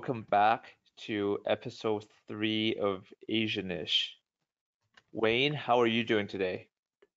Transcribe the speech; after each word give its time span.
Welcome 0.00 0.26
back 0.30 0.76
to 1.04 1.40
episode 1.46 2.06
three 2.26 2.74
of 2.80 3.04
Asianish. 3.30 4.06
Wayne, 5.12 5.52
how 5.52 5.78
are 5.82 5.86
you 5.86 6.04
doing 6.04 6.26
today? 6.26 6.68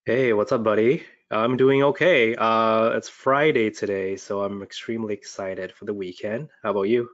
Hey, 0.06 0.34
what's 0.34 0.52
up, 0.52 0.64
buddy? 0.66 1.04
I'm 1.32 1.56
doing 1.56 1.82
okay. 1.84 2.36
Uh, 2.36 2.90
it's 2.90 3.08
Friday 3.08 3.70
today, 3.72 4.18
so 4.18 4.44
I'm 4.44 4.62
extremely 4.62 5.14
excited 5.14 5.72
for 5.72 5.86
the 5.86 5.94
weekend. 5.94 6.50
How 6.62 6.72
about 6.72 6.90
you? 6.90 7.09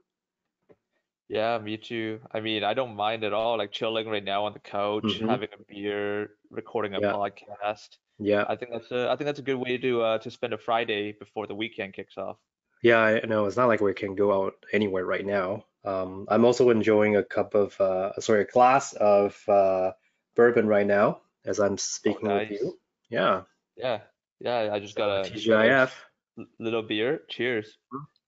Yeah, 1.28 1.60
me 1.60 1.78
too. 1.78 2.20
I 2.32 2.40
mean, 2.40 2.64
I 2.64 2.74
don't 2.74 2.96
mind 2.96 3.24
at 3.24 3.34
all, 3.34 3.58
like 3.60 3.72
chilling 3.72 4.08
right 4.08 4.24
now 4.24 4.46
on 4.46 4.54
the 4.54 4.60
couch, 4.60 5.04
Mm-hmm. 5.04 5.30
having 5.30 5.50
a 5.54 5.64
beer, 5.68 6.32
recording 6.50 6.96
a 6.96 7.02
Yeah, 7.02 7.14
podcast. 7.14 7.98
yeah, 8.18 8.46
I 8.48 8.56
think 8.56 8.72
that's 8.72 8.92
a 8.92 9.10
I 9.10 9.16
think 9.16 9.28
that's 9.28 9.40
a 9.40 9.44
good 9.44 9.58
way 9.58 9.78
to 9.78 10.02
uh 10.02 10.18
to 10.20 10.32
spend 10.32 10.54
a 10.54 10.58
Friday 10.58 11.12
before 11.12 11.46
the 11.46 11.56
weekend 11.56 11.94
kicks 11.94 12.18
off. 12.18 12.38
Yeah. 12.82 13.00
I 13.00 13.26
know 13.26 13.46
it's 13.46 13.58
not 13.58 13.68
like 13.68 13.82
we 13.82 13.94
can 13.94 14.16
go 14.16 14.32
out 14.46 14.54
anywhere 14.74 15.06
right 15.06 15.26
now. 15.26 15.66
Um, 15.86 16.26
I'm 16.30 16.44
also 16.46 16.70
enjoying 16.70 17.16
a 17.16 17.24
cup 17.24 17.56
of, 17.56 17.80
uh, 17.80 18.20
sorry, 18.20 18.42
a 18.42 18.46
glass 18.46 18.94
of 18.94 19.38
uh, 19.48 19.92
bourbon 20.36 20.68
right 20.68 20.86
now 20.88 21.22
as 21.46 21.60
I'm 21.60 21.74
Oh, 21.74 21.78
speaking 21.78 22.28
with 22.30 22.52
you. 22.52 22.78
Yeah, 23.10 23.44
Yeah. 23.78 24.02
Yeah, 24.42 24.70
I 24.72 24.80
just 24.80 24.96
got 24.96 25.26
a 25.26 25.30
just 25.30 25.48
got 25.48 25.66
a 25.66 25.70
s- 25.70 25.92
TGIF. 26.38 26.46
little 26.60 26.82
beer. 26.84 27.22
Cheers. 27.30 27.78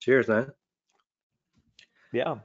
Cheers, 0.00 0.28
man. 0.28 0.52
Yeah. 2.12 2.36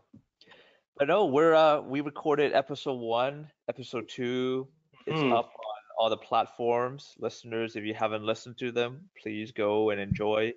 But 0.97 1.07
no, 1.09 1.25
we're 1.25 1.53
uh 1.53 1.81
we 1.81 2.01
recorded 2.01 2.53
episode 2.53 2.99
one, 2.99 3.49
episode 3.69 4.07
two. 4.09 4.67
It's 5.05 5.19
Hmm. 5.21 5.31
up 5.33 5.45
on 5.47 5.81
all 5.99 6.09
the 6.09 6.17
platforms. 6.17 7.13
Listeners, 7.19 7.75
if 7.75 7.83
you 7.83 7.93
haven't 7.93 8.23
listened 8.23 8.57
to 8.59 8.71
them, 8.71 9.09
please 9.21 9.51
go 9.51 9.89
and 9.91 9.99
enjoy. 10.01 10.53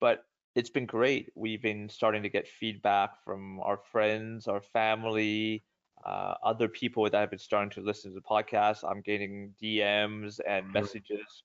But 0.00 0.24
it's 0.58 0.70
been 0.70 0.86
great. 0.86 1.32
We've 1.36 1.62
been 1.62 1.88
starting 1.90 2.22
to 2.24 2.30
get 2.30 2.48
feedback 2.48 3.24
from 3.24 3.60
our 3.60 3.78
friends, 3.78 4.48
our 4.48 4.62
family, 4.62 5.64
uh, 6.04 6.34
other 6.44 6.68
people 6.68 7.04
that 7.10 7.18
have 7.18 7.30
been 7.30 7.38
starting 7.38 7.70
to 7.72 7.82
listen 7.82 8.12
to 8.12 8.14
the 8.16 8.22
podcast. 8.22 8.84
I'm 8.88 9.02
getting 9.02 9.54
DMs 9.62 10.40
and 10.46 10.72
messages 10.72 11.44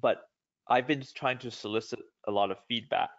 but 0.00 0.28
I've 0.68 0.86
been 0.86 1.02
trying 1.14 1.38
to 1.40 1.50
solicit 1.50 2.00
a 2.26 2.32
lot 2.32 2.50
of 2.50 2.58
feedback 2.68 3.10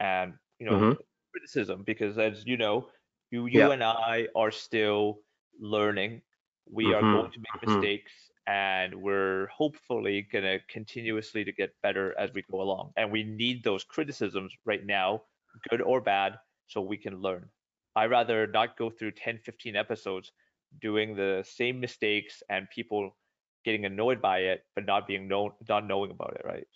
and 0.00 0.34
you 0.58 0.66
know 0.66 0.84
Mm-hmm. 0.84 1.00
criticism 1.32 1.82
because 1.84 2.18
as 2.18 2.44
you 2.46 2.56
know, 2.56 2.88
you 3.30 3.46
you 3.46 3.70
Yeah. 3.70 3.72
and 3.72 3.82
I 3.82 4.28
are 4.36 4.50
still 4.50 5.20
learning. 5.60 6.22
We 6.70 6.92
are 6.92 7.04
Mm-hmm. 7.04 7.06
going 7.06 7.30
to 7.32 7.40
make 7.40 7.56
Mm-hmm. 7.66 7.84
mistakes 7.84 8.12
and 8.46 8.94
we're 8.94 9.46
hopefully 9.46 10.26
gonna 10.32 10.58
continuously 10.68 11.44
to 11.44 11.52
get 11.52 11.74
better 11.82 12.14
as 12.18 12.30
we 12.34 12.42
go 12.50 12.60
along. 12.60 12.92
And 12.96 13.10
we 13.10 13.22
need 13.24 13.64
those 13.64 13.84
criticisms 13.84 14.52
right 14.64 14.84
now, 14.84 15.22
good 15.70 15.80
or 15.80 16.00
bad, 16.00 16.38
so 16.66 16.80
we 16.80 16.96
can 16.96 17.20
learn. 17.20 17.48
I 17.96 18.06
rather 18.06 18.46
not 18.46 18.76
go 18.76 18.90
through 18.90 19.12
10, 19.12 19.38
15 19.44 19.76
episodes 19.76 20.32
doing 20.80 21.14
the 21.14 21.44
same 21.46 21.80
mistakes 21.80 22.42
and 22.48 22.68
people 22.70 23.16
getting 23.64 23.84
annoyed 23.84 24.20
by 24.20 24.38
it, 24.38 24.64
but 24.74 24.84
not 24.84 25.06
being 25.06 25.28
known, 25.28 25.52
not 25.68 25.86
knowing 25.86 26.10
about 26.10 26.34
it, 26.34 26.42
right? 26.44 26.66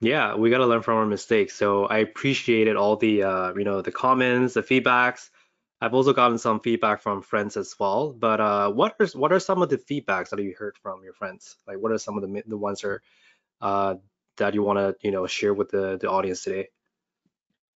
Yeah, 0.00 0.34
we 0.34 0.50
got 0.50 0.58
to 0.58 0.66
learn 0.66 0.82
from 0.82 0.98
our 0.98 1.06
mistakes. 1.06 1.54
So 1.54 1.86
I 1.86 1.98
appreciated 1.98 2.76
all 2.76 2.96
the 2.96 3.22
uh, 3.22 3.54
you 3.54 3.64
know, 3.64 3.80
the 3.80 3.92
comments, 3.92 4.54
the 4.54 4.62
feedbacks. 4.62 5.30
I've 5.80 5.94
also 5.94 6.12
gotten 6.12 6.38
some 6.38 6.60
feedback 6.60 7.02
from 7.02 7.22
friends 7.22 7.56
as 7.56 7.74
well. 7.78 8.12
But 8.12 8.40
uh, 8.40 8.70
what 8.70 8.94
are 9.00 9.06
what 9.14 9.32
are 9.32 9.40
some 9.40 9.62
of 9.62 9.68
the 9.70 9.78
feedbacks 9.78 10.30
that 10.30 10.40
you 10.42 10.54
heard 10.58 10.76
from 10.78 11.02
your 11.02 11.12
friends? 11.14 11.56
Like, 11.66 11.78
what 11.78 11.92
are 11.92 11.98
some 11.98 12.16
of 12.16 12.22
the 12.22 12.42
the 12.46 12.56
ones 12.58 12.80
that 12.82 12.88
are, 12.88 13.02
uh, 13.60 13.94
that 14.38 14.54
you 14.54 14.62
want 14.62 14.78
to 14.78 14.96
you 15.02 15.12
know 15.12 15.26
share 15.26 15.54
with 15.54 15.70
the 15.70 15.98
the 15.98 16.10
audience 16.10 16.42
today? 16.44 16.68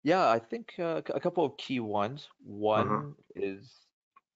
Yeah, 0.04 0.28
I 0.30 0.40
think 0.40 0.74
uh, 0.80 1.02
a 1.14 1.20
couple 1.20 1.46
of 1.46 1.58
key 1.58 1.80
ones. 1.80 2.30
Uh-huh. 2.76 3.02
One 3.02 3.16
is 3.36 3.88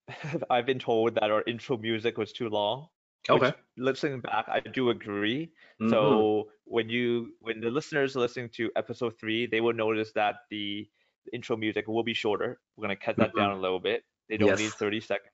I've 0.50 0.66
been 0.66 0.80
told 0.80 1.16
that 1.16 1.32
our 1.32 1.44
intro 1.48 1.78
music 1.78 2.18
was 2.18 2.34
too 2.34 2.50
long, 2.50 2.88
Okay. 3.30 3.52
which 3.52 3.54
listening 3.78 4.22
back, 4.22 4.48
I 4.50 4.60
do 4.62 4.90
agree. 4.90 5.52
Mm-hmm. 5.82 6.22
So 6.22 6.50
when 6.66 6.90
you 6.90 7.34
when 7.40 7.60
the 7.62 7.70
listeners 7.70 8.16
listening 8.16 8.50
to 8.56 8.72
episode 8.76 9.20
three, 9.20 9.48
they 9.48 9.62
will 9.62 9.74
notice 9.74 10.12
that 10.14 10.36
the 10.50 10.90
intro 11.32 11.56
music 11.56 11.88
will 11.88 12.04
be 12.04 12.14
shorter. 12.14 12.60
We're 12.76 12.84
gonna 12.84 12.96
cut 12.96 13.18
that 13.20 13.36
Mm-hmm. 13.36 13.38
down 13.38 13.52
a 13.52 13.60
little 13.60 13.80
bit. 13.80 14.04
They 14.30 14.38
don't 14.38 14.56
need 14.58 14.76
30 14.78 15.00
seconds. 15.02 15.32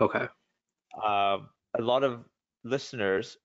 Okay. 0.00 0.28
Um, 0.94 1.48
a 1.76 1.80
lot 1.82 2.02
of 2.04 2.24
listeners 2.64 3.36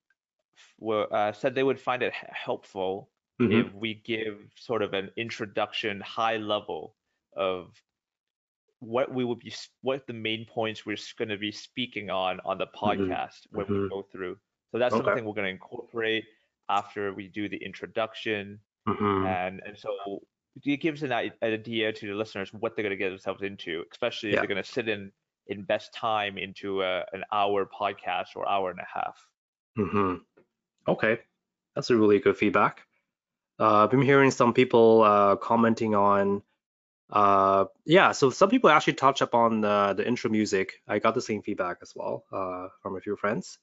were 0.80 1.08
uh, 1.14 1.32
said 1.34 1.56
they 1.56 1.64
would 1.64 1.80
find 1.80 2.04
it 2.04 2.14
helpful 2.14 3.10
Mm-hmm. 3.42 3.68
if 3.68 3.74
we 3.74 3.96
give 3.96 4.38
sort 4.56 4.82
of 4.82 4.94
an 4.94 5.12
introduction, 5.18 6.02
high 6.02 6.38
level 6.38 6.96
of 7.36 7.82
what 8.80 9.14
we 9.14 9.24
would 9.24 9.40
be, 9.40 9.54
what 9.82 10.06
the 10.08 10.14
main 10.14 10.46
points 10.46 10.86
we're 10.86 10.98
going 11.18 11.30
to 11.30 11.38
be 11.38 11.52
speaking 11.52 12.10
on 12.10 12.40
on 12.46 12.58
the 12.58 12.68
Mm-hmm. 12.86 13.12
podcast 13.12 13.48
when 13.52 13.68
we 13.70 13.82
Mm-hmm. 13.82 13.88
go 13.90 14.04
through. 14.12 14.38
So 14.72 14.80
that's 14.80 14.96
Okay. 14.96 14.98
something 14.98 15.24
we're 15.26 15.34
going 15.34 15.46
to 15.48 15.52
incorporate 15.52 16.26
after 16.70 17.14
we 17.14 17.28
do 17.28 17.50
the 17.50 17.58
introduction, 17.64 18.60
Mm-hmm. 18.88 19.26
and 19.26 19.62
and 19.66 19.78
so 19.78 19.90
it 20.64 20.78
gives 20.78 21.04
an 21.04 21.12
idea 21.12 21.94
to 21.94 22.08
the 22.08 22.14
listeners 22.14 22.52
what 22.54 22.76
they're 22.76 22.84
going 22.84 22.92
to 22.92 22.98
get 22.98 23.10
themselves 23.10 23.42
into, 23.42 23.84
especially 23.92 24.30
if 24.30 24.36
Yeah. 24.36 24.42
they're 24.42 24.48
going 24.48 24.64
to 24.64 24.70
sit 24.70 24.90
and 24.90 25.12
invest 25.48 25.94
time 25.94 26.38
into 26.38 26.82
a, 26.82 27.06
an 27.14 27.24
hour 27.32 27.66
podcast 27.66 28.36
or 28.36 28.48
hour 28.48 28.70
and 28.70 28.80
a 28.80 28.88
half. 28.94 29.28
Mm-hmm. 29.78 30.16
Okay. 30.88 31.20
That's 31.76 31.90
a 31.90 31.96
really 31.96 32.20
good 32.20 32.38
feedback. 32.38 32.82
Uh, 33.60 33.84
I've 33.84 33.92
been 33.92 34.02
hearing 34.02 34.32
some 34.32 34.54
people 34.54 35.04
uh, 35.04 35.36
commenting 35.38 35.96
on, 35.96 36.42
uh, 37.12 37.66
yeah, 37.86 38.12
so 38.12 38.30
some 38.30 38.50
people 38.50 38.70
actually 38.70 38.94
touch 38.94 39.22
up 39.22 39.34
on 39.36 39.62
the, 39.62 39.94
the 39.96 40.08
intro 40.08 40.30
music. 40.30 40.82
I 40.88 41.00
got 41.00 41.14
the 41.16 41.22
same 41.22 41.42
feedback 41.42 41.78
as 41.82 41.94
well 41.96 42.26
uh, 42.32 42.68
from 42.82 42.98
a 42.98 43.02
few 43.02 43.16
friends. 43.16 43.58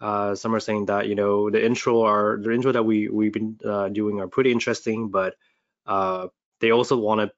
Uh, 0.00 0.34
some 0.34 0.54
are 0.54 0.60
saying 0.60 0.86
that, 0.86 1.08
you 1.08 1.14
know, 1.14 1.50
the 1.50 1.64
intro 1.64 2.02
are 2.02 2.38
the 2.42 2.52
intro 2.52 2.72
that 2.72 2.82
we 2.82 3.08
we've 3.08 3.32
been 3.32 3.58
uh, 3.64 3.88
doing 3.88 4.20
are 4.20 4.28
pretty 4.28 4.50
interesting, 4.50 5.10
but 5.10 5.34
uh, 5.86 6.28
they 6.60 6.70
also 6.70 6.96
want 6.98 7.20
it 7.22 7.30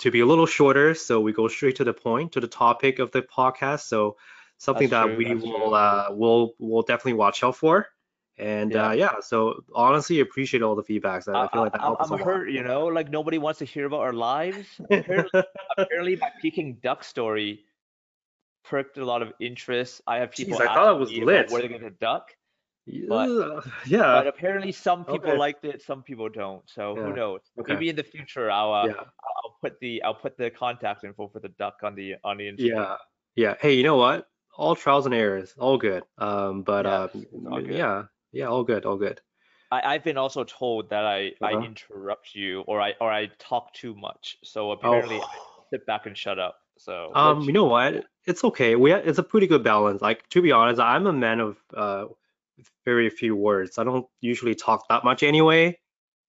to 0.00 0.10
be 0.10 0.20
a 0.20 0.26
little 0.26 0.46
shorter, 0.46 0.94
so 0.94 1.20
we 1.20 1.32
go 1.32 1.48
straight 1.48 1.76
to 1.76 1.84
the 1.84 1.94
point, 1.94 2.32
to 2.32 2.40
the 2.40 2.48
topic 2.48 2.98
of 2.98 3.10
the 3.12 3.22
podcast. 3.22 3.82
So 3.82 4.16
something 4.58 4.88
That's 4.88 5.08
that 5.08 5.16
true. 5.16 5.18
we 5.18 5.34
will 5.34 5.74
uh, 5.74 6.06
will 6.10 6.54
will 6.58 6.82
definitely 6.82 7.14
watch 7.14 7.42
out 7.44 7.56
for. 7.56 7.86
And 8.36 8.74
uh, 8.74 8.90
Yeah. 8.90 8.92
yeah, 8.94 9.20
so 9.20 9.62
honestly, 9.74 10.18
appreciate 10.20 10.62
all 10.62 10.74
the 10.74 10.82
feedbacks. 10.82 11.28
I, 11.28 11.38
I, 11.38 11.44
I 11.44 11.48
feel 11.48 11.62
like 11.62 11.72
that 11.72 11.80
I'm 11.80 11.86
helps 11.86 12.10
a 12.10 12.14
I'm 12.14 12.20
hurt, 12.20 12.50
you 12.50 12.64
know, 12.64 12.86
like 12.86 13.08
nobody 13.10 13.38
wants 13.38 13.60
to 13.60 13.64
hear 13.64 13.86
about 13.86 14.00
our 14.00 14.12
lives. 14.12 14.66
Apparently, 14.80 15.42
apparently 15.78 16.16
my 16.16 16.30
Peking 16.42 16.78
duck 16.82 17.04
story 17.04 17.60
perked 18.64 18.98
a 18.98 19.04
lot 19.04 19.22
of 19.22 19.32
interest. 19.38 20.00
I 20.06 20.16
have 20.18 20.32
people 20.32 20.58
Jeez, 20.58 20.66
I 20.66 20.74
thought 20.74 20.96
it 20.96 20.98
was 20.98 21.12
lit. 21.12 21.50
where 21.50 21.62
they're 21.62 21.70
gonna 21.70 21.90
duck, 21.90 22.34
but 23.08 23.30
Yeah, 23.86 24.10
but 24.10 24.26
apparently 24.26 24.72
some 24.72 25.04
people 25.04 25.36
okay, 25.36 25.38
liked 25.38 25.64
it, 25.64 25.82
some 25.82 26.02
people 26.02 26.28
don't. 26.28 26.68
So 26.70 26.98
who 27.02 27.12
knows? 27.12 27.40
okay, 27.58 27.78
Maybe 27.78 27.88
in 27.88 27.96
the 27.96 28.04
future 28.04 28.50
I'll 28.50 28.72
uh, 28.72 28.88
yeah, 28.88 29.04
I'll 29.44 29.58
put 29.62 29.80
the 29.80 30.02
I'll 30.02 30.14
put 30.14 30.36
the 30.38 30.50
contact 30.50 31.04
info 31.04 31.28
for 31.28 31.40
the 31.40 31.48
duck 31.50 31.78
on 31.82 31.94
the 31.94 32.16
on 32.24 32.38
the 32.38 32.44
Instagram. 32.46 32.56
yeah, 32.56 32.96
yeah. 33.34 33.54
Hey, 33.60 33.74
you 33.74 33.82
know 33.82 33.96
what? 33.96 34.28
All 34.56 34.76
trials 34.76 35.06
and 35.06 35.14
errors, 35.14 35.54
all 35.58 35.78
good. 35.78 36.04
Um, 36.18 36.62
but 36.62 36.86
Yes, 36.86 36.86
uh, 36.86 37.08
good. 37.64 37.66
yeah, 37.66 38.04
yeah, 38.32 38.46
all 38.46 38.64
good, 38.64 38.84
all 38.86 38.96
good. 38.96 39.20
I, 39.70 39.94
I've 39.94 40.04
been 40.04 40.16
also 40.18 40.44
told 40.44 40.90
that 40.90 41.04
I 41.04 41.32
I 41.42 41.54
Uh-huh. 41.54 41.56
interrupt 41.56 42.34
you 42.34 42.60
or 42.62 42.80
I 42.80 42.94
or 43.00 43.10
I 43.12 43.26
talk 43.38 43.72
too 43.74 43.94
much. 43.94 44.36
So 44.44 44.70
Oh. 44.82 45.00
apparently 45.00 45.22
I 45.22 45.38
sit 45.72 45.86
back 45.86 46.06
and 46.06 46.16
shut 46.16 46.38
up. 46.38 46.60
So 46.78 47.14
Um, 47.14 47.42
you 47.42 47.52
know 47.52 47.64
what? 47.64 48.06
It's 48.26 48.42
okay. 48.44 48.76
We 48.76 48.92
it's 48.92 49.18
a 49.18 49.22
pretty 49.22 49.46
good 49.46 49.62
balance. 49.62 50.00
Like 50.02 50.28
to 50.30 50.42
be 50.42 50.52
honest, 50.52 50.80
I'm 50.80 51.06
a 51.06 51.12
man 51.12 51.40
of 51.40 51.58
uh 51.74 52.06
with 52.56 52.68
very 52.84 53.10
few 53.10 53.36
words. 53.36 53.78
I 53.78 53.84
don't 53.84 54.06
usually 54.20 54.54
talk 54.54 54.88
that 54.88 55.04
much 55.04 55.22
anyway. 55.22 55.78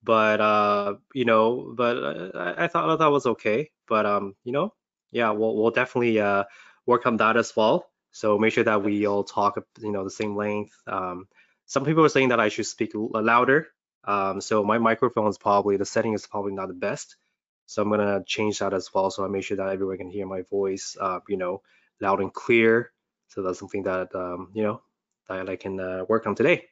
But 0.03 0.39
uh, 0.39 0.95
you 1.13 1.25
know, 1.25 1.73
but 1.75 1.97
uh, 1.97 2.31
I, 2.37 2.65
I 2.65 2.67
thought 2.67 2.99
that 2.99 3.11
was 3.11 3.25
okay. 3.25 3.71
But 3.87 4.05
um, 4.05 4.35
you 4.43 4.51
know, 4.51 4.73
yeah, 5.11 5.31
we'll 5.31 5.55
we'll 5.55 5.71
definitely 5.71 6.19
uh 6.19 6.43
work 6.85 7.05
on 7.07 7.17
that 7.17 7.37
as 7.37 7.55
well. 7.55 7.87
So 8.11 8.37
make 8.37 8.53
sure 8.53 8.63
that 8.63 8.83
we 8.83 9.07
all 9.07 9.23
talk, 9.23 9.57
you 9.81 9.91
know, 9.91 10.03
the 10.03 10.11
same 10.11 10.35
length. 10.37 10.73
Um, 10.87 11.27
some 11.65 11.83
people 11.83 12.05
are 12.05 12.09
saying 12.09 12.29
that 12.29 12.39
I 12.39 12.49
should 12.49 12.67
speak 12.67 12.91
louder. 12.93 13.67
Um, 14.05 14.39
so 14.41 14.63
my 14.63 14.77
microphone 14.77 15.27
is 15.27 15.37
probably 15.37 15.77
the 15.77 15.85
setting 15.85 16.13
is 16.13 16.27
probably 16.27 16.53
not 16.53 16.67
the 16.67 16.75
best. 16.75 17.17
So 17.65 17.81
I'm 17.81 17.89
gonna 17.89 18.23
change 18.25 18.59
that 18.59 18.73
as 18.73 18.89
well. 18.93 19.09
So 19.09 19.25
I 19.25 19.27
make 19.27 19.43
sure 19.43 19.57
that 19.57 19.69
everyone 19.69 19.97
can 19.97 20.09
hear 20.11 20.27
my 20.27 20.43
voice, 20.43 20.95
uh, 21.01 21.19
you 21.27 21.37
know, 21.37 21.61
loud 21.99 22.21
and 22.21 22.31
clear. 22.31 22.91
So 23.29 23.41
that's 23.41 23.59
something 23.59 23.83
that 23.83 24.13
um, 24.15 24.51
you 24.53 24.63
know, 24.63 24.81
that 25.29 25.49
I 25.49 25.55
can 25.55 25.79
uh, 25.79 26.05
work 26.07 26.27
on 26.27 26.35
today. 26.35 26.69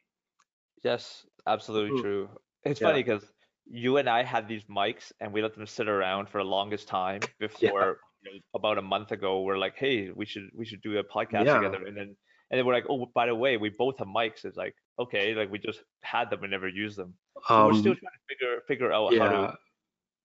Yes, 0.82 1.26
absolutely 1.46 1.92
Mhm. 1.92 2.00
true. 2.00 2.38
It's 2.62 2.80
Yeah, 2.80 2.80
funny 2.80 3.02
because 3.02 3.32
you 3.66 3.96
and 3.96 4.08
I 4.08 4.22
had 4.22 4.48
these 4.48 4.64
mics 4.64 5.12
and 5.20 5.32
we 5.32 5.42
let 5.42 5.54
them 5.54 5.66
sit 5.66 5.88
around 5.88 6.28
for 6.28 6.38
the 6.38 6.44
longest 6.48 6.88
time 6.88 7.32
yeah, 7.60 7.70
before 7.72 8.00
you 8.22 8.32
know, 8.32 8.38
about 8.54 8.78
a 8.78 8.82
month 8.82 9.12
ago 9.12 9.42
we're 9.42 9.58
like, 9.58 9.76
hey, 9.76 10.10
we 10.10 10.26
should 10.26 10.50
we 10.54 10.64
should 10.64 10.82
do 10.82 10.98
a 10.98 11.04
podcast 11.04 11.50
yeah. 11.50 11.52
together 11.52 11.84
and 11.86 11.96
then 11.96 12.16
and 12.50 12.58
then 12.58 12.66
we're 12.66 12.74
like, 12.74 12.84
oh, 12.88 13.06
by 13.14 13.26
the 13.26 13.34
way, 13.34 13.56
we 13.56 13.70
both 13.70 13.98
have 13.98 14.06
mics. 14.06 14.44
It's 14.44 14.56
like, 14.56 14.74
okay, 14.98 15.34
like 15.34 15.50
we 15.50 15.58
just 15.58 15.82
had 16.02 16.30
them 16.30 16.42
and 16.44 16.50
never 16.50 16.68
used 16.68 16.96
them. 16.98 17.16
So 17.40 17.62
we're 17.62 17.72
still 17.72 17.94
Um, 17.94 17.96
trying 17.96 18.12
to 18.12 18.34
figure 18.34 18.60
figure 18.68 18.92
out 18.92 19.14
how 19.14 19.28
to 19.28 19.50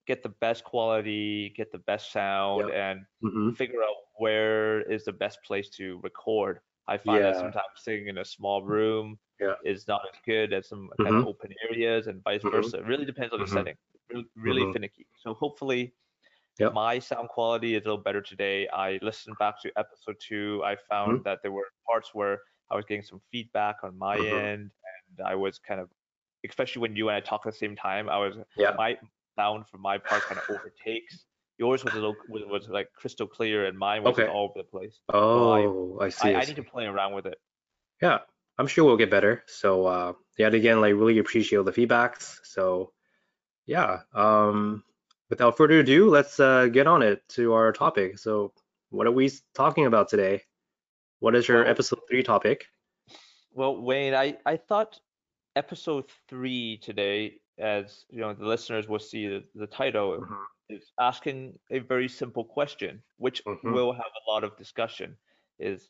get 0.07 0.23
the 0.23 0.29
best 0.29 0.63
quality, 0.63 1.51
get 1.55 1.71
the 1.71 1.79
best 1.79 2.11
sound, 2.11 2.69
Yep. 2.69 2.71
and 2.71 3.01
hmm 3.21 3.49
figure 3.53 3.83
out 3.83 3.95
where 4.17 4.81
is 4.91 5.05
the 5.05 5.13
best 5.13 5.39
place 5.45 5.69
to 5.71 5.99
record. 6.03 6.61
I 6.89 6.97
find 6.97 7.23
that 7.23 7.37
sometimes 7.37 7.67
sitting 7.77 8.07
in 8.07 8.17
a 8.19 8.25
small 8.25 8.63
room 8.63 9.19
Yeah. 9.39 9.55
is 9.63 9.87
not 9.87 10.01
as 10.11 10.19
good 10.25 10.53
as 10.53 10.67
some 10.67 10.89
kind 11.03 11.15
of 11.15 11.21
hmm 11.21 11.27
open 11.27 11.53
areas 11.69 12.07
and 12.07 12.23
vice 12.23 12.43
hmm 12.43 12.49
versa. 12.51 12.79
It 12.79 12.85
really 12.85 13.05
depends 13.05 13.33
on 13.33 13.39
the 13.39 13.45
hmm 13.45 13.53
setting. 13.57 13.75
Really, 14.09 14.25
really 14.35 14.65
hmm 14.65 14.73
finicky. 14.73 15.07
So 15.23 15.33
hopefully 15.33 15.93
Yep. 16.59 16.73
my 16.73 16.99
sound 16.99 17.29
quality 17.29 17.75
is 17.75 17.83
a 17.85 17.89
little 17.89 18.03
better 18.03 18.21
today. 18.21 18.67
I 18.69 18.99
listened 19.01 19.37
back 19.39 19.61
to 19.61 19.71
episode 19.77 20.17
two. 20.19 20.61
I 20.65 20.75
found 20.89 21.21
hmm 21.21 21.23
that 21.23 21.39
there 21.41 21.51
were 21.51 21.67
parts 21.87 22.13
where 22.13 22.39
I 22.69 22.75
was 22.75 22.85
getting 22.85 23.03
some 23.03 23.21
feedback 23.31 23.77
on 23.83 23.97
my 23.97 24.19
hmm 24.19 24.21
end, 24.21 24.71
and 25.17 25.27
I 25.27 25.35
was 25.35 25.59
kind 25.59 25.79
of, 25.81 25.89
especially 26.47 26.81
when 26.81 26.95
you 26.95 27.09
and 27.09 27.15
I 27.17 27.21
talk 27.21 27.45
at 27.45 27.53
the 27.53 27.57
same 27.57 27.75
time, 27.75 28.09
I 28.09 28.17
was 28.17 28.37
Yeah. 28.57 28.77
my 28.77 28.97
sound 29.37 29.67
for 29.67 29.77
my 29.77 29.97
part 29.97 30.27
kind 30.27 30.39
of 30.39 30.45
overtakes. 30.49 31.25
Yours 31.59 31.83
was 31.85 31.93
a 31.93 31.97
little 31.97 32.17
was, 32.27 32.43
was 32.45 32.69
like 32.69 32.89
crystal 32.95 33.27
clear, 33.27 33.67
and 33.67 33.77
mine 33.77 34.03
was 34.03 34.13
Okay. 34.13 34.27
all 34.27 34.45
over 34.45 34.53
the 34.57 34.63
place. 34.63 34.99
So 35.33 35.49
I 35.49 35.67
Oh, 35.67 35.97
I 36.01 36.09
see. 36.09 36.33
I, 36.35 36.41
I 36.41 36.45
need 36.45 36.57
to 36.57 36.63
play 36.63 36.85
around 36.85 37.13
with 37.13 37.27
it. 37.27 37.39
Yeah, 38.01 38.19
I'm 38.57 38.67
sure 38.67 38.85
we'll 38.85 38.97
get 38.97 39.11
better. 39.11 39.43
So, 39.47 39.85
uh, 39.85 40.13
yet 40.37 40.53
again, 40.55 40.81
like 40.81 40.93
really 40.95 41.19
appreciate 41.19 41.57
all 41.59 41.63
the 41.65 41.71
feedbacks. 41.71 42.37
So, 42.43 42.93
yeah. 43.65 44.01
Um, 44.13 44.83
without 45.29 45.57
further 45.57 45.79
ado, 45.79 46.09
let's 46.09 46.39
uh, 46.39 46.67
get 46.67 46.87
on 46.87 47.03
it 47.03 47.27
to 47.29 47.53
our 47.53 47.71
topic. 47.73 48.19
So, 48.19 48.53
what 48.89 49.07
are 49.07 49.11
we 49.11 49.31
talking 49.53 49.85
about 49.85 50.09
today? 50.09 50.43
What 51.19 51.35
is 51.35 51.47
your 51.47 51.65
Well, 51.65 51.69
episode 51.69 51.99
three 52.09 52.23
topic? 52.23 52.65
well, 53.53 53.81
Wayne, 53.81 54.13
I 54.13 54.37
I 54.45 54.57
thought 54.57 54.99
episode 55.55 56.05
three 56.27 56.77
today, 56.77 57.39
as 57.57 58.05
you 58.09 58.19
know, 58.21 58.33
the 58.33 58.45
listeners 58.45 58.87
will 58.87 58.99
see 58.99 59.27
the, 59.27 59.43
the 59.55 59.67
title 59.67 60.25
hmm 60.27 60.43
is 60.69 60.91
asking 60.99 61.59
a 61.71 61.79
very 61.79 62.07
simple 62.09 62.43
question, 62.45 63.03
which 63.17 63.41
hmm 63.45 63.63
will 63.65 63.93
have 63.93 64.11
a 64.27 64.31
lot 64.31 64.43
of 64.43 64.57
discussion. 64.57 65.17
Is 65.59 65.89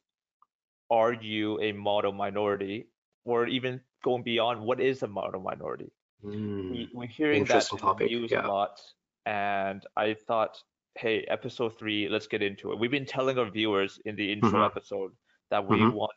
are 0.90 1.14
you 1.14 1.60
a 1.62 1.72
model 1.74 2.12
minority, 2.14 2.88
or 3.26 3.48
even 3.48 3.82
going 4.04 4.24
beyond, 4.24 4.62
what 4.62 4.80
is 4.80 5.04
a 5.04 5.08
model 5.08 5.42
minority? 5.42 5.92
Mm, 6.24 6.70
We 6.70 6.90
we're 6.94 7.08
hearing 7.08 7.46
that 7.48 7.68
interesting 7.68 7.80
in 7.80 7.86
the 7.86 7.96
topic. 7.96 8.06
news 8.06 8.36
a 8.36 8.42
lot, 8.42 8.80
and 9.26 9.86
I 9.98 10.14
thought, 10.16 10.58
hey, 10.96 11.24
episode 11.24 11.78
three, 11.78 12.08
let's 12.10 12.28
get 12.28 12.42
into 12.42 12.72
it. 12.72 12.80
We've 12.80 12.92
been 12.92 13.06
telling 13.06 13.38
our 13.38 13.50
viewers 13.50 14.00
in 14.06 14.16
the 14.16 14.32
intro 14.32 14.62
hmm 14.62 14.66
episode 14.66 15.12
that 15.50 15.68
we 15.68 15.88
hmm 15.88 15.90
want 15.90 16.12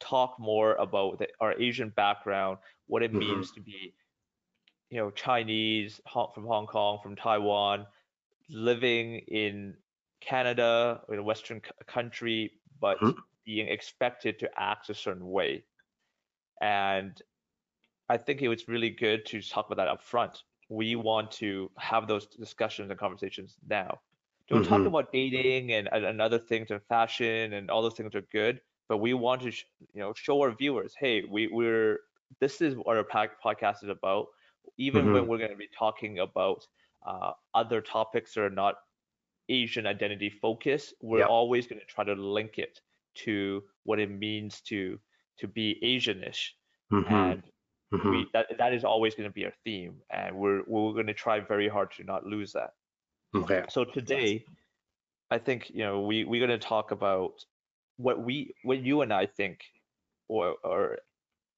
to 0.00 0.06
talk 0.06 0.36
more 0.38 0.74
about 0.76 1.18
the, 1.18 1.28
our 1.40 1.54
Asian 1.60 1.90
background, 1.90 2.58
what 2.86 3.02
it 3.02 3.12
hmm 3.12 3.18
means 3.18 3.52
to 3.52 3.60
be, 3.60 3.94
you 4.90 4.98
know, 4.98 5.10
Chinese 5.10 6.00
from 6.12 6.44
Hong 6.46 6.66
Kong, 6.66 6.98
from 7.02 7.16
Taiwan, 7.16 7.86
living 8.48 9.18
in 9.28 9.76
Canada 10.20 11.02
in 11.08 11.18
a 11.18 11.22
Western 11.22 11.60
country, 11.86 12.52
but 12.80 12.98
hmm 13.00 13.26
being 13.44 13.68
expected 13.68 14.38
to 14.40 14.50
act 14.58 14.88
a 14.90 14.94
certain 14.94 15.28
way. 15.28 15.64
And 16.60 17.20
I 18.08 18.16
think 18.18 18.42
it 18.42 18.48
was 18.48 18.68
really 18.68 18.90
good 18.90 19.26
to 19.26 19.40
talk 19.42 19.66
about 19.66 19.76
that 19.76 19.88
up 19.88 20.02
front. 20.02 20.42
We 20.68 20.96
want 20.96 21.30
to 21.32 21.70
have 21.78 22.06
those 22.08 22.26
discussions 22.26 22.90
and 22.90 22.98
conversations 22.98 23.56
now. 23.66 24.00
Don't 24.48 24.64
talk 24.64 24.84
hmm 24.84 24.86
about 24.86 25.12
dating 25.12 25.72
and, 25.72 25.88
and, 25.92 26.04
and 26.04 26.20
other 26.20 26.38
things 26.38 26.70
and 26.70 26.82
fashion 26.88 27.52
and 27.52 27.70
all 27.70 27.82
those 27.82 27.94
things 27.94 28.14
are 28.14 28.22
good, 28.32 28.60
but 28.88 28.98
we 28.98 29.14
want 29.14 29.42
to, 29.42 29.50
sh- 29.50 29.64
you 29.92 30.00
know, 30.00 30.12
show 30.14 30.40
our 30.42 30.52
viewers, 30.54 30.94
hey, 30.98 31.22
we, 31.30 31.48
we're 31.48 32.00
this 32.40 32.60
is 32.60 32.74
what 32.76 32.96
our 32.96 33.04
podcast 33.04 33.82
is 33.82 33.88
about. 33.90 34.26
Even 34.78 35.04
hmm 35.04 35.12
when 35.12 35.26
we're 35.26 35.38
going 35.38 35.50
to 35.50 35.56
be 35.56 35.68
talking 35.68 36.18
about 36.18 36.66
uh, 37.06 37.32
other 37.54 37.80
topics 37.80 38.34
that 38.34 38.42
are 38.42 38.50
not 38.50 38.76
Asian 39.48 39.86
identity 39.86 40.30
focused, 40.30 40.94
we're 41.00 41.20
Yeah. 41.20 41.26
always 41.26 41.66
going 41.66 41.80
to 41.80 41.86
try 41.86 42.04
to 42.04 42.14
link 42.14 42.58
it 42.58 42.80
to 43.16 43.68
what 43.84 43.98
it 44.00 44.10
means 44.10 44.60
to 44.62 45.00
to 45.38 45.48
be 45.48 45.78
Asianish, 45.82 46.52
hmm 46.90 47.02
and 47.06 47.42
hmm 47.92 48.10
we 48.12 48.26
that 48.32 48.46
that 48.58 48.72
is 48.74 48.84
always 48.84 49.14
going 49.14 49.28
to 49.28 49.34
be 49.34 49.44
our 49.44 49.52
theme, 49.64 50.02
and 50.10 50.36
we're 50.36 50.62
we're 50.66 50.92
going 50.92 51.06
to 51.08 51.14
try 51.14 51.40
very 51.40 51.68
hard 51.68 51.92
to 51.92 52.04
not 52.04 52.26
lose 52.26 52.52
that. 52.52 52.74
Okay. 53.34 53.64
So 53.68 53.84
today, 53.84 54.46
I 55.30 55.38
think 55.38 55.70
you 55.70 55.84
know 55.84 56.02
we 56.02 56.24
we're 56.24 56.46
going 56.46 56.58
to 56.58 56.66
talk 56.66 56.90
about 56.90 57.44
what 57.96 58.20
we 58.24 58.54
what 58.62 58.80
you 58.80 59.02
and 59.02 59.12
I 59.12 59.26
think, 59.26 59.64
or 60.28 60.56
or 60.64 60.98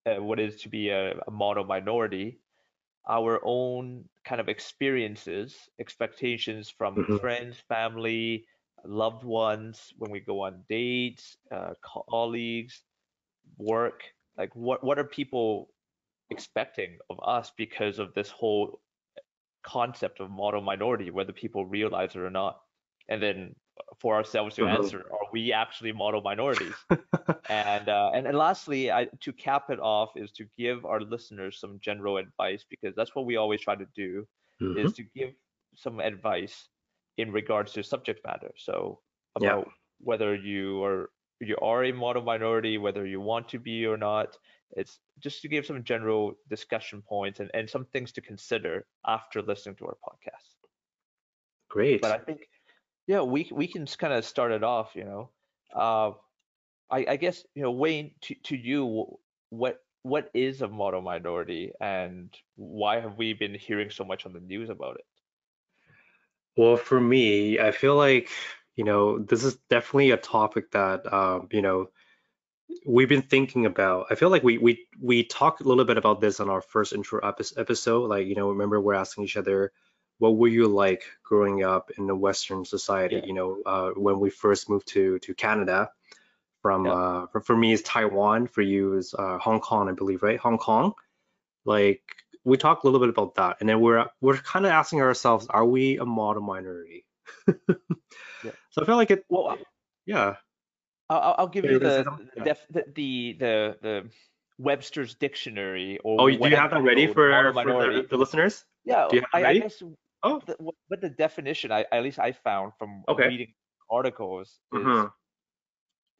uh, 0.06 0.23
what 0.23 0.41
is 0.41 0.62
to 0.62 0.69
be 0.69 0.91
a, 0.91 1.19
a 1.26 1.31
model 1.31 1.65
minority, 1.65 2.41
our 3.06 3.41
own 3.45 4.05
kind 4.25 4.41
of 4.41 4.49
experiences, 4.49 5.69
expectations 5.79 6.69
from 6.71 7.03
hmm 7.06 7.17
friends, 7.21 7.59
family, 7.69 8.45
loved 8.85 9.25
ones 9.25 9.93
when 9.99 10.11
we 10.11 10.21
go 10.21 10.43
on 10.43 10.65
dates, 10.69 11.37
uh, 11.53 11.75
colleagues, 12.11 12.83
work. 13.59 14.03
Like 14.37 14.55
what 14.55 14.83
what 14.85 14.99
are 14.99 15.05
people 15.05 15.69
expecting 16.31 16.99
of 17.11 17.19
us 17.23 17.53
because 17.56 17.99
of 17.99 18.15
this 18.15 18.31
whole 18.31 18.81
concept 19.62 20.21
of 20.21 20.31
model 20.31 20.61
minority, 20.61 21.11
whether 21.11 21.33
people 21.33 21.67
realize 21.67 22.15
it 22.15 22.21
or 22.21 22.31
not? 22.31 22.61
And 23.09 23.23
then 23.23 23.55
for 24.01 24.15
ourselves 24.15 24.55
to 24.57 24.67
hmm 24.67 24.67
answer, 24.67 24.99
are 25.13 25.27
we 25.33 25.53
actually 25.53 25.93
model 25.93 26.21
minorities? 26.23 26.87
And 27.49 27.89
uh, 27.89 28.11
and, 28.15 28.27
and 28.27 28.37
lastly, 28.37 28.91
I, 28.91 29.07
to 29.21 29.33
cap 29.33 29.71
it 29.71 29.81
off 29.81 30.11
is 30.17 30.33
to 30.33 30.45
give 30.57 30.85
our 30.85 31.01
listeners 31.01 31.59
some 31.61 31.79
general 31.81 32.17
advice 32.19 32.65
because 32.69 32.95
that's 32.95 33.15
what 33.15 33.27
we 33.27 33.37
always 33.37 33.61
try 33.63 33.75
to 33.77 33.87
do 33.95 34.27
hmm 34.61 34.75
is 34.75 34.93
to 34.95 35.03
give 35.15 35.31
some 35.75 36.01
advice 36.01 36.69
in 37.17 37.33
regards 37.33 37.73
to 37.73 37.83
subject 37.83 38.21
matter. 38.25 38.53
So 38.57 39.01
Yeah. 39.37 39.37
about 39.37 39.69
whether 40.01 40.35
you 40.35 40.83
are 40.85 41.11
you 41.41 41.57
are 41.63 41.85
a 41.85 41.93
model 41.93 42.23
minority, 42.23 42.79
whether 42.79 43.07
you 43.07 43.21
want 43.21 43.49
to 43.51 43.59
be 43.59 43.87
or 43.87 43.97
not. 43.97 44.37
It's 44.73 44.99
just 45.21 45.43
to 45.43 45.49
give 45.49 45.67
some 45.67 45.85
general 45.85 46.35
discussion 46.49 47.03
points 47.03 47.41
and, 47.41 47.51
and 47.55 47.69
some 47.69 47.85
things 47.87 48.13
to 48.13 48.20
consider 48.23 48.87
after 49.06 49.43
listening 49.43 49.77
to 49.77 49.87
our 49.87 49.97
podcast. 50.06 50.56
Great. 51.69 52.06
But 52.06 52.13
I 52.13 52.19
think 52.19 52.49
yeah, 53.08 53.22
we 53.22 53.50
we 53.50 53.67
can 53.67 53.86
kind 53.86 54.12
of 54.12 54.24
start 54.24 54.53
it 54.53 54.62
off, 54.62 54.94
you 54.94 55.05
know. 55.05 55.31
Uh, 55.74 56.12
I, 56.91 57.06
I 57.08 57.17
guess 57.17 57.44
you 57.55 57.62
know 57.62 57.72
Wayne 57.72 58.12
to, 58.22 58.34
to 58.44 58.56
you 58.56 59.19
what 59.48 59.81
what 60.03 60.31
is 60.34 60.62
a 60.62 60.69
model 60.69 61.00
minority 61.00 61.72
and 61.81 62.31
why 62.56 63.00
have 63.00 63.17
we 63.17 63.32
been 63.32 63.55
hearing 63.55 63.91
so 63.91 64.05
much 64.05 64.27
on 64.27 64.32
the 64.32 64.41
news 64.41 64.69
about 64.69 64.96
it? 64.96 65.05
Well, 66.56 66.77
for 66.77 67.00
me, 67.00 67.58
I 67.58 67.70
feel 67.70 67.96
like, 67.96 68.31
you 68.77 68.84
know, 68.84 69.19
this 69.19 69.44
is 69.44 69.56
definitely 69.70 70.10
a 70.10 70.17
topic 70.17 70.70
that, 70.72 71.10
um, 71.12 71.48
you 71.50 71.62
know, 71.62 71.88
we've 72.86 73.08
been 73.08 73.22
thinking 73.22 73.67
about. 73.67 74.06
I 74.10 74.15
feel 74.17 74.31
like 74.31 74.43
we 74.43 74.58
we 74.58 74.86
we 75.00 75.24
talked 75.24 75.60
a 75.60 75.65
little 75.65 75.84
bit 75.84 75.98
about 75.98 76.20
this 76.20 76.41
on 76.41 76.50
our 76.50 76.60
first 76.60 76.93
intro 76.93 77.20
episode. 77.24 78.08
Like, 78.08 78.27
you 78.27 78.34
know, 78.34 78.50
remember 78.50 78.81
we're 78.81 78.94
asking 78.94 79.24
each 79.24 79.36
other, 79.36 79.72
what 80.19 80.37
were 80.37 80.48
you 80.48 80.69
like 80.69 81.05
growing 81.22 81.63
up 81.65 81.91
in 81.96 82.06
the 82.06 82.15
Western 82.15 82.65
society? 82.65 83.17
Yeah, 83.17 83.27
You 83.27 83.34
know, 83.34 83.63
uh, 83.65 83.91
when 83.91 84.20
we 84.20 84.31
first 84.31 84.69
moved 84.69 84.89
to 84.89 85.19
to 85.20 85.34
Canada. 85.34 85.91
From 86.60 86.87
yeah, 86.87 86.93
uh, 86.93 87.27
for, 87.29 87.41
for 87.41 87.56
me, 87.56 87.72
it's 87.72 87.82
Taiwan. 87.82 88.48
For 88.48 88.63
you, 88.63 88.94
is 88.94 89.15
uh, 89.17 89.39
Hong 89.39 89.60
Kong, 89.60 89.89
I 89.89 89.93
believe, 89.93 90.25
right? 90.25 90.41
Hong 90.41 90.58
Kong. 90.58 90.93
Like 91.65 92.03
we 92.44 92.56
talked 92.56 92.82
a 92.82 92.87
little 92.87 92.98
bit 92.98 93.10
about 93.10 93.37
that, 93.37 93.58
and 93.60 93.69
then 93.69 93.81
we're 93.81 94.06
we're 94.20 94.37
kind 94.39 94.67
of 94.67 94.72
asking 94.72 95.01
ourselves, 95.01 95.46
are 95.48 95.65
we 95.65 95.98
a 95.98 96.05
model 96.05 96.43
minority? 96.43 97.05
yeah. 97.69 98.51
So 98.70 98.82
I 98.82 98.87
feel 98.87 98.96
like 98.96 99.10
it, 99.13 99.25
Well, 99.29 99.56
yeah. 100.05 100.37
I'll, 101.08 101.34
I'll- 101.39 101.48
give 101.48 101.65
you 101.65 101.72
you're 101.72 101.81
gonna 101.81 102.05
say 102.05 102.10
the 102.34 102.41
the 102.41 102.44
def, 102.44 102.67
the, 102.70 102.84
the 102.94 103.37
the 103.39 103.77
the 103.81 104.10
Webster's 104.58 105.15
dictionary 105.15 105.98
or 106.03 106.20
Oh, 106.22 106.29
do 106.29 106.48
you 106.48 106.56
have 106.56 106.72
that 106.72 106.82
ready 106.82 107.06
for, 107.06 107.53
for 107.55 107.93
the, 107.93 108.06
the 108.10 108.17
listeners? 108.17 108.65
Yeah, 108.84 109.06
Do 109.08 109.17
you 109.17 109.22
have 109.32 109.43
it 109.43 109.46
I, 109.46 109.51
I 109.51 109.58
guess 109.58 109.82
Oh, 110.22 110.43
the, 110.46 110.56
what 110.58 111.01
the 111.01 111.10
definition 111.10 111.70
I 111.72 111.84
at 111.93 112.03
least 112.03 112.19
I 112.19 112.32
found 112.32 112.72
from 112.79 113.05
okay. 113.08 113.29
reading 113.29 113.55
articles 113.91 114.60
is 114.72 114.96
Mm-hmm. 114.96 115.08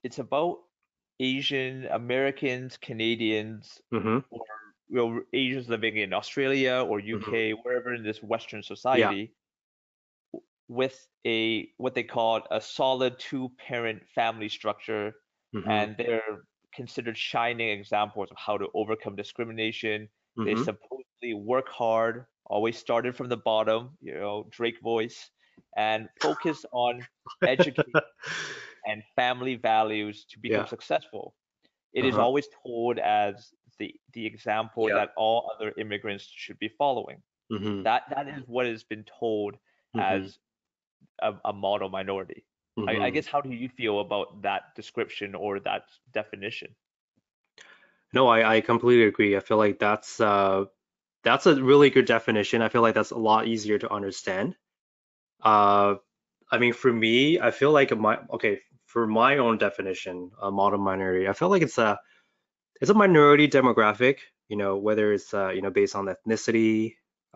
it's 0.03 0.19
about 0.19 0.59
Asian 1.21 1.87
Americans, 1.87 2.77
Canadians, 2.77 3.81
Mm-hmm. 3.93 4.19
or 4.31 4.45
you 4.89 4.97
know, 4.97 5.23
Asians 5.33 5.69
living 5.69 5.97
in 5.97 6.13
Australia 6.13 6.85
or 6.89 7.01
Mm-hmm. 7.13 7.33
UK, 7.33 7.53
wherever 7.53 7.95
in 7.95 8.03
this 8.05 8.23
Western 8.23 8.63
society, 8.63 9.35
w- 10.33 10.45
with 10.69 11.09
a 11.27 11.73
what 11.79 11.95
they 11.95 12.05
call 12.05 12.47
a 12.51 12.61
solid 12.61 13.19
two-parent 13.19 14.09
family 14.09 14.49
structure, 14.49 15.15
Mm-hmm. 15.55 15.81
and 15.81 15.97
they're 15.99 16.45
considered 16.75 17.17
shining 17.19 17.69
examples 17.71 18.31
of 18.31 18.37
how 18.39 18.59
to 18.59 18.69
overcome 18.75 19.17
discrimination. 19.17 20.09
They 20.45 20.55
Mm-hmm. 20.55 20.69
supposedly 20.69 21.35
work 21.35 21.69
hard, 21.69 22.27
always 22.49 22.79
started 22.79 23.17
from 23.17 23.29
the 23.29 23.37
bottom, 23.37 23.97
you 24.01 24.15
know, 24.15 24.47
Drake 24.51 24.81
voice, 24.81 25.31
and 25.77 26.09
focus 26.23 26.65
on 26.73 27.07
education 27.47 27.85
and 28.87 29.03
family 29.17 29.57
values 29.57 30.25
to 30.31 30.39
become 30.41 30.67
Yeah. 30.67 30.67
successful. 30.67 31.35
It 31.93 32.05
is 32.05 32.19
Uh-huh. 32.19 32.19
always 32.19 32.49
told 32.65 32.99
as 32.99 33.53
the 33.79 33.95
the 34.13 34.27
example 34.27 34.91
Yeah. 34.91 34.93
that 34.93 35.11
all 35.17 35.51
other 35.55 35.73
immigrants 35.79 36.25
should 36.25 36.59
be 36.59 36.69
following. 36.69 37.23
Mm-hmm. 37.53 37.85
That 37.85 38.03
that 38.11 38.29
is 38.29 38.43
what 38.47 38.67
has 38.67 38.85
been 38.85 39.05
told 39.19 39.57
Mm-hmm. 39.95 40.27
as 40.27 40.39
a, 41.21 41.35
a 41.45 41.53
model 41.53 41.89
minority. 41.91 42.45
I, 42.87 42.99
I 43.05 43.11
Mm-hmm. 43.11 43.21
guess 43.21 43.27
how 43.27 43.41
do 43.41 43.51
you 43.51 43.69
feel 43.69 44.01
about 44.01 44.43
that 44.43 44.75
description 44.77 45.35
or 45.35 45.61
that 45.61 45.85
definition? 46.13 46.75
No, 48.13 48.29
I, 48.29 48.57
I 48.57 48.61
completely 48.61 49.05
agree. 49.07 49.37
I 49.37 49.41
feel 49.41 49.59
like 49.59 49.79
that's 49.79 50.21
uh 50.21 50.67
that's 51.25 51.47
a 51.47 51.63
really 51.63 51.91
good 51.91 52.07
definition. 52.07 52.63
I 52.63 52.69
feel 52.69 52.83
like 52.83 52.95
that's 52.95 53.11
a 53.11 53.19
lot 53.19 53.47
easier 53.47 53.79
to 53.79 53.93
understand. 53.93 54.57
Uh, 55.43 55.97
I 56.51 56.59
mean, 56.59 56.73
for 56.73 56.93
me, 56.93 57.41
I 57.41 57.51
feel 57.51 57.73
like 57.73 57.97
my 57.97 58.19
okay, 58.35 58.61
for 58.87 59.07
my 59.07 59.39
own 59.39 59.59
definition, 59.59 60.31
a 60.41 60.51
model 60.51 60.79
minority, 60.79 61.29
I 61.29 61.33
feel 61.33 61.49
like 61.49 61.63
it's 61.63 61.79
a 61.79 61.99
it's 62.81 62.91
a 62.91 62.95
minority 62.95 63.49
demographic, 63.49 64.19
you 64.49 64.57
know, 64.57 64.77
whether 64.77 65.13
it's 65.13 65.35
uh, 65.35 65.51
you 65.51 65.63
know, 65.63 65.71
based 65.71 65.95
on 65.95 66.07
ethnicity, 66.07 66.95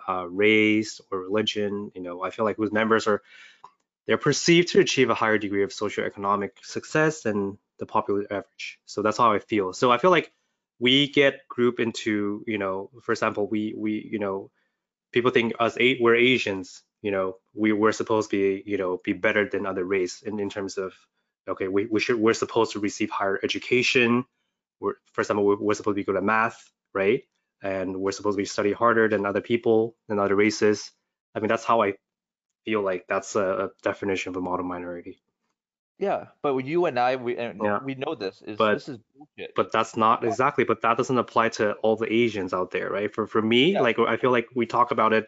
uh, 0.08 0.26
race, 0.28 1.00
or 1.10 1.20
religion, 1.20 1.90
you 1.94 2.02
know, 2.02 2.22
I 2.22 2.30
feel 2.30 2.44
like 2.44 2.56
whose 2.56 2.72
members 2.72 3.06
are 3.06 3.22
they're 4.06 4.18
perceived 4.18 4.68
to 4.68 4.80
achieve 4.80 5.10
a 5.10 5.14
higher 5.14 5.38
degree 5.38 5.62
of 5.62 5.70
socioeconomic 5.70 6.50
success 6.62 7.22
than 7.22 7.58
the 7.78 7.86
popular 7.86 8.24
average. 8.30 8.80
So 8.84 9.02
that's 9.02 9.18
how 9.18 9.32
I 9.32 9.38
feel. 9.38 9.72
So 9.72 9.92
I 9.92 9.98
feel 9.98 10.10
like 10.10 10.32
we 10.82 11.08
get 11.08 11.48
grouped 11.48 11.80
into, 11.80 12.42
you 12.48 12.58
know, 12.58 12.90
for 13.04 13.12
example, 13.12 13.48
we 13.48 13.72
we 13.78 14.08
you 14.12 14.18
know, 14.18 14.50
people 15.12 15.30
think 15.30 15.54
us 15.60 15.76
eight 15.78 15.98
we're 16.02 16.16
Asians, 16.16 16.82
you 17.02 17.12
know, 17.12 17.36
we 17.54 17.72
we're 17.72 17.92
supposed 17.92 18.30
to 18.30 18.36
be, 18.36 18.64
you 18.68 18.78
know, 18.78 19.00
be 19.04 19.12
better 19.12 19.48
than 19.48 19.64
other 19.64 19.84
race 19.84 20.22
in, 20.22 20.40
in 20.40 20.50
terms 20.50 20.78
of 20.78 20.92
okay, 21.48 21.68
we, 21.68 21.86
we 21.86 22.00
should 22.00 22.16
we're 22.18 22.34
supposed 22.34 22.72
to 22.72 22.80
receive 22.80 23.10
higher 23.10 23.38
education. 23.44 24.24
We're 24.80 24.94
for 25.12 25.20
example, 25.22 25.46
we're, 25.46 25.74
supposed 25.74 25.94
to 25.94 26.00
be 26.00 26.04
good 26.04 26.16
at 26.16 26.24
math, 26.24 26.60
right? 26.94 27.22
And 27.62 27.96
we're 28.00 28.12
supposed 28.12 28.36
to 28.36 28.42
be 28.42 28.46
study 28.46 28.72
harder 28.72 29.08
than 29.08 29.24
other 29.24 29.40
people 29.40 29.94
than 30.08 30.18
other 30.18 30.34
races. 30.36 30.90
I 31.36 31.40
mean, 31.40 31.48
that's 31.48 31.64
how 31.64 31.82
I 31.82 31.94
feel 32.66 32.82
like 32.82 33.06
that's 33.08 33.36
a 33.36 33.70
definition 33.84 34.30
of 34.30 34.36
a 34.36 34.40
model 34.40 34.66
minority. 34.66 35.21
Yeah, 36.02 36.26
but 36.42 36.56
you 36.64 36.86
and 36.86 36.98
I, 36.98 37.14
we 37.14 37.36
and 37.38 37.60
Yeah. 37.62 37.78
we 37.82 37.94
know 37.94 38.16
this 38.16 38.42
is 38.42 38.58
But- 38.58 38.74
this 38.74 38.88
is 38.88 38.98
bullshit. 39.14 39.54
but 39.54 39.70
that's 39.70 39.96
not 39.96 40.24
exactly 40.24 40.64
but 40.64 40.80
that 40.82 40.96
doesn't 40.96 41.16
apply 41.16 41.50
to 41.50 41.74
all 41.84 41.94
the 41.96 42.12
asians 42.12 42.52
out 42.52 42.72
there 42.72 42.90
right? 42.90 43.14
For 43.14 43.24
for 43.28 43.40
me 43.40 43.62
Yeah. 43.74 43.82
like 43.82 43.98
i 44.00 44.16
feel 44.16 44.32
like 44.32 44.48
we 44.60 44.66
talk 44.66 44.90
about 44.90 45.12
it 45.12 45.26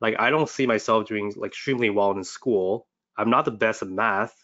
like 0.00 0.14
i 0.18 0.30
don't 0.30 0.48
see 0.48 0.66
myself 0.66 1.06
doing 1.06 1.26
like 1.36 1.50
extremely 1.52 1.90
well 1.90 2.12
in 2.12 2.24
school. 2.24 2.86
I'm 3.18 3.28
not 3.36 3.44
the 3.44 3.50
best 3.64 3.82
at 3.82 3.88
math. 4.04 4.34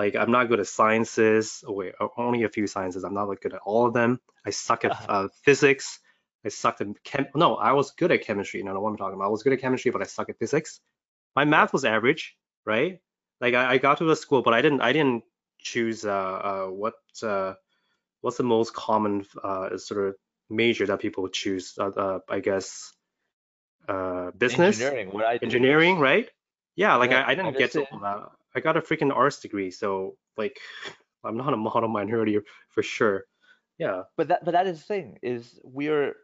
Like 0.00 0.14
i'm 0.20 0.30
not 0.36 0.48
good 0.50 0.60
at 0.60 0.68
sciences. 0.68 1.64
Oh 1.66 1.72
wait 1.80 1.94
only 2.16 2.44
a 2.44 2.48
few 2.56 2.66
sciences. 2.68 3.02
I'm 3.02 3.14
not 3.20 3.28
like 3.28 3.40
good 3.40 3.54
at 3.58 3.62
all 3.70 3.86
of 3.88 3.94
them. 3.94 4.20
I 4.46 4.50
suck 4.50 4.84
at 4.84 4.92
uh, 5.14 5.28
physics. 5.44 5.98
I 6.46 6.48
sucked 6.50 6.80
at 6.80 6.88
chem 7.10 7.26
no 7.34 7.56
i 7.56 7.72
was 7.72 7.90
good 8.00 8.12
at 8.12 8.22
chemistry. 8.28 8.58
You 8.60 8.66
know 8.66 8.78
what 8.80 8.90
i'm 8.90 8.96
talking 9.02 9.16
about? 9.18 9.30
I 9.30 9.34
was 9.36 9.42
good 9.42 9.52
at 9.56 9.60
chemistry 9.66 9.90
but 9.90 10.00
i 10.00 10.04
suck 10.16 10.28
at 10.32 10.38
physics. 10.38 10.80
My 11.34 11.44
math 11.54 11.72
was 11.72 11.84
average 11.96 12.36
right 12.74 13.00
like 13.42 13.54
i, 13.54 13.72
I 13.72 13.78
got 13.78 13.98
to 13.98 14.04
the 14.04 14.16
school 14.16 14.42
but 14.42 14.54
i 14.54 14.62
didn't 14.62 14.80
i 14.80 14.92
didn't 14.92 15.24
choose 15.58 16.06
uh, 16.06 16.10
uh 16.10 16.66
what 16.68 16.94
uh 17.22 17.54
what's 18.22 18.36
the 18.38 18.44
most 18.44 18.72
common 18.72 19.26
uh, 19.44 19.76
sort 19.76 20.08
of 20.08 20.14
major 20.48 20.86
that 20.86 21.00
people 21.00 21.28
choose? 21.28 21.74
Uh, 21.78 21.88
uh, 21.88 22.18
I 22.28 22.40
guess 22.40 22.92
uh, 23.88 24.30
business, 24.30 24.76
Engineering, 24.76 25.12
what 25.12 25.26
I 25.26 25.32
did. 25.32 25.42
engineering, 25.44 25.98
right? 25.98 26.28
Yeah, 26.76 26.96
like 26.96 27.10
Yeah, 27.10 27.24
I, 27.26 27.32
I 27.32 27.34
didn't 27.34 27.58
get 27.58 27.72
to 27.72 27.80
medicine. 27.80 27.86
all 27.92 28.00
that. 28.00 28.28
I 28.54 28.60
got 28.60 28.76
a 28.76 28.80
freaking 28.80 29.14
arts 29.14 29.40
degree, 29.40 29.70
so 29.70 30.16
like 30.36 30.58
I'm 31.24 31.36
not 31.36 31.52
a 31.52 31.56
model 31.56 31.88
minority 31.88 32.38
for 32.70 32.82
sure. 32.82 33.24
Yeah. 33.78 34.02
But 34.16 34.28
that 34.28 34.44
but 34.44 34.52
that 34.52 34.66
is 34.66 34.78
the 34.78 34.84
thing 34.84 35.18
is 35.22 35.60
we're 35.64 36.14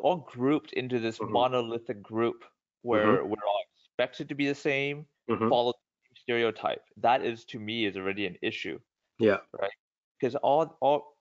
all 0.00 0.16
grouped 0.16 0.72
into 0.72 0.98
this 0.98 1.18
Mhm. 1.20 1.30
monolithic 1.30 2.02
group 2.02 2.44
where 2.82 3.24
we're 3.24 3.46
all 3.46 3.60
expected 3.74 4.28
to 4.28 4.34
be 4.34 4.46
the 4.46 4.54
same, 4.54 5.06
hmm 5.28 5.48
follow 5.48 5.72
the 5.72 5.78
same 5.78 5.85
stereotype. 6.26 6.82
That 6.98 7.24
is 7.24 7.44
to 7.46 7.58
me 7.60 7.86
is 7.86 7.96
already 7.96 8.26
an 8.26 8.36
issue 8.42 8.80
Yeah. 9.18 9.40
Right 9.52 9.72
because 10.18 10.36
all 10.36 10.78
all 10.80 11.18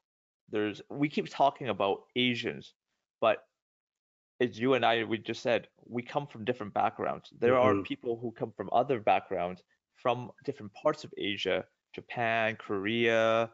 there's 0.50 0.82
we 0.90 1.10
keep 1.10 1.30
talking 1.30 1.70
about 1.70 2.06
Asians, 2.16 2.76
but 3.22 3.46
as 4.42 4.60
you 4.60 4.74
and 4.74 4.86
I 4.86 5.04
we 5.04 5.18
just 5.18 5.42
said, 5.42 5.70
we 5.86 6.04
come 6.04 6.28
from 6.28 6.46
different 6.46 6.74
backgrounds. 6.74 7.32
There 7.40 7.58
are 7.58 7.76
Mhm. 7.76 7.86
people 7.92 8.18
who 8.20 8.32
come 8.32 8.52
from 8.54 8.70
other 8.74 9.00
backgrounds 9.00 9.64
from 9.96 10.32
different 10.46 10.74
parts 10.74 11.04
of 11.04 11.14
Asia, 11.18 11.66
Japan, 11.94 12.58
Korea, 12.58 13.52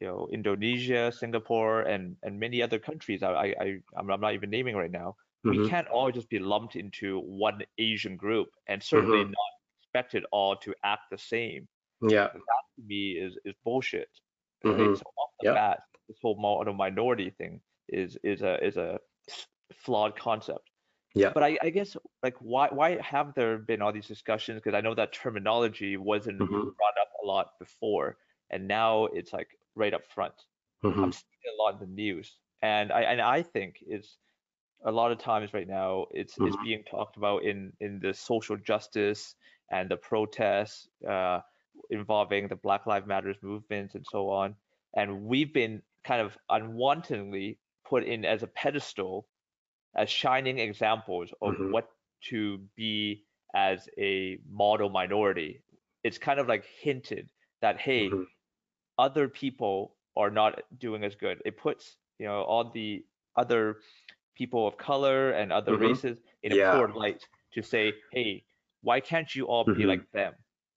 you 0.00 0.06
know, 0.06 0.28
Indonesia, 0.32 1.12
Singapore, 1.12 1.82
and 1.82 2.16
and 2.22 2.40
many 2.40 2.62
other 2.62 2.78
countries. 2.78 3.22
I 3.22 3.32
I 3.32 3.46
I- 3.60 3.82
I'm, 3.96 4.10
I'm 4.10 4.20
not 4.20 4.34
even 4.34 4.50
naming 4.50 4.76
right 4.76 4.90
now. 4.90 5.16
We 5.46 5.58
hmm 5.58 5.68
can't 5.70 5.88
all 5.88 6.10
just 6.12 6.30
be 6.30 6.38
lumped 6.38 6.76
into 6.76 7.20
one 7.20 7.62
Asian 7.78 8.16
group, 8.16 8.48
and 8.68 8.82
certainly 8.82 9.24
Mhm. 9.24 9.32
not 9.38 9.52
expected 9.92 10.24
all 10.32 10.56
to 10.56 10.74
act 10.84 11.02
the 11.10 11.18
same. 11.18 11.68
Yeah. 12.02 12.28
That 12.32 12.62
to 12.76 12.82
me, 12.82 13.12
is 13.12 13.38
is 13.44 13.54
bullshit. 13.64 14.10
Right? 14.64 14.90
hmm 14.90 14.94
So 14.96 15.04
off 15.18 15.30
the 15.40 15.46
Yeah. 15.46 15.54
bat, 15.54 15.80
this 16.08 16.18
whole 16.22 16.40
model 16.40 16.74
minority 16.74 17.30
thing 17.30 17.62
is 17.88 18.18
is 18.24 18.42
a 18.42 18.64
is 18.64 18.76
a 18.76 19.00
flawed 19.72 20.16
concept. 20.18 20.70
Yeah. 21.14 21.32
But 21.34 21.42
I, 21.44 21.58
I 21.62 21.70
guess 21.70 21.96
like 22.22 22.36
why 22.40 22.68
why 22.70 23.00
have 23.02 23.34
there 23.34 23.58
been 23.58 23.82
all 23.82 23.92
these 23.92 24.08
discussions? 24.08 24.60
Because 24.60 24.74
I 24.76 24.80
know 24.82 24.94
that 24.94 25.12
terminology 25.12 25.96
wasn't 25.96 26.38
Mhm. 26.40 26.74
brought 26.78 26.98
up 27.02 27.10
a 27.22 27.26
lot 27.26 27.58
before, 27.60 28.18
and 28.50 28.68
now 28.68 29.06
it's 29.06 29.32
like 29.32 29.48
right 29.76 29.94
up 29.94 30.06
front. 30.06 30.34
hmm 30.82 31.04
I'm 31.04 31.12
seeing 31.12 31.54
a 31.54 31.62
lot 31.62 31.74
in 31.74 31.80
the 31.80 31.94
news, 31.94 32.38
and 32.62 32.92
I 32.92 33.02
and 33.02 33.20
I 33.20 33.42
think 33.42 33.78
it's 33.82 34.18
a 34.84 34.92
lot 34.92 35.12
of 35.12 35.18
times 35.18 35.54
right 35.54 35.68
now 35.68 36.06
it's 36.10 36.38
it's 36.42 36.56
Mhm. 36.56 36.64
being 36.64 36.84
talked 36.84 37.16
about 37.16 37.44
in 37.44 37.72
in 37.80 38.00
the 38.00 38.12
social 38.14 38.56
justice 38.56 39.34
and 39.72 39.90
the 39.90 39.96
protests 39.96 40.88
uh, 41.08 41.40
involving 41.90 42.48
the 42.48 42.56
Black 42.56 42.86
Lives 42.86 43.06
Matters 43.06 43.36
movement 43.42 43.94
and 43.94 44.06
so 44.06 44.28
on, 44.30 44.56
and 44.96 45.24
we've 45.24 45.52
been 45.52 45.82
kind 46.04 46.20
of 46.22 46.38
unwantedly 46.50 47.58
put 47.84 48.04
in 48.04 48.24
as 48.24 48.42
a 48.42 48.46
pedestal 48.48 49.28
as 49.96 50.10
shining 50.10 50.58
examples 50.58 51.32
of 51.42 51.54
Mhm. 51.54 51.72
what 51.72 51.90
to 52.30 52.58
be 52.76 53.26
as 53.54 53.88
a 53.98 54.38
model 54.48 54.88
minority. 54.90 55.62
It's 56.04 56.18
kind 56.18 56.40
of 56.40 56.48
like 56.48 56.64
hinted 56.64 57.30
that 57.60 57.78
hey, 57.78 58.10
Mhm. 58.10 58.26
other 58.98 59.28
people 59.28 59.96
are 60.16 60.30
not 60.30 60.62
doing 60.78 61.04
as 61.04 61.14
good. 61.14 61.42
It 61.44 61.56
puts, 61.56 61.98
you 62.18 62.26
know, 62.26 62.42
all 62.42 62.70
the 62.70 63.06
other 63.36 63.80
people 64.34 64.66
of 64.66 64.76
color 64.76 65.30
and 65.32 65.52
other 65.52 65.72
Mhm. 65.72 65.80
races 65.80 66.20
in 66.42 66.52
a 66.52 66.56
Yeah. 66.56 66.72
poor 66.72 66.88
light 66.88 67.28
to 67.52 67.62
say, 67.62 67.94
hey, 68.12 68.44
why 68.82 69.00
can't 69.00 69.34
you 69.34 69.46
all 69.46 69.72
be 69.74 69.84
Mhm. 69.84 69.86
like 69.86 70.10
them? 70.12 70.34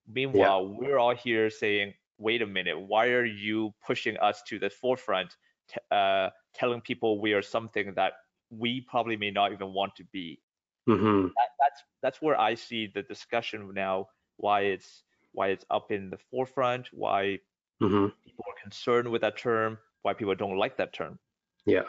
Meanwhile, 0.08 0.68
we're 0.70 0.98
all 1.00 1.16
here 1.16 1.50
saying, 1.50 1.96
wait 2.18 2.42
a 2.42 2.48
minute, 2.48 2.80
why 2.80 3.08
are 3.10 3.26
you 3.26 3.74
pushing 3.86 4.18
us 4.18 4.44
to 4.44 4.60
the 4.60 4.70
forefront, 4.70 5.36
t- 5.68 5.82
uh, 5.92 6.30
telling 6.54 6.82
people 6.82 7.20
we 7.22 7.34
are 7.34 7.42
something 7.42 7.94
that 7.96 8.14
we 8.50 8.82
probably 8.82 9.18
may 9.18 9.32
not 9.32 9.52
even 9.54 9.74
want 9.74 9.96
to 9.98 10.04
be? 10.06 10.42
hmm 10.88 11.28
That, 11.38 11.50
that's 11.60 11.84
that's 12.02 12.22
where 12.22 12.40
I 12.40 12.56
see 12.56 12.88
the 12.88 13.04
discussion 13.04 13.74
now. 13.74 14.10
Why 14.38 14.62
it's 14.62 15.04
why 15.34 15.50
it's 15.50 15.66
up 15.70 15.92
in 15.92 16.10
the 16.10 16.18
forefront. 16.18 16.94
Why 16.94 17.42
hmm 17.82 18.08
people 18.24 18.46
are 18.48 18.62
concerned 18.62 19.10
with 19.12 19.22
that 19.22 19.38
term, 19.38 19.80
why 20.04 20.14
people 20.14 20.36
don't 20.36 20.58
like 20.58 20.78
that 20.78 20.94
term. 20.94 21.20
Yeah. 21.66 21.84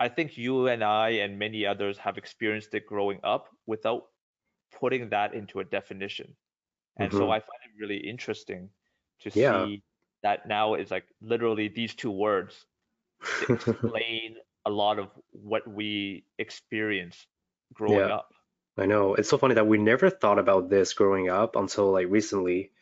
I 0.00 0.08
think 0.08 0.38
you 0.38 0.68
and 0.68 0.84
I 0.84 1.10
and 1.24 1.38
many 1.38 1.66
others 1.66 1.98
have 1.98 2.18
experienced 2.18 2.74
it 2.74 2.86
growing 2.86 3.20
up 3.24 3.50
without 3.66 4.13
putting 4.80 5.10
that 5.10 5.34
into 5.34 5.60
a 5.60 5.64
definition. 5.64 6.36
And 6.98 7.12
so 7.14 7.26
Mhm. 7.26 7.30
I 7.30 7.40
find 7.40 7.60
it 7.64 7.80
really 7.80 7.98
interesting 7.98 8.70
to 9.20 9.30
Yeah. 9.34 9.66
see 9.66 9.82
that 10.22 10.46
now 10.48 10.74
it's 10.74 10.90
like 10.90 11.06
literally 11.22 11.68
these 11.68 11.94
two 11.94 12.10
words 12.10 12.66
explain 13.40 14.36
a 14.66 14.70
lot 14.70 14.98
of 14.98 15.08
what 15.32 15.66
we 15.68 16.24
experience 16.38 17.26
growing 17.74 18.08
Yeah. 18.08 18.10
up. 18.10 18.30
I 18.78 18.86
know. 18.86 19.14
It's 19.14 19.28
so 19.28 19.38
funny 19.38 19.54
that 19.56 19.66
we 19.66 19.78
never 19.78 20.10
thought 20.10 20.38
about 20.38 20.68
this 20.70 20.94
growing 20.94 21.28
up 21.30 21.56
until 21.56 21.92
like 21.92 22.08
recently 22.10 22.72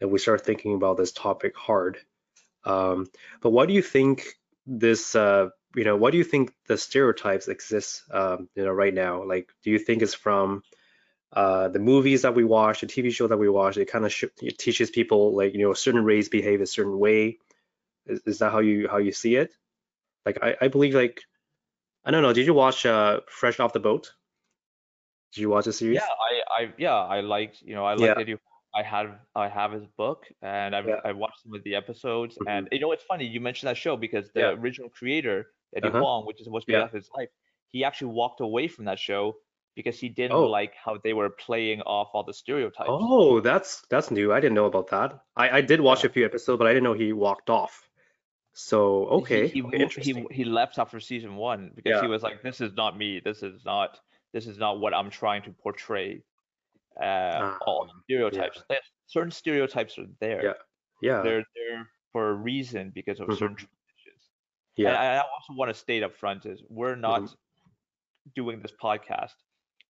that 0.00 0.08
we 0.08 0.18
started 0.18 0.44
thinking 0.44 0.74
about 0.74 0.96
this 0.98 1.12
topic 1.12 1.56
hard. 1.56 1.98
Um, 2.64 3.10
but 3.42 3.50
why 3.50 3.66
do 3.66 3.74
you 3.74 3.82
think 3.82 4.26
this, 4.66 5.14
uh, 5.16 5.50
you 5.76 5.84
know, 5.84 5.96
why 5.96 6.10
do 6.12 6.18
you 6.18 6.24
think 6.24 6.52
the 6.68 6.78
stereotypes 6.78 7.48
exist, 7.48 8.04
um, 8.12 8.48
you 8.56 8.64
know, 8.64 8.72
right 8.72 8.94
now? 8.94 9.24
Like, 9.24 9.52
do 9.64 9.70
you 9.70 9.78
think 9.78 10.02
it's 10.02 10.14
from 10.14 10.62
uh, 11.34 11.68
the 11.68 11.78
movies 11.80 12.22
that 12.22 12.34
we 12.34 12.44
watch, 12.44 12.80
the 12.80 12.86
TV 12.86 13.10
show 13.10 13.26
that 13.26 13.36
we 13.36 13.48
watch? 13.48 13.76
It 13.76 13.86
kind 13.90 14.04
of 14.04 14.12
sh 14.12 14.24
it 14.42 14.58
teaches 14.58 14.90
people 14.90 15.36
like, 15.36 15.52
you 15.54 15.60
know, 15.60 15.74
certain 15.74 16.04
race 16.04 16.28
behave 16.28 16.60
a 16.60 16.66
certain 16.66 16.98
way. 16.98 17.38
Is, 18.06 18.20
is 18.26 18.38
that 18.38 18.52
how 18.52 18.60
you 18.60 18.88
how 18.88 18.98
you 18.98 19.12
see 19.12 19.36
it? 19.36 19.52
Like, 20.24 20.38
I, 20.42 20.56
I 20.62 20.68
believe 20.68 20.94
like, 20.94 21.20
I 22.04 22.10
don't 22.10 22.22
know. 22.22 22.32
Did 22.32 22.46
you 22.46 22.54
watch 22.54 22.86
uh, 22.86 23.20
Fresh 23.28 23.60
Off 23.60 23.72
the 23.72 23.80
Boat? 23.80 24.12
Did 25.34 25.40
you 25.42 25.50
watch 25.50 25.64
the 25.66 25.72
series? 25.72 25.96
Yeah, 25.96 26.02
I, 26.02 26.62
I 26.62 26.72
yeah, 26.78 26.94
I 26.94 27.20
liked, 27.20 27.62
you 27.62 27.74
know, 27.74 27.84
I 27.84 27.94
Yeah. 27.94 28.08
liked 28.08 28.20
Eddie. 28.20 28.36
I 28.74 28.82
had 28.82 29.06
I 29.36 29.48
have 29.48 29.72
his 29.72 29.86
book 29.96 30.26
and 30.42 30.74
I've 30.74 30.88
Yeah. 30.88 31.00
I 31.04 31.12
watched 31.12 31.42
some 31.44 31.54
of 31.54 31.62
the 31.62 31.76
episodes 31.76 32.36
Mhm. 32.38 32.48
and 32.48 32.68
you 32.72 32.80
know 32.80 32.90
it's 32.90 33.04
funny 33.04 33.24
you 33.24 33.40
mentioned 33.40 33.68
that 33.68 33.76
show 33.76 33.96
because 33.96 34.30
the 34.32 34.40
Yeah. 34.40 34.50
original 34.50 34.88
creator 34.88 35.52
Eddie 35.76 35.88
Uh-huh. 35.88 35.98
Huang, 35.98 36.26
which 36.26 36.40
is 36.40 36.46
to 36.46 36.60
be 36.66 36.72
Yeah. 36.72 36.82
of 36.82 36.92
his 36.92 37.08
life, 37.16 37.28
he 37.70 37.84
actually 37.84 38.12
walked 38.12 38.40
away 38.40 38.66
from 38.66 38.84
that 38.86 38.98
show 38.98 39.36
because 39.74 39.98
he 39.98 40.08
didn't 40.08 40.40
Oh, 40.40 40.44
like 40.44 40.74
how 40.84 40.98
they 41.02 41.12
were 41.12 41.30
playing 41.30 41.82
off 41.82 42.10
all 42.14 42.24
the 42.24 42.34
stereotypes. 42.34 43.10
oh, 43.10 43.40
that's 43.40 43.82
that's 43.90 44.10
new. 44.10 44.32
I 44.32 44.40
didn't 44.40 44.54
know 44.54 44.66
about 44.66 44.88
that. 44.88 45.20
I 45.36 45.58
I 45.58 45.60
did 45.60 45.80
watch 45.80 46.02
Yeah. 46.02 46.04
a 46.04 46.08
few 46.08 46.24
episodes, 46.24 46.58
but 46.58 46.66
I 46.66 46.72
didn't 46.72 46.84
know 46.84 46.92
he 46.94 47.12
walked 47.12 47.50
off. 47.50 47.88
So 48.52 49.06
okay, 49.20 49.46
he 49.48 49.62
okay, 49.80 50.02
he 50.02 50.26
he 50.30 50.44
left 50.44 50.78
after 50.78 51.00
season 51.00 51.36
one 51.36 51.72
because 51.74 51.98
he 51.98 52.06
was 52.06 52.22
like, 52.22 52.42
this 52.42 52.60
is 52.60 52.74
not 52.74 52.96
me. 52.96 53.20
This 53.24 53.42
is 53.42 53.64
not 53.64 54.00
this 54.32 54.46
is 54.46 54.58
not 54.58 54.80
what 54.80 54.94
I'm 54.94 55.10
trying 55.10 55.42
to 55.44 55.50
portray. 55.52 56.22
Uh, 57.00 57.42
Ah, 57.42 57.60
all 57.60 57.86
the 57.86 57.92
yeah, 58.30 58.48
stereotypes. 58.48 58.62
Certain 59.06 59.30
stereotypes 59.30 59.98
are 59.98 60.06
there. 60.20 60.52
yeah, 60.52 60.54
yeah, 61.02 61.22
They're 61.22 61.44
there 61.56 61.88
for 62.12 62.30
a 62.30 62.34
reason 62.34 62.90
because 62.94 63.20
of 63.20 63.32
hmm 63.32 63.34
certain 63.34 63.56
traditions. 63.56 64.22
Yeah, 64.76 64.96
I 64.96 65.16
I 65.16 65.18
also 65.18 65.54
want 65.54 65.70
to 65.70 65.74
state 65.74 66.02
up 66.02 66.14
front 66.14 66.46
is 66.46 66.62
we're 66.68 66.96
not 66.96 67.34
doing 68.34 68.60
this 68.60 68.72
podcast 68.72 69.34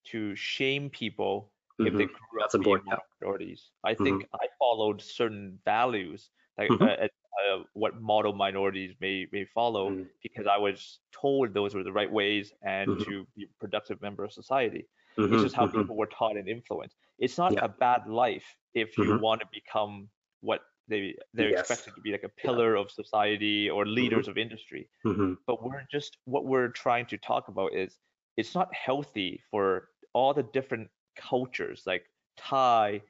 to 0.07 0.35
shame 0.37 0.91
people 0.91 1.53
if 1.83 1.97
they 1.97 2.05
hmm 2.05 2.07
grew 2.07 2.43
up 2.45 2.53
That's 2.53 2.57
being 2.59 2.83
minorities. 3.21 3.71
I 3.85 3.95
Yeah. 3.99 4.05
think 4.05 4.27
I 4.35 4.47
followed 4.59 5.01
certain 5.01 5.61
values 5.65 6.31
like 6.59 6.77
hmm 6.79 6.87
uh, 6.87 7.09
uh, 7.49 7.65
what 7.73 8.01
model 8.01 8.33
minorities 8.35 8.95
may 9.01 9.27
may 9.33 9.45
follow 9.45 9.97
hmm 9.97 10.11
because 10.23 10.47
I 10.47 10.59
was 10.59 11.01
told 11.13 11.55
those 11.55 11.75
were 11.75 11.85
the 11.85 11.93
right 11.93 12.11
ways 12.11 12.53
and 12.63 12.99
to 13.01 13.27
be 13.37 13.45
a 13.45 13.49
productive 13.61 14.01
member 14.03 14.25
of 14.25 14.33
society. 14.33 14.89
Hmm 15.17 15.35
just 15.39 15.55
how 15.55 15.67
people 15.67 15.97
were 15.97 16.07
taught 16.07 16.37
and 16.37 16.49
influenced. 16.49 16.97
It's 17.19 17.39
not 17.39 17.55
Yeah. 17.55 17.63
a 17.63 17.69
bad 17.69 18.07
life 18.09 18.57
if 18.75 18.99
you 18.99 19.13
want 19.15 19.41
to 19.41 19.47
become 19.53 20.11
what 20.41 20.63
they 20.89 21.15
they're 21.33 21.49
Yes. 21.49 21.51
expected 21.51 21.95
to 21.95 22.01
be 22.01 22.13
like 22.13 22.25
a 22.25 22.29
Yeah. 22.43 22.59
pillar 22.59 22.75
of 22.75 22.91
society 22.91 23.71
or 23.71 23.87
leaders 23.87 24.29
of 24.29 24.37
industry. 24.37 24.91
hmm 25.05 25.35
But 25.47 25.63
we're 25.63 25.87
just 25.91 26.19
what 26.25 26.47
we're 26.47 26.69
trying 26.71 27.07
to 27.07 27.19
talk 27.19 27.49
about 27.49 27.75
is 27.75 27.99
it's 28.41 28.55
not 28.55 28.75
healthy 28.75 29.43
for 29.51 29.91
all 30.15 30.35
the 30.35 30.43
different 30.45 30.91
cultures 31.17 31.85
like 31.87 32.07
Thai, 32.37 33.03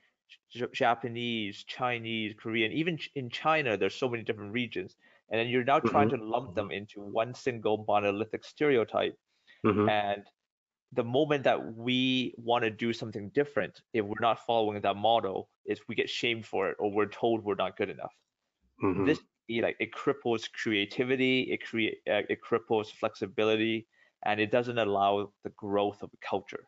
J- 0.50 0.68
Japanese, 0.74 1.64
Chinese, 1.64 2.34
Korean, 2.34 2.72
even 2.72 2.98
ch- 2.98 3.10
in 3.14 3.30
China, 3.30 3.76
there's 3.76 3.94
so 3.96 4.08
many 4.08 4.24
different 4.24 4.52
regions. 4.52 4.96
And 5.30 5.40
then 5.40 5.48
you're 5.48 5.64
now 5.64 5.80
trying 5.80 6.08
hmm 6.08 6.10
to 6.10 6.16
lump 6.16 6.54
them 6.54 6.70
into 6.72 7.00
one 7.00 7.34
single 7.34 7.84
monolithic 7.88 8.44
stereotype. 8.44 9.16
hmm 9.64 9.88
And 9.88 10.24
the 10.92 11.04
moment 11.04 11.44
that 11.44 11.74
we 11.74 12.34
want 12.38 12.64
to 12.64 12.70
do 12.70 12.92
something 12.92 13.30
different, 13.30 13.82
if 13.92 14.04
we're 14.06 14.20
not 14.20 14.40
following 14.46 14.80
that 14.82 14.96
model, 14.96 15.50
is 15.66 15.80
we 15.88 15.94
get 15.96 16.10
shamed 16.10 16.46
for 16.46 16.70
it 16.70 16.76
or 16.80 16.92
we're 16.92 17.08
told 17.08 17.44
we're 17.44 17.54
not 17.56 17.76
good 17.76 17.90
enough. 17.90 18.14
hmm 18.80 19.10
This 19.10 19.20
it, 19.48 19.62
like 19.62 19.76
it 19.80 19.92
cripples 19.92 20.50
creativity, 20.52 21.50
it 21.52 21.64
create 21.64 21.98
uh, 22.08 22.22
it 22.28 22.40
cripples 22.42 22.90
flexibility, 22.92 23.88
and 24.24 24.40
it 24.40 24.50
doesn't 24.50 24.78
allow 24.78 25.32
the 25.44 25.50
growth 25.50 26.02
of 26.02 26.10
a 26.12 26.16
culture. 26.26 26.66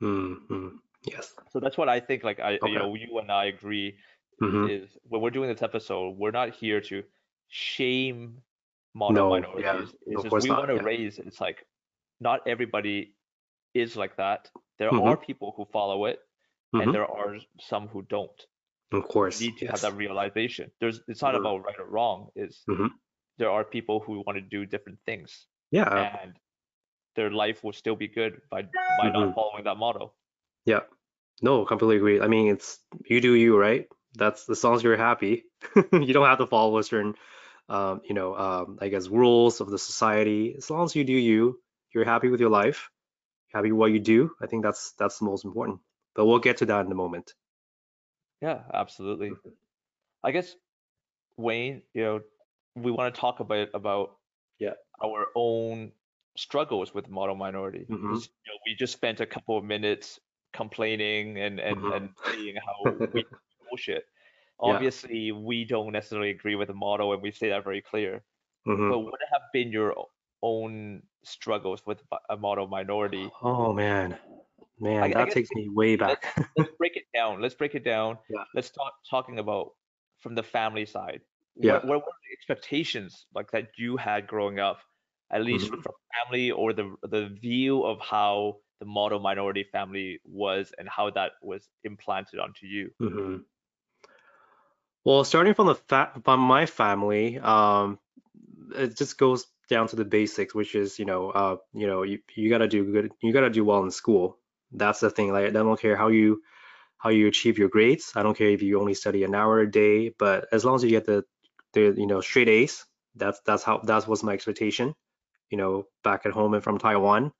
hmm 0.00 0.68
Yes. 1.04 1.34
So 1.50 1.60
that's 1.60 1.76
what 1.76 1.88
I 1.88 2.00
think. 2.00 2.24
Like 2.24 2.40
I, 2.40 2.58
you 2.64 2.78
know, 2.78 2.94
you 2.94 3.18
and 3.18 3.30
I 3.30 3.46
agree 3.46 3.96
hmm 4.40 4.66
is 4.66 4.96
when 5.08 5.20
we're 5.20 5.30
doing 5.30 5.48
this 5.50 5.62
episode, 5.62 6.16
we're 6.18 6.30
not 6.30 6.54
here 6.54 6.80
to 6.80 7.02
shame 7.48 8.42
model 8.94 9.24
No, 9.24 9.58
yeah, 9.58 9.72
minorities. 9.72 9.94
It's 10.06 10.18
of 10.18 10.32
just 10.32 10.42
we 10.42 10.48
not. 10.50 10.58
want 10.58 10.70
to 10.70 10.76
Yeah. 10.76 10.82
raise. 10.82 11.18
It's 11.18 11.40
like 11.40 11.66
not 12.20 12.40
everybody 12.46 13.14
is 13.74 13.96
like 13.96 14.16
that. 14.16 14.50
There 14.78 14.90
hmm 14.90 14.98
are 14.98 15.16
people 15.16 15.52
who 15.56 15.64
follow 15.66 16.06
it, 16.06 16.20
and 16.78 16.86
hmm 16.86 16.94
there 16.94 17.06
are 17.06 17.36
some 17.60 17.88
who 17.88 18.02
don't. 18.02 18.40
Of 18.92 19.02
You 19.02 19.08
course. 19.12 19.40
need 19.40 19.56
to 19.58 19.66
have 19.66 19.80
that 19.82 19.96
realization. 19.96 20.70
There's 20.80 21.00
it's 21.08 21.22
not 21.22 21.34
hmm 21.34 21.40
about 21.40 21.64
right 21.64 21.78
or 21.78 21.86
wrong. 21.86 22.28
Is 22.36 22.62
hmm 22.66 22.86
there 23.38 23.50
are 23.50 23.64
people 23.64 24.00
who 24.00 24.22
want 24.26 24.36
to 24.36 24.42
do 24.42 24.64
different 24.66 24.98
things, 25.06 25.46
Yeah. 25.70 25.88
and 26.22 26.34
their 27.14 27.30
life 27.30 27.62
will 27.64 27.72
still 27.72 27.96
be 27.96 28.08
good 28.08 28.40
by 28.50 28.62
by 28.98 29.08
hmm 29.08 29.12
not 29.12 29.34
following 29.34 29.64
that 29.64 29.76
model. 29.76 30.14
Yeah. 30.64 30.80
No, 31.42 31.64
completely 31.64 31.96
agree. 31.96 32.20
I 32.20 32.28
mean, 32.28 32.48
it's 32.48 32.78
you 33.06 33.20
do 33.20 33.34
you, 33.34 33.56
right? 33.58 33.86
That's 34.14 34.48
as 34.48 34.62
long 34.64 34.76
as 34.76 34.82
you're 34.82 34.96
happy. 34.96 35.44
You 35.92 36.12
don't 36.12 36.26
have 36.26 36.38
to 36.38 36.46
follow 36.46 36.78
a 36.78 36.84
certain, 36.84 37.14
um, 37.68 38.00
you 38.04 38.14
know, 38.14 38.36
um, 38.36 38.78
I 38.80 38.88
guess 38.88 39.08
rules 39.08 39.60
of 39.60 39.70
the 39.70 39.78
society. 39.78 40.54
As 40.56 40.70
long 40.70 40.84
as 40.84 40.94
you 40.94 41.04
do 41.04 41.12
you, 41.12 41.60
you're 41.94 42.04
happy 42.04 42.28
with 42.28 42.40
your 42.40 42.50
life, 42.50 42.90
happy 43.52 43.72
with 43.72 43.78
what 43.78 43.92
you 43.92 44.00
do. 44.00 44.30
I 44.40 44.46
think 44.46 44.62
that's 44.62 44.92
that's 44.98 45.18
the 45.18 45.26
most 45.26 45.44
important. 45.44 45.80
But 46.14 46.26
we'll 46.26 46.38
get 46.38 46.58
to 46.58 46.66
that 46.66 46.86
in 46.86 46.92
a 46.92 46.94
moment. 46.94 47.34
Yeah, 48.40 48.62
absolutely. 48.72 49.30
Mhm. 49.30 49.52
I 50.22 50.30
guess 50.32 50.56
Wayne, 51.36 51.82
you 51.94 52.02
know, 52.02 52.22
we 52.74 52.90
want 52.90 53.14
to 53.14 53.20
talk 53.20 53.40
a 53.40 53.44
bit 53.44 53.70
about 53.74 54.16
Yeah. 54.58 54.74
our 55.02 55.26
own 55.34 55.92
struggles 56.36 56.92
with 56.92 57.08
model 57.08 57.36
minority 57.36 57.86
hmm 57.88 58.14
you 58.14 58.50
know 58.50 58.58
we 58.66 58.74
just 58.74 58.92
spent 58.92 59.20
a 59.20 59.26
couple 59.26 59.56
of 59.56 59.64
minutes 59.64 60.18
complaining 60.54 61.38
and 61.38 61.60
and 61.60 61.78
hmm 61.78 61.92
and 61.92 62.08
seeing 62.32 62.56
how 62.56 62.90
we 63.12 63.24
bullshit. 63.68 64.04
Yeah. 64.62 64.70
Obviously, 64.70 65.32
we 65.32 65.64
don't 65.64 65.92
necessarily 65.92 66.30
agree 66.30 66.54
with 66.54 66.68
the 66.68 66.74
model, 66.74 67.12
and 67.12 67.20
we 67.20 67.32
say 67.32 67.48
that 67.50 67.64
very 67.64 67.82
clear. 67.82 68.22
hmm 68.64 68.88
But 68.88 69.00
what 69.00 69.20
have 69.32 69.42
been 69.52 69.72
your 69.72 69.94
own 70.42 71.02
struggles 71.24 71.82
with 71.86 72.00
a 72.30 72.36
model 72.36 72.66
minority? 72.68 73.30
Oh 73.42 73.72
man, 73.72 74.16
man, 74.80 75.02
I, 75.02 75.06
I 75.06 75.08
that 75.08 75.24
guess 75.26 75.34
takes 75.34 75.50
me 75.54 75.68
way 75.68 75.96
let's 75.96 76.24
back. 76.24 76.48
let's 76.56 76.70
break 76.78 76.96
it 76.96 77.04
down. 77.12 77.42
Let's 77.42 77.54
break 77.54 77.74
it 77.74 77.84
down. 77.84 78.18
Yeah. 78.30 78.44
Let's 78.54 78.70
talk 78.70 78.92
talking 79.10 79.38
about 79.40 79.72
from 80.20 80.34
the 80.34 80.42
family 80.42 80.86
side. 80.86 81.20
Yeah. 81.56 81.74
What 81.74 81.84
what 81.86 81.98
were 82.06 82.12
the 82.24 82.32
expectations 82.32 83.26
like 83.34 83.50
that 83.50 83.68
you 83.76 83.96
had 83.96 84.26
growing 84.26 84.60
up, 84.60 84.78
at 85.30 85.42
least 85.44 85.68
hmm 85.68 85.82
from 85.82 85.92
family 86.24 86.50
or 86.50 86.72
the 86.72 86.94
the 87.02 87.28
view 87.40 87.82
of 87.84 88.00
how 88.00 88.60
the 88.80 88.86
model 88.86 89.20
minority 89.20 89.64
family 89.72 90.20
was 90.24 90.72
and 90.78 90.88
how 90.88 91.10
that 91.10 91.32
was 91.42 91.68
implanted 91.84 92.40
onto 92.40 92.66
you? 92.66 92.90
hmm 93.00 93.46
Well, 95.04 95.24
starting 95.24 95.54
from 95.54 95.66
the 95.66 95.74
fa 95.74 96.12
from 96.24 96.40
my 96.40 96.66
family, 96.66 97.38
um, 97.38 97.98
it 98.74 98.96
just 98.96 99.18
goes 99.18 99.46
down 99.68 99.88
to 99.88 99.96
the 99.96 100.04
basics, 100.04 100.54
which 100.54 100.74
is, 100.74 100.98
you 100.98 101.04
know, 101.04 101.30
uh, 101.30 101.56
you 101.72 101.86
know, 101.86 102.02
you, 102.02 102.20
you 102.34 102.48
gotta 102.50 102.68
do 102.68 102.90
good, 102.92 103.12
you 103.22 103.32
gotta 103.32 103.50
do 103.50 103.64
well 103.64 103.82
in 103.84 103.90
school. 103.90 104.38
That's 104.72 105.00
the 105.00 105.10
thing. 105.10 105.32
Like, 105.32 105.46
I 105.46 105.50
don't 105.50 105.80
care 105.80 105.96
how 105.96 106.08
you 106.08 106.42
how 106.98 107.10
you 107.10 107.28
achieve 107.28 107.58
your 107.58 107.68
grades. 107.68 108.12
I 108.16 108.22
don't 108.22 108.36
care 108.36 108.48
if 108.50 108.62
you 108.62 108.80
only 108.80 108.94
study 108.94 109.24
an 109.24 109.34
hour 109.34 109.60
a 109.60 109.70
day, 109.70 110.10
but 110.10 110.48
as 110.52 110.64
long 110.64 110.76
as 110.76 110.84
you 110.84 110.90
get 110.90 111.06
the 111.06 111.24
the 111.74 111.94
you 111.96 112.06
know 112.06 112.20
straight 112.20 112.48
A's, 112.48 112.86
that's 113.16 113.40
that's 113.46 113.64
how 113.64 113.78
that 113.80 114.08
was 114.08 114.22
my 114.24 114.34
expectation. 114.34 114.94
You 115.54 115.58
know, 115.62 115.72
back 116.04 116.26
at 116.26 116.32
home 116.38 116.54
and 116.54 116.64
from 116.64 116.78
Taiwan, 116.78 117.32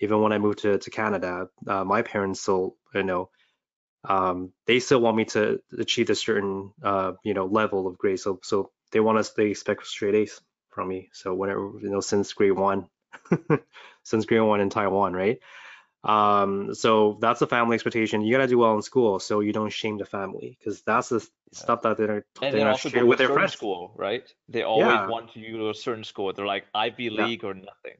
even 0.00 0.20
when 0.22 0.32
I 0.32 0.38
moved 0.38 0.60
to 0.64 0.78
to 0.78 0.90
Canada, 0.90 1.48
uh, 1.68 1.84
my 1.84 2.02
parents 2.02 2.40
still, 2.42 2.76
you 2.94 3.04
know 3.04 3.30
um, 4.08 4.52
they 4.66 4.80
still 4.80 5.00
want 5.00 5.16
me 5.16 5.24
to 5.26 5.60
achieve 5.78 6.10
a 6.10 6.14
certain 6.14 6.72
uh, 6.82 7.12
you 7.24 7.34
know 7.34 7.46
level 7.46 7.86
of 7.86 7.98
grade. 7.98 8.20
So 8.20 8.40
so 8.42 8.70
they 8.92 9.00
want 9.00 9.18
us 9.18 9.32
they 9.32 9.46
expect 9.50 9.86
straight 9.86 10.14
A's 10.14 10.40
from 10.70 10.88
me. 10.88 11.10
So 11.12 11.34
whenever 11.34 11.72
you 11.80 11.90
know 11.90 12.00
since 12.00 12.32
grade 12.32 12.52
one, 12.52 12.88
since 14.04 14.26
grade 14.26 14.42
one 14.42 14.60
in 14.60 14.70
Taiwan, 14.70 15.14
right? 15.14 15.38
Um, 16.04 16.74
so 16.74 17.18
that's 17.20 17.40
a 17.42 17.46
family 17.46 17.74
expectation. 17.74 18.22
You 18.22 18.34
gotta 18.36 18.48
do 18.48 18.58
well 18.58 18.74
in 18.76 18.82
school 18.82 19.18
so 19.18 19.40
you 19.40 19.52
don't 19.52 19.72
shame 19.72 19.98
the 19.98 20.04
family 20.04 20.56
because 20.58 20.82
that's 20.82 21.08
the 21.08 21.26
Yeah. 21.52 21.58
stuff 21.58 21.82
that 21.82 21.96
they're 21.96 22.26
they're 22.40 22.68
also 22.68 22.88
share 22.88 23.06
with 23.06 23.18
their 23.18 23.28
friends. 23.28 23.52
school, 23.52 23.92
right? 23.96 24.32
They 24.48 24.62
always 24.62 24.98
Yeah, 24.98 25.06
want 25.06 25.34
you 25.36 25.46
to 25.46 25.52
go 25.52 25.58
to 25.58 25.70
a 25.70 25.74
certain 25.74 26.04
school. 26.04 26.32
They're 26.32 26.46
like 26.46 26.66
Ivy 26.74 27.10
yeah. 27.10 27.26
League 27.26 27.44
or 27.44 27.54
nothing, 27.54 27.98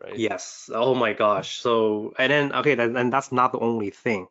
right? 0.00 0.16
Yes. 0.16 0.70
Oh 0.72 0.94
my 0.94 1.12
gosh. 1.12 1.60
So, 1.60 2.12
and 2.18 2.30
then, 2.32 2.52
okay, 2.52 2.74
then, 2.74 2.96
and 2.96 3.12
that's 3.12 3.32
not 3.32 3.52
the 3.52 3.58
only 3.60 3.90
thing. 3.90 4.28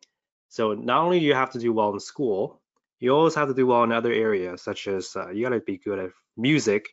So, 0.48 0.74
not 0.74 1.02
only 1.04 1.20
do 1.20 1.26
you 1.26 1.34
have 1.34 1.52
to 1.52 1.58
do 1.58 1.72
well 1.72 1.92
in 1.92 2.00
school, 2.00 2.60
you 3.00 3.14
always 3.14 3.34
have 3.34 3.48
to 3.48 3.54
do 3.54 3.66
well 3.66 3.82
in 3.84 3.92
other 3.92 4.12
areas, 4.12 4.62
such 4.62 4.86
as 4.88 5.16
uh, 5.16 5.30
you 5.30 5.42
gotta 5.44 5.60
be 5.60 5.78
good 5.78 5.98
at 5.98 6.10
music. 6.36 6.90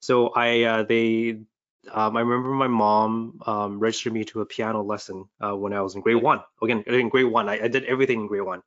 So, 0.00 0.28
I, 0.30 0.62
uh, 0.64 0.82
they, 0.84 1.40
um, 1.90 2.16
I 2.16 2.20
remember 2.20 2.50
my 2.50 2.68
mom 2.68 3.40
um, 3.46 3.78
registered 3.78 4.12
me 4.12 4.24
to 4.26 4.40
a 4.40 4.46
piano 4.46 4.82
lesson 4.82 5.24
uh, 5.40 5.56
when 5.56 5.72
I 5.72 5.80
was 5.80 5.94
in 5.94 6.00
grade 6.00 6.22
one. 6.22 6.40
Again, 6.62 6.84
in 6.86 7.08
grade 7.08 7.26
one, 7.26 7.48
I, 7.48 7.64
I 7.64 7.68
did 7.68 7.84
everything 7.84 8.20
in 8.22 8.26
grade 8.28 8.42
one. 8.42 8.62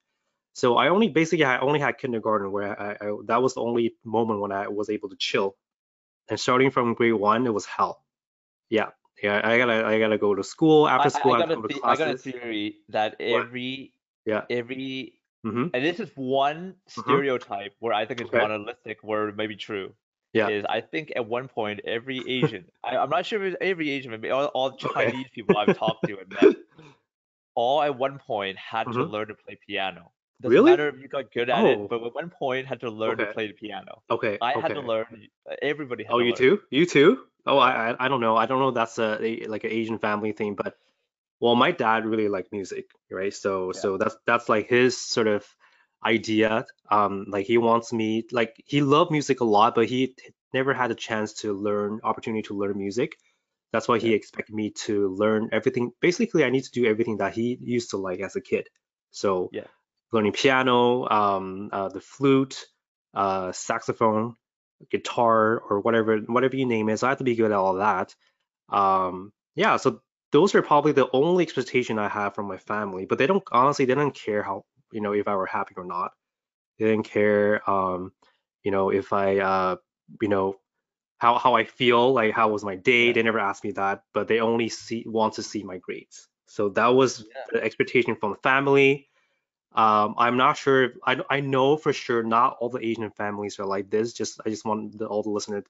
So, 0.54 0.78
I 0.78 0.89
only 0.89 1.10
basically 1.10 1.45
I 1.45 1.60
only 1.60 1.80
had 1.80 1.97
kindergarten 1.97 2.51
where 2.51 2.80
I, 2.80 2.91
I, 2.93 3.17
that 3.25 3.41
was 3.41 3.54
the 3.56 3.62
only 3.62 3.95
moment 4.04 4.39
when 4.41 4.51
I 4.51 4.67
was 4.69 4.89
able 4.89 5.10
to 5.10 5.15
chill. 5.17 5.56
And 6.30 6.39
starting 6.39 6.71
from 6.71 6.93
grade 6.93 7.13
one, 7.13 7.45
it 7.45 7.54
was 7.54 7.65
hell. 7.65 8.04
Yeah, 8.69 8.89
yeah, 9.21 9.41
I 9.43 9.58
gotta 9.58 9.86
I 9.86 9.99
gotta 9.99 10.17
go 10.17 10.36
to 10.36 10.43
school. 10.43 10.88
After 10.88 11.10
school, 11.10 11.34
I 11.34 11.36
I 11.36 11.39
have 11.39 11.47
got 11.47 11.51
to 11.51 11.60
a 11.60 11.62
go 11.62 11.67
to 11.67 11.73
the 11.73 11.82
I 11.86 11.95
got 11.97 12.10
a 12.10 12.15
theory 12.15 12.78
that 12.89 13.15
every 13.19 13.93
Yeah. 14.25 14.43
every 14.49 15.13
Mm-hmm. 15.45 15.75
and 15.75 15.86
this 15.86 15.99
is 15.99 16.10
one 16.15 16.75
Mm-hmm. 16.97 17.12
stereotype 17.12 17.75
where 17.80 17.93
I 17.93 18.06
think 18.06 18.21
it's 18.21 18.30
Okay. 18.30 18.39
monolithic, 18.39 18.99
where 19.04 19.30
it 19.30 19.36
may 19.36 19.47
be 19.47 19.56
true. 19.56 19.93
Yeah. 20.36 20.50
Is 20.50 20.65
I 20.67 20.82
think 20.82 21.13
at 21.15 21.26
one 21.26 21.48
point 21.48 21.80
every 21.86 22.19
Asian, 22.38 22.65
I, 22.84 22.98
I'm 22.98 23.10
not 23.10 23.26
sure 23.26 23.43
if 23.43 23.54
it's 23.54 23.58
every 23.62 23.89
Asian, 23.89 24.12
maybe 24.12 24.30
all, 24.32 24.45
all 24.48 24.67
Okay. 24.71 24.89
Chinese 24.93 25.28
people 25.34 25.58
I've 25.58 25.78
talked 25.78 26.06
to 26.08 26.17
and 26.19 26.30
met, 26.30 26.56
all 27.56 27.82
at 27.82 27.98
one 27.98 28.19
point 28.19 28.58
had 28.58 28.84
to 28.86 28.89
Mm-hmm. 28.91 29.12
learn 29.12 29.28
to 29.30 29.36
play 29.36 29.58
piano. 29.67 30.12
Doesn't 30.41 30.54
Really? 30.54 30.71
matter 30.71 30.89
if 30.89 31.00
you 31.02 31.08
got 31.08 31.32
good 31.32 31.50
at 31.50 31.63
it, 31.63 31.78
Oh. 31.80 31.88
but 31.88 32.04
at 32.04 32.13
one 32.13 32.30
point 32.30 32.67
had 32.67 32.82
to 32.82 32.89
learn 32.91 33.17
to 33.19 33.28
play 33.28 33.48
the 33.48 33.54
piano. 33.54 34.02
Okay. 34.12 34.38
I 34.41 34.60
had 34.60 34.74
to 34.74 34.82
learn. 34.82 35.28
Everybody 35.62 36.04
had 36.04 36.12
Oh, 36.13 36.19
to 36.19 36.26
you 36.26 36.32
learn. 36.32 36.38
too? 36.38 36.60
You 36.69 36.86
too? 36.86 37.19
Oh, 37.45 37.58
I 37.58 37.91
I, 37.91 38.06
I 38.06 38.08
don't 38.10 38.19
know. 38.19 38.36
I 38.36 38.45
don't 38.45 38.60
know. 38.60 38.69
if 38.69 38.76
That's 38.76 39.00
a, 39.00 39.17
a 39.24 39.45
like 39.48 39.63
an 39.63 39.71
Asian 39.71 39.98
family 39.98 40.34
thing, 40.34 40.56
but 40.56 40.78
well, 41.39 41.56
my 41.56 41.71
dad 41.71 42.06
really 42.06 42.28
liked 42.28 42.52
music, 42.52 42.88
right? 43.10 43.34
So 43.34 43.71
Yeah. 43.74 43.80
so 43.80 43.98
that's 43.98 44.17
that's 44.28 44.50
like 44.50 44.67
his 44.67 44.98
sort 44.98 45.28
of 45.28 45.48
idea. 46.06 46.65
Um, 46.91 47.26
like 47.28 47.46
he 47.48 47.58
wants 47.58 47.91
me 47.94 48.26
like 48.32 48.56
he 48.65 48.82
loved 48.82 49.12
music 49.12 49.41
a 49.41 49.46
lot, 49.46 49.76
but 49.76 49.88
he 49.88 50.15
never 50.54 50.74
had 50.74 50.91
a 50.91 50.96
chance 50.96 51.34
to 51.34 51.54
learn 51.54 52.00
opportunity 52.04 52.44
to 52.44 52.58
learn 52.58 52.78
music. 52.78 53.18
That's 53.74 53.88
why 53.88 54.00
he 54.00 54.10
Yeah. 54.10 54.15
expected 54.15 54.56
me 54.56 54.72
to 54.86 55.10
learn 55.10 55.50
everything. 55.52 55.91
Basically, 56.02 56.44
I 56.46 56.50
need 56.50 56.63
to 56.63 56.72
do 56.72 56.86
everything 56.86 57.18
that 57.18 57.34
he 57.34 57.58
used 57.62 57.91
to 57.91 57.98
like 57.98 58.20
as 58.22 58.36
a 58.36 58.41
kid. 58.41 58.68
So 59.12 59.50
Yeah. 59.52 59.68
learning 60.12 60.34
piano, 60.34 61.08
um, 61.10 61.70
uh, 61.74 61.89
the 61.89 62.02
flute, 62.02 62.65
uh, 63.13 63.52
saxophone, 63.52 64.36
guitar, 64.91 65.60
or 65.60 65.82
whatever 65.82 66.18
whatever 66.20 66.56
you 66.56 66.65
name 66.65 66.89
it. 66.89 67.00
So 67.00 67.08
I 67.08 67.12
have 67.12 67.18
to 67.20 67.24
be 67.24 67.36
good 67.36 67.52
at 67.52 67.58
all 67.58 67.76
that. 67.76 68.15
Um, 68.70 69.34
yeah, 69.56 69.78
so 69.78 70.02
those 70.32 70.56
are 70.56 70.62
probably 70.62 70.91
the 70.94 71.10
only 71.13 71.44
expectation 71.44 72.00
I 72.00 72.10
have 72.10 72.36
from 72.36 72.48
my 72.48 72.58
family. 72.58 73.06
But 73.06 73.18
they 73.18 73.28
don't 73.28 73.44
honestly, 73.52 73.86
they 73.86 73.96
don't 73.96 74.15
care 74.15 74.44
how 74.44 74.65
you 74.95 75.01
know 75.01 75.13
if 75.13 75.27
I 75.27 75.36
were 75.36 75.45
happy 75.60 75.75
or 75.77 75.86
not. 75.86 76.12
They 76.79 76.86
didn't 76.88 77.05
care, 77.08 77.67
um, 77.69 78.12
you 78.63 78.71
know, 78.71 78.89
if 78.91 79.13
I, 79.13 79.39
uh, 79.39 79.75
you 80.21 80.27
know, 80.27 80.58
how 81.17 81.38
how 81.38 81.55
I 81.55 81.63
feel, 81.65 82.13
like 82.13 82.34
how 82.34 82.49
was 82.49 82.63
my 82.65 82.75
day. 82.75 83.13
They 83.13 83.23
never 83.23 83.39
asked 83.39 83.63
me 83.63 83.71
that, 83.73 84.03
but 84.13 84.27
they 84.27 84.39
only 84.41 84.69
see 84.69 85.03
want 85.08 85.36
to 85.36 85.43
see 85.43 85.63
my 85.63 85.77
grades. 85.77 86.27
So 86.47 86.69
that 86.69 86.89
was 86.99 87.19
Yeah. 87.19 87.43
the 87.53 87.63
expectation 87.63 88.15
from 88.15 88.31
the 88.31 88.41
family. 88.43 89.10
Um, 89.73 90.15
I'm 90.17 90.38
not 90.38 90.58
sure. 90.58 90.84
If, 90.86 90.91
I 91.05 91.13
I 91.29 91.39
know 91.41 91.77
for 91.77 91.93
sure 91.93 92.23
not 92.23 92.58
all 92.60 92.69
the 92.69 92.86
Asian 92.86 93.12
families 93.12 93.60
are 93.60 93.65
like 93.65 93.89
this. 93.89 94.13
Just 94.13 94.39
I 94.45 94.49
just 94.49 94.65
want 94.65 94.97
the, 94.97 95.08
all 95.08 95.23
the 95.23 95.29
listeners 95.29 95.65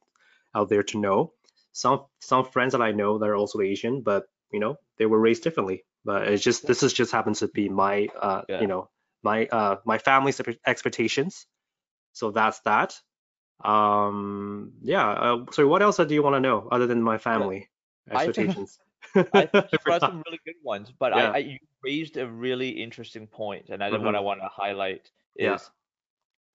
out 0.54 0.70
there 0.70 0.84
to 0.84 0.98
know. 1.00 1.34
Some 1.72 2.06
some 2.22 2.46
friends 2.46 2.74
that 2.74 2.82
I 2.82 2.92
know 2.92 3.18
that 3.20 3.30
are 3.30 3.36
also 3.36 3.62
Asian, 3.62 4.02
but 4.02 4.28
you 4.52 4.60
know 4.60 4.78
they 4.98 5.06
were 5.06 5.20
raised 5.20 5.44
differently. 5.44 5.86
But 6.04 6.28
it's 6.28 6.44
just 6.44 6.68
this 6.68 6.84
is 6.84 6.94
just 6.94 7.12
happens 7.12 7.40
to 7.40 7.48
be 7.48 7.70
my 7.70 8.10
uh 8.20 8.44
Yeah. 8.48 8.62
you 8.62 8.68
know 8.68 8.90
my 9.26 9.48
uh 9.48 9.78
my 9.86 9.98
family's 10.00 10.42
expectations. 10.68 11.48
So 12.14 12.32
that's 12.32 12.62
that. 12.62 12.96
Um 13.64 14.74
yeah. 14.84 15.10
Uh, 15.10 15.46
so 15.52 15.68
what 15.68 15.82
else 15.82 15.98
do 15.98 16.14
you 16.14 16.24
want 16.24 16.36
to 16.36 16.42
know 16.42 16.68
other 16.72 16.88
than 16.88 17.02
my 17.04 17.18
family 17.18 17.70
I- 18.14 18.14
expectations? 18.16 18.80
I 19.34 19.46
think 19.48 19.66
you 19.72 19.80
brought 19.86 20.04
some 20.04 20.24
really 20.26 20.40
good 20.46 20.56
ones, 20.64 20.92
but 20.92 21.14
Yeah. 21.14 21.32
I, 21.32 21.38
I 21.38 21.38
you 21.40 21.60
raised 21.84 22.18
a 22.18 22.28
really 22.28 22.70
interesting 22.70 23.28
point, 23.28 23.70
and 23.70 23.84
I 23.84 23.92
what 23.98 24.16
Mhm. 24.16 24.16
I 24.16 24.22
want 24.22 24.42
to 24.42 24.50
highlight 24.50 25.12
is 25.36 25.62
Yeah. 25.62 25.70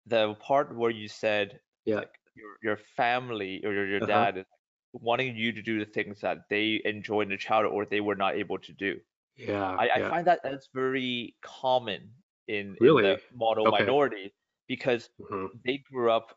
the 0.07 0.35
part 0.37 0.75
where 0.77 0.91
you 0.91 1.09
said 1.09 1.61
Yeah. 1.85 1.97
like 1.97 2.13
your 2.35 2.57
your 2.63 2.77
family 2.77 3.65
or 3.65 3.73
your, 3.73 3.87
your 3.87 4.01
Uh-huh. 4.01 4.09
dad 4.09 4.39
is 4.39 4.47
wanting 4.93 5.37
you 5.37 5.53
to 5.53 5.63
do 5.63 5.79
the 5.79 5.91
things 5.91 6.21
that 6.21 6.49
they 6.51 6.81
enjoyed 6.85 7.25
in 7.25 7.31
the 7.31 7.37
childhood 7.39 7.73
or 7.73 7.87
they 7.87 8.01
were 8.01 8.17
not 8.17 8.37
able 8.37 8.59
to 8.59 8.73
do. 8.73 9.01
Yeah. 9.37 9.79
I, 9.79 9.89
I 9.97 10.03
find 10.03 10.27
that 10.27 10.41
that's 10.45 10.69
very 10.75 11.37
common 11.43 12.11
in, 12.59 12.77
in 12.83 13.01
the 13.01 13.19
model 13.33 13.67
Okay. 13.67 13.79
minority 13.79 14.35
because 14.69 15.11
Mhm. 15.19 15.61
they 15.65 15.79
grew 15.91 16.11
up, 16.13 16.37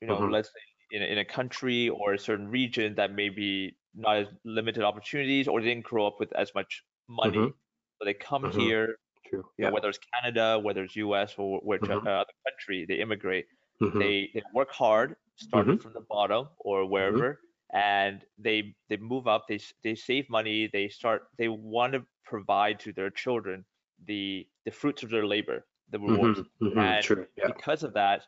you 0.00 0.08
know, 0.08 0.20
Mhm. 0.20 0.30
let's 0.30 0.48
say 0.48 0.60
in 0.96 1.02
a, 1.02 1.06
in 1.06 1.18
a 1.18 1.24
country 1.24 1.88
or 1.88 2.14
a 2.14 2.18
certain 2.18 2.48
region 2.48 2.94
that 2.96 3.12
maybe 3.12 3.76
not 3.94 4.16
as 4.16 4.28
limited 4.44 4.82
opportunities 4.82 5.48
or 5.48 5.60
they 5.60 5.68
didn't 5.68 5.84
grow 5.84 6.06
up 6.06 6.16
with 6.20 6.32
as 6.34 6.52
much 6.54 6.82
money. 7.08 7.44
Mhm. 7.44 7.54
So 7.98 8.04
they 8.04 8.14
come 8.14 8.44
Mhm. 8.44 8.50
here, 8.50 8.96
True. 9.26 9.44
you 9.58 9.64
know, 9.64 9.70
whether 9.70 9.88
it's 9.88 9.98
Canada, 10.14 10.58
whether 10.58 10.84
it's 10.84 10.96
US 10.96 11.34
or 11.38 11.60
which 11.60 11.82
Mhm. 11.82 12.06
uh, 12.06 12.10
other 12.10 12.32
country, 12.48 12.86
they 12.86 12.96
immigrate. 13.00 13.46
Mhm. 13.80 14.00
They 14.00 14.30
they 14.34 14.42
work 14.52 14.70
hard, 14.72 15.16
starting 15.36 15.78
from 15.78 15.92
the 15.94 16.02
bottom 16.08 16.48
or 16.58 16.86
wherever, 16.86 17.40
and 17.72 18.24
they 18.38 18.74
they 18.88 18.96
move 18.98 19.28
up. 19.28 19.46
They 19.48 19.60
they 19.84 19.94
save 19.94 20.28
money. 20.30 20.68
They 20.72 20.88
start. 20.88 21.28
They 21.38 21.48
want 21.48 21.92
to 21.94 22.06
provide 22.24 22.80
to 22.80 22.92
their 22.92 23.10
children 23.10 23.64
the 24.06 24.48
the 24.64 24.70
fruits 24.70 25.02
of 25.02 25.10
their 25.10 25.26
labor, 25.26 25.66
the 25.90 25.98
rewards. 25.98 26.40
Mhm. 26.40 26.48
Mhm. 26.62 26.76
And 26.78 27.04
True. 27.04 27.26
Yeah. 27.36 27.46
because 27.48 27.82
of 27.82 27.94
that, 27.94 28.26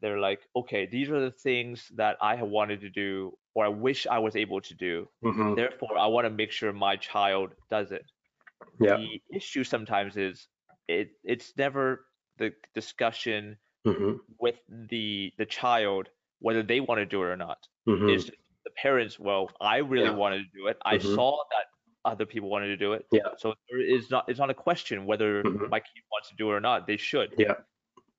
they're 0.00 0.18
like, 0.20 0.40
okay, 0.56 0.86
these 0.86 1.10
are 1.10 1.20
the 1.20 1.30
things 1.32 1.88
that 1.96 2.16
I 2.20 2.36
have 2.36 2.48
wanted 2.48 2.80
to 2.82 2.90
do, 2.90 3.36
or 3.54 3.64
I 3.64 3.68
wish 3.68 4.06
I 4.06 4.18
was 4.18 4.36
able 4.36 4.60
to 4.60 4.74
do. 4.74 5.08
Mhm. 5.24 5.56
Therefore, 5.56 5.98
I 5.98 6.06
want 6.06 6.26
to 6.26 6.30
make 6.30 6.52
sure 6.52 6.72
my 6.72 6.96
child 6.96 7.54
does 7.70 7.92
it. 7.92 8.06
Yeah. 8.80 8.96
The 8.96 9.22
issue 9.34 9.64
sometimes 9.64 10.16
is 10.16 10.48
it 10.88 11.10
it's 11.24 11.56
never 11.56 12.06
the 12.38 12.54
discussion 12.74 13.58
Mhm. 13.86 14.20
with 14.38 14.60
the 14.68 15.32
the 15.38 15.46
child 15.46 16.08
whether 16.40 16.62
they 16.62 16.80
want 16.80 16.98
to 17.00 17.06
do 17.06 17.22
it 17.22 17.26
or 17.26 17.36
not. 17.36 17.58
Mhm. 17.88 18.12
It's 18.14 18.24
just 18.26 18.38
the 18.64 18.70
parents, 18.82 19.18
well, 19.18 19.50
I 19.60 19.78
really 19.78 20.04
Yeah. 20.04 20.14
wanted 20.14 20.38
to 20.44 20.50
do 20.58 20.66
it. 20.68 20.76
I 20.84 20.98
saw 20.98 21.36
that 21.50 21.66
other 22.04 22.26
people 22.26 22.48
wanted 22.48 22.68
to 22.68 22.76
do 22.76 22.92
it. 22.92 23.06
Yeah. 23.12 23.28
So 23.38 23.54
there 23.70 23.80
is 23.80 24.10
not 24.10 24.28
it's 24.28 24.38
not 24.38 24.50
a 24.50 24.54
question 24.54 25.06
whether 25.06 25.42
Mhm. 25.42 25.70
my 25.70 25.80
kid 25.80 26.02
wants 26.12 26.28
to 26.30 26.36
do 26.36 26.50
it 26.50 26.54
or 26.54 26.60
not. 26.60 26.86
They 26.86 26.96
should. 26.96 27.34
Yeah. 27.38 27.54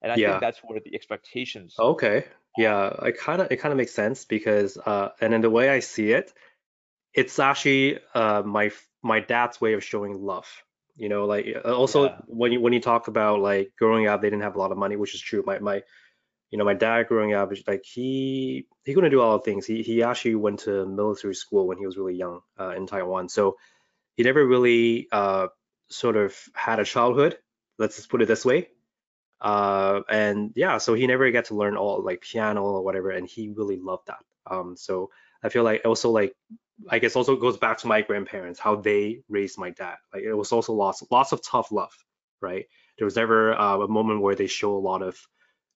And 0.01 0.11
I 0.11 0.17
Yeah. 0.17 0.31
think 0.31 0.41
that's 0.41 0.59
where 0.63 0.79
the 0.79 0.93
expectations 0.95 1.75
Okay. 1.79 2.25
Yeah, 2.57 2.93
I 2.99 3.11
kind 3.11 3.41
of 3.41 3.51
it 3.51 3.57
kind 3.57 3.71
of 3.71 3.77
makes 3.77 3.93
sense 3.93 4.25
because 4.25 4.77
uh 4.77 5.09
and 5.21 5.33
in 5.33 5.41
the 5.41 5.49
way 5.49 5.69
I 5.69 5.79
see 5.79 6.11
it, 6.11 6.33
it's 7.13 7.39
actually 7.39 7.99
uh 8.13 8.41
my 8.43 8.71
my 9.01 9.19
dad's 9.19 9.61
way 9.61 9.73
of 9.73 9.83
showing 9.83 10.13
love. 10.21 10.47
You 10.95 11.07
know, 11.09 11.25
like 11.25 11.47
uh, 11.63 11.73
also 11.73 12.05
Yeah. 12.05 12.17
when 12.27 12.51
you 12.51 12.59
when 12.61 12.73
you 12.73 12.81
talk 12.81 13.07
about 13.07 13.39
like 13.39 13.71
growing 13.77 14.07
up, 14.07 14.21
they 14.21 14.29
didn't 14.29 14.43
have 14.43 14.55
a 14.55 14.59
lot 14.59 14.71
of 14.71 14.77
money, 14.77 14.95
which 14.97 15.15
is 15.15 15.21
true. 15.21 15.43
My 15.45 15.59
my 15.59 15.83
you 16.51 16.57
know, 16.57 16.65
my 16.65 16.73
dad 16.73 17.07
growing 17.07 17.33
up 17.33 17.51
like 17.67 17.83
he 17.85 18.67
he 18.85 18.93
couldn't 18.93 19.11
do 19.11 19.21
all 19.21 19.37
the 19.37 19.43
things. 19.43 19.65
He 19.65 19.83
he 19.83 20.03
actually 20.03 20.35
went 20.35 20.61
to 20.61 20.85
military 20.85 21.35
school 21.35 21.67
when 21.67 21.77
he 21.77 21.85
was 21.85 21.97
really 21.97 22.15
young 22.15 22.41
uh, 22.59 22.71
in 22.71 22.87
Taiwan. 22.87 23.29
So 23.29 23.57
he 24.15 24.23
never 24.23 24.45
really 24.45 25.07
uh 25.11 25.47
sort 25.89 26.17
of 26.17 26.35
had 26.53 26.79
a 26.79 26.85
childhood. 26.85 27.37
Let's 27.77 27.95
just 27.97 28.09
put 28.09 28.21
it 28.21 28.27
this 28.27 28.45
way 28.45 28.69
uh 29.41 30.01
and 30.09 30.51
yeah 30.55 30.77
so 30.77 30.93
he 30.93 31.07
never 31.07 31.29
got 31.31 31.45
to 31.45 31.55
learn 31.55 31.77
all 31.77 32.03
like 32.03 32.21
piano 32.21 32.61
or 32.61 32.83
whatever 32.83 33.09
and 33.09 33.27
he 33.27 33.49
really 33.55 33.77
loved 33.77 34.07
that 34.07 34.19
um 34.51 34.75
so 34.75 35.09
i 35.41 35.47
feel 35.49 35.63
like 35.63 35.81
also 35.85 36.09
like 36.09 36.33
i 36.89 36.99
guess 36.99 37.15
also 37.15 37.37
goes 37.37 37.57
back 37.57 37.77
to 37.77 37.87
my 37.87 38.01
grandparents 38.01 38.59
how 38.59 38.75
they 38.75 39.21
raised 39.29 39.57
my 39.57 39.69
dad 39.69 39.95
like 40.13 40.23
it 40.23 40.33
was 40.33 40.51
also 40.51 40.73
lots 40.73 41.03
lots 41.09 41.31
of 41.31 41.41
tough 41.41 41.71
love 41.71 41.93
right 42.41 42.65
there 42.97 43.05
was 43.05 43.15
never 43.15 43.53
uh, 43.53 43.77
a 43.77 43.87
moment 43.87 44.21
where 44.21 44.35
they 44.35 44.47
show 44.47 44.75
a 44.75 44.77
lot 44.79 45.01
of 45.01 45.17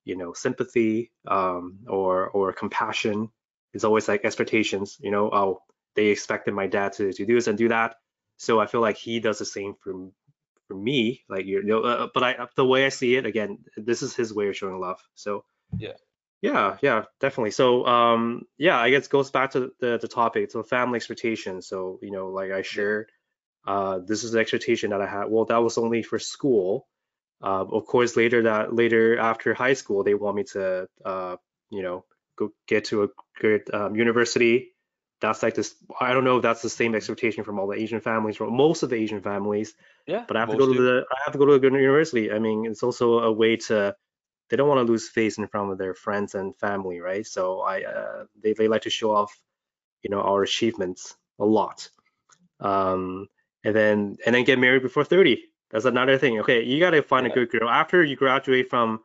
you 0.05 0.15
know 0.15 0.33
sympathy 0.33 1.11
um 1.27 1.79
or 1.87 2.29
or 2.29 2.53
compassion 2.53 3.29
it's 3.73 3.83
always 3.83 4.07
like 4.07 4.25
expectations 4.25 4.97
you 5.01 5.11
know 5.11 5.29
oh 5.31 5.61
they 5.95 6.07
expected 6.07 6.53
my 6.53 6.67
dad 6.67 6.93
to, 6.93 7.13
to 7.13 7.25
do 7.25 7.35
this 7.35 7.47
and 7.47 7.57
do 7.57 7.69
that. 7.69 7.95
So 8.37 8.59
i 8.59 8.65
feel 8.65 8.81
like 8.81 8.97
he 8.97 9.19
does 9.19 9.39
the 9.39 9.45
same 9.45 9.75
for 9.81 10.09
for 10.67 10.75
me 10.75 11.23
like 11.29 11.45
you 11.45 11.63
know 11.63 11.81
uh, 11.81 12.07
but 12.13 12.23
i 12.23 12.47
the 12.55 12.65
way 12.65 12.85
i 12.85 12.89
see 12.89 13.15
it 13.15 13.25
again 13.25 13.59
this 13.75 14.01
is 14.01 14.15
his 14.15 14.33
way 14.33 14.47
of 14.49 14.57
showing 14.57 14.79
love. 14.79 14.99
So 15.15 15.45
Yeah. 15.77 15.93
yeah 16.41 16.77
yeah 16.81 17.03
definitely. 17.19 17.51
So 17.51 17.85
um 17.85 18.43
yeah 18.57 18.77
i 18.79 18.89
guess 18.89 19.05
it 19.05 19.11
goes 19.11 19.31
back 19.31 19.51
to 19.51 19.71
the 19.79 19.97
the 20.01 20.07
topic 20.07 20.51
so 20.51 20.63
family 20.63 20.97
expectations. 20.97 21.67
So 21.67 21.99
you 22.01 22.11
know 22.11 22.27
like 22.29 22.51
i 22.51 22.61
shared 22.61 23.11
uh 23.65 23.99
this 23.99 24.23
is 24.23 24.31
the 24.31 24.39
expectation 24.39 24.89
that 24.91 25.01
i 25.01 25.07
had. 25.07 25.25
Well 25.29 25.45
that 25.45 25.63
was 25.63 25.77
only 25.77 26.03
for 26.03 26.19
school 26.19 26.87
uh, 27.43 27.65
of 27.71 27.85
course 27.85 28.15
later 28.15 28.43
that 28.43 28.73
later 28.73 29.17
after 29.19 29.53
high 29.53 29.73
school 29.73 30.03
they 30.03 30.13
want 30.13 30.35
me 30.35 30.43
to 30.43 30.87
uh 31.05 31.35
you 31.69 31.81
know 31.81 32.05
go 32.37 32.49
get 32.67 32.85
to 32.85 33.03
a 33.03 33.07
good 33.39 33.61
um, 33.73 33.95
university 33.95 34.73
that's 35.21 35.43
like 35.43 35.53
this 35.55 35.75
i 35.99 36.13
don't 36.13 36.23
know 36.23 36.37
if 36.37 36.43
that's 36.43 36.61
the 36.61 36.69
same 36.69 36.95
expectation 36.95 37.43
from 37.43 37.59
all 37.59 37.67
the 37.67 37.77
asian 37.77 37.99
families 38.01 38.37
from 38.37 38.55
most 38.55 38.83
of 38.83 38.89
the 38.89 38.95
asian 38.95 39.21
families 39.21 39.73
Yeah. 40.07 40.25
but 40.27 40.35
I 40.37 40.41
have 40.41 40.49
to 40.49 40.57
go 40.57 40.65
to 40.73 40.81
the 40.81 41.05
I 41.11 41.17
have 41.25 41.33
to 41.33 41.39
go 41.39 41.45
to 41.45 41.53
a 41.53 41.59
good 41.59 41.73
university. 41.73 42.31
I 42.31 42.39
mean, 42.39 42.65
it's 42.65 42.83
also 42.83 43.19
a 43.19 43.31
way 43.31 43.55
to 43.67 43.95
they 44.49 44.57
don't 44.57 44.67
want 44.67 44.85
to 44.85 44.91
lose 44.91 45.07
face 45.09 45.37
in 45.37 45.47
front 45.47 45.71
of 45.71 45.77
their 45.77 45.95
friends 45.95 46.35
and 46.35 46.55
family, 46.57 46.99
right? 46.99 47.25
So 47.25 47.61
I 47.61 47.83
uh, 47.83 48.25
they 48.41 48.53
they 48.53 48.67
like 48.67 48.83
to 48.83 48.89
show 48.89 49.15
off, 49.15 49.31
you 50.03 50.09
know, 50.09 50.21
our 50.21 50.43
achievements 50.43 51.15
a 51.39 51.45
lot. 51.45 51.89
Um, 52.59 53.27
and 53.63 53.73
then 53.75 54.17
and 54.25 54.35
then 54.35 54.43
get 54.43 54.59
married 54.59 54.83
before 54.83 55.05
30. 55.05 55.41
That's 55.73 55.85
another 55.85 56.17
thing. 56.17 56.39
Okay, 56.41 56.63
you 56.63 56.79
got 56.79 56.91
to 56.91 57.01
find 57.01 57.25
a 57.27 57.29
good 57.31 57.49
girl 57.49 57.67
after 57.67 58.03
you 58.03 58.15
graduate 58.15 58.69
from 58.69 58.99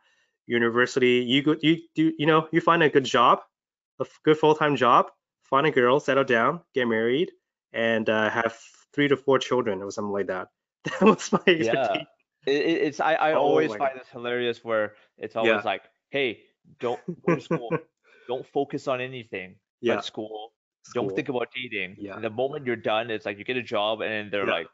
university. 0.47 1.25
You 1.27 1.41
go 1.43 1.55
you 1.61 1.77
do 1.95 2.13
you 2.17 2.25
know 2.25 2.47
you 2.51 2.61
find 2.61 2.83
a 2.83 2.89
good 2.89 3.05
job, 3.05 3.39
a 3.99 4.05
good 4.23 4.37
full-time 4.37 4.75
job. 4.75 5.07
Find 5.43 5.65
a 5.65 5.71
girl, 5.71 5.99
settle 5.99 6.23
down, 6.23 6.61
get 6.75 6.87
married, 6.87 7.31
and 7.73 8.07
uh, 8.07 8.29
have 8.29 8.55
three 8.93 9.07
to 9.07 9.17
four 9.17 9.39
children 9.39 9.81
or 9.81 9.89
something 9.91 10.13
like 10.13 10.27
that. 10.27 10.47
That 10.99 11.01
was 11.09 11.31
my 11.33 11.39
Yeah. 11.47 11.55
expectation. 11.73 12.07
It, 12.45 12.51
it- 12.71 12.81
it's 12.87 12.99
I, 12.99 13.13
I 13.15 13.33
Oh 13.33 13.39
always 13.41 13.73
find 13.75 13.99
this 13.99 14.07
hilarious 14.09 14.63
where 14.63 14.93
it's 15.17 15.35
always 15.35 15.49
Yeah. 15.49 15.61
like, 15.65 15.83
hey, 16.11 16.39
don't 16.79 17.01
go 17.25 17.35
to 17.35 17.41
school, 17.41 17.69
don't 18.27 18.45
focus 18.45 18.87
on 18.87 19.01
anything 19.01 19.55
Yeah. 19.81 19.95
but 19.95 20.05
school. 20.05 20.53
School. 20.83 21.07
Don't 21.07 21.15
think 21.15 21.29
about 21.29 21.47
dating. 21.53 21.95
Yeah. 21.99 22.15
And 22.15 22.23
the 22.23 22.29
moment 22.29 22.65
you're 22.65 22.75
done, 22.93 23.09
it's 23.11 23.25
like 23.25 23.37
you 23.37 23.43
get 23.43 23.57
a 23.57 23.63
job 23.63 24.01
and 24.01 24.31
they're 24.31 24.45
Yeah. 24.47 24.53
like, 24.63 24.67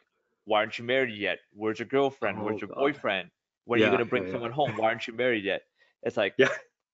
why 0.46 0.60
aren't 0.60 0.78
you 0.80 0.86
married 0.86 1.18
yet? 1.18 1.40
Where's 1.54 1.80
your 1.80 1.88
girlfriend? 1.88 2.38
Oh, 2.40 2.44
Where's 2.46 2.62
your 2.62 2.70
God. 2.70 2.78
boyfriend? 2.78 3.30
When 3.66 3.82
are 3.82 3.86
you 3.86 3.92
gonna 3.92 4.06
bring 4.06 4.24
yeah, 4.24 4.28
yeah. 4.28 4.34
someone 4.34 4.52
home? 4.52 4.78
Why 4.78 4.88
aren't 4.90 5.08
you 5.08 5.14
married 5.14 5.44
yet? 5.44 5.62
It's 6.04 6.18
like, 6.18 6.36
Yeah. 6.38 6.50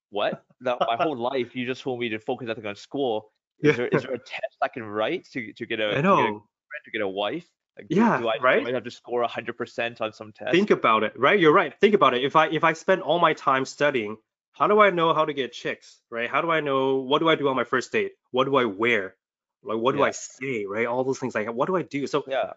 what? 0.09 0.43
Now, 0.59 0.77
my 0.79 0.95
whole 0.95 1.17
life 1.17 1.55
you 1.55 1.65
just 1.65 1.81
told 1.81 1.99
me 1.99 2.09
to 2.09 2.19
focus 2.19 2.49
I 2.49 2.53
think 2.53 2.65
on 2.67 2.75
school. 2.75 3.31
Yeah. 3.63 3.71
Is 3.71 3.77
there 3.77 3.87
is 3.89 4.01
there 4.01 4.13
a 4.13 4.17
test 4.17 4.57
I 4.63 4.69
can 4.69 4.81
write 4.83 5.27
to 5.33 5.53
to 5.53 5.65
get 5.67 5.79
a 5.79 5.89
I 5.91 5.95
to 5.97 6.01
get 6.01 6.09
a 6.09 6.13
friend, 6.13 6.41
to 6.85 6.91
get 6.91 7.01
a 7.01 7.07
wife? 7.07 7.47
Like, 7.77 7.87
Yeah, 7.89 8.17
do 8.19 8.27
I 8.27 8.37
right? 8.41 8.63
do 8.63 8.69
I 8.69 8.73
have 8.73 8.83
to 8.85 8.91
score 8.91 9.23
100% 9.23 10.01
on 10.01 10.13
some 10.13 10.31
test? 10.33 10.51
Think 10.51 10.71
about 10.71 11.03
it, 11.03 11.13
right? 11.15 11.39
You're 11.39 11.53
right. 11.53 11.71
Think 11.79 11.93
about 11.93 12.15
it. 12.15 12.23
If 12.23 12.35
I 12.35 12.47
if 12.47 12.63
I 12.63 12.73
spend 12.73 13.03
all 13.03 13.19
my 13.19 13.33
time 13.33 13.65
studying, 13.65 14.17
how 14.53 14.65
do 14.67 14.79
I 14.81 14.89
know 14.89 15.13
how 15.13 15.25
to 15.25 15.33
get 15.33 15.53
chicks, 15.53 15.99
right? 16.09 16.27
How 16.27 16.41
do 16.41 16.49
I 16.49 16.59
know 16.61 16.95
what 16.97 17.19
do 17.19 17.29
I 17.29 17.35
do 17.35 17.47
on 17.49 17.55
my 17.55 17.63
first 17.63 17.91
date? 17.91 18.13
What 18.31 18.45
do 18.45 18.55
I 18.55 18.65
wear? 18.65 19.15
Like 19.63 19.77
what 19.77 19.93
do 19.95 20.01
I 20.01 20.09
say, 20.11 20.65
right? 20.65 20.87
All 20.87 21.03
those 21.03 21.19
things 21.19 21.35
like 21.35 21.47
what 21.53 21.67
do 21.67 21.75
I 21.75 21.83
do? 21.83 22.07
So 22.07 22.23
yeah. 22.27 22.53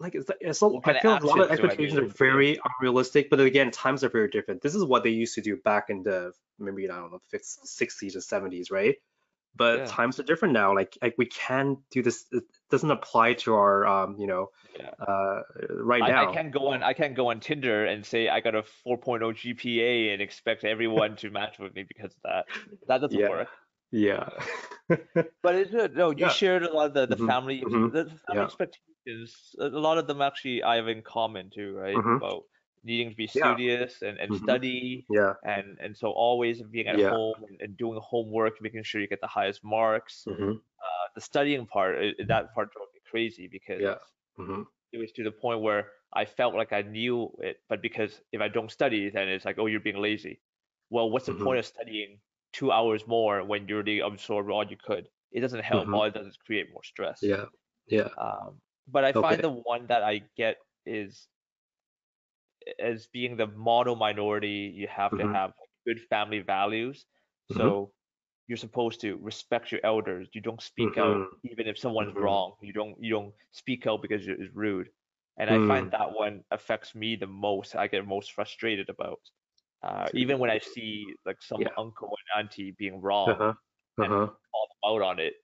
Like 0.00 0.14
it's, 0.14 0.30
it's 0.40 0.62
What 0.62 0.88
I 0.88 0.98
feel 0.98 1.12
a 1.12 1.18
lot 1.18 1.40
of 1.40 1.50
I 1.50 1.52
expectations 1.52 1.98
are 1.98 2.06
very 2.06 2.58
unrealistic, 2.80 3.28
but 3.30 3.38
again, 3.40 3.70
times 3.70 4.02
are 4.02 4.08
very 4.08 4.28
different. 4.28 4.62
This 4.62 4.74
is 4.74 4.84
what 4.84 5.04
they 5.04 5.10
used 5.10 5.34
to 5.34 5.42
do 5.42 5.56
back 5.56 5.90
in 5.90 6.02
the 6.02 6.32
maybe 6.58 6.88
I 6.90 6.96
don't 6.96 7.12
know, 7.12 7.20
50s, 7.32 7.58
60s 7.66 8.16
or 8.16 8.20
70s, 8.20 8.70
right? 8.70 8.96
But 9.56 9.78
Yeah. 9.78 9.86
times 9.86 10.18
are 10.18 10.22
different 10.22 10.54
now. 10.54 10.74
Like 10.74 10.96
like 11.02 11.14
we 11.18 11.26
can 11.26 11.78
do 11.90 12.02
this. 12.02 12.24
It 12.32 12.44
doesn't 12.70 12.90
apply 12.90 13.34
to 13.34 13.54
our 13.54 13.86
um, 13.86 14.16
you 14.18 14.26
know, 14.26 14.50
Yeah. 14.78 14.90
uh, 15.06 15.42
right 15.70 16.02
I, 16.02 16.22
I 16.28 16.32
can't 16.32 16.52
go 16.52 16.68
on 16.68 16.82
I 16.82 16.94
can't 16.94 17.14
go 17.14 17.30
on 17.30 17.40
Tinder 17.40 17.84
and 17.84 18.04
say 18.06 18.28
I 18.28 18.40
got 18.40 18.54
a 18.54 18.62
4.0 18.86 19.20
GPA 19.34 20.12
and 20.14 20.22
expect 20.22 20.64
everyone 20.64 21.16
to 21.16 21.30
match 21.30 21.58
with 21.58 21.74
me 21.74 21.84
because 21.86 22.12
of 22.12 22.22
that. 22.24 22.46
That 22.88 23.00
doesn't 23.02 23.18
Yeah, 23.18 23.28
work. 23.28 23.48
Yeah, 23.90 24.28
But 25.42 25.54
it's 25.56 25.70
good. 25.70 25.94
No, 25.94 26.10
you 26.10 26.28
yeah. 26.28 26.30
shared 26.30 26.62
a 26.64 26.72
lot 26.72 26.88
of 26.88 26.94
the, 26.94 27.06
the 27.06 27.16
hmm 27.16 27.30
family 27.30 27.64
hmm 27.64 27.88
the 27.90 28.04
family 28.26 28.42
Yeah. 28.42 28.44
expectations. 28.44 29.54
A 29.58 29.68
lot 29.68 29.98
of 29.98 30.06
them 30.06 30.20
actually 30.22 30.62
I 30.62 30.76
have 30.76 30.88
in 30.88 31.02
common 31.02 31.50
too, 31.50 31.74
right? 31.74 32.02
hmm 32.02 32.18
About 32.20 32.44
needing 32.82 33.10
to 33.10 33.16
be 33.16 33.26
Yeah. 33.34 33.56
studious 33.56 34.02
and, 34.02 34.18
and 34.18 34.34
hmm 34.34 34.34
study 34.34 35.08
Yeah. 35.08 35.34
and 35.42 35.78
and 35.80 35.96
so 35.96 36.10
always 36.10 36.62
being 36.62 36.88
at 36.88 36.98
Yeah. 36.98 37.10
home 37.10 37.44
and, 37.48 37.60
and 37.60 37.76
doing 37.76 37.98
homework, 38.02 38.60
making 38.60 38.82
sure 38.82 39.00
you 39.00 39.08
get 39.08 39.20
the 39.20 39.26
highest 39.38 39.64
marks. 39.64 40.26
hmm 40.26 40.62
Uh, 40.82 41.08
the 41.14 41.20
studying 41.20 41.66
part, 41.66 41.96
that 42.26 42.54
part 42.54 42.72
drove 42.72 42.88
me 42.94 43.00
crazy 43.10 43.48
because 43.48 43.84
Yeah. 43.84 43.98
hmm 44.36 44.62
it 44.92 44.98
was 44.98 45.12
to 45.12 45.24
the 45.24 45.32
point 45.32 45.60
where 45.60 45.92
I 46.12 46.24
felt 46.24 46.54
like 46.54 46.72
I 46.72 46.82
knew 46.82 47.30
it, 47.40 47.62
but 47.68 47.82
because 47.82 48.20
if 48.32 48.40
I 48.40 48.48
don't 48.48 48.70
study, 48.70 49.10
then 49.10 49.28
it's 49.28 49.44
like, 49.44 49.58
oh, 49.58 49.66
you're 49.66 49.80
being 49.80 49.98
lazy. 50.00 50.42
Well, 50.90 51.10
what's 51.10 51.26
the 51.26 51.34
point 51.34 51.58
of 51.58 51.66
studying 51.66 52.20
two 52.52 52.72
hours 52.72 53.06
more 53.06 53.44
when 53.44 53.68
you 53.68 53.74
already 53.76 54.00
absorbed 54.00 54.50
all 54.50 54.68
you 54.68 54.76
could? 54.76 55.08
It 55.32 55.40
doesn't 55.40 55.64
help. 55.64 55.88
hmm 55.88 55.92
All 55.92 56.04
it 56.04 56.14
does 56.14 56.26
is 56.28 56.36
create 56.36 56.72
more 56.72 56.84
stress. 56.84 57.30
Yeah. 57.30 57.46
Yeah. 57.86 58.08
Um, 58.20 58.60
but 58.88 59.04
I 59.04 59.12
find 59.12 59.42
the 59.42 59.50
one 59.50 59.86
that 59.88 60.02
I 60.02 60.22
get 60.36 60.56
is 60.86 61.28
as 62.78 63.06
being 63.08 63.36
the 63.36 63.46
model 63.46 63.96
minority, 63.96 64.72
you 64.74 64.86
have 64.88 65.14
to 65.16 65.24
hmm 65.24 65.32
have 65.32 65.52
good 65.86 66.00
family 66.08 66.40
values. 66.40 67.06
hmm 67.50 67.70
So 67.70 67.92
you're 68.46 68.56
supposed 68.58 69.00
to 69.02 69.16
respect 69.18 69.72
your 69.72 69.80
elders. 69.84 70.28
You 70.34 70.40
don't 70.40 70.62
speak 70.62 70.98
out 70.98 71.18
hmm 71.18 71.40
even 71.44 71.66
if 71.66 71.78
someone's 71.78 72.14
hmm 72.14 72.20
wrong. 72.20 72.56
You 72.62 72.72
don't 72.72 72.96
you 73.02 73.10
don't 73.14 73.34
speak 73.52 73.86
out 73.86 74.02
because 74.02 74.26
it 74.28 74.40
is 74.40 74.50
rude. 74.54 74.88
And 75.38 75.50
I 75.50 75.58
Mm. 75.58 75.60
find 75.60 75.92
that 75.92 76.12
one 76.12 76.44
affects 76.50 76.94
me 76.94 77.16
the 77.16 77.26
most. 77.26 77.74
I 77.76 77.86
get 77.88 78.06
most 78.06 78.32
frustrated 78.32 78.88
about. 78.88 79.20
Uh, 79.82 80.08
even 80.14 80.38
when 80.38 80.50
I 80.50 80.58
see 80.58 81.14
like 81.24 81.42
some 81.42 81.62
Yeah. 81.62 81.74
uncle 81.76 82.10
and 82.34 82.44
auntie 82.44 82.72
being 82.72 83.00
wrong 83.00 83.40
Uh-huh. 83.40 83.54
and 84.02 84.12
Uh-huh. 84.12 84.36
call 84.52 84.68
them 84.68 84.90
out 84.92 85.02
on 85.02 85.18
it, 85.20 85.34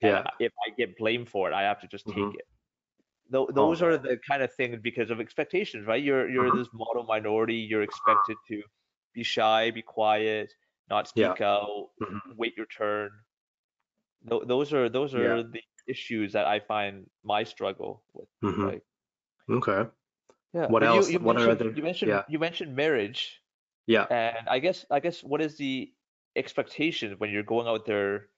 Yeah. 0.00 0.26
If 0.38 0.52
I 0.66 0.70
get 0.76 0.96
blamed 0.98 1.28
for 1.30 1.50
it, 1.50 1.54
I 1.54 1.62
have 1.62 1.80
to 1.80 1.88
just 1.88 2.06
hmm 2.06 2.10
take 2.10 2.34
it. 2.34 2.46
Tho- 3.30 3.50
Oh 3.56 3.70
those 3.70 3.82
are 3.82 3.98
the 3.98 4.18
kind 4.28 4.42
of 4.42 4.52
things 4.54 4.80
because 4.82 5.10
of 5.10 5.20
expectations, 5.20 5.86
right? 5.86 6.02
You're 6.02 6.28
you're 6.30 6.50
hmm 6.50 6.52
this 6.52 6.68
model 6.72 7.04
minority. 7.04 7.56
You're 7.56 7.82
expected 7.82 8.38
to 8.48 8.62
be 9.14 9.22
shy, 9.24 9.70
be 9.72 9.82
quiet, 9.82 10.52
not 10.90 11.08
Yeah. 11.14 11.34
speak 11.34 11.40
out, 11.40 11.90
hmm 12.00 12.32
wait 12.36 12.56
your 12.56 12.66
turn. 12.66 13.10
Tho- 14.22 14.44
those 14.46 14.72
are 14.72 14.88
those 14.88 15.14
Yeah. 15.14 15.20
are 15.26 15.42
the 15.42 15.62
issues 15.86 16.32
that 16.32 16.46
I 16.46 16.60
find 16.60 17.10
my 17.22 17.44
struggle 17.44 18.04
with, 18.14 18.28
hmm 18.42 18.70
right? 18.70 18.82
Okay. 19.50 19.90
Yeah, 20.52 20.72
What 20.72 20.82
but 20.82 20.88
else? 20.88 21.08
you 21.10 21.18
What 21.18 21.36
are 21.36 21.50
other? 21.50 21.74
you 21.74 21.82
mentioned 21.82 22.10
Yeah. 22.10 22.24
you 22.28 22.38
mentioned 22.38 22.74
marriage, 22.76 23.39
Yeah. 23.90 24.06
and 24.10 24.48
I 24.48 24.58
guess 24.60 24.86
I 24.90 25.00
guess 25.00 25.22
what 25.24 25.40
is 25.42 25.56
the 25.56 25.92
expectation 26.36 27.14
when 27.18 27.30
you're 27.30 27.42
going 27.42 27.66
out 27.68 27.86
there 27.86 28.28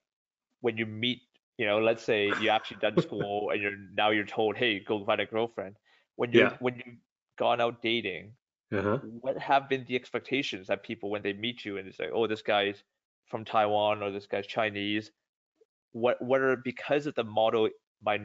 when 0.61 0.77
you 0.79 0.87
meet, 0.87 1.23
you 1.59 1.67
know, 1.67 1.81
let's 1.81 2.05
say 2.05 2.35
you 2.41 2.49
actually 2.51 2.79
done 2.79 2.99
school 3.07 3.51
and 3.51 3.61
you're 3.63 3.77
now 3.95 4.11
you're 4.11 4.25
told, 4.27 4.57
hey, 4.57 4.81
go 4.81 5.05
find 5.05 5.21
a 5.21 5.27
girlfriend. 5.27 5.77
When 6.17 6.33
you're 6.33 6.51
Yeah. 6.51 6.57
when 6.61 6.77
you've 6.77 6.99
gone 7.39 7.61
out 7.61 7.83
dating, 7.83 8.37
Uh-huh. 8.73 9.01
what 9.21 9.39
have 9.39 9.69
been 9.69 9.85
the 9.87 9.97
expectations 9.97 10.69
that 10.69 10.83
people 10.83 11.11
when 11.11 11.23
they 11.23 11.33
meet 11.35 11.65
you 11.65 11.79
and 11.79 11.89
it's 11.89 11.99
like, 12.01 12.11
oh, 12.15 12.27
this 12.27 12.43
guy's 12.43 12.83
from 13.27 13.45
Taiwan 13.45 14.03
or 14.03 14.11
this 14.11 14.27
guy's 14.27 14.47
Chinese. 14.47 15.13
What 15.93 16.21
what 16.23 16.41
are 16.41 16.57
because 16.57 17.07
of 17.07 17.15
the 17.15 17.25
model 17.25 17.69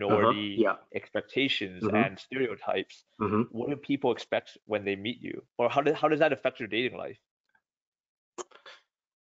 Uh-huh. 0.10 0.34
minority 0.34 0.54
Yeah. 0.56 0.76
expectations 0.94 1.88
hmm 1.90 2.04
and 2.04 2.20
stereotypes, 2.20 3.06
hmm 3.20 3.44
what 3.50 3.70
do 3.70 3.76
people 3.78 4.12
expect 4.12 4.58
when 4.66 4.86
they 4.86 4.96
meet 4.96 5.22
you? 5.22 5.44
Or 5.58 5.70
how 5.70 5.82
does 5.82 5.96
how 5.98 6.10
does 6.10 6.20
that 6.20 6.34
affect 6.34 6.60
your 6.60 6.70
dating 6.70 6.98
life? 6.98 7.20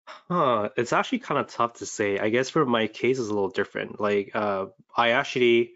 Huh. 0.08 0.70
It's 0.78 0.94
actually 0.94 1.20
kind 1.20 1.40
of 1.40 1.48
tough 1.48 1.74
to 1.76 1.86
say. 1.86 2.20
I 2.20 2.30
guess 2.30 2.50
for 2.50 2.66
my 2.66 2.88
case 2.88 3.20
is 3.20 3.30
a 3.30 3.34
little 3.34 3.50
different. 3.50 4.00
Like, 4.00 4.32
uh, 4.36 4.68
I 4.96 5.10
actually, 5.12 5.74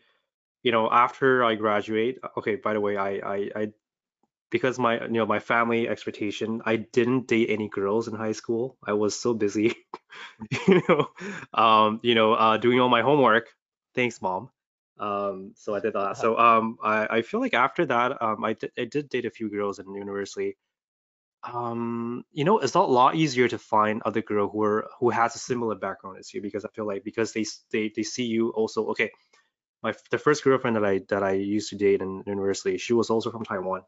you 0.63 0.71
know, 0.71 0.89
after 0.91 1.43
I 1.43 1.55
graduate, 1.55 2.19
okay, 2.37 2.55
by 2.55 2.73
the 2.73 2.81
way, 2.81 2.97
I, 2.97 3.09
I, 3.17 3.51
I, 3.55 3.73
because 4.51 4.79
my, 4.79 5.01
you 5.03 5.09
know, 5.09 5.25
my 5.25 5.39
family 5.39 5.89
expectation, 5.89 6.61
I 6.65 6.77
didn't 6.77 7.27
date 7.27 7.49
any 7.49 7.69
girls 7.69 8.07
in 8.07 8.15
high 8.15 8.33
school. 8.33 8.77
I 8.85 8.93
was 8.93 9.19
so 9.19 9.33
busy, 9.33 9.75
you 10.67 10.83
know, 10.89 11.09
um, 11.53 11.99
you 12.03 12.15
know, 12.15 12.33
uh, 12.33 12.57
doing 12.57 12.79
all 12.79 12.89
my 12.89 13.01
homework. 13.01 13.49
Thanks, 13.95 14.21
mom. 14.21 14.49
Um, 14.99 15.53
so 15.55 15.73
I 15.75 15.79
did 15.79 15.93
that. 15.93 16.17
So, 16.17 16.37
um, 16.37 16.77
I, 16.83 17.07
I 17.17 17.21
feel 17.21 17.39
like 17.39 17.53
after 17.53 17.85
that, 17.85 18.21
um, 18.21 18.43
I 18.43 18.53
did, 18.53 18.71
I 18.77 18.85
did 18.85 19.09
date 19.09 19.25
a 19.25 19.31
few 19.31 19.49
girls 19.49 19.79
in 19.79 19.93
university. 19.93 20.57
Um, 21.43 22.25
you 22.33 22.43
know, 22.43 22.59
it's 22.59 22.75
a 22.75 22.81
lot 22.81 23.15
easier 23.15 23.47
to 23.47 23.57
find 23.57 24.01
other 24.03 24.21
girl 24.21 24.49
who 24.49 24.61
are 24.61 24.89
who 24.99 25.09
has 25.09 25.35
a 25.35 25.39
similar 25.39 25.75
background 25.75 26.17
as 26.19 26.33
you 26.33 26.41
because 26.41 26.65
I 26.65 26.69
feel 26.69 26.85
like 26.85 27.05
because 27.05 27.31
they 27.31 27.45
they 27.71 27.91
they 27.95 28.03
see 28.03 28.25
you 28.25 28.49
also. 28.49 28.87
Okay, 28.87 29.11
my 29.81 29.93
the 30.11 30.17
first 30.17 30.43
girlfriend 30.43 30.75
that 30.75 30.83
I 30.83 30.99
that 31.07 31.23
I 31.23 31.31
used 31.31 31.69
to 31.69 31.77
date 31.77 32.01
in 32.01 32.23
university, 32.27 32.77
she 32.77 32.91
was 32.91 33.09
also 33.09 33.31
from 33.31 33.45
Taiwan, 33.45 33.83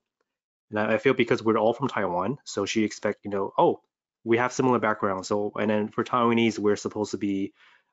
and 0.69 0.79
I, 0.79 0.93
I 0.93 0.97
feel 0.97 1.13
because 1.13 1.43
we're 1.43 1.57
all 1.57 1.73
from 1.73 1.89
Taiwan, 1.89 2.37
so 2.45 2.65
she 2.65 2.85
expect 2.85 3.25
you 3.25 3.31
know, 3.31 3.51
oh, 3.57 3.81
we 4.23 4.37
have 4.37 4.53
similar 4.53 4.79
background. 4.79 5.25
So 5.25 5.51
and 5.59 5.69
then 5.69 5.89
for 5.89 6.05
Taiwanese, 6.05 6.57
we're 6.57 6.77
supposed 6.77 7.11
to 7.11 7.17
be 7.17 7.51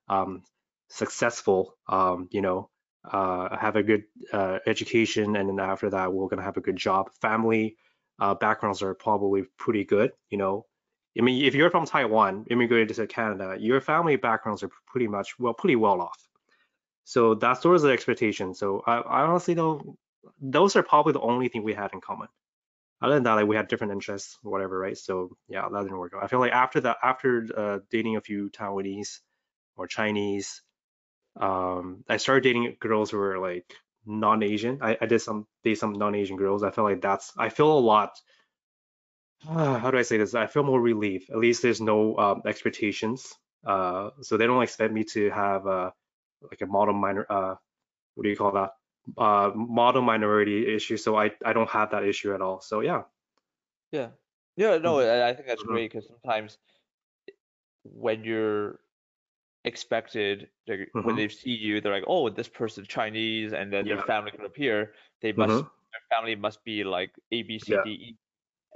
um, 0.08 0.44
successful, 0.88 1.74
um, 1.88 2.28
you 2.30 2.42
know, 2.42 2.70
uh, 3.04 3.56
have 3.56 3.76
a 3.76 3.82
good 3.82 4.04
uh, 4.32 4.58
education, 4.66 5.36
and 5.36 5.48
then 5.48 5.60
after 5.60 5.90
that, 5.90 6.12
we're 6.12 6.28
gonna 6.28 6.42
have 6.42 6.56
a 6.56 6.62
good 6.62 6.76
job, 6.76 7.10
family 7.20 7.76
uh, 8.18 8.34
backgrounds 8.34 8.82
are 8.82 8.94
probably 8.94 9.44
pretty 9.56 9.84
good. 9.84 10.12
You 10.30 10.38
know, 10.38 10.66
I 11.18 11.22
mean, 11.22 11.44
if 11.44 11.54
you're 11.54 11.70
from 11.70 11.86
Taiwan, 11.86 12.46
immigrated 12.50 12.96
to 12.96 13.06
Canada, 13.06 13.56
your 13.58 13.80
family 13.80 14.16
backgrounds 14.16 14.62
are 14.62 14.70
pretty 14.86 15.08
much 15.08 15.38
well, 15.38 15.54
pretty 15.54 15.76
well 15.76 16.00
off. 16.00 16.28
So 17.04 17.34
that's 17.34 17.62
sort 17.62 17.76
of 17.76 17.82
the 17.82 17.90
expectation. 17.90 18.54
So 18.54 18.82
I, 18.86 18.98
I 18.98 19.22
honestly 19.22 19.54
don't. 19.54 19.96
Those 20.40 20.76
are 20.76 20.82
probably 20.82 21.12
the 21.12 21.20
only 21.20 21.48
thing 21.48 21.62
we 21.62 21.74
had 21.74 21.92
in 21.92 22.00
common. 22.00 22.28
Other 23.00 23.14
than 23.14 23.22
that, 23.22 23.34
like 23.34 23.46
we 23.46 23.56
had 23.56 23.68
different 23.68 23.92
interests, 23.92 24.38
whatever, 24.42 24.78
right? 24.78 24.98
So 24.98 25.36
yeah, 25.48 25.68
that 25.72 25.82
didn't 25.82 25.98
work 25.98 26.12
out. 26.14 26.24
I 26.24 26.26
feel 26.26 26.40
like 26.40 26.52
after 26.52 26.80
that, 26.80 26.96
after 27.02 27.46
uh, 27.56 27.78
dating 27.90 28.16
a 28.16 28.20
few 28.20 28.50
Taiwanese 28.50 29.20
or 29.76 29.86
Chinese, 29.86 30.62
um, 31.38 32.04
I 32.08 32.16
started 32.18 32.42
dating 32.44 32.76
girls 32.80 33.10
who 33.10 33.18
were 33.18 33.38
like 33.38 33.74
non-Asian. 34.06 34.80
I, 34.82 34.98
I 35.00 35.06
did 35.06 35.20
some 35.20 35.46
date 35.64 35.76
some 35.76 35.92
non-Asian 35.92 36.36
girls. 36.36 36.62
I 36.62 36.70
felt 36.70 36.86
like 36.90 37.00
that's 37.02 37.32
I 37.38 37.48
feel 37.50 37.76
a 37.76 37.80
lot. 37.80 38.12
how 39.42 39.90
do 39.90 39.98
I 39.98 40.02
say 40.02 40.18
this? 40.18 40.34
I 40.34 40.46
feel 40.46 40.62
more 40.62 40.80
relief. 40.80 41.30
At 41.30 41.38
least 41.38 41.62
there's 41.62 41.80
no 41.80 42.16
um, 42.18 42.42
expectations. 42.46 43.34
Uh, 43.64 44.10
so 44.22 44.36
they 44.36 44.46
don't 44.46 44.62
expect 44.62 44.92
me 44.92 45.04
to 45.04 45.30
have 45.30 45.66
uh, 45.66 45.90
like 46.42 46.60
a 46.62 46.66
model 46.66 46.94
minor. 46.94 47.26
Uh, 47.28 47.56
what 48.14 48.24
do 48.24 48.30
you 48.30 48.36
call 48.36 48.52
that? 48.52 48.72
Uh, 49.18 49.52
model 49.54 50.02
minority 50.02 50.74
issue. 50.74 50.96
So 50.98 51.16
I 51.16 51.32
I 51.44 51.54
don't 51.54 51.70
have 51.70 51.92
that 51.92 52.04
issue 52.04 52.34
at 52.34 52.42
all. 52.42 52.60
So 52.60 52.80
yeah. 52.80 53.04
Yeah. 53.92 54.10
Yeah, 54.56 54.78
no, 54.78 54.98
Mhm, 54.98 55.00
I 55.00 55.34
think 55.34 55.46
that's 55.46 55.62
mhm, 55.62 55.62
great 55.62 55.90
because 55.92 56.08
sometimes 56.08 56.58
when 57.84 58.24
you're 58.24 58.80
expected, 59.68 60.50
like, 60.68 60.92
when 61.02 61.16
they 61.16 61.28
see 61.28 61.52
you, 61.52 61.80
they're 61.80 61.92
like, 61.92 62.04
oh, 62.08 62.30
this 62.30 62.48
person's 62.48 62.88
Chinese, 62.88 63.52
and 63.54 63.72
then 63.72 63.88
their 63.88 63.98
family 63.98 64.32
up 64.44 64.56
here. 64.56 64.94
They 65.22 65.32
must, 65.32 65.58
Mhm. 65.58 65.70
their 65.92 66.02
family 66.18 66.36
must 66.36 66.64
be 66.64 66.84
like 66.84 67.12
A, 67.32 67.42
B, 67.44 67.58
C, 67.60 67.76
Yeah. 67.76 67.84
D, 67.84 67.90
E. 67.90 68.18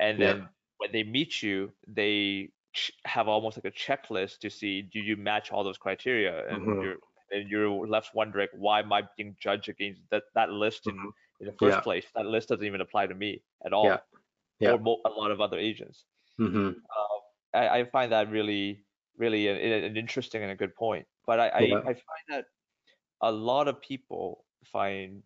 And 0.01 0.21
Yeah. 0.21 0.23
then 0.23 0.51
when 0.79 0.93
they 0.93 1.03
meet 1.05 1.43
you, 1.43 1.73
they 1.87 2.53
ch- 2.75 2.93
have 3.05 3.29
almost 3.29 3.57
like 3.59 3.65
a 3.67 3.77
checklist 3.77 4.39
to 4.41 4.51
see, 4.51 4.83
do 4.83 5.01
you 5.01 5.17
match 5.17 5.53
all 5.53 5.65
those 5.65 5.79
criteria? 5.79 6.49
And 6.55 6.73
Mhm. 6.73 6.83
you're 6.83 6.99
and 7.31 7.49
you're 7.51 7.87
left 7.89 8.15
wondering, 8.15 8.49
why 8.55 8.81
am 8.81 8.93
I 8.93 9.09
being 9.17 9.37
judged 9.41 9.69
against 9.69 10.03
that 10.11 10.25
that 10.35 10.51
list 10.51 10.89
in 10.89 10.95
Mhm. 10.95 11.13
in 11.41 11.47
the 11.47 11.55
first 11.55 11.81
Yeah. 11.81 11.83
place? 11.83 12.07
That 12.15 12.27
list 12.27 12.49
doesn't 12.51 12.67
even 12.67 12.81
apply 12.83 13.07
to 13.09 13.15
me 13.15 13.45
at 13.65 13.73
all, 13.73 14.07
Yeah. 14.61 14.77
or 14.77 14.79
mo 14.79 15.01
a 15.07 15.11
lot 15.11 15.31
of 15.31 15.41
other 15.41 15.59
Asians. 15.59 16.07
Mhm. 16.39 16.83
Uh, 16.97 17.59
I, 17.59 17.81
I 17.81 17.85
find 17.91 18.13
that 18.13 18.31
really, 18.31 18.87
really 19.17 19.49
an, 19.49 19.57
an 19.59 19.97
interesting 19.97 20.43
and 20.43 20.53
a 20.53 20.57
good 20.57 20.75
point. 20.75 21.07
But 21.27 21.41
I, 21.41 21.49
I, 21.49 21.61
Yeah. 21.61 21.79
I 21.79 21.95
find 21.95 22.27
that 22.29 22.47
a 23.21 23.33
lot 23.33 23.69
of 23.69 23.81
people 23.81 24.47
find 24.65 25.23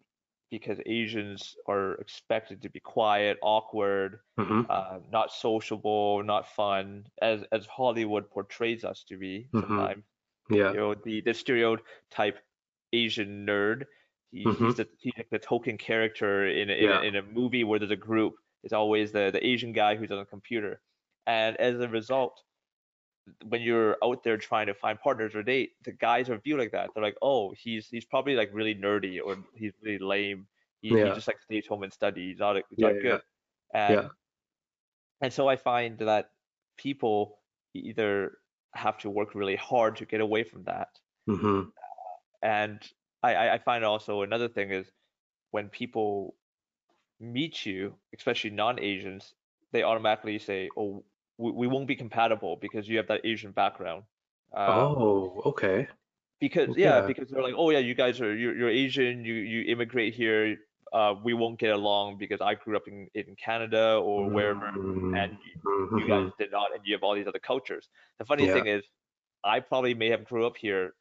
because 0.51 0.79
Asians 0.87 1.57
are 1.67 1.95
expected 1.95 2.63
to 2.63 2.69
be 2.71 2.81
quiet, 2.81 3.39
awkward, 3.43 4.21
hmm 4.39 4.63
uh, 4.69 5.01
not 5.11 5.33
sociable, 5.33 6.23
not 6.23 6.47
fun, 6.49 7.07
as 7.23 7.45
as 7.53 7.67
Hollywood 7.67 8.31
portrays 8.31 8.85
us 8.85 9.05
to 9.05 9.17
be 9.19 9.49
hmm 9.53 9.61
sometimes. 9.61 10.05
Yeah. 10.51 10.71
You 10.73 10.79
know, 10.79 10.95
the 10.95 11.21
the 11.23 11.35
stereotype 11.35 12.39
Asian 12.93 13.47
nerd. 13.47 13.87
He, 14.33 14.45
hmm 14.45 14.55
he's 14.65 14.77
the 14.77 14.89
he's 14.99 15.13
like 15.17 15.31
the 15.31 15.39
token 15.39 15.79
character 15.79 16.47
in 16.47 16.71
a, 16.71 16.73
in 16.75 16.91
a 16.91 17.01
in 17.03 17.17
a 17.17 17.23
movie 17.23 17.65
where 17.65 17.79
there's 17.79 17.91
a 17.91 17.97
group. 17.97 18.35
It's 18.63 18.73
always 18.73 19.13
the 19.13 19.31
the 19.33 19.45
Asian 19.47 19.73
guy 19.73 19.97
who's 19.97 20.11
on 20.11 20.19
a 20.19 20.27
computer, 20.27 20.83
and 21.27 21.57
as 21.57 21.79
a 21.81 21.89
result, 21.89 22.43
when 23.45 23.61
you're 23.63 23.97
out 24.05 24.23
there 24.23 24.37
trying 24.37 24.67
to 24.67 24.75
find 24.75 25.01
partners 25.01 25.35
or 25.35 25.43
date, 25.43 25.73
the 25.85 25.93
guys 25.93 26.31
are 26.31 26.39
viewed 26.39 26.59
like 26.59 26.73
that. 26.73 26.91
They're 26.95 27.03
like, 27.03 27.17
oh, 27.23 27.53
he's 27.53 27.89
he's 27.89 28.05
probably 28.05 28.35
like 28.35 28.51
really 28.53 28.75
nerdy 28.75 29.21
or 29.25 29.45
he's 29.55 29.73
really 29.83 29.99
lame. 29.99 30.49
He 30.81 30.97
he 30.97 30.99
Yeah. 30.99 31.13
just 31.13 31.29
like 31.29 31.41
stays 31.41 31.67
home 31.67 31.83
and 31.83 31.93
studies. 31.93 32.33
He's 32.33 32.39
not 32.41 32.57
he's 32.71 32.79
Yeah. 32.79 32.89
not 32.89 33.01
good. 33.01 33.23
Yeah. 33.89 34.03
And 34.03 34.11
and 35.21 35.33
so 35.33 35.49
I 35.49 35.57
find 35.57 35.99
that 35.99 36.33
people 36.77 37.43
either 37.75 38.39
have 38.75 38.99
to 38.99 39.11
work 39.11 39.35
really 39.35 39.57
hard 39.57 39.97
to 39.97 40.07
get 40.07 40.21
away 40.21 40.45
from 40.45 40.65
that. 40.65 41.01
hmm 41.27 41.71
And 42.43 42.83
I, 43.23 43.35
I 43.35 43.55
I 43.55 43.59
find 43.59 43.85
also 43.85 44.23
another 44.23 44.49
thing 44.49 44.71
is 44.71 44.91
when 45.51 45.69
people 45.71 46.37
meet 47.21 47.67
you, 47.67 47.99
especially 48.17 48.51
non-Asians, 48.51 49.35
they 49.73 49.83
automatically 49.85 50.39
say, 50.39 50.71
oh, 50.77 51.05
we, 51.39 51.51
we 51.53 51.67
won't 51.67 51.87
be 51.89 51.97
compatible 51.97 52.57
because 52.57 52.89
you 52.89 52.97
have 52.99 53.09
that 53.09 53.25
Asian 53.25 53.53
background. 53.53 54.05
Uh, 54.53 54.87
Oh, 54.97 55.41
okay. 55.47 55.89
because 56.41 56.77
yeah, 56.77 57.01
Yeah. 57.01 57.07
because 57.07 57.31
they're 57.31 57.43
like, 57.43 57.55
oh 57.57 57.71
yeah, 57.71 57.79
you 57.79 57.95
guys 57.95 58.21
are 58.21 58.35
you're, 58.37 58.57
you're 58.57 58.69
Asian, 58.69 59.25
you 59.25 59.35
you 59.35 59.63
immigrate 59.73 60.15
here, 60.15 60.57
uh, 60.93 61.15
we 61.23 61.35
won't 61.35 61.59
get 61.59 61.71
along 61.73 62.19
because 62.19 62.41
I 62.41 62.55
grew 62.55 62.77
up 62.77 62.89
in 62.89 63.09
in 63.15 63.37
Canada 63.37 63.97
or 64.03 64.31
wherever, 64.31 64.71
Mm, 64.77 65.13
and 65.13 65.39
you 65.95 66.05
hmm 66.05 66.07
guys 66.07 66.33
did 66.39 66.51
not, 66.53 66.75
and 66.75 66.85
you 66.87 66.95
have 66.95 67.03
all 67.03 67.15
these 67.15 67.27
other 67.27 67.39
cultures. 67.39 67.89
The 68.19 68.25
funny 68.25 68.47
Yeah. 68.47 68.49
thing 68.49 68.67
is, 68.67 68.85
I 69.45 69.61
probably 69.61 69.95
may 69.95 70.11
have 70.11 70.25
grew 70.25 70.47
up 70.47 70.57
here 70.57 70.95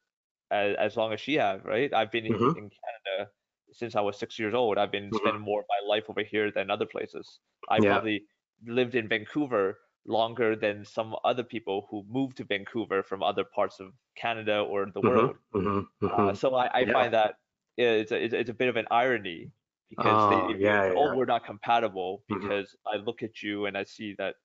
as, 0.50 0.76
as 0.76 0.96
long 0.96 1.12
as 1.12 1.20
she 1.20 1.34
have, 1.34 1.64
right? 1.64 1.92
I've 1.94 2.12
been 2.12 2.26
in, 2.26 2.36
hmm 2.38 2.52
in 2.54 2.70
Canada 2.70 3.30
since 3.72 3.96
I 3.96 4.00
was 4.02 4.18
six 4.18 4.38
years 4.38 4.54
old. 4.54 4.78
I've 4.78 4.92
been 4.92 5.12
hmm 5.12 5.36
spending 5.36 5.42
more 5.42 5.60
of 5.60 5.66
my 5.68 5.86
life 5.88 6.04
over 6.10 6.22
here 6.22 6.50
than 6.52 6.70
other 6.70 6.86
places. 6.86 7.40
I 7.68 7.80
Yeah. 7.80 8.00
probably 8.00 8.26
lived 8.66 8.94
in 8.94 9.08
Vancouver 9.08 9.78
longer 10.06 10.56
than 10.56 10.84
some 10.84 11.16
other 11.24 11.44
people 11.44 11.86
who 11.90 12.04
moved 12.08 12.36
to 12.38 12.44
Vancouver 12.44 13.02
from 13.02 13.22
other 13.22 13.44
parts 13.44 13.80
of 13.80 13.94
Canada 14.16 14.60
or 14.60 14.90
the 14.90 15.02
hmm 15.02 15.02
world. 15.02 15.38
hmm 15.52 15.80
Uh, 16.10 16.32
hmm 16.32 16.34
so 16.34 16.54
I, 16.54 16.80
I 16.82 16.86
Yeah. 16.86 16.92
find 16.92 17.14
that 17.14 17.36
it's 17.76 18.12
a, 18.12 18.22
it's 18.24 18.34
a 18.34 18.38
it's 18.40 18.50
a 18.50 18.54
bit 18.54 18.68
of 18.68 18.76
an 18.76 18.86
irony 18.90 19.52
because 19.90 20.26
Oh, 20.28 20.30
it 20.30 20.58
yeah, 20.58 20.92
oh, 20.94 21.10
we're 21.10 21.26
not 21.26 21.44
compatible 21.44 22.24
hmm 22.28 22.48
because 22.48 22.76
I 22.86 22.96
look 22.96 23.22
at 23.22 23.42
you 23.42 23.66
and 23.66 23.76
I 23.78 23.84
see 23.84 24.14
that 24.18 24.36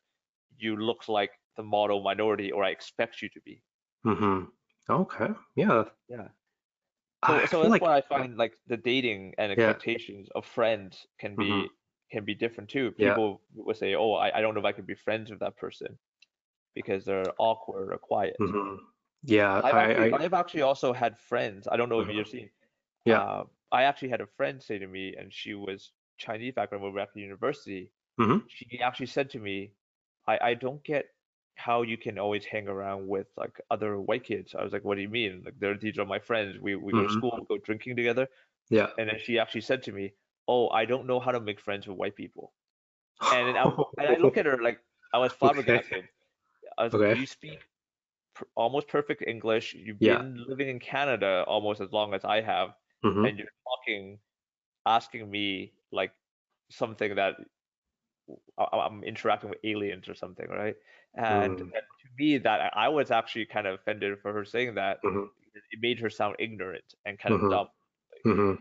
you 0.58 0.78
look 0.78 1.08
like 1.10 1.32
the 1.58 1.64
model 1.64 2.04
minority 2.04 2.52
or 2.52 2.64
I 2.64 2.72
expect 2.72 3.22
you 3.22 3.30
to 3.30 3.42
be. 3.42 3.64
hmm 4.04 4.46
Okay. 4.90 5.30
Yeah. 5.56 5.86
Yeah. 6.08 6.30
I 7.24 7.46
So 7.46 7.46
so 7.46 7.62
that's 7.64 7.80
like 7.80 7.82
why 7.82 7.98
I 7.98 8.02
find 8.02 8.38
like 8.38 8.56
the 8.68 8.78
dating 8.78 9.36
and 9.40 9.52
expectations 9.52 10.30
of 10.36 10.46
friends 10.46 11.08
can 11.20 11.38
be 11.38 11.76
can 12.12 12.26
be 12.26 12.36
different 12.36 12.70
too. 12.70 12.92
Yeah. 12.98 13.18
People 13.18 13.42
would 13.56 13.78
say, 13.78 13.96
oh, 13.96 14.14
I, 14.14 14.38
I 14.38 14.42
don't 14.42 14.54
know 14.54 14.60
if 14.62 14.66
I 14.66 14.74
could 14.74 14.88
be 14.88 14.96
friends 14.96 15.32
with 15.32 15.40
that 15.42 15.58
person 15.58 15.98
because 16.76 17.06
they're 17.06 17.34
awkward 17.40 17.94
or 17.94 17.98
quiet. 18.00 18.38
hmm 18.40 18.76
Yeah. 19.24 19.62
I've 19.64 19.78
I. 19.78 19.78
actually 19.78 20.12
I. 20.12 20.14
I've 20.14 20.34
actually 20.34 20.62
also 20.62 20.94
had 20.94 21.20
friends. 21.20 21.68
I 21.70 21.78
don't 21.78 21.90
know 21.90 22.02
if 22.02 22.08
mhm. 22.08 22.16
you've 22.16 22.28
seen. 22.28 22.50
Yeah. 23.06 23.24
Uh, 23.24 23.46
I 23.72 23.84
actually 23.84 24.10
had 24.10 24.22
a 24.22 24.28
friend 24.28 24.62
say 24.62 24.80
to 24.80 24.88
me, 24.88 25.16
and 25.16 25.34
she 25.34 25.54
was 25.54 25.94
Chinese 26.18 26.54
background 26.56 26.84
when 26.84 26.92
we 26.92 26.96
were 26.96 27.02
at 27.02 27.14
the 27.14 27.22
university. 27.22 27.92
hmm 28.18 28.42
She 28.48 28.80
actually 28.82 29.08
said 29.08 29.32
to 29.32 29.40
me, 29.40 29.74
I, 30.28 30.40
I 30.42 30.54
don't 30.56 30.84
get 30.84 31.08
how 31.56 31.84
you 31.84 31.98
can 31.98 32.20
always 32.20 32.46
hang 32.46 32.68
around 32.68 33.08
with 33.08 33.28
like 33.38 33.62
other 33.72 34.00
white 34.02 34.24
kids. 34.26 34.56
I 34.56 34.64
was 34.64 34.74
like, 34.74 34.84
what 34.86 34.96
do 34.96 35.02
you 35.02 35.10
mean? 35.10 35.44
Like 35.46 35.60
they're 35.60 35.78
these 35.78 36.00
are 36.00 36.06
my 36.06 36.20
friends. 36.20 36.60
We 36.62 36.76
we 36.76 36.94
go 36.94 37.04
to 37.04 37.10
hmm 37.10 37.20
school, 37.20 37.38
we 37.50 37.58
go 37.58 37.64
drinking 37.64 37.96
together. 37.98 38.30
Yeah. 38.70 38.92
And 38.98 39.10
then 39.10 39.20
she 39.20 39.40
actually 39.40 39.62
said 39.62 39.84
to 39.84 39.92
me, 39.92 40.14
Oh, 40.48 40.70
I 40.70 40.86
don't 40.86 41.08
know 41.08 41.20
how 41.20 41.32
to 41.32 41.40
make 41.40 41.60
friends 41.60 41.88
with 41.88 41.98
white 41.98 42.16
people. 42.16 42.54
And 43.32 43.58
I 43.58 43.66
and 43.98 44.10
I 44.10 44.18
look 44.18 44.38
at 44.38 44.46
her 44.46 44.62
like 44.62 44.82
I 45.14 45.20
was 45.20 45.34
Okay. 45.42 45.82
flabbergasted. 45.86 46.10
I 46.78 46.84
was 46.84 46.94
like, 46.94 47.04
Okay. 47.04 47.16
you 47.16 47.28
speak 47.28 47.60
per 48.36 48.48
almost 48.56 48.88
perfect 48.90 49.24
English. 49.28 49.74
You've 49.76 50.00
Yeah. 50.00 50.22
been 50.22 50.46
living 50.48 50.70
in 50.70 50.80
Canada 50.80 51.46
almost 51.48 51.82
as 51.82 51.92
long 51.94 52.14
as 52.16 52.26
I 52.26 52.42
have, 52.42 52.76
hmm 53.04 53.26
and 53.26 53.38
you're 53.40 53.48
talking, 53.66 54.20
asking 54.86 55.30
me 55.32 55.76
like 55.92 56.14
something 56.72 57.16
that 57.16 57.36
I- 58.58 58.78
I'm 58.88 59.04
interacting 59.04 59.50
with 59.50 59.60
aliens 59.64 60.08
or 60.08 60.14
something, 60.16 60.48
right? 60.50 60.76
And, 61.16 61.60
Mm. 61.60 61.72
and 61.74 61.84
to 62.02 62.08
me, 62.18 62.38
that 62.40 62.76
I 62.76 62.90
was 62.90 63.12
actually 63.12 63.46
kind 63.46 63.68
of 63.68 63.80
offended 63.80 64.20
for 64.22 64.34
her 64.34 64.46
saying 64.46 64.76
that. 64.76 65.00
hmm 65.04 65.26
It 65.72 65.80
made 65.82 66.00
her 66.00 66.10
sound 66.10 66.38
ignorant 66.40 66.94
and 67.06 67.20
kind 67.20 67.36
of 67.36 67.42
hmm 67.42 67.50
dumb. 67.50 67.68
hmm 68.26 68.56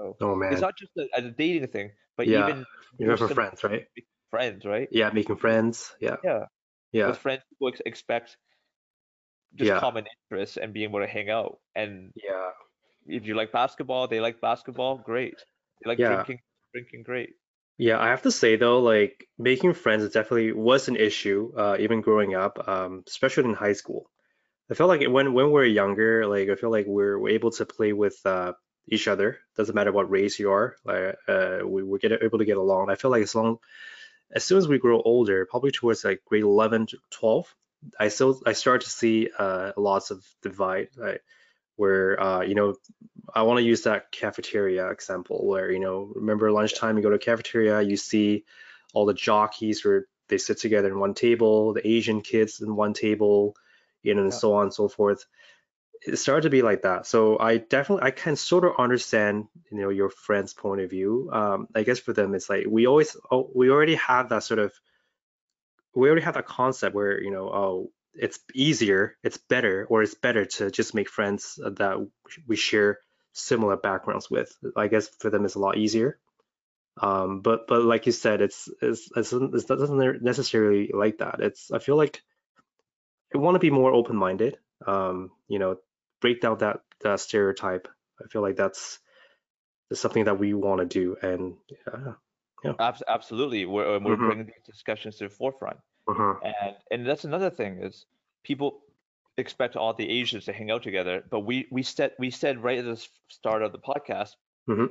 So 0.00 0.18
Oh 0.20 0.34
man, 0.34 0.52
it's 0.52 0.60
not 0.62 0.76
just 0.78 0.92
a, 0.96 1.08
a 1.14 1.22
dating 1.30 1.68
thing, 1.68 1.92
but 2.16 2.26
Yeah. 2.26 2.48
even 2.48 2.66
You're 2.98 3.16
for 3.16 3.28
friends, 3.28 3.64
right? 3.64 3.86
friends, 4.30 4.64
right? 4.64 4.90
Yeah. 4.90 5.10
Making 5.10 5.36
friends. 5.36 5.94
Yeah. 6.00 6.16
Yeah, 6.22 6.46
Yeah. 6.92 7.06
with 7.06 7.18
friends, 7.18 7.42
people 7.50 7.68
ex 7.68 7.80
expect 7.86 8.36
just 9.54 9.74
Yeah. 9.74 9.76
common 9.76 10.04
interests 10.06 10.56
and 10.56 10.72
being 10.72 10.88
able 10.90 11.00
to 11.00 11.06
hang 11.06 11.30
out. 11.30 11.58
And 11.74 12.12
Yeah. 12.14 12.50
if 13.06 13.26
you 13.26 13.34
like 13.34 13.52
basketball, 13.52 14.08
they 14.08 14.20
like 14.20 14.40
basketball, 14.40 14.98
great. 14.98 15.36
They 15.82 15.90
like 15.90 16.04
Yeah. 16.04 16.04
drinking, 16.04 16.40
drinking, 16.74 17.04
great. 17.04 17.30
Yeah, 17.78 17.98
I 17.98 18.08
have 18.08 18.22
to 18.22 18.30
say 18.30 18.56
though, 18.56 18.80
like 18.80 19.26
making 19.38 19.72
friends 19.74 20.04
it 20.04 20.12
definitely 20.12 20.52
was 20.52 20.88
an 20.88 20.96
issue, 20.96 21.52
uh, 21.56 21.76
even 21.80 22.02
growing 22.02 22.34
up, 22.34 22.68
um, 22.68 23.02
especially 23.06 23.44
in 23.44 23.54
high 23.54 23.72
school. 23.72 24.10
I 24.70 24.74
felt 24.74 24.88
like 24.88 25.06
when 25.08 25.34
when 25.34 25.52
we're 25.52 25.64
younger, 25.66 26.26
like 26.26 26.48
I 26.50 26.56
feel 26.56 26.70
like 26.70 26.86
we're, 26.86 27.18
we're 27.18 27.30
able 27.34 27.52
to 27.52 27.66
play 27.66 27.92
with 27.94 28.18
uh, 28.26 28.54
each 28.88 29.08
other. 29.08 29.38
Doesn't 29.56 29.74
matter 29.74 29.92
what 29.92 30.10
race 30.10 30.38
you 30.38 30.50
are, 30.52 30.76
like 30.84 31.16
uh, 31.28 31.58
we 31.64 31.82
we 31.82 31.98
get 31.98 32.12
able 32.22 32.38
to 32.38 32.44
get 32.44 32.56
along. 32.56 32.90
I 32.90 32.96
feel 32.96 33.10
like 33.10 33.22
as 33.22 33.34
long 33.34 33.58
as 34.32 34.44
soon 34.44 34.58
as 34.58 34.68
we 34.68 34.78
grow 34.78 35.00
older, 35.02 35.46
probably 35.46 35.70
towards 35.70 36.04
like 36.04 36.22
grade 36.24 36.42
11 36.42 36.86
to 36.86 36.98
12, 37.10 37.54
I 37.98 38.08
still 38.08 38.40
I 38.46 38.52
start 38.52 38.82
to 38.82 38.90
see 38.90 39.30
uh, 39.38 39.72
lots 39.76 40.10
of 40.10 40.24
divide, 40.42 40.88
right? 40.96 41.20
Where 41.76 42.20
uh, 42.20 42.42
you 42.42 42.54
know 42.54 42.76
I 43.34 43.42
want 43.42 43.58
to 43.58 43.64
use 43.64 43.82
that 43.82 44.10
cafeteria 44.12 44.88
example 44.90 45.46
where, 45.46 45.70
you 45.70 45.80
know, 45.80 46.10
remember 46.14 46.50
lunchtime, 46.50 46.96
you 46.96 47.02
go 47.02 47.10
to 47.10 47.18
cafeteria, 47.18 47.80
you 47.82 47.96
see 47.96 48.44
all 48.94 49.06
the 49.06 49.14
jockeys 49.14 49.84
where 49.84 50.06
they 50.28 50.38
sit 50.38 50.58
together 50.58 50.88
in 50.88 50.98
one 50.98 51.14
table, 51.14 51.74
the 51.74 51.86
Asian 51.86 52.22
kids 52.22 52.60
in 52.60 52.74
one 52.76 52.92
table, 52.92 53.54
you 54.02 54.14
know, 54.14 54.22
and 54.22 54.32
Yeah. 54.32 54.38
so 54.38 54.54
on 54.54 54.64
and 54.64 54.74
so 54.74 54.88
forth. 54.88 55.26
It 56.02 56.16
started 56.16 56.42
to 56.42 56.50
be 56.50 56.62
like 56.62 56.82
that. 56.82 57.06
So 57.06 57.38
I 57.38 57.58
definitely, 57.58 58.06
I 58.06 58.10
can 58.10 58.36
sort 58.36 58.64
of 58.64 58.72
understand, 58.78 59.48
you 59.70 59.78
know, 59.78 59.90
your 59.90 60.08
friend's 60.08 60.54
point 60.54 60.80
of 60.80 60.90
view. 60.90 61.28
Um, 61.32 61.68
I 61.74 61.82
guess 61.82 61.98
for 61.98 62.14
them, 62.14 62.34
it's 62.34 62.48
like 62.48 62.64
we 62.66 62.86
always, 62.86 63.16
oh, 63.30 63.50
we 63.54 63.70
already 63.70 63.96
have 63.96 64.30
that 64.30 64.42
sort 64.42 64.60
of, 64.60 64.72
we 65.94 66.08
already 66.08 66.24
have 66.24 66.34
that 66.34 66.46
concept 66.46 66.94
where, 66.94 67.22
you 67.22 67.30
know, 67.30 67.48
oh, 67.48 67.90
it's 68.14 68.38
easier, 68.54 69.16
it's 69.22 69.36
better, 69.36 69.86
or 69.90 70.02
it's 70.02 70.14
better 70.14 70.44
to 70.44 70.70
just 70.70 70.94
make 70.94 71.08
friends 71.08 71.58
that 71.62 72.08
we 72.46 72.56
share 72.56 72.98
similar 73.32 73.76
backgrounds 73.76 74.30
with. 74.30 74.56
I 74.76 74.88
guess 74.88 75.08
for 75.18 75.30
them 75.30 75.44
it's 75.44 75.54
a 75.54 75.60
lot 75.60 75.76
easier. 75.76 76.18
Um, 77.00 77.40
but 77.40 77.66
but 77.66 77.82
like 77.82 78.06
you 78.06 78.12
said, 78.12 78.40
it's 78.40 78.68
it's 78.82 79.10
it's, 79.14 79.30
that 79.30 79.78
doesn't 79.78 80.22
necessarily 80.22 80.90
like 80.92 81.18
that. 81.18 81.40
It's 81.40 81.70
I 81.70 81.78
feel 81.78 81.96
like 81.96 82.22
I 83.34 83.38
want 83.38 83.54
to 83.54 83.60
be 83.60 83.70
more 83.70 83.92
open-minded. 83.92 84.58
Um, 84.86 85.30
you 85.46 85.58
know, 85.58 85.76
break 86.20 86.40
down 86.40 86.58
that 86.58 86.80
that 87.02 87.20
stereotype. 87.20 87.88
I 88.22 88.28
feel 88.28 88.42
like 88.42 88.56
that's 88.56 88.98
that's 89.90 90.00
something 90.00 90.24
that 90.24 90.38
we 90.38 90.54
want 90.54 90.80
to 90.80 90.86
do. 90.86 91.16
And 91.22 91.56
yeah, 91.68 92.14
yeah. 92.64 92.72
Abs 92.78 93.02
absolutely. 93.08 93.66
We're, 93.66 93.98
we're 94.00 94.16
hmm 94.16 94.26
bringing 94.26 94.46
these 94.46 94.64
discussions 94.66 95.16
to 95.18 95.24
the 95.24 95.30
forefront. 95.30 95.78
hmm 96.08 96.32
And 96.42 96.76
and 96.90 97.06
that's 97.06 97.24
another 97.24 97.50
thing 97.50 97.82
is 97.82 98.06
people 98.44 98.82
expect 99.38 99.76
all 99.76 99.94
the 99.94 100.08
Asians 100.20 100.44
to 100.46 100.52
hang 100.52 100.70
out 100.70 100.82
together, 100.82 101.24
but 101.30 101.40
we 101.40 101.68
we 101.70 101.82
said 101.82 102.12
we 102.18 102.30
said 102.30 102.62
right 102.62 102.78
at 102.78 102.84
the 102.84 103.06
start 103.28 103.62
of 103.62 103.72
the 103.72 103.78
podcast, 103.78 104.36
hmm 104.66 104.86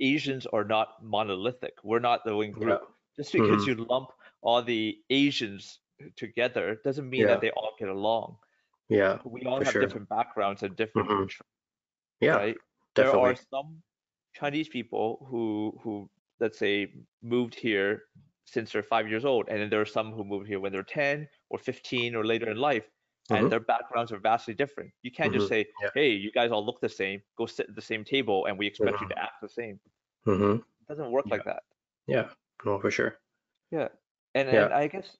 Asians 0.00 0.46
are 0.46 0.64
not 0.64 1.02
monolithic. 1.02 1.78
We're 1.82 1.98
not 2.00 2.24
the 2.24 2.36
one 2.36 2.52
Yeah. 2.56 2.78
group. 2.78 2.80
Just 3.16 3.32
because 3.32 3.64
hmm 3.64 3.66
you 3.66 3.74
lump 3.74 4.10
all 4.42 4.62
the 4.62 4.98
Asians 5.10 5.80
together 6.16 6.80
doesn't 6.84 7.08
mean 7.08 7.22
Yeah. 7.22 7.28
that 7.28 7.40
they 7.40 7.50
all 7.50 7.74
get 7.78 7.88
along. 7.88 8.38
Yeah. 8.88 9.18
We 9.24 9.44
all 9.44 9.60
have 9.62 9.72
sure. 9.72 9.82
different 9.82 10.08
backgrounds 10.08 10.62
and 10.62 10.76
different 10.76 11.08
hmm 11.08 11.22
interests, 11.22 11.42
Yeah. 12.20 12.36
right? 12.36 12.56
There 12.94 13.10
are 13.16 13.34
some 13.36 13.82
Chinese 14.34 14.68
people 14.68 15.26
who 15.30 15.78
who 15.82 16.10
let's 16.40 16.58
say 16.58 16.92
moved 17.22 17.54
here 17.54 18.04
since 18.46 18.72
they're 18.72 18.82
five 18.82 19.08
years 19.08 19.24
old, 19.24 19.48
and 19.48 19.58
then 19.60 19.70
there 19.70 19.80
are 19.80 19.86
some 19.86 20.12
who 20.12 20.24
moved 20.24 20.46
here 20.48 20.60
when 20.60 20.72
they're 20.72 20.82
10 20.82 21.28
or 21.50 21.58
15 21.58 22.14
or 22.14 22.24
later 22.24 22.50
in 22.50 22.58
life. 22.58 22.90
and 23.30 23.38
Mm-hmm. 23.38 23.48
their 23.48 23.60
backgrounds 23.60 24.12
are 24.12 24.18
vastly 24.20 24.52
different. 24.52 24.92
You 25.02 25.10
can't 25.10 25.32
just 25.32 25.48
Mm-hmm. 25.48 25.48
say, 25.48 25.66
Yeah. 25.80 25.90
"Hey, 25.94 26.10
you 26.10 26.30
guys 26.30 26.50
all 26.52 26.64
look 26.66 26.80
the 26.82 26.90
same. 26.90 27.22
Go 27.38 27.46
sit 27.46 27.70
at 27.70 27.74
the 27.74 27.80
same 27.80 28.04
table, 28.04 28.44
and 28.46 28.58
we 28.58 28.66
expect 28.66 29.00
you 29.00 29.06
Mhm. 29.06 29.14
to 29.16 29.18
act 29.18 29.40
the 29.40 29.48
same." 29.48 29.80
Mm-hmm. 30.26 30.56
It 30.60 30.86
doesn't 30.88 31.10
work 31.10 31.24
Yeah. 31.26 31.34
like 31.36 31.44
that. 31.44 31.62
Yeah. 32.06 32.28
No, 32.66 32.78
for 32.78 32.90
sure. 32.90 33.16
Yeah, 33.70 33.88
and 34.34 34.48
Yeah. 34.52 34.64
and 34.66 34.74
I 34.74 34.88
guess 34.88 35.16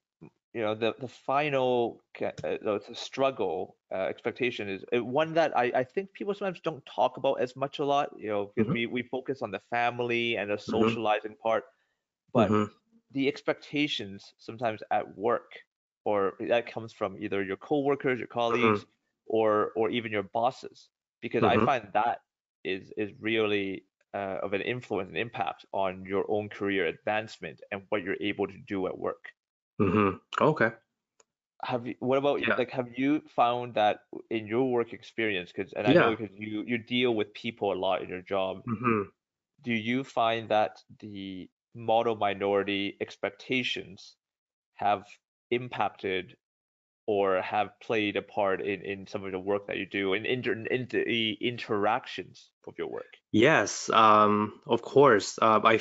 you 0.54 0.62
know 0.62 0.74
the 0.74 0.94
the 1.00 1.08
final 1.08 2.02
uh, 2.22 2.30
the 2.42 2.80
struggle 2.94 3.78
uh, 3.92 3.96
expectation 4.12 4.68
is 4.68 4.84
uh, 4.96 5.04
one 5.04 5.34
that 5.34 5.56
I 5.56 5.64
I 5.74 5.84
think 5.84 6.12
people 6.12 6.34
sometimes 6.34 6.60
don't 6.60 6.84
talk 6.86 7.16
about 7.18 7.40
as 7.40 7.56
much 7.56 7.78
a 7.80 7.84
lot. 7.84 8.10
You 8.18 8.28
know, 8.28 8.46
because 8.54 8.68
Mhm. 8.68 8.76
we 8.76 8.86
we 8.86 9.02
focus 9.02 9.42
on 9.42 9.50
the 9.50 9.60
family 9.70 10.36
and 10.36 10.50
the 10.50 10.58
Mhm. 10.66 10.98
socializing 10.98 11.36
part, 11.42 11.64
but 12.32 12.52
Mm-hmm. 12.54 12.74
the 13.10 13.28
expectations 13.28 14.34
sometimes 14.38 14.82
at 14.90 15.16
work 15.16 15.52
or 16.04 16.34
that 16.40 16.66
comes 16.66 16.92
from 16.92 17.16
either 17.22 17.42
your 17.44 17.56
coworkers, 17.56 18.18
your 18.18 18.28
colleagues, 18.28 18.84
or 19.26 19.72
or 19.76 19.90
even 19.90 20.12
your 20.12 20.22
bosses, 20.24 20.90
because 21.20 21.44
I 21.44 21.58
Mhm. 21.58 21.68
find 21.68 21.90
that 21.94 22.20
is 22.64 22.92
is 22.96 23.12
really 23.20 23.86
uh, 24.14 24.38
of 24.42 24.52
an 24.54 24.62
influence 24.62 25.08
and 25.08 25.18
impact 25.18 25.66
on 25.72 26.04
your 26.06 26.24
own 26.30 26.48
career 26.48 26.86
advancement 26.86 27.60
and 27.72 27.86
what 27.90 28.02
you're 28.02 28.20
able 28.20 28.46
to 28.48 28.58
do 28.68 28.86
at 28.86 28.98
work. 28.98 29.24
Mm-hmm. 29.80 30.16
Okay. 30.40 30.70
Have 31.64 31.86
you, 31.86 31.94
what 32.00 32.18
about 32.18 32.40
Yeah. 32.46 32.56
like 32.56 32.70
have 32.70 32.98
you 32.98 33.20
found 33.28 33.74
that 33.74 34.00
in 34.30 34.46
your 34.46 34.70
work 34.70 34.92
experience, 34.92 35.52
because 35.52 35.72
and 35.72 35.86
I 35.86 35.94
know 35.94 36.10
because 36.16 36.34
you 36.38 36.64
you 36.66 36.78
deal 36.78 37.14
with 37.14 37.34
people 37.34 37.72
a 37.72 37.74
lot 37.74 38.02
in 38.02 38.08
your 38.08 38.22
job, 38.22 38.62
Mm-hmm. 38.68 39.02
do 39.62 39.72
you 39.72 40.04
find 40.04 40.48
that 40.50 40.82
the 41.00 41.48
model 41.74 42.16
minority 42.16 42.96
expectations 43.00 44.16
have 44.74 45.04
impacted 45.50 46.36
or 47.06 47.40
have 47.42 47.78
played 47.80 48.16
a 48.16 48.22
part 48.22 48.60
in, 48.60 48.82
in 48.82 49.06
some 49.06 49.24
of 49.24 49.32
the 49.32 49.38
work 49.38 49.66
that 49.66 49.76
you 49.78 49.86
do 49.86 50.12
and 50.14 50.26
inter, 50.26 50.52
in 50.52 50.86
the 50.88 51.32
interactions 51.40 52.50
of 52.66 52.74
your 52.78 52.88
work? 52.88 53.16
Yes, 53.32 53.90
um, 53.90 54.60
of 54.66 54.82
course. 54.82 55.38
Uh, 55.40 55.60
I, 55.64 55.80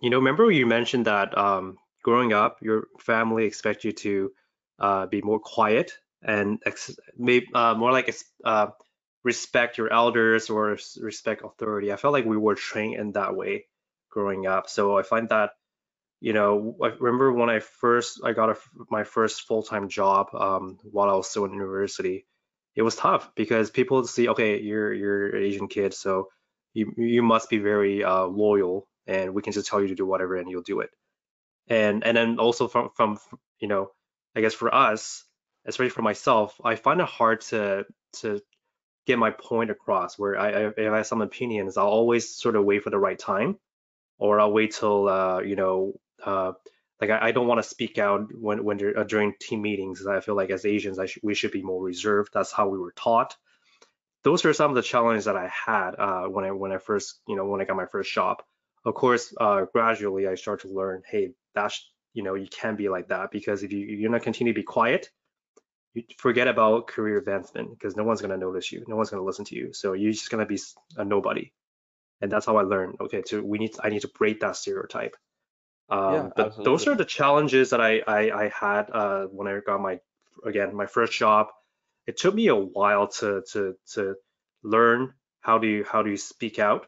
you 0.00 0.10
know, 0.10 0.18
remember 0.18 0.50
you 0.50 0.66
mentioned 0.66 1.06
that 1.06 1.36
um, 1.36 1.78
growing 2.06 2.32
up, 2.32 2.58
your 2.62 2.86
family 3.00 3.44
expect 3.46 3.82
you 3.82 3.90
to 3.90 4.32
uh, 4.78 5.06
be 5.06 5.20
more 5.22 5.40
quiet 5.40 5.98
and 6.22 6.62
ex 6.64 6.94
maybe 7.18 7.46
uh, 7.52 7.74
more 7.74 7.90
like 7.90 8.14
uh, 8.44 8.68
respect 9.24 9.76
your 9.76 9.92
elders 9.92 10.48
or 10.48 10.78
respect 11.00 11.42
authority. 11.44 11.92
I 11.92 11.96
felt 11.96 12.12
like 12.12 12.24
we 12.24 12.36
were 12.36 12.54
trained 12.54 13.00
in 13.00 13.12
that 13.12 13.34
way 13.34 13.66
growing 14.08 14.46
up. 14.46 14.68
So 14.68 14.96
I 14.96 15.02
find 15.02 15.28
that, 15.30 15.50
you 16.20 16.32
know, 16.32 16.76
I 16.80 16.88
remember 17.00 17.32
when 17.32 17.50
I 17.50 17.58
first 17.58 18.20
I 18.24 18.32
got 18.32 18.50
a, 18.50 18.56
my 18.88 19.02
first 19.02 19.42
full-time 19.48 19.88
job 19.88 20.24
um, 20.32 20.78
while 20.84 21.10
I 21.10 21.16
was 21.16 21.28
still 21.28 21.44
in 21.44 21.60
university. 21.62 22.24
It 22.76 22.82
was 22.82 22.94
tough 22.94 23.34
because 23.34 23.70
people 23.70 24.06
see, 24.06 24.28
okay, 24.28 24.60
you're 24.60 24.94
you're 24.94 25.36
an 25.36 25.42
Asian 25.42 25.66
kid, 25.66 25.92
so 25.92 26.28
you 26.72 26.92
you 26.96 27.22
must 27.22 27.50
be 27.50 27.58
very 27.58 28.04
uh, 28.04 28.26
loyal, 28.26 28.86
and 29.06 29.34
we 29.34 29.42
can 29.42 29.52
just 29.52 29.68
tell 29.68 29.80
you 29.82 29.88
to 29.88 30.00
do 30.02 30.06
whatever, 30.06 30.36
and 30.36 30.48
you'll 30.50 30.70
do 30.74 30.80
it. 30.86 30.90
And 31.68 32.04
and 32.04 32.16
then 32.16 32.38
also 32.38 32.68
from 32.68 32.90
from 32.94 33.18
you 33.58 33.68
know, 33.68 33.90
I 34.34 34.40
guess 34.40 34.54
for 34.54 34.72
us, 34.74 35.24
especially 35.66 35.90
for 35.90 36.02
myself, 36.02 36.60
I 36.62 36.76
find 36.76 37.00
it 37.00 37.06
hard 37.06 37.40
to 37.42 37.86
to 38.20 38.40
get 39.06 39.18
my 39.18 39.30
point 39.30 39.70
across. 39.70 40.18
Where 40.18 40.38
I, 40.38 40.50
I 40.50 40.66
if 40.76 40.92
I 40.92 40.96
have 40.98 41.06
some 41.06 41.22
opinions, 41.22 41.76
I'll 41.76 41.86
always 41.88 42.34
sort 42.34 42.56
of 42.56 42.64
wait 42.64 42.82
for 42.82 42.90
the 42.90 42.98
right 42.98 43.18
time, 43.18 43.58
or 44.18 44.40
I'll 44.40 44.52
wait 44.52 44.74
till 44.74 45.08
uh, 45.08 45.40
you 45.40 45.56
know. 45.56 45.94
Uh, 46.24 46.52
like 47.00 47.10
I, 47.10 47.28
I 47.28 47.32
don't 47.32 47.46
want 47.46 47.58
to 47.62 47.68
speak 47.68 47.98
out 47.98 48.28
when 48.34 48.64
when 48.64 48.80
uh, 48.96 49.04
during 49.04 49.34
team 49.40 49.62
meetings. 49.62 50.06
I 50.06 50.20
feel 50.20 50.34
like 50.36 50.50
as 50.50 50.64
Asians, 50.64 50.98
I 50.98 51.06
sh 51.06 51.18
we 51.22 51.34
should 51.34 51.52
be 51.52 51.62
more 51.62 51.82
reserved. 51.82 52.30
That's 52.32 52.52
how 52.52 52.68
we 52.68 52.78
were 52.78 52.92
taught 52.92 53.36
those 54.26 54.44
are 54.44 54.52
some 54.52 54.72
of 54.72 54.74
the 54.74 54.82
challenges 54.82 55.26
that 55.26 55.36
I 55.36 55.46
had 55.46 55.92
uh, 55.96 56.24
when 56.24 56.44
I 56.44 56.50
when 56.50 56.72
I 56.72 56.78
first 56.78 57.20
you 57.28 57.36
know 57.36 57.46
when 57.46 57.60
I 57.60 57.64
got 57.64 57.76
my 57.76 57.86
first 57.86 58.12
job. 58.12 58.42
Of 58.86 58.94
course, 58.94 59.34
uh, 59.38 59.66
gradually 59.74 60.28
I 60.28 60.36
start 60.36 60.62
to 60.62 60.68
learn, 60.68 61.02
hey, 61.10 61.32
that's 61.54 61.92
you 62.14 62.22
know 62.24 62.34
you 62.34 62.48
can't 62.48 62.78
be 62.78 62.88
like 62.88 63.08
that 63.08 63.30
because 63.32 63.62
if 63.64 63.72
you 63.72 63.80
you're 63.80 64.10
not 64.10 64.22
continue 64.22 64.54
to 64.54 64.60
be 64.60 64.64
quiet, 64.64 65.10
you 65.94 66.04
forget 66.18 66.48
about 66.48 66.86
career 66.88 67.18
advancement 67.18 67.70
because 67.70 67.96
no 67.96 68.04
one's 68.04 68.22
gonna 68.22 68.36
notice 68.38 68.72
you, 68.72 68.84
no 68.88 68.96
one's 68.96 69.10
gonna 69.10 69.24
listen 69.24 69.44
to 69.46 69.56
you, 69.56 69.72
so 69.74 69.94
you're 69.94 70.12
just 70.12 70.30
gonna 70.30 70.46
be 70.46 70.60
a 70.96 71.04
nobody. 71.04 71.52
And 72.20 72.32
that's 72.32 72.46
how 72.46 72.56
I 72.58 72.62
learned. 72.62 72.96
Okay, 73.00 73.22
so 73.26 73.42
we 73.42 73.58
need 73.58 73.72
I 73.82 73.90
need 73.90 74.02
to 74.02 74.08
break 74.08 74.40
that 74.40 74.56
stereotype. 74.56 75.16
Yeah, 75.90 76.20
Um, 76.20 76.32
but 76.36 76.64
those 76.64 76.86
are 76.88 76.94
the 76.96 77.04
challenges 77.04 77.70
that 77.70 77.80
I 77.80 78.00
I, 78.06 78.44
I 78.44 78.48
had 78.48 78.90
uh, 78.90 79.26
when 79.26 79.48
I 79.48 79.60
got 79.66 79.80
my 79.80 80.00
again 80.44 80.74
my 80.74 80.86
first 80.86 81.12
job. 81.12 81.48
It 82.06 82.16
took 82.18 82.34
me 82.34 82.48
a 82.48 82.56
while 82.56 83.08
to 83.20 83.42
to 83.52 83.76
to 83.94 84.16
learn 84.62 85.14
how 85.40 85.58
do 85.58 85.66
you 85.68 85.84
how 85.84 86.02
do 86.02 86.10
you 86.10 86.16
speak 86.16 86.58
out, 86.58 86.86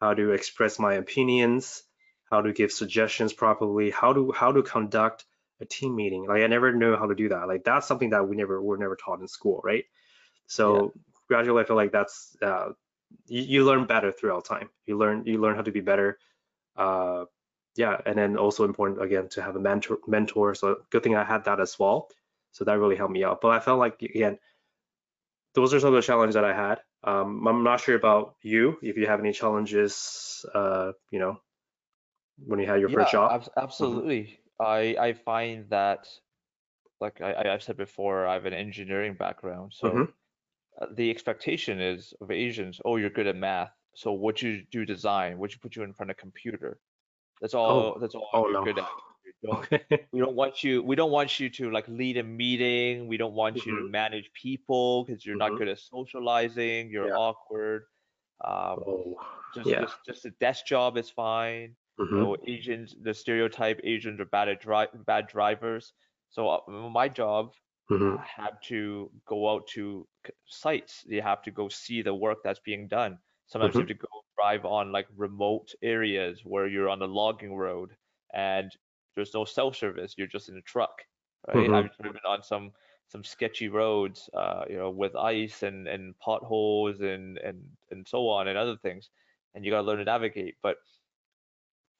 how 0.00 0.14
to 0.14 0.32
express 0.32 0.78
my 0.78 0.94
opinions, 0.94 1.82
how 2.30 2.42
to 2.42 2.52
give 2.52 2.72
suggestions 2.72 3.32
properly, 3.32 3.90
how 3.90 4.12
to 4.12 4.32
how 4.32 4.52
to 4.52 4.62
conduct 4.62 5.24
a 5.60 5.64
team 5.64 5.94
meeting. 5.96 6.26
Like 6.26 6.42
I 6.42 6.46
never 6.46 6.72
knew 6.72 6.96
how 6.96 7.06
to 7.06 7.14
do 7.14 7.28
that. 7.30 7.48
Like 7.48 7.64
that's 7.64 7.86
something 7.86 8.10
that 8.10 8.28
we 8.28 8.36
never 8.36 8.60
were 8.62 8.76
never 8.76 8.96
taught 8.96 9.20
in 9.20 9.28
school, 9.28 9.60
right? 9.64 9.84
Yeah, 10.64 10.82
So 10.82 10.94
gradually, 11.28 11.62
I 11.62 11.66
feel 11.66 11.76
like 11.76 11.92
that's 11.92 12.36
uh, 12.42 12.70
you, 13.26 13.42
you 13.42 13.64
learn 13.64 13.86
better 13.86 14.12
throughout 14.12 14.44
time. 14.44 14.70
You 14.86 14.98
learn 14.98 15.24
you 15.26 15.40
learn 15.40 15.56
how 15.56 15.62
to 15.62 15.72
be 15.72 15.80
better. 15.80 16.18
Uh, 16.76 17.24
yeah, 17.76 18.00
and 18.06 18.16
then 18.16 18.36
also 18.36 18.64
important 18.64 19.02
again 19.02 19.28
to 19.30 19.42
have 19.42 19.56
a 19.56 19.60
mentor 19.60 19.98
mentor. 20.06 20.54
So 20.54 20.76
good 20.90 21.02
thing 21.02 21.16
I 21.16 21.24
had 21.24 21.44
that 21.44 21.60
as 21.60 21.78
well. 21.78 22.08
So 22.52 22.64
that 22.64 22.78
really 22.78 22.96
helped 22.96 23.12
me 23.12 23.24
out. 23.24 23.40
But 23.40 23.50
I 23.52 23.60
felt 23.60 23.78
like 23.78 24.00
again, 24.02 24.38
those 25.54 25.74
are 25.74 25.80
some 25.80 25.88
of 25.88 25.94
the 25.94 26.02
challenges 26.06 26.34
that 26.34 26.44
I 26.44 26.54
had. 26.54 26.80
Um, 27.06 27.46
I'm 27.46 27.62
not 27.62 27.80
sure 27.80 27.96
about 27.96 28.36
you 28.42 28.78
if 28.82 28.96
you 28.96 29.06
have 29.06 29.20
any 29.20 29.32
challenges. 29.32 30.44
Uh, 30.54 30.92
you 31.10 31.18
know, 31.18 31.38
when 32.46 32.58
you 32.58 32.66
had 32.66 32.80
your 32.80 32.88
first 32.88 33.12
yeah, 33.12 33.20
job. 33.20 33.32
abs 33.32 33.48
hmm 33.48 33.62
absolutely. 33.62 34.40
I 34.60 34.96
I 34.98 35.12
find 35.12 35.68
that 35.70 36.08
like 37.00 37.20
I, 37.20 37.52
I've 37.52 37.62
said 37.62 37.76
before, 37.76 38.26
I 38.26 38.34
have 38.34 38.46
an 38.46 38.54
engineering 38.54 39.14
background, 39.14 39.72
so 39.74 40.08
uh, 40.80 40.86
the 40.94 41.10
expectation 41.10 41.80
is 41.80 42.14
of 42.20 42.30
Asians, 42.30 42.80
oh, 42.84 42.96
you're 42.96 43.10
good 43.10 43.26
at 43.26 43.36
math, 43.36 43.72
so 43.94 44.12
what 44.12 44.40
you 44.42 44.62
do 44.70 44.84
design, 44.84 45.38
what 45.38 45.52
you 45.52 45.58
put 45.60 45.76
you 45.76 45.82
in 45.82 45.92
front 45.92 46.10
of 46.10 46.16
computer. 46.16 46.78
That's 47.40 47.54
Oh, 47.54 47.58
all 47.60 47.98
that's 48.00 48.14
all 48.14 48.28
oh 48.32 48.44
you're 48.44 48.52
no. 48.52 48.64
good 48.64 48.78
at. 48.78 48.88
You 49.70 49.98
we 50.12 50.20
don't 50.20 50.36
want 50.36 50.62
you 50.62 50.82
we 50.82 50.96
don't 50.96 51.10
want 51.10 51.40
you 51.40 51.50
to 51.50 51.70
like 51.70 51.88
lead 51.88 52.16
a 52.18 52.22
meeting. 52.22 53.08
We 53.08 53.16
don't 53.16 53.34
want 53.34 53.66
you 53.66 53.74
to 53.76 53.82
hmm 53.82 53.88
manage 53.88 54.32
people 54.32 55.04
because 55.04 55.24
you're 55.26 55.36
not 55.36 55.56
hmm 55.56 55.56
good 55.56 55.68
at 55.68 55.78
socializing, 55.78 56.90
you're 56.90 57.08
Yeah. 57.08 57.14
awkward. 57.14 57.84
Um, 58.44 58.86
Oh, 58.86 59.16
just 59.54 59.76
yeah. 59.76 59.80
just 59.80 60.04
just 60.04 60.24
a 60.26 60.30
desk 60.30 60.66
job 60.66 60.96
is 60.96 61.10
fine. 61.10 61.76
You 62.08 62.16
hmm 62.16 62.24
know, 62.24 62.36
Asians, 62.46 62.94
the 63.00 63.14
stereotype 63.14 63.80
Asians 63.84 64.20
are 64.20 64.24
bad 64.26 64.48
at 64.48 64.60
dri 64.60 64.86
bad 65.06 65.26
drivers. 65.28 65.94
So 66.30 66.48
uh, 66.48 66.60
my 66.90 67.08
job 67.08 67.54
uh, 68.10 68.18
had 68.18 68.58
to 68.64 69.10
go 69.26 69.50
out 69.50 69.66
to 69.68 70.08
sites. 70.46 71.04
You 71.08 71.22
have 71.22 71.42
to 71.42 71.50
go 71.50 71.68
see 71.68 72.02
the 72.02 72.14
work 72.14 72.38
that's 72.44 72.60
being 72.60 72.88
done. 72.88 73.18
Sometimes 73.46 73.76
you 73.78 73.82
hmm 73.82 73.84
have 73.84 73.88
to 73.88 73.94
go 73.94 74.08
drive 74.36 74.64
on 74.64 74.92
like 74.92 75.06
remote 75.16 75.74
areas 75.82 76.42
where 76.44 76.66
you're 76.66 76.88
on 76.88 77.02
a 77.02 77.06
logging 77.06 77.54
road 77.56 77.96
and 78.32 78.70
there's 79.14 79.34
no 79.34 79.44
cell 79.44 79.72
service. 79.72 80.14
You're 80.18 80.26
just 80.26 80.48
in 80.48 80.56
a 80.56 80.62
truck, 80.62 81.02
right? 81.48 81.70
hmm 81.70 81.74
I've 81.74 81.96
driven 82.00 82.20
on 82.26 82.42
some 82.42 82.72
some 83.08 83.24
sketchy 83.24 83.68
roads, 83.68 84.30
uh, 84.34 84.64
you 84.68 84.76
know, 84.76 84.90
with 84.90 85.14
ice 85.16 85.62
and 85.62 85.88
and 85.88 86.18
potholes 86.18 87.00
and 87.00 87.38
and 87.38 87.76
and 87.90 88.06
so 88.08 88.28
on 88.28 88.48
and 88.48 88.58
other 88.58 88.76
things, 88.76 89.10
and 89.54 89.64
you 89.64 89.70
gotta 89.70 89.86
learn 89.86 89.98
to 89.98 90.04
navigate. 90.04 90.56
But 90.62 90.78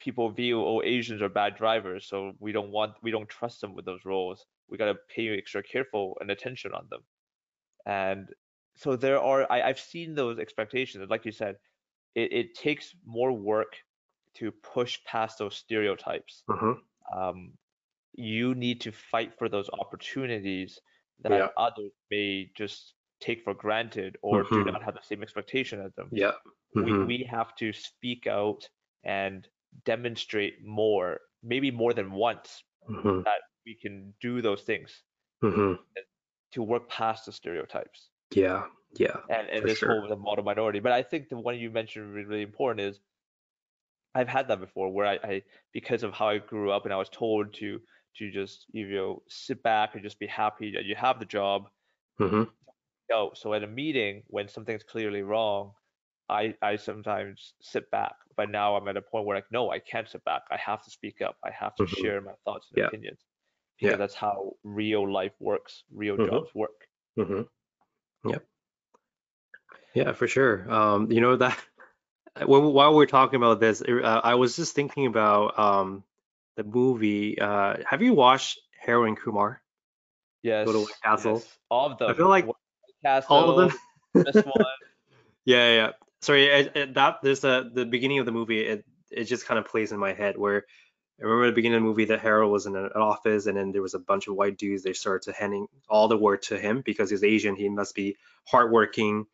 people 0.00 0.28
view 0.30 0.62
oh 0.64 0.82
Asians 0.82 1.22
are 1.22 1.28
bad 1.28 1.56
drivers, 1.56 2.06
so 2.06 2.34
we 2.38 2.52
don't 2.52 2.70
want 2.70 2.94
we 3.02 3.10
don't 3.10 3.28
trust 3.28 3.60
them 3.60 3.74
with 3.74 3.84
those 3.84 4.04
roles. 4.04 4.46
We 4.68 4.78
gotta 4.78 4.96
pay 5.08 5.36
extra 5.36 5.62
careful 5.62 6.16
and 6.20 6.30
attention 6.30 6.72
on 6.72 6.88
them. 6.90 7.04
And 7.86 8.34
so 8.76 8.96
there 8.96 9.20
are 9.20 9.50
I, 9.52 9.62
I've 9.62 9.80
seen 9.80 10.14
those 10.14 10.38
expectations. 10.38 11.10
Like 11.10 11.24
you 11.26 11.32
said, 11.32 11.58
it, 12.14 12.32
it 12.32 12.54
takes 12.54 12.94
more 13.04 13.32
work 13.32 13.78
to 14.36 14.52
push 14.52 15.02
past 15.04 15.38
those 15.38 15.56
stereotypes. 15.56 16.44
hmm 16.48 16.84
Um, 17.12 17.58
you 18.14 18.54
need 18.54 18.80
to 18.82 18.92
fight 18.92 19.34
for 19.38 19.48
those 19.48 19.68
opportunities 19.70 20.80
that 21.20 21.32
Yeah. 21.32 21.48
others 21.56 21.92
may 22.10 22.50
just 22.56 22.94
take 23.20 23.42
for 23.42 23.54
granted 23.54 24.16
or 24.22 24.42
do 24.42 24.62
hmm 24.62 24.70
not 24.70 24.82
have 24.82 24.94
the 24.94 25.02
same 25.02 25.22
expectation 25.22 25.80
as 25.80 25.92
them. 25.94 26.08
Yeah. 26.12 26.32
We 26.74 26.92
hmm 26.92 27.04
we 27.06 27.24
have 27.24 27.54
to 27.56 27.72
speak 27.72 28.26
out 28.26 28.68
and 29.04 29.48
demonstrate 29.84 30.64
more, 30.64 31.20
maybe 31.42 31.70
more 31.70 31.92
than 31.94 32.12
once, 32.12 32.64
hmm 32.86 33.22
that 33.22 33.42
we 33.66 33.74
can 33.74 34.14
do 34.20 34.42
those 34.42 34.62
things 34.62 35.02
hmm 35.40 35.74
to 36.52 36.62
work 36.62 36.88
past 36.88 37.26
the 37.26 37.32
stereotypes. 37.32 38.10
Yeah. 38.34 38.66
Yeah. 38.96 39.16
And 39.28 39.48
and 39.48 39.66
this 39.66 39.78
sure. 39.78 39.88
whole 39.88 40.08
the 40.08 40.16
model 40.16 40.44
minority. 40.44 40.80
But 40.80 40.92
I 40.92 41.02
think 41.02 41.28
the 41.28 41.36
one 41.36 41.58
you 41.58 41.70
mentioned 41.70 42.12
really, 42.12 42.26
really 42.26 42.42
important 42.42 42.80
is 42.86 43.00
I've 44.14 44.28
had 44.28 44.48
that 44.48 44.60
before 44.60 44.90
where 44.92 45.06
I, 45.06 45.14
I 45.24 45.42
because 45.72 46.02
of 46.02 46.12
how 46.14 46.28
I 46.28 46.38
grew 46.38 46.70
up 46.70 46.84
and 46.84 46.92
I 46.94 46.96
was 46.96 47.08
told 47.10 47.54
to 47.54 47.80
to 48.16 48.30
just 48.30 48.66
you 48.72 48.86
know 48.88 49.22
sit 49.28 49.62
back 49.62 49.94
and 49.94 50.02
just 50.02 50.18
be 50.20 50.26
happy 50.26 50.72
that 50.72 50.84
you 50.84 50.94
have 50.96 51.18
the 51.20 51.26
job 51.26 51.68
Mm-hmm. 52.18 52.54
Oh, 53.12 53.32
so 53.34 53.54
at 53.54 53.62
a 53.62 53.66
meeting, 53.66 54.24
when 54.26 54.46
something's 54.48 54.82
clearly 54.84 55.22
wrong, 55.22 55.74
I 56.28 56.54
I 56.62 56.76
sometimes 56.76 57.54
sit 57.60 57.90
back. 57.90 58.16
But 58.36 58.50
now 58.50 58.76
I'm 58.76 58.88
at 58.88 58.96
a 58.98 59.02
point 59.02 59.24
where 59.26 59.36
like, 59.38 59.50
no, 59.50 59.70
I 59.70 59.78
can't 59.78 60.08
sit 60.08 60.22
back. 60.24 60.42
I 60.50 60.56
have 60.58 60.82
to 60.84 60.90
speak 60.90 61.20
up. 61.22 61.38
I 61.44 61.50
have 61.50 61.74
to 61.76 61.86
Mm-hmm. 61.86 61.86
share 61.86 62.20
my 62.20 62.34
thoughts 62.44 62.70
and 62.70 62.76
Yeah. 62.76 62.90
opinions 62.90 63.24
because 63.78 63.96
Yeah. 63.96 63.98
that's 63.98 64.14
how 64.14 64.56
real 64.64 65.10
life 65.10 65.34
works, 65.40 65.84
real 65.90 66.18
Mhm. 66.18 66.18
jobs 66.18 66.54
work. 66.54 66.88
Mm-hmm. 67.18 67.42
Yep. 68.24 68.46
Yeah, 69.94 70.12
for 70.12 70.26
sure. 70.26 70.70
Um, 70.70 71.10
you 71.10 71.20
know 71.20 71.36
that 71.36 71.58
while 72.44 72.72
while 72.72 72.94
we're 72.94 73.06
talking 73.06 73.36
about 73.36 73.60
this, 73.60 73.82
uh, 73.82 74.20
I 74.24 74.34
was 74.34 74.56
just 74.56 74.74
thinking 74.74 75.06
about 75.06 75.58
um 75.58 76.04
the 76.56 76.64
movie. 76.64 77.38
Uh, 77.38 77.76
have 77.88 78.02
you 78.02 78.14
watched 78.14 78.58
Harold 78.80 79.08
and 79.08 79.16
Kumar? 79.18 79.60
Yes, 80.42 80.66
Go 80.66 80.72
to 80.72 80.78
White 80.80 80.88
Castle. 81.02 81.32
yes. 81.34 81.58
All 81.70 81.90
of 81.92 81.98
them. 81.98 82.10
I 82.10 82.14
feel 82.14 82.28
like 82.28 82.46
White 82.46 83.24
all 83.28 83.58
of 83.58 83.70
them. 84.14 84.24
this 84.24 84.44
one. 84.44 84.44
Yeah, 85.46 85.56
yeah. 85.68 85.74
yeah. 85.74 85.90
Sorry, 86.22 86.46
it, 86.46 86.72
it, 86.74 86.94
that 86.94 87.18
there's 87.22 87.44
a 87.44 87.68
the 87.70 87.84
beginning 87.84 88.18
of 88.18 88.24
the 88.26 88.32
movie. 88.32 88.60
It 88.60 88.84
it 89.10 89.24
just 89.24 89.46
kind 89.46 89.58
of 89.58 89.66
plays 89.66 89.92
in 89.92 89.98
my 89.98 90.14
head 90.14 90.38
where 90.38 90.64
I 91.20 91.24
remember 91.24 91.46
the 91.46 91.52
beginning 91.52 91.76
of 91.76 91.82
the 91.82 91.88
movie 91.88 92.06
that 92.06 92.20
Harold 92.20 92.50
was 92.50 92.64
in 92.66 92.74
an 92.76 92.88
office 92.96 93.44
and 93.46 93.56
then 93.56 93.70
there 93.72 93.82
was 93.82 93.92
a 93.94 93.98
bunch 93.98 94.26
of 94.26 94.34
white 94.34 94.56
dudes. 94.56 94.82
They 94.82 94.94
started 94.94 95.30
to 95.30 95.38
handing 95.38 95.66
all 95.88 96.08
the 96.08 96.16
work 96.16 96.42
to 96.44 96.58
him 96.58 96.80
because 96.84 97.10
he's 97.10 97.22
Asian. 97.22 97.56
He 97.56 97.68
must 97.68 97.94
be 97.94 98.16
hardworking. 98.46 99.26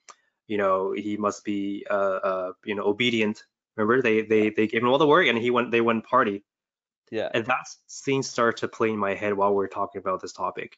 You 0.51 0.59
know, 0.59 0.93
he 0.93 1.17
must 1.17 1.45
be 1.45 1.87
uh 1.89 2.19
uh 2.31 2.53
you 2.65 2.75
know 2.75 2.85
obedient. 2.85 3.45
Remember 3.77 4.03
they 4.03 4.23
they 4.23 4.51
they 4.51 4.67
gave 4.67 4.83
him 4.83 4.89
all 4.89 4.99
the 4.99 5.07
work 5.07 5.29
and 5.29 5.39
he 5.39 5.51
went 5.51 5.71
they 5.71 5.81
went 5.81 6.05
party. 6.05 6.43
Yeah. 7.13 7.29
And 7.33 7.47
that 7.47 7.67
scene 7.87 8.23
started 8.25 8.59
to 8.61 8.69
play 8.69 8.91
in 8.91 8.99
my 8.99 9.15
head 9.15 9.35
while 9.35 9.55
we're 9.55 9.69
talking 9.69 10.01
about 10.01 10.21
this 10.21 10.33
topic. 10.33 10.77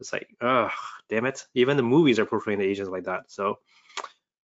It's 0.00 0.12
like, 0.12 0.28
ugh, 0.40 0.70
damn 1.08 1.24
it. 1.24 1.46
Even 1.54 1.76
the 1.78 1.82
movies 1.82 2.18
are 2.18 2.26
portraying 2.26 2.58
the 2.58 2.66
Asians 2.66 2.90
like 2.90 3.04
that. 3.04 3.30
So 3.30 3.58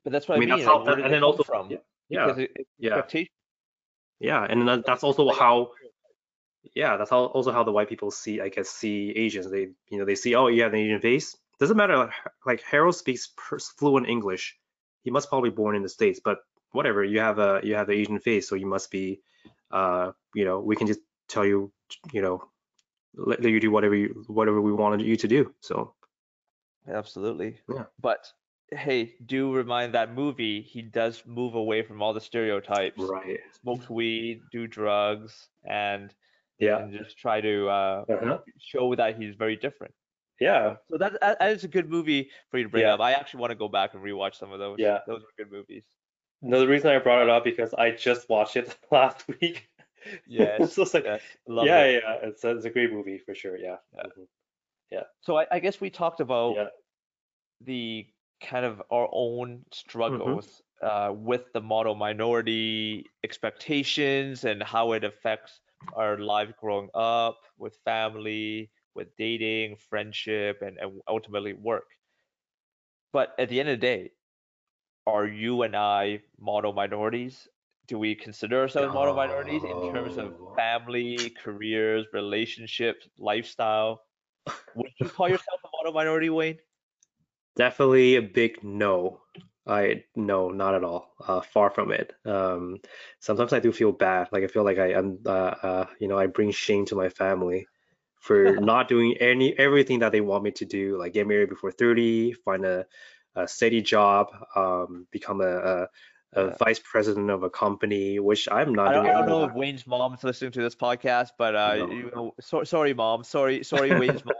But 0.04 0.12
that's 0.12 0.28
what 0.28 0.34
I 0.34 0.36
I 0.36 0.40
mean 0.40 0.48
that's 0.48 0.64
how 0.64 0.82
and 0.84 1.12
then 1.12 1.22
also 1.22 1.42
from? 1.42 1.70
yeah 1.70 1.78
yeah 2.08 2.26
Because 2.26 2.38
it, 2.38 2.50
it's 2.56 2.70
yeah 2.78 3.02
yeah 4.20 4.46
and 4.48 4.66
then 4.66 4.82
that's 4.86 5.04
also 5.04 5.30
how 5.30 5.72
yeah 6.74 6.96
that's 6.96 7.10
how 7.10 7.24
also 7.36 7.52
how 7.52 7.64
the 7.64 7.72
white 7.72 7.88
people 7.88 8.10
see 8.10 8.40
i 8.40 8.48
guess 8.48 8.68
see 8.68 9.10
asians 9.16 9.50
they 9.50 9.68
you 9.88 9.98
know 9.98 10.04
they 10.04 10.14
see 10.14 10.34
oh 10.34 10.48
you 10.48 10.62
have 10.62 10.74
an 10.74 10.78
asian 10.78 11.00
face 11.00 11.36
doesn't 11.58 11.76
matter 11.76 12.12
like 12.44 12.62
harold 12.62 12.94
speaks 12.94 13.32
fluent 13.78 14.06
english 14.08 14.59
he 15.02 15.10
must 15.10 15.28
probably 15.28 15.50
born 15.50 15.76
in 15.76 15.82
the 15.82 15.88
states 15.88 16.20
but 16.22 16.38
whatever 16.72 17.02
you 17.04 17.20
have 17.20 17.38
a 17.38 17.60
you 17.62 17.74
have 17.74 17.86
the 17.86 17.92
asian 17.92 18.18
face 18.18 18.48
so 18.48 18.54
you 18.54 18.66
must 18.66 18.90
be 18.90 19.20
uh 19.70 20.12
you 20.34 20.44
know 20.44 20.60
we 20.60 20.76
can 20.76 20.86
just 20.86 21.00
tell 21.28 21.44
you 21.44 21.72
you 22.12 22.22
know 22.22 22.42
let, 23.16 23.42
let 23.42 23.50
you 23.50 23.60
do 23.60 23.70
whatever 23.70 23.94
you 23.94 24.24
whatever 24.28 24.60
we 24.60 24.72
wanted 24.72 25.00
you 25.00 25.16
to 25.16 25.28
do 25.28 25.52
so 25.60 25.94
Absolutely. 26.88 27.58
yeah 27.68 27.84
But 28.00 28.32
hey, 28.72 29.14
do 29.26 29.52
remind 29.52 29.94
that 29.94 30.14
movie, 30.14 30.62
he 30.62 30.82
does 30.82 31.22
move 31.26 31.54
away 31.54 31.82
from 31.82 32.02
all 32.02 32.12
the 32.12 32.20
stereotypes, 32.20 32.98
right 32.98 33.40
smokes 33.60 33.90
weed, 33.90 34.42
do 34.52 34.66
drugs, 34.66 35.48
and 35.64 36.14
yeah 36.58 36.78
and 36.78 36.92
just 36.92 37.18
try 37.18 37.40
to 37.40 37.68
uh, 37.68 38.04
uh-huh. 38.08 38.38
show 38.58 38.94
that 38.94 39.20
he's 39.20 39.34
very 39.34 39.56
different. 39.56 39.94
Yeah 40.40 40.76
So 40.90 40.98
that, 40.98 41.20
that 41.20 41.50
is 41.52 41.64
a 41.64 41.68
good 41.68 41.88
movie 41.88 42.30
for 42.50 42.58
you 42.58 42.64
to 42.64 42.70
bring 42.70 42.86
yeah 42.86 42.90
up. 42.90 43.00
I 43.00 43.12
actually 43.12 43.40
want 43.40 43.52
to 43.52 43.56
go 43.56 43.68
back 43.68 43.94
and 43.94 44.02
rewatch 44.02 44.34
some 44.36 44.52
of 44.52 44.58
those. 44.58 44.80
yeah 44.80 45.00
Those 45.06 45.22
were 45.22 45.32
good 45.44 45.52
movies. 45.52 45.84
no 46.42 46.60
the 46.60 46.68
reason 46.68 46.90
i 46.90 46.98
brought 46.98 47.22
it 47.22 47.28
up 47.30 47.44
because 47.44 47.74
i 47.74 47.90
just 47.90 48.28
watched 48.28 48.56
it 48.56 48.76
last 48.90 49.26
week 49.40 49.68
Yes, 50.26 50.72
so 50.72 50.82
it's 50.82 50.94
like 50.94 51.04
yes, 51.04 51.22
yeah, 51.58 51.84
it. 51.84 51.90
yeah, 51.90 52.16
it's 52.22 52.42
a, 52.44 52.56
it's 52.56 52.64
a 52.64 52.70
great 52.70 52.90
movie 52.92 53.18
for 53.18 53.34
sure. 53.34 53.58
Yeah. 53.58 53.76
Yeah. 53.92 54.06
Mhm. 54.06 54.26
Yeah. 54.90 55.04
So 55.20 55.38
I, 55.38 55.46
I 55.50 55.58
guess 55.60 55.80
we 55.80 55.90
talked 55.90 56.20
about 56.20 56.56
Yeah. 56.56 56.68
the 57.60 58.06
kind 58.40 58.64
of 58.64 58.82
our 58.90 59.08
own 59.12 59.64
hmm 60.06 60.40
struggles 60.40 60.62
uh, 60.82 61.12
with 61.14 61.52
the 61.52 61.60
model 61.60 61.94
minority 61.94 63.12
expectations 63.24 64.44
and 64.44 64.62
how 64.62 64.92
it 64.92 65.04
affects 65.04 65.60
our 65.92 66.18
life 66.18 66.52
growing 66.60 66.88
up 66.94 67.38
with 67.58 67.76
family, 67.84 68.70
with 68.94 69.16
dating, 69.16 69.76
friendship, 69.88 70.62
and, 70.62 70.78
and 70.78 71.00
ultimately 71.08 71.52
work. 71.52 71.86
But 73.12 73.34
at 73.38 73.48
the 73.48 73.60
end 73.60 73.68
of 73.68 73.80
the 73.80 73.86
day, 73.86 74.12
are 75.06 75.26
you 75.26 75.62
and 75.62 75.76
I 75.76 76.22
model 76.38 76.72
minorities? 76.72 77.48
Do 77.86 77.98
we 77.98 78.14
consider 78.14 78.60
ourselves 78.60 78.94
model 78.94 79.14
minorities 79.14 79.64
in 79.64 79.80
terms 79.92 80.16
of 80.16 80.34
family, 80.56 81.34
careers, 81.42 82.06
relationships, 82.12 83.08
lifestyle? 83.18 84.02
Would 84.74 84.92
you 85.00 85.08
call 85.08 85.28
yourself 85.28 85.60
a 85.64 85.68
model 85.76 85.92
minority, 85.92 86.30
Wayne? 86.30 86.58
definitely 87.56 88.16
a 88.16 88.22
big 88.22 88.62
no. 88.62 89.20
I 89.66 90.04
no, 90.16 90.50
not 90.50 90.74
at 90.74 90.84
all. 90.84 91.12
Uh, 91.26 91.40
far 91.42 91.70
from 91.70 91.92
it. 91.92 92.12
Um, 92.24 92.78
sometimes 93.20 93.52
I 93.52 93.60
do 93.60 93.72
feel 93.72 93.92
bad. 93.92 94.28
Like 94.32 94.42
I 94.42 94.46
feel 94.48 94.64
like 94.64 94.78
I 94.78 94.92
am, 94.92 95.18
uh, 95.26 95.54
uh, 95.62 95.86
you 96.00 96.08
know, 96.08 96.18
I 96.18 96.26
bring 96.26 96.50
shame 96.50 96.86
to 96.86 96.96
my 96.96 97.08
family 97.08 97.66
for 98.20 98.56
not 98.60 98.88
doing 98.88 99.16
any 99.18 99.58
everything 99.58 99.98
that 100.00 100.12
they 100.12 100.20
want 100.20 100.44
me 100.44 100.52
to 100.52 100.64
do. 100.64 100.96
Like 100.98 101.12
get 101.14 101.26
married 101.26 101.48
before 101.48 101.72
30, 101.72 102.34
find 102.44 102.64
a, 102.64 102.86
a 103.34 103.48
steady 103.48 103.82
job, 103.82 104.28
um, 104.54 105.06
become 105.10 105.40
a, 105.40 105.56
a, 105.56 105.88
a 106.34 106.56
vice 106.58 106.78
president 106.78 107.30
of 107.30 107.42
a 107.42 107.50
company, 107.50 108.20
which 108.20 108.48
I'm 108.50 108.72
not 108.74 108.88
I 108.88 108.92
don't, 108.94 109.04
doing 109.04 109.16
I 109.16 109.18
don't 109.20 109.28
know 109.28 109.40
that. 109.40 109.50
if 109.50 109.56
Wayne's 109.56 109.86
mom's 109.86 110.22
listening 110.22 110.52
to 110.52 110.62
this 110.62 110.76
podcast, 110.76 111.30
but 111.38 111.56
uh, 111.56 111.74
No. 111.78 111.90
you 111.90 112.10
know, 112.14 112.34
so, 112.40 112.62
sorry, 112.64 112.94
mom. 112.94 113.24
Sorry, 113.24 113.64
sorry, 113.64 113.90
Wayne's 113.98 114.24
mom. 114.24 114.34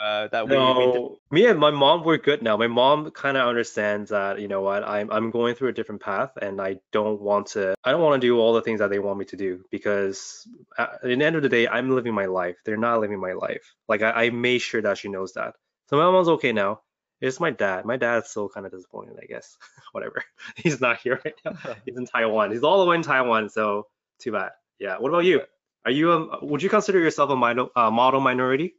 Uh, 0.00 0.28
that 0.28 0.46
we, 0.46 0.50
we. 0.50 0.56
No, 0.56 1.18
me 1.30 1.46
and 1.46 1.58
my 1.58 1.70
mom 1.70 2.04
we're 2.04 2.18
good 2.18 2.42
now. 2.42 2.56
My 2.56 2.66
mom 2.66 3.10
kind 3.10 3.36
of 3.36 3.48
understands 3.48 4.10
that, 4.10 4.40
you 4.40 4.48
know 4.48 4.60
what, 4.60 4.84
I'm 4.84 5.10
I'm 5.10 5.30
going 5.30 5.54
through 5.54 5.68
a 5.68 5.72
different 5.72 6.02
path 6.02 6.32
and 6.40 6.60
I 6.60 6.80
don't 6.92 7.20
want 7.20 7.48
to 7.48 7.74
I 7.82 7.92
don't 7.92 8.02
want 8.02 8.20
to 8.20 8.26
do 8.26 8.38
all 8.38 8.52
the 8.52 8.62
things 8.62 8.80
that 8.80 8.90
they 8.90 8.98
want 8.98 9.18
me 9.18 9.24
to 9.26 9.36
do 9.36 9.64
because 9.70 10.46
at 10.76 11.00
the 11.02 11.12
end 11.12 11.36
of 11.36 11.42
the 11.42 11.48
day, 11.48 11.66
I'm 11.66 11.94
living 11.94 12.14
my 12.14 12.26
life. 12.26 12.56
They're 12.64 12.76
not 12.76 13.00
living 13.00 13.20
my 13.20 13.32
life. 13.32 13.74
Like 13.88 14.02
I, 14.02 14.10
I 14.10 14.30
made 14.30 14.58
sure 14.58 14.82
that 14.82 14.98
she 14.98 15.08
knows 15.08 15.32
that. 15.32 15.54
So 15.88 15.96
my 15.96 16.10
mom's 16.10 16.28
okay 16.28 16.52
now. 16.52 16.80
It's 17.20 17.40
my 17.40 17.50
dad. 17.50 17.86
My 17.86 17.96
dad's 17.96 18.28
still 18.28 18.48
kind 18.48 18.66
of 18.66 18.72
disappointed, 18.72 19.16
I 19.22 19.26
guess. 19.26 19.56
Whatever. 19.92 20.22
He's 20.56 20.80
not 20.80 20.98
here 20.98 21.20
right 21.24 21.34
now. 21.44 21.52
He's 21.86 21.96
in 21.96 22.06
Taiwan. 22.06 22.52
He's 22.52 22.62
all 22.62 22.80
the 22.80 22.90
way 22.90 22.96
in 22.96 23.02
Taiwan, 23.02 23.48
so 23.48 23.86
too 24.20 24.32
bad. 24.32 24.50
Yeah. 24.78 24.98
What 24.98 25.08
about 25.08 25.24
you? 25.24 25.40
Are 25.84 25.90
you 25.90 26.12
a, 26.12 26.44
would 26.44 26.62
you 26.62 26.68
consider 26.68 26.98
yourself 26.98 27.30
a 27.30 27.36
minor, 27.36 27.66
uh, 27.74 27.90
model 27.90 28.20
minority? 28.20 28.74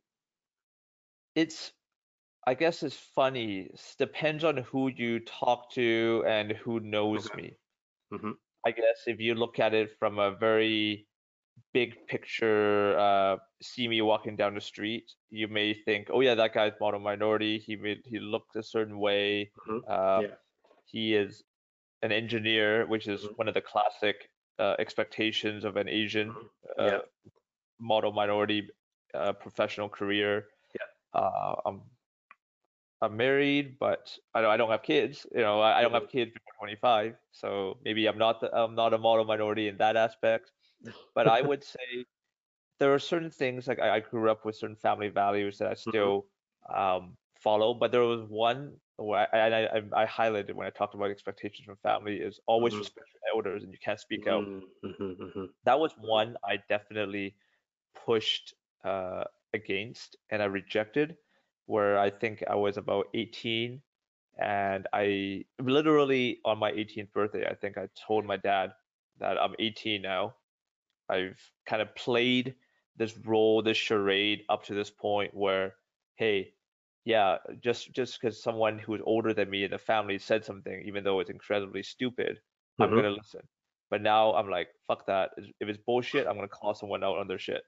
It's, 1.38 1.71
I 2.47 2.55
guess 2.55 2.83
it's 2.83 2.97
funny. 2.97 3.61
It 3.73 3.95
depends 3.99 4.43
on 4.43 4.57
who 4.57 4.89
you 4.89 5.19
talk 5.21 5.71
to 5.73 6.23
and 6.27 6.51
who 6.51 6.79
knows 6.81 7.29
Okay. 7.29 7.35
me. 7.35 7.57
hmm 8.11 8.31
I 8.65 8.71
guess 8.71 9.03
if 9.07 9.19
you 9.19 9.35
look 9.35 9.59
at 9.59 9.73
it 9.73 9.91
from 9.99 10.19
a 10.19 10.31
very 10.35 11.07
big 11.73 12.07
picture, 12.07 12.97
uh, 12.97 13.38
see 13.61 13.88
me 13.88 14.01
walking 14.01 14.35
down 14.35 14.55
the 14.55 14.61
street, 14.61 15.11
you 15.29 15.47
may 15.47 15.73
think, 15.73 16.09
oh 16.11 16.21
yeah, 16.21 16.35
that 16.35 16.53
guy's 16.53 16.73
model 16.81 16.99
minority. 16.99 17.59
He 17.59 17.75
made, 17.75 18.01
he 18.05 18.19
looked 18.19 18.55
a 18.55 18.63
certain 18.63 18.99
way. 18.99 19.51
hmm 19.65 19.79
Uh, 19.88 20.23
Yeah. 20.23 20.35
he 20.85 21.15
is 21.15 21.43
an 22.01 22.11
engineer, 22.11 22.88
which 22.88 23.07
is 23.07 23.23
Mhm. 23.23 23.38
one 23.38 23.47
of 23.47 23.53
the 23.53 23.61
classic 23.61 24.29
uh, 24.59 24.75
expectations 24.79 25.63
of 25.65 25.77
an 25.77 25.88
Asian 25.88 26.29
Mhm. 26.29 26.49
uh, 26.79 26.83
Yeah. 26.85 26.99
model 27.79 28.11
minority 28.11 28.69
uh, 29.13 29.33
professional 29.33 29.89
career. 29.89 30.45
Uh, 31.14 31.55
I'm 31.66 31.91
I'm 33.01 33.16
married, 33.16 33.78
but 33.80 34.18
I 34.34 34.41
don't 34.41 34.49
I 34.51 34.58
don't 34.58 34.72
have 34.72 34.82
kids. 34.84 35.26
You 35.32 35.41
know, 35.41 35.60
I, 35.62 35.80
I 35.80 35.82
don't 35.84 35.93
have 35.93 36.08
kids 36.08 36.32
before 36.32 36.53
25, 36.60 37.18
so 37.32 37.80
maybe 37.84 38.08
I'm 38.08 38.18
not 38.18 38.41
the, 38.41 38.53
I'm 38.55 38.74
not 38.76 38.93
a 38.93 38.97
model 38.97 39.26
minority 39.26 39.68
in 39.68 39.78
that 39.78 39.95
aspect. 39.95 40.51
But 41.16 41.28
I 41.28 41.41
would 41.43 41.64
say 41.64 42.05
there 42.80 42.93
are 42.93 42.99
certain 42.99 43.32
things 43.32 43.68
like 43.68 43.80
I, 43.80 43.97
I 43.97 43.99
grew 44.01 44.30
up 44.32 44.45
with 44.45 44.55
certain 44.58 44.78
family 44.78 45.10
values 45.10 45.60
that 45.60 45.70
I 45.70 45.76
Mhm. 45.86 46.14
still 46.14 46.30
um, 46.74 47.18
follow, 47.39 47.74
but 47.76 47.91
there 47.91 48.03
was 48.03 48.24
one 48.30 48.80
where 48.97 49.28
I, 49.36 49.39
I, 49.39 49.78
I, 49.80 50.03
I 50.03 50.08
highlighted 50.08 50.55
when 50.55 50.68
I 50.68 50.72
talked 50.72 50.95
about 50.95 51.12
expectations 51.12 51.66
from 51.66 51.78
family 51.78 52.18
is 52.22 52.39
always 52.47 52.78
Mhm. 52.78 52.80
respect 52.80 53.08
your 53.14 53.36
elders 53.38 53.64
and 53.64 53.74
you 53.74 53.80
can't 53.80 53.99
speak 53.99 54.28
out. 54.28 54.45
Mhm. 54.45 54.62
Mhm. 54.84 55.18
Mhm. 55.22 55.53
That 55.64 55.80
was 55.80 55.93
one 55.97 56.38
I 56.43 56.58
definitely 56.58 57.38
pushed 57.95 58.53
uh, 58.84 59.26
against 59.53 60.15
and 60.29 60.41
I 60.41 60.45
rejected, 60.45 61.17
where 61.65 61.97
I 61.99 62.09
think 62.09 62.43
I 62.47 62.55
was 62.55 62.77
about 62.77 63.07
18 63.13 63.83
and 64.39 64.87
I 64.93 65.45
literally 65.59 66.41
on 66.45 66.59
my 66.59 66.71
18th 66.71 67.11
birthday, 67.13 67.47
I 67.47 67.55
think 67.55 67.77
I 67.77 67.89
told 67.95 68.25
my 68.25 68.37
dad 68.37 68.73
that 69.17 69.41
I'm 69.41 69.55
18 69.59 70.01
now. 70.01 70.37
I've 71.09 71.51
kind 71.65 71.81
of 71.81 71.93
played 71.95 72.55
this 72.95 73.17
role, 73.17 73.61
this 73.61 73.77
charade 73.77 74.43
up 74.49 74.63
to 74.65 74.73
this 74.73 74.89
point 74.91 75.33
where, 75.33 75.75
hey, 76.15 76.55
yeah, 77.05 77.37
just 77.59 77.91
just 77.93 78.19
because 78.19 78.41
someone 78.41 78.79
who 78.79 78.95
is 78.95 79.01
older 79.05 79.33
than 79.33 79.49
me 79.49 79.63
in 79.63 79.71
the 79.71 79.77
family 79.77 80.19
said 80.19 80.43
something, 80.45 80.81
even 80.85 81.03
though 81.03 81.19
it's 81.19 81.29
incredibly 81.29 81.83
stupid, 81.83 82.41
I'm 82.79 82.91
Mhm. 82.91 82.93
gonna 82.93 83.11
listen. 83.11 83.47
But 83.89 84.01
now 84.01 84.33
I'm 84.35 84.49
like, 84.49 84.69
fuck 84.87 85.05
that. 85.07 85.31
If 85.37 85.69
it's 85.69 85.77
bullshit, 85.79 86.27
I'm 86.27 86.35
gonna 86.35 86.49
call 86.49 86.73
someone 86.75 87.03
out 87.03 87.17
on 87.17 87.27
their 87.27 87.39
shit. 87.39 87.63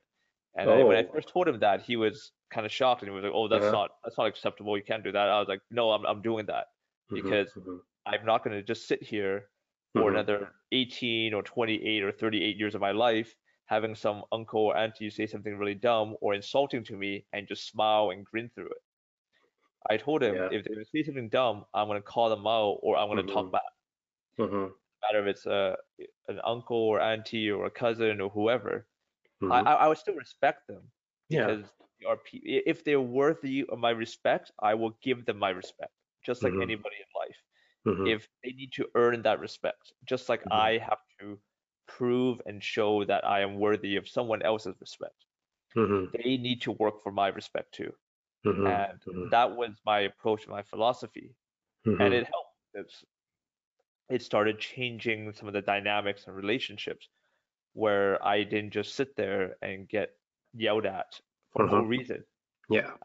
And 0.60 0.72
I, 0.72 0.84
when 0.84 0.98
I 0.98 1.04
Oh. 1.04 1.14
first 1.14 1.30
told 1.30 1.48
him 1.48 1.60
that, 1.60 1.82
he 1.84 1.96
was 1.96 2.34
kind 2.52 2.66
of 2.66 2.72
shocked 2.72 3.02
and 3.02 3.10
he 3.10 3.16
was 3.16 3.24
like, 3.24 3.34
"Oh, 3.36 3.48
that's 3.48 3.72
Uh-huh. 3.72 3.78
not 3.78 3.92
that's 4.04 4.18
not 4.18 4.28
acceptable. 4.28 4.78
You 4.78 4.84
can't 4.84 5.04
do 5.04 5.12
that." 5.12 5.30
I 5.30 5.40
was 5.40 5.48
like, 5.48 5.62
"No, 5.72 5.92
I'm 5.92 6.06
I'm 6.06 6.22
doing 6.22 6.46
that 6.48 6.68
Mhm, 7.10 7.14
because 7.14 7.56
mhm, 7.56 7.82
I'm 8.06 8.26
not 8.26 8.44
going 8.44 8.56
to 8.58 8.64
just 8.64 8.88
sit 8.88 9.04
here 9.04 9.50
for 9.96 10.10
mhm, 10.10 10.20
another 10.20 10.54
18 10.72 11.34
or 11.34 11.44
28 11.44 12.04
or 12.04 12.12
38 12.12 12.58
years 12.58 12.76
of 12.76 12.82
my 12.82 12.92
life 12.92 13.36
having 13.68 13.96
some 13.96 14.24
uncle 14.32 14.62
or 14.62 14.78
auntie 14.78 15.10
say 15.12 15.28
something 15.28 15.58
really 15.58 15.76
dumb 15.76 16.18
or 16.22 16.34
insulting 16.34 16.84
to 16.86 16.98
me 16.98 17.28
and 17.34 17.48
just 17.48 17.68
smile 17.68 18.12
and 18.12 18.26
grin 18.26 18.50
through 18.50 18.70
it." 18.72 18.82
I 19.90 19.98
told 19.98 20.24
him 20.24 20.42
Yeah. 20.42 20.50
if 20.50 20.64
they 20.64 20.84
say 20.86 21.04
something 21.04 21.28
dumb, 21.28 21.66
I'm 21.74 21.88
going 21.90 21.98
to 22.02 22.02
call 22.02 22.30
them 22.30 22.48
out 22.48 22.80
or 22.82 22.96
I'm 22.96 23.10
going 23.10 23.18
to 23.18 23.24
talk 23.30 23.52
Mhm. 23.52 23.52
back. 23.52 23.64
mhm, 24.38 24.76
No 25.04 25.08
matter 25.08 25.28
if 25.28 25.36
it's 25.36 25.46
a 25.46 25.78
an 26.30 26.40
uncle 26.44 26.78
or 26.78 27.02
auntie 27.02 27.50
or 27.52 27.66
a 27.66 27.72
cousin 27.72 28.22
or 28.22 28.30
whoever. 28.30 28.88
I, 29.50 29.60
mhm. 29.60 29.70
I 29.72 29.74
I 29.86 29.88
would 29.88 29.98
still 29.98 30.16
respect 30.16 30.68
them 30.68 30.92
Yeah. 31.30 31.54
because 31.54 31.74
they 32.00 32.06
are 32.06 32.18
pe- 32.18 32.40
if 32.44 32.84
they're 32.84 33.02
worthy 33.02 33.66
of 33.68 33.80
my 33.80 33.92
respect, 33.92 34.52
I 34.60 34.74
will 34.76 34.92
give 35.02 35.26
them 35.26 35.38
my 35.40 35.50
respect, 35.52 35.94
just 36.26 36.44
like 36.44 36.56
Mhm, 36.56 36.62
anybody 36.62 36.96
in 36.98 37.08
life. 37.22 37.38
mhm, 37.86 38.18
If 38.18 38.28
they 38.44 38.52
need 38.54 38.74
to 38.74 38.90
earn 38.96 39.24
that 39.24 39.40
respect, 39.40 39.94
just 40.06 40.30
like 40.30 40.44
mhm, 40.44 40.70
I 40.70 40.78
have 40.80 41.00
to 41.22 41.42
prove 41.88 42.42
and 42.46 42.64
show 42.64 43.06
that 43.06 43.26
I 43.26 43.42
am 43.42 43.56
worthy 43.60 43.96
of 43.98 44.08
someone 44.10 44.42
else's 44.44 44.76
respect, 44.82 45.26
mhm, 45.76 46.14
they 46.14 46.38
need 46.38 46.62
to 46.64 46.72
work 46.74 47.02
for 47.02 47.12
my 47.12 47.28
respect 47.30 47.74
too. 47.74 47.94
mhm, 48.44 48.66
And 48.66 49.02
that 49.32 49.56
was 49.56 49.80
my 49.86 50.02
approach, 50.02 50.48
my 50.48 50.64
philosophy, 50.64 51.36
and 52.00 52.14
it 52.14 52.26
helped. 52.26 52.56
It's, 52.74 53.06
it 54.10 54.22
started 54.22 54.60
changing 54.60 55.32
some 55.34 55.48
of 55.48 55.54
the 55.54 55.62
dynamics 55.62 56.28
and 56.28 56.36
relationships 56.36 57.10
where 57.74 58.24
I 58.26 58.44
didn't 58.44 58.72
just 58.72 58.96
sit 58.96 59.16
there 59.16 59.56
and 59.62 59.88
get 59.90 60.12
yelled 60.54 60.86
at 60.86 61.22
for 61.52 61.66
no 61.66 61.82
Mhm. 61.82 61.86
reason. 61.86 62.26
Yeah. 62.70 62.98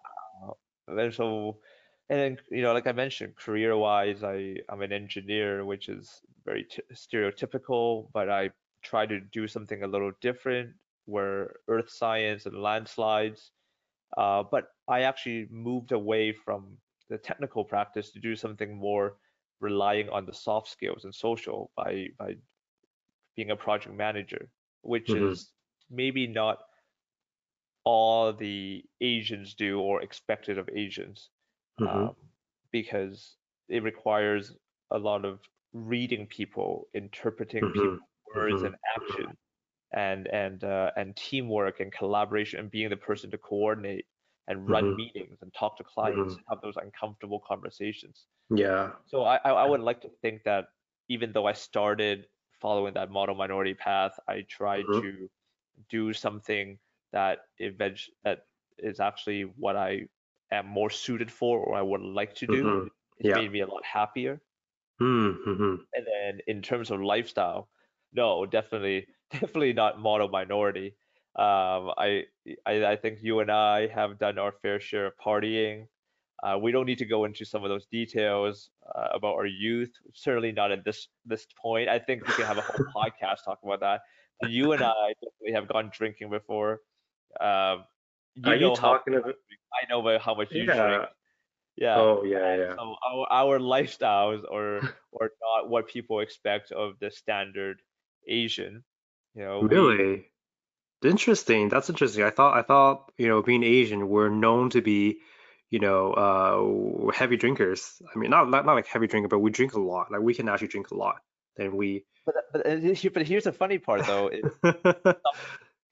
And 0.89 1.15
so, 1.15 1.61
and 2.09 2.19
then, 2.21 2.39
you 2.51 2.63
know, 2.63 2.73
like 2.75 2.87
I 2.87 2.93
mentioned, 2.93 3.37
career-wise, 3.37 4.23
I 4.25 4.57
I'm 4.69 4.83
an 4.83 4.93
engineer, 4.93 5.65
which 5.65 5.89
is 5.89 6.21
very 6.45 6.65
t 6.65 6.83
stereotypical, 6.93 8.11
but 8.13 8.29
I 8.31 8.51
try 8.83 9.07
to 9.07 9.21
do 9.21 9.49
something 9.49 9.83
a 9.83 9.87
little 9.89 10.13
different, 10.21 10.77
where 11.07 11.57
earth 11.69 11.91
science 11.91 12.47
and 12.47 12.63
landslides. 12.63 13.53
Uh, 14.17 14.43
but 14.45 14.69
I 14.89 15.03
actually 15.03 15.49
moved 15.51 15.93
away 15.93 16.33
from 16.33 16.79
the 17.11 17.19
technical 17.19 17.65
practice 17.65 18.13
to 18.13 18.21
do 18.21 18.37
something 18.37 18.77
more 18.77 19.19
relying 19.61 20.09
on 20.11 20.27
the 20.27 20.35
soft 20.35 20.69
skills 20.69 21.05
and 21.05 21.15
social 21.15 21.73
by 21.77 22.09
by 22.19 22.37
being 23.37 23.51
a 23.51 23.57
project 23.57 23.95
manager, 23.95 24.51
which 24.83 25.15
Mhm, 25.15 25.15
is 25.15 25.53
maybe 25.91 26.27
not 26.27 26.61
all 27.85 28.33
the 28.33 28.85
Asians 29.01 29.55
do 29.55 29.81
or 29.81 30.03
expected 30.03 30.59
of 30.59 30.69
Asians, 30.73 31.31
mhm, 31.79 32.09
um, 32.09 32.15
because 32.73 33.37
it 33.69 33.83
requires 33.83 34.57
a 34.91 34.99
lot 34.99 35.25
of 35.25 35.43
reading 35.73 36.27
people, 36.27 36.89
interpreting 36.95 37.69
mhm, 37.69 37.71
people's 37.71 38.01
words 38.37 38.63
mhm, 38.63 38.65
and 38.65 38.77
action, 38.97 39.37
and 39.93 40.29
and 40.29 40.65
uh, 40.65 40.93
and 40.97 41.17
teamwork 41.17 41.81
and 41.81 41.93
collaboration, 41.93 42.61
and 42.61 42.71
being 42.71 42.91
the 42.91 42.97
person 42.99 43.31
to 43.33 43.39
coordinate 43.39 44.07
and 44.49 44.69
run 44.71 44.85
mhm, 44.85 44.97
meetings 44.97 45.39
and 45.43 45.55
talk 45.55 45.77
to 45.79 45.85
clients, 45.85 46.37
mhm. 46.37 46.45
have 46.51 46.61
those 46.63 46.77
uncomfortable 46.77 47.41
conversations. 47.41 48.27
Yeah. 48.51 48.95
So 49.07 49.23
I 49.25 49.37
I 49.39 49.65
would 49.65 49.81
like 49.81 50.01
to 50.03 50.11
think 50.23 50.45
that 50.45 50.67
even 51.09 51.33
though 51.33 51.47
I 51.47 51.53
started 51.53 52.29
following 52.65 52.95
that 52.95 53.11
model 53.13 53.37
minority 53.37 53.75
path, 53.75 54.19
I 54.29 54.43
tried 54.49 54.89
Mhm, 54.89 55.05
to 55.05 55.31
do 55.91 56.13
something 56.15 56.79
that 57.13 57.41
event 57.59 58.01
that 58.25 58.47
is 58.79 59.01
actually 59.01 59.43
what 59.45 59.77
I 59.77 60.09
am 60.53 60.67
more 60.67 60.91
suited 60.91 61.33
for 61.33 61.61
or 61.61 61.77
I 61.77 61.83
would 61.83 62.03
like 62.03 62.35
to 62.37 62.49
do. 62.49 62.73
mhm. 62.73 62.89
It's 63.19 63.31
Yeah. 63.31 63.41
made 63.41 63.53
me 63.53 63.61
a 63.61 63.69
lot 63.69 63.85
happier. 63.85 64.43
Mm, 65.01 65.39
mhm, 65.47 65.87
And 65.95 66.07
then 66.07 66.41
in 66.47 66.63
terms 66.63 66.91
of 66.91 67.01
lifestyle, 67.01 67.71
no, 68.13 68.47
definitely, 68.47 69.09
definitely 69.31 69.73
not 69.73 69.99
model 70.01 70.29
minority. 70.29 70.97
Um, 71.37 71.93
I, 71.99 72.25
I, 72.67 72.85
I 72.87 72.97
think 72.97 73.19
you 73.23 73.41
and 73.41 73.51
I 73.51 73.89
have 73.89 74.19
done 74.19 74.39
our 74.39 74.53
fair 74.53 74.81
share 74.81 75.07
of 75.07 75.17
partying. 75.17 75.89
Uh, 76.45 76.59
we 76.59 76.71
don't 76.73 76.85
need 76.85 76.99
to 76.99 77.07
go 77.07 77.25
into 77.25 77.45
some 77.45 77.65
of 77.65 77.71
those 77.71 77.87
details 77.87 78.69
uh, 78.95 79.09
about 79.15 79.35
our 79.35 79.47
youth. 79.47 79.91
Certainly 80.13 80.53
not 80.53 80.73
at 80.73 80.85
this 80.85 81.09
this 81.25 81.47
point. 81.61 81.89
I 81.89 81.99
think 81.99 82.27
we 82.27 82.35
can 82.35 82.45
have 82.45 82.59
a 82.59 82.61
whole 82.61 82.87
podcast 82.97 83.45
talk 83.45 83.61
about 83.65 83.81
that. 83.81 84.03
You 84.49 84.73
and 84.73 84.83
I 84.83 85.15
definitely 85.23 85.53
have 85.55 85.69
gone 85.69 85.91
drinking 85.93 86.29
before. 86.29 86.81
Um, 87.41 87.47
Are 87.47 87.85
you 88.45 88.53
you 88.53 88.61
know 88.61 88.75
how 88.75 88.99
talking 88.99 89.15
about? 89.15 89.35
I 89.73 89.89
know 89.89 90.01
about 90.01 90.21
how 90.21 90.35
much 90.35 90.53
you 90.53 90.67
drink. 90.67 90.79
Yeah. 90.79 91.07
Yeah. 91.77 91.97
Oh, 91.97 92.23
yeah, 92.25 92.57
yeah. 92.57 92.75
so 92.77 92.95
our 93.05 93.27
our 93.31 93.59
lifestyles 93.59 94.45
are 94.53 94.77
are 95.21 95.31
not 95.43 95.69
what 95.69 95.89
people 95.89 96.21
expect 96.21 96.71
of 96.73 96.99
the 97.01 97.11
standard 97.11 97.81
Asian. 98.29 98.85
You 99.35 99.45
know, 99.45 99.61
we 99.61 99.69
Really? 99.69 100.31
Interesting. 101.03 101.69
That's 101.69 101.91
interesting. 101.91 102.23
I 102.23 102.31
thought 102.31 102.57
I 102.57 102.63
thought, 102.63 103.13
you 103.19 103.29
know, 103.29 103.43
being 103.43 103.65
Asian, 103.65 104.09
we're 104.09 104.31
known 104.31 104.71
to 104.71 104.81
be, 104.81 105.19
you 105.71 105.79
know, 105.79 106.13
uh 106.13 107.11
heavy 107.13 107.37
drinkers. 107.37 108.01
I 108.15 108.19
mean, 108.19 108.31
not 108.31 108.49
not, 108.51 108.67
not 108.67 108.75
like 108.75 108.87
heavy 108.87 109.07
drinker, 109.07 109.29
but 109.29 109.41
we 109.41 109.51
drink 109.51 109.75
a 109.75 109.81
lot. 109.81 110.11
Like 110.11 110.21
we 110.21 110.35
can 110.35 110.49
actually 110.49 110.69
drink 110.69 110.91
a 110.91 110.95
lot. 110.97 111.17
Then 111.57 111.77
we 111.77 112.05
but 112.27 112.35
but 112.53 112.67
uh, 112.67 113.11
but 113.13 113.27
here's 113.27 113.45
the 113.45 113.53
funny 113.53 113.79
part 113.79 114.07
though 114.07 114.31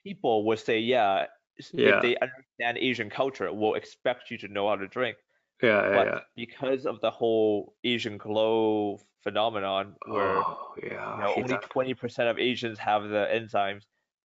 people 0.05 0.45
would 0.47 0.59
say, 0.59 0.79
yeah, 0.81 1.27
s- 1.59 1.73
if 1.77 2.01
they 2.03 2.17
understand 2.17 2.79
Asian 2.79 3.11
culture, 3.11 3.53
will 3.53 3.75
expect 3.75 4.31
you 4.31 4.39
to 4.39 4.49
know 4.49 4.69
how 4.69 4.77
to 4.77 4.89
drink. 4.89 5.17
Yeah, 5.63 5.83
yeah, 5.83 5.93
But 5.95 6.07
yeah. 6.07 6.21
because 6.37 6.87
of 6.87 7.01
the 7.01 7.11
whole 7.11 7.75
Asian 7.85 8.19
glow 8.19 8.99
phenomenon, 9.23 9.95
where 10.07 10.37
Oh, 10.39 10.75
you 10.83 10.91
yeah. 10.91 11.07
I 11.07 11.21
know 11.21 11.35
only 11.37 11.49
that. 11.55 11.71
20% 11.71 12.29
of 12.31 12.39
Asians 12.39 12.79
have 12.79 13.05
the 13.05 13.27
enzymes 13.33 13.83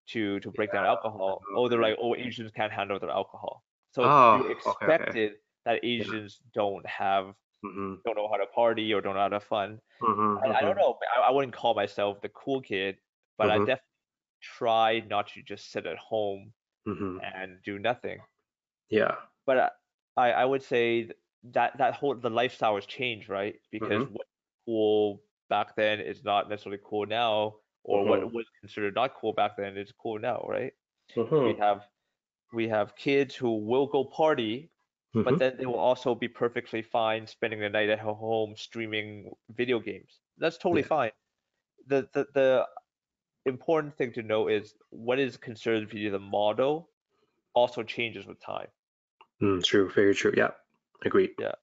to 0.08 0.40
to 0.40 0.52
break 0.52 0.72
down 0.72 0.86
alcohol. 0.86 1.42
Oh, 1.56 1.68
they're 1.68 1.82
like, 1.82 1.98
oh, 2.02 2.16
Asians 2.16 2.52
can't 2.52 2.72
handle 2.72 3.00
their 3.00 3.12
alcohol. 3.12 3.64
So 3.98 4.12
Oh, 4.12 4.40
you 4.40 4.48
okay, 4.68 4.88
okay. 4.88 5.12
expected 5.12 5.34
that 5.66 5.84
Yeah. 5.98 6.06
Asians 6.06 6.40
don't 6.54 6.86
have 6.88 7.36
Mm-hmm. 7.66 7.96
don't 8.06 8.16
know 8.18 8.30
how 8.30 8.38
to 8.38 8.48
party 8.48 8.94
or 8.94 9.02
don't 9.02 9.16
know 9.16 9.22
how 9.22 9.30
to 9.30 9.40
fun. 9.42 9.82
Mm-hmm. 10.02 10.46
I, 10.46 10.60
I 10.60 10.64
don't 10.64 10.76
Mm-hmm. 10.76 10.80
know. 10.80 10.98
I, 11.18 11.22
I 11.30 11.32
wouldn't 11.32 11.54
call 11.54 11.76
myself 11.76 12.22
the 12.22 12.30
cool 12.30 12.62
kid, 12.62 12.98
but 13.38 13.50
I 13.50 13.60
Mm-hmm. 13.60 13.68
definitely 13.68 13.82
try 14.42 15.00
not 15.02 15.28
to 15.30 15.44
just 15.44 15.72
sit 15.72 15.86
at 15.88 15.98
home 15.98 16.54
Mm-hmm. 16.88 17.18
and 17.22 17.62
do 17.64 17.80
nothing. 17.80 18.26
Yeah. 18.90 19.16
But 19.46 19.74
I 20.18 20.32
I 20.32 20.46
would 20.46 20.62
say 20.64 21.12
that 21.44 21.78
that 21.78 21.96
whole 21.96 22.16
the 22.16 22.30
lifestyle 22.30 22.76
has 22.76 22.86
changed, 22.86 23.30
right? 23.30 23.60
Because 23.72 24.04
Mm-hmm. 24.04 24.12
what 24.12 24.28
cool 24.66 25.24
back 25.50 25.76
then 25.76 26.00
is 26.00 26.24
not 26.24 26.50
necessarily 26.50 26.82
cool 26.84 27.06
now, 27.06 27.60
or 27.84 28.06
Mm-hmm. 28.06 28.06
what 28.06 28.32
was 28.34 28.46
considered 28.60 28.96
not 28.96 29.16
cool 29.16 29.34
back 29.34 29.58
then 29.58 29.78
is 29.78 29.92
cool 29.92 30.20
now, 30.20 30.46
right? 30.48 30.74
We 31.44 31.56
Mm-hmm. 31.56 31.60
have 31.60 31.88
we 32.54 32.68
have 32.70 32.96
kids 32.96 33.36
who 33.36 33.58
will 33.58 33.88
go 33.88 34.04
party, 34.06 34.70
but 35.14 35.26
Mm-hmm. 35.26 35.38
then 35.38 35.58
they 35.58 35.66
will 35.66 35.80
also 35.80 36.14
be 36.16 36.28
perfectly 36.28 36.82
fine 36.82 37.26
spending 37.26 37.60
the 37.60 37.70
night 37.70 37.90
at 37.90 38.00
ho- 38.00 38.14
home 38.14 38.56
streaming 38.56 39.32
video 39.50 39.80
games. 39.80 40.20
That's 40.38 40.58
totally 40.58 40.82
Yeah. 40.82 40.88
fine. 40.88 41.12
The 41.88 42.08
the 42.14 42.28
the 42.34 42.68
important 43.46 43.96
thing 43.98 44.12
to 44.14 44.22
know 44.22 44.48
is 44.48 44.76
what 44.90 45.20
is 45.20 45.38
considered 45.38 45.90
to 45.90 45.96
be 45.96 46.10
the 46.10 46.20
model 46.20 46.90
also 47.54 47.84
changes 47.84 48.28
with 48.28 48.40
time. 48.42 48.68
Mm, 49.42 49.64
true. 49.64 49.90
Very 49.90 50.14
true. 50.14 50.34
Yeah. 50.36 50.52
Agreed. 51.06 51.32
Yeah. 51.40 51.56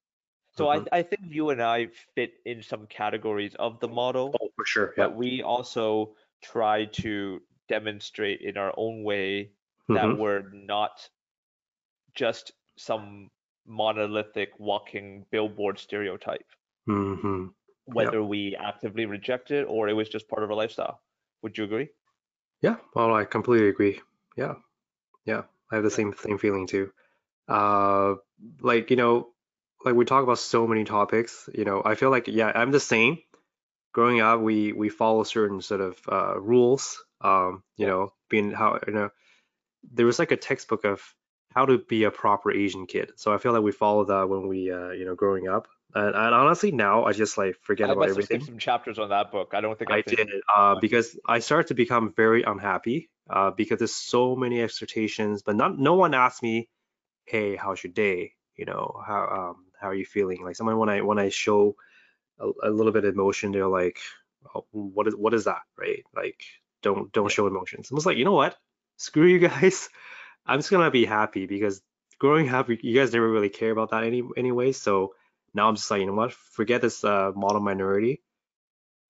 So 0.57 0.69
I 0.69 0.79
Mm-hmm. 0.79 0.95
I 0.95 1.03
think 1.03 1.23
you 1.29 1.51
and 1.51 1.63
I 1.63 1.89
fit 2.15 2.35
in 2.45 2.63
some 2.63 2.87
categories 2.87 3.55
of 3.57 3.79
the 3.81 3.89
model, 3.89 4.35
Oh, 4.41 4.49
for 4.57 4.65
sure. 4.65 4.95
Yeah. 4.97 5.09
but 5.09 5.17
we 5.17 5.43
also 5.43 6.17
try 6.43 6.87
to 7.03 7.43
demonstrate 7.69 8.41
in 8.41 8.57
our 8.57 8.73
own 8.77 9.03
way 9.05 9.51
that 9.93 10.13
Mm-hmm. 10.13 10.19
we're 10.19 10.43
not 10.53 11.09
just 12.15 12.53
some 12.77 13.31
monolithic 13.67 14.59
walking 14.59 15.27
billboard 15.31 15.79
stereotype, 15.79 16.47
Mm-hmm. 16.89 17.47
Whether 17.87 18.23
we 18.23 18.57
actively 18.57 19.07
reject 19.07 19.51
it 19.51 19.65
or 19.65 19.89
it 19.89 19.95
was 19.95 20.09
just 20.11 20.29
part 20.29 20.43
of 20.43 20.51
our 20.51 20.57
lifestyle. 20.57 21.01
Would 21.43 21.57
you 21.57 21.65
agree? 21.65 21.89
Yeah. 22.61 22.77
Well, 22.95 23.15
I 23.15 23.25
completely 23.25 23.69
agree. 23.69 24.01
Yeah. 24.37 24.55
Yeah. 25.25 25.43
I 25.71 25.77
have 25.77 25.85
the 25.85 25.91
same 25.91 26.15
same 26.19 26.39
feeling 26.39 26.67
too. 26.67 26.93
Uh, 27.49 28.17
like, 28.61 28.91
you 28.91 28.97
know, 28.97 29.29
like 29.85 29.95
we 29.95 30.05
talk 30.05 30.25
about 30.25 30.39
so 30.39 30.67
many 30.67 30.85
topics, 30.85 31.49
you 31.55 31.65
know, 31.65 31.83
I 31.85 31.95
feel 31.97 32.11
like, 32.11 32.29
yeah, 32.29 32.53
I'm 32.55 32.73
the 32.73 32.81
same. 32.81 33.19
Growing 33.93 34.21
up, 34.21 34.41
we 34.41 34.73
we 34.73 34.89
follow 34.91 35.25
certain 35.25 35.63
sort 35.63 35.81
of 35.81 35.99
uh, 36.11 36.41
rules. 36.41 37.05
Um, 37.21 37.63
you 37.77 37.87
know, 37.87 38.13
being 38.31 38.53
how, 38.53 38.81
you 38.87 38.93
know, 38.93 39.11
there 39.93 40.07
was 40.07 40.19
like 40.19 40.33
a 40.33 40.37
textbook 40.37 40.85
of 40.85 41.03
how 41.53 41.67
to 41.67 41.79
be 41.79 42.05
a 42.05 42.11
proper 42.11 42.51
Asian 42.51 42.87
kid. 42.87 43.13
So 43.17 43.33
I 43.33 43.39
feel 43.39 43.53
like 43.53 43.63
we 43.63 43.73
followed 43.73 44.09
that 44.09 44.29
when 44.29 44.49
we, 44.49 44.73
uh, 44.73 44.91
you 44.91 45.05
know, 45.05 45.15
growing 45.15 45.49
up. 45.49 45.69
And, 45.95 46.15
and 46.15 46.35
honestly, 46.35 46.73
now 46.73 47.05
I 47.05 47.13
just 47.13 47.39
like 47.39 47.57
forget 47.63 47.89
I 47.89 47.93
about 47.93 48.09
everything. 48.09 48.43
some 48.43 48.59
chapters 48.59 48.99
on 48.99 49.11
that 49.11 49.31
book. 49.31 49.53
I 49.55 49.61
don't 49.61 49.79
think 49.79 49.93
I 49.93 49.99
I 49.99 50.03
did, 50.03 50.29
uh, 50.55 50.75
because 50.81 51.17
I 51.29 51.39
started 51.39 51.69
to 51.69 51.75
become 51.75 52.13
very 52.17 52.43
unhappy, 52.43 53.11
uh, 53.31 53.53
because 53.53 53.79
there's 53.79 53.95
so 53.95 54.35
many 54.35 54.61
expectations, 54.61 55.43
but 55.43 55.55
not 55.55 55.79
no 55.79 55.95
one 55.95 56.15
asked 56.15 56.43
me 56.43 56.69
hey, 57.27 57.57
how's 57.57 57.83
your 57.83 57.93
day? 57.93 58.33
You 58.57 58.67
know, 58.67 59.01
how 59.07 59.27
um 59.27 59.67
how 59.81 59.89
are 59.89 59.95
you 59.95 60.07
feeling? 60.07 60.45
Like 60.45 60.57
someone 60.57 60.79
when 60.79 60.89
I 60.89 61.01
when 61.03 61.19
I 61.19 61.29
show 61.29 61.77
a, 62.39 62.51
a 62.63 62.71
little 62.71 62.93
bit 62.93 63.05
of 63.05 63.15
emotion, 63.15 63.53
they're 63.53 63.69
like, 63.69 63.99
oh, 64.55 64.65
what 64.71 65.09
is 65.09 65.17
what 65.17 65.35
is 65.35 65.45
that, 65.45 65.63
right? 65.77 66.05
Like 66.15 66.43
don't 66.83 67.13
don't 67.13 67.31
show 67.31 67.47
emotions. 67.47 67.89
I 67.91 67.95
was 67.95 68.07
like, 68.07 68.17
you 68.17 68.25
know 68.25 68.33
what? 68.33 68.57
Screw 68.97 69.27
you 69.27 69.39
guys. 69.39 69.89
I'm 70.47 70.59
just 70.59 70.71
gonna 70.71 70.91
be 70.91 71.05
happy 71.07 71.47
because 71.47 71.83
growing 72.19 72.49
up, 72.51 72.69
you 72.69 72.95
guys 72.95 73.13
never 73.13 73.31
really 73.31 73.49
care 73.49 73.71
about 73.71 73.91
that 73.91 74.05
any 74.05 74.23
anyway. 74.37 74.73
So 74.73 75.15
now 75.55 75.69
I'm 75.69 75.77
just 75.77 75.91
like, 75.91 76.01
you 76.01 76.07
know 76.07 76.15
what? 76.15 76.33
Forget 76.33 76.83
this 76.83 77.05
uh, 77.05 77.33
model 77.35 77.61
minority. 77.61 78.23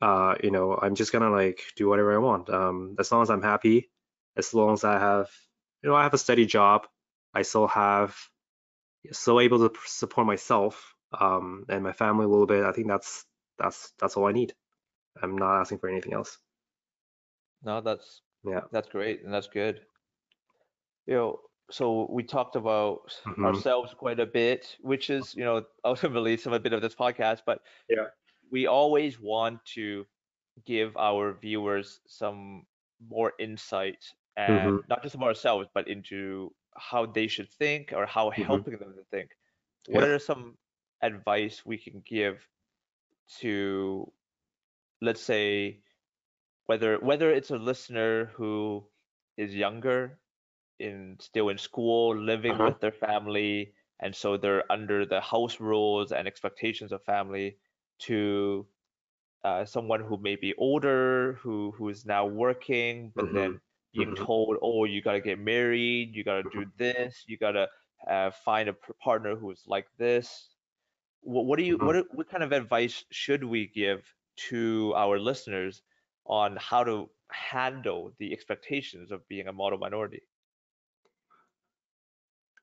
Uh, 0.01 0.35
you 0.43 0.51
know, 0.51 0.78
I'm 0.80 0.95
just 0.95 1.12
gonna 1.12 1.30
like 1.30 1.62
do 1.76 1.89
whatever 1.89 2.14
I 2.14 2.18
want. 2.18 2.51
Um, 2.51 2.97
as 2.99 3.11
long 3.11 3.22
as 3.22 3.30
I'm 3.30 3.43
happy, 3.43 3.91
as 4.37 4.53
long 4.55 4.74
as 4.74 4.85
I 4.85 4.99
have, 4.99 5.30
you 5.82 5.89
know, 5.89 5.97
I 5.97 6.03
have 6.03 6.14
a 6.14 6.18
steady 6.18 6.47
job, 6.47 6.87
I 7.32 7.43
still 7.43 7.66
have, 7.68 8.16
still 9.12 9.41
able 9.41 9.68
to 9.68 9.74
support 9.87 10.26
myself 10.26 10.95
um, 11.18 11.64
and 11.68 11.82
my 11.82 11.93
family 11.93 12.24
a 12.24 12.28
little 12.28 12.47
bit. 12.47 12.64
I 12.64 12.72
think 12.72 12.89
that's 12.89 13.24
that's 13.59 13.93
that's 13.99 14.16
all 14.16 14.26
I 14.26 14.32
need. 14.32 14.55
I'm 15.22 15.39
not 15.39 15.61
asking 15.61 15.78
for 15.78 15.89
anything 15.89 16.12
else. 16.12 16.39
No, 17.62 17.80
that's 17.80 18.20
Yeah. 18.45 18.65
that's 18.71 18.89
great 18.89 19.23
and 19.25 19.33
that's 19.33 19.49
good. 19.49 19.87
You 21.07 21.15
know, 21.15 21.41
so 21.71 22.07
we 22.11 22.23
talked 22.23 22.57
about 22.57 23.21
hmm 23.25 23.45
ourselves 23.45 23.95
quite 23.95 24.21
a 24.21 24.27
bit, 24.27 24.77
which 24.81 25.11
is, 25.11 25.35
you 25.35 25.45
know, 25.45 25.67
ultimately 25.85 26.37
some 26.37 26.53
a 26.53 26.61
bit 26.61 26.73
of 26.73 26.83
this 26.83 26.95
podcast, 26.95 27.43
but 27.47 27.63
Yeah. 27.89 28.09
we 28.51 28.67
always 28.67 29.21
want 29.21 29.65
to 29.67 30.07
give 30.65 30.97
our 30.97 31.35
viewers 31.35 32.01
some 32.07 32.67
more 33.01 33.35
insight 33.39 34.15
and 34.37 34.83
not 34.89 35.03
just 35.03 35.15
about 35.15 35.29
ourselves, 35.29 35.69
but 35.75 35.89
into 35.89 36.55
how 36.77 37.07
they 37.07 37.29
should 37.29 37.51
think 37.51 37.93
or 37.93 38.07
how 38.07 38.31
hmm 38.37 38.65
helping 38.65 38.79
them 38.79 38.95
to 38.97 39.05
think. 39.05 39.37
What 39.87 40.05
are 40.05 40.19
some 40.19 40.59
advice 41.03 41.67
we 41.67 41.79
can 41.79 42.01
give 42.01 42.49
to, 43.41 44.13
let's 45.03 45.23
say, 45.23 45.84
whether 46.67 46.99
whether 46.99 47.31
it's 47.31 47.51
a 47.51 47.59
listener 47.59 48.27
who 48.37 48.85
is 49.37 49.55
younger 49.55 50.19
in 50.79 51.17
still 51.21 51.49
in 51.49 51.59
school, 51.59 52.17
living 52.17 52.61
Uh-huh. 52.61 52.65
with 52.65 52.81
their 52.81 52.93
family, 52.93 53.75
and 54.01 54.15
so 54.15 54.37
they're 54.37 54.71
under 54.71 55.05
the 55.07 55.21
house 55.21 55.61
rules 55.61 56.12
and 56.12 56.27
expectations 56.27 56.93
of 56.93 57.03
family, 57.05 57.59
to 58.01 58.67
uh, 59.45 59.65
someone 59.65 60.01
who 60.05 60.19
may 60.19 60.37
be 60.37 60.55
older, 60.57 61.35
who 61.43 61.73
who 61.73 61.89
is 61.89 62.05
now 62.07 62.27
working, 62.27 63.12
but 63.15 63.27
hmm 63.27 63.35
then 63.35 63.61
being 63.93 64.12
hmm 64.12 64.27
told, 64.27 64.57
oh, 64.62 64.85
you 64.85 65.01
gotta 65.03 65.21
get 65.21 65.39
married, 65.39 66.15
you 66.15 66.25
gotta 66.25 66.45
do 66.45 66.67
this, 66.77 67.25
you 67.27 67.37
gotta 67.39 67.69
uh, 68.09 68.31
find 68.31 68.69
a 68.69 68.75
partner 69.03 69.37
who 69.37 69.51
is 69.51 69.65
like 69.67 69.87
this. 69.99 70.51
What, 71.21 71.47
what 71.47 71.59
do 71.59 71.65
you 71.65 71.79
hmm 71.79 71.83
what 71.83 72.07
what 72.12 72.29
kind 72.29 72.43
of 72.43 72.53
advice 72.53 73.05
should 73.11 73.45
we 73.45 73.67
give 73.67 74.15
to 74.51 74.93
our 74.97 75.19
listeners 75.19 75.83
on 76.27 76.57
how 76.57 76.85
to 76.85 77.11
handle 77.31 78.12
the 78.18 78.33
expectations 78.33 79.11
of 79.11 79.27
being 79.29 79.49
a 79.49 79.53
model 79.53 79.79
minority? 79.79 80.22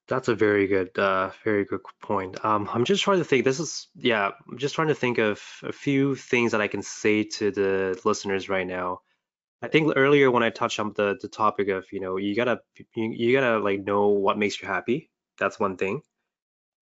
That's 0.07 0.27
a 0.27 0.35
very 0.35 0.67
good, 0.67 0.97
uh, 0.99 1.31
very 1.45 1.63
good 1.63 1.81
point. 2.01 2.43
Um, 2.43 2.69
I'm 2.73 2.83
just 2.83 3.03
trying 3.03 3.19
to 3.19 3.23
think. 3.23 3.45
This 3.45 3.59
is, 3.59 3.87
yeah, 3.95 4.31
I'm 4.49 4.57
just 4.57 4.75
trying 4.75 4.89
to 4.89 4.95
think 4.95 5.19
of 5.19 5.41
a 5.63 5.71
few 5.71 6.15
things 6.15 6.51
that 6.51 6.59
I 6.59 6.67
can 6.67 6.81
say 6.81 7.23
to 7.23 7.51
the 7.51 8.01
listeners 8.03 8.49
right 8.49 8.67
now. 8.67 9.01
I 9.61 9.67
think 9.67 9.93
earlier 9.95 10.29
when 10.29 10.43
I 10.43 10.49
touched 10.49 10.79
on 10.79 10.93
the 10.95 11.17
the 11.21 11.27
topic 11.27 11.69
of, 11.69 11.85
you 11.91 11.99
know, 11.99 12.17
you 12.17 12.35
gotta 12.35 12.59
you, 12.95 13.11
you 13.11 13.31
gotta 13.31 13.59
like 13.59 13.85
know 13.85 14.07
what 14.07 14.37
makes 14.37 14.61
you 14.61 14.67
happy. 14.67 15.09
That's 15.39 15.59
one 15.59 15.77
thing. 15.77 16.01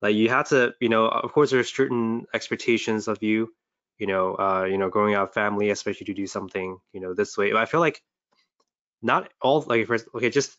Like 0.01 0.15
you 0.15 0.29
have 0.29 0.47
to, 0.49 0.73
you 0.79 0.89
know, 0.89 1.07
of 1.07 1.31
course 1.33 1.51
there's 1.51 1.71
certain 1.71 2.25
expectations 2.33 3.07
of 3.07 3.21
you, 3.21 3.53
you 3.99 4.07
know, 4.07 4.35
uh, 4.35 4.63
you 4.63 4.77
know, 4.77 4.89
growing 4.89 5.13
up 5.13 5.33
family, 5.33 5.69
especially 5.69 6.05
to 6.05 6.13
do 6.13 6.25
something, 6.25 6.79
you 6.93 7.01
know, 7.01 7.13
this 7.13 7.37
way. 7.37 7.53
I 7.53 7.65
feel 7.65 7.81
like 7.81 8.01
not 9.01 9.29
all 9.41 9.63
like 9.67 9.85
first, 9.87 10.07
okay, 10.15 10.29
just 10.29 10.57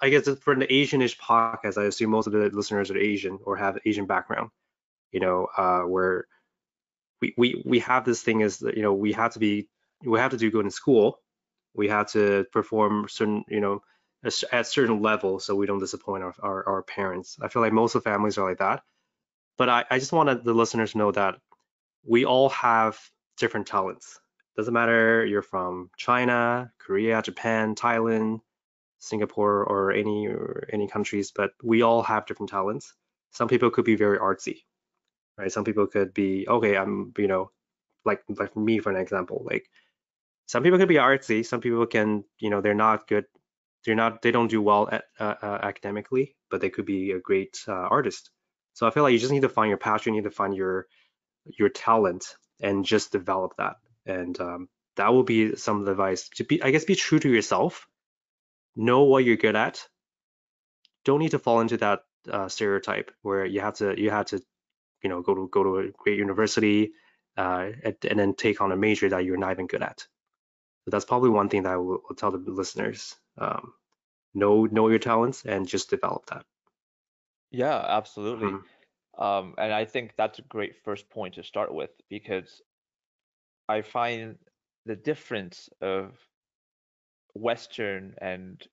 I 0.00 0.08
guess 0.08 0.28
for 0.40 0.52
an 0.52 0.62
Asianish 0.62 1.18
podcast, 1.18 1.76
I 1.76 1.84
assume 1.84 2.10
most 2.10 2.26
of 2.26 2.32
the 2.32 2.50
listeners 2.52 2.90
are 2.90 2.96
Asian 2.96 3.38
or 3.44 3.56
have 3.56 3.78
Asian 3.84 4.06
background, 4.06 4.50
you 5.12 5.20
know, 5.20 5.48
uh, 5.56 5.80
where 5.80 6.26
we, 7.20 7.34
we 7.36 7.62
we 7.66 7.80
have 7.80 8.04
this 8.04 8.22
thing 8.22 8.40
is 8.40 8.58
that, 8.58 8.76
you 8.76 8.82
know, 8.82 8.94
we 8.94 9.12
have 9.12 9.32
to 9.32 9.38
be 9.38 9.68
we 10.04 10.18
have 10.20 10.30
to 10.30 10.36
do 10.36 10.50
good 10.50 10.64
in 10.64 10.70
school. 10.70 11.20
We 11.74 11.88
have 11.88 12.12
to 12.12 12.46
perform 12.52 13.08
certain, 13.08 13.44
you 13.48 13.60
know, 13.60 13.82
at 14.52 14.66
certain 14.66 15.02
level 15.02 15.38
so 15.38 15.54
we 15.54 15.66
don't 15.66 15.78
disappoint 15.78 16.24
our, 16.24 16.34
our, 16.40 16.68
our 16.68 16.82
parents. 16.82 17.36
I 17.40 17.48
feel 17.48 17.62
like 17.62 17.72
most 17.72 17.94
of 17.94 18.02
families 18.02 18.38
are 18.38 18.48
like 18.48 18.58
that. 18.58 18.82
But 19.56 19.68
I, 19.68 19.84
I 19.90 19.98
just 19.98 20.12
wanted 20.12 20.44
the 20.44 20.54
listeners 20.54 20.92
to 20.92 20.98
know 20.98 21.12
that 21.12 21.36
we 22.04 22.24
all 22.24 22.48
have 22.50 22.98
different 23.36 23.66
talents. 23.66 24.20
Doesn't 24.56 24.74
matter 24.74 25.24
you're 25.24 25.42
from 25.42 25.90
China, 25.96 26.72
Korea, 26.78 27.22
Japan, 27.22 27.74
Thailand, 27.74 28.40
Singapore 28.98 29.64
or 29.64 29.92
any 29.92 30.26
or 30.26 30.68
any 30.72 30.88
countries, 30.88 31.32
but 31.34 31.52
we 31.62 31.82
all 31.82 32.02
have 32.02 32.26
different 32.26 32.50
talents. 32.50 32.94
Some 33.30 33.48
people 33.48 33.70
could 33.70 33.84
be 33.84 33.94
very 33.94 34.18
artsy, 34.18 34.62
right? 35.36 35.52
Some 35.52 35.64
people 35.64 35.86
could 35.86 36.12
be 36.12 36.46
okay. 36.48 36.76
I'm 36.76 37.12
you 37.16 37.28
know 37.28 37.50
like 38.04 38.22
like 38.28 38.56
me 38.56 38.80
for 38.80 38.90
an 38.90 39.00
example. 39.00 39.44
Like 39.48 39.70
some 40.46 40.62
people 40.62 40.78
could 40.78 40.88
be 40.88 40.96
artsy. 40.96 41.46
Some 41.46 41.60
people 41.60 41.86
can 41.86 42.24
you 42.38 42.50
know 42.50 42.60
they're 42.60 42.74
not 42.74 43.06
good. 43.06 43.26
They're 43.84 43.94
not 43.94 44.22
they 44.22 44.32
don't 44.32 44.48
do 44.48 44.60
well 44.60 44.88
at, 44.90 45.04
uh, 45.20 45.34
uh, 45.40 45.58
academically, 45.62 46.36
but 46.50 46.60
they 46.60 46.70
could 46.70 46.86
be 46.86 47.12
a 47.12 47.20
great 47.20 47.62
uh, 47.68 47.72
artist. 47.72 48.30
So 48.74 48.86
I 48.86 48.90
feel 48.90 49.02
like 49.04 49.12
you 49.12 49.18
just 49.18 49.32
need 49.32 49.42
to 49.42 49.48
find 49.48 49.68
your 49.68 49.78
passion. 49.78 50.14
You 50.14 50.20
need 50.20 50.28
to 50.28 50.34
find 50.34 50.54
your 50.54 50.88
your 51.58 51.68
talent 51.68 52.36
and 52.60 52.84
just 52.84 53.12
develop 53.12 53.54
that. 53.58 53.76
And 54.06 54.38
um, 54.40 54.68
that 54.96 55.12
will 55.12 55.22
be 55.22 55.56
some 55.56 55.80
of 55.80 55.84
the 55.86 55.92
advice 55.92 56.28
to 56.36 56.44
be 56.44 56.62
I 56.62 56.70
guess 56.70 56.84
be 56.84 56.96
true 56.96 57.18
to 57.20 57.30
yourself. 57.30 57.86
Know 58.76 59.04
what 59.04 59.24
you're 59.24 59.36
good 59.36 59.56
at 59.56 59.86
don't 61.04 61.20
need 61.20 61.30
to 61.30 61.38
fall 61.38 61.60
into 61.60 61.76
that 61.78 62.00
uh, 62.30 62.48
stereotype 62.48 63.10
where 63.22 63.46
you 63.46 63.60
have 63.60 63.74
to 63.74 63.98
you 64.00 64.10
have 64.10 64.26
to 64.26 64.42
you 65.02 65.08
know 65.08 65.22
go 65.22 65.34
to 65.34 65.48
go 65.50 65.62
to 65.62 65.78
a 65.78 65.90
great 65.90 66.18
university 66.18 66.92
uh, 67.36 67.70
and, 67.84 67.96
and 68.08 68.18
then 68.18 68.34
take 68.34 68.60
on 68.60 68.72
a 68.72 68.76
major 68.76 69.08
that 69.08 69.24
you're 69.24 69.38
not 69.38 69.52
even 69.52 69.66
good 69.66 69.82
at. 69.82 70.00
So 70.84 70.90
that's 70.90 71.04
probably 71.04 71.30
one 71.30 71.48
thing 71.48 71.62
that 71.62 71.72
I 71.72 71.76
will, 71.76 72.02
will 72.08 72.16
tell 72.16 72.30
the 72.30 72.38
listeners. 72.38 73.16
Um, 73.38 73.72
know 74.34 74.66
know 74.66 74.88
your 74.88 74.98
talents 74.98 75.44
and 75.44 75.66
just 75.66 75.90
develop 75.90 76.26
that. 76.26 76.44
Yeah, 77.50 77.78
absolutely. 77.78 78.48
Mhm, 78.48 78.64
Um, 79.18 79.54
and 79.58 79.72
I 79.72 79.84
think 79.84 80.14
that's 80.16 80.38
a 80.38 80.42
great 80.42 80.76
first 80.76 81.10
point 81.10 81.34
to 81.34 81.42
start 81.42 81.74
with 81.74 81.90
because 82.08 82.62
I 83.68 83.82
find 83.82 84.38
the 84.84 84.96
difference 84.96 85.68
of 85.80 86.28
Western 87.34 88.14
and 88.20 88.66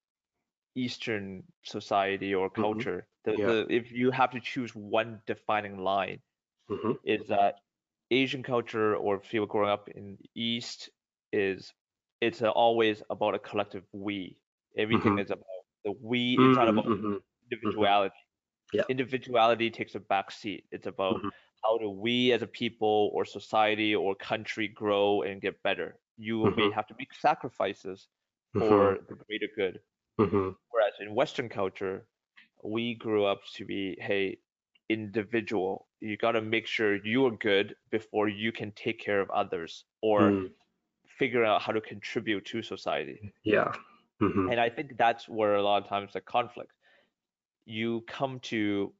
Eastern 0.75 1.43
society 1.63 2.33
or 2.35 2.49
mhm, 2.55 2.87
culture. 2.89 3.07
The 3.25 3.37
yeah. 3.37 3.55
the 3.67 3.67
if 3.69 3.91
you 3.91 4.11
have 4.11 4.31
to 4.31 4.39
choose 4.41 4.75
one 4.75 5.21
defining 5.25 5.77
line, 5.79 6.21
Mhm, 6.69 6.97
is 7.03 7.27
that 7.27 7.55
Asian 8.11 8.43
culture 8.43 8.95
or 8.95 9.19
people 9.19 9.47
growing 9.47 9.69
up 9.69 9.89
in 9.89 10.17
the 10.17 10.29
East 10.35 10.89
is 11.31 11.73
it's 12.21 12.41
always 12.41 13.03
about 13.09 13.35
a 13.35 13.39
collective 13.39 13.85
we. 13.93 14.39
Everything 14.77 15.17
mhm, 15.17 15.19
is 15.19 15.31
about 15.31 15.65
the 15.85 15.93
we. 15.93 16.35
It's 16.43 16.57
not 16.57 16.67
mhm, 16.67 16.77
about 16.77 16.87
mhm, 16.87 17.21
mhm, 17.63 17.83
individuality. 17.83 18.15
Yeah. 18.75 18.85
Individuality 18.89 19.69
takes 19.71 19.95
a 19.95 19.99
back 19.99 20.31
seat. 20.31 20.67
It's 20.71 20.87
about 20.87 21.21
Mhm, 21.21 21.29
how 21.63 21.77
do 21.77 21.89
we 21.89 22.31
as 22.33 22.41
a 22.41 22.47
people 22.47 23.11
or 23.13 23.25
society 23.25 23.95
or 23.95 24.15
country 24.15 24.67
grow 24.67 25.21
and 25.23 25.41
get 25.41 25.63
better. 25.63 25.99
You 26.17 26.49
may 26.49 26.69
mhm, 26.69 26.75
have 26.75 26.87
to 26.87 26.95
make 26.99 27.13
sacrifices 27.13 28.07
for 28.57 28.99
the 29.09 29.15
greater 29.15 29.49
good. 29.55 29.81
mhm, 30.17 30.55
Whereas 30.69 30.93
in 30.99 31.15
Western 31.15 31.49
culture, 31.49 32.07
we 32.63 32.95
grew 32.95 33.25
up 33.25 33.41
to 33.55 33.65
be, 33.65 33.97
hey, 33.99 34.41
individual. 34.89 35.89
You 36.01 36.17
got 36.17 36.33
to 36.33 36.41
make 36.41 36.67
sure 36.67 37.03
you 37.05 37.25
are 37.27 37.31
good 37.37 37.75
before 37.91 38.27
you 38.29 38.51
can 38.51 38.71
take 38.73 38.99
care 38.99 39.21
of 39.21 39.29
others 39.31 39.85
or 40.01 40.35
mhm, 40.35 40.55
figure 41.07 41.45
out 41.45 41.63
how 41.63 41.73
to 41.73 41.81
contribute 41.81 42.45
to 42.47 42.63
society. 42.63 43.23
yeah. 43.43 43.71
Mhm, 44.21 44.49
And 44.49 44.59
I 44.59 44.69
think 44.71 44.97
that's 44.97 45.29
where 45.29 45.53
a 45.55 45.61
lot 45.61 45.83
of 45.83 45.87
times 45.89 46.13
the 46.13 46.21
conflict. 46.21 46.71
You 47.65 48.01
come 48.01 48.39
to 48.51 48.95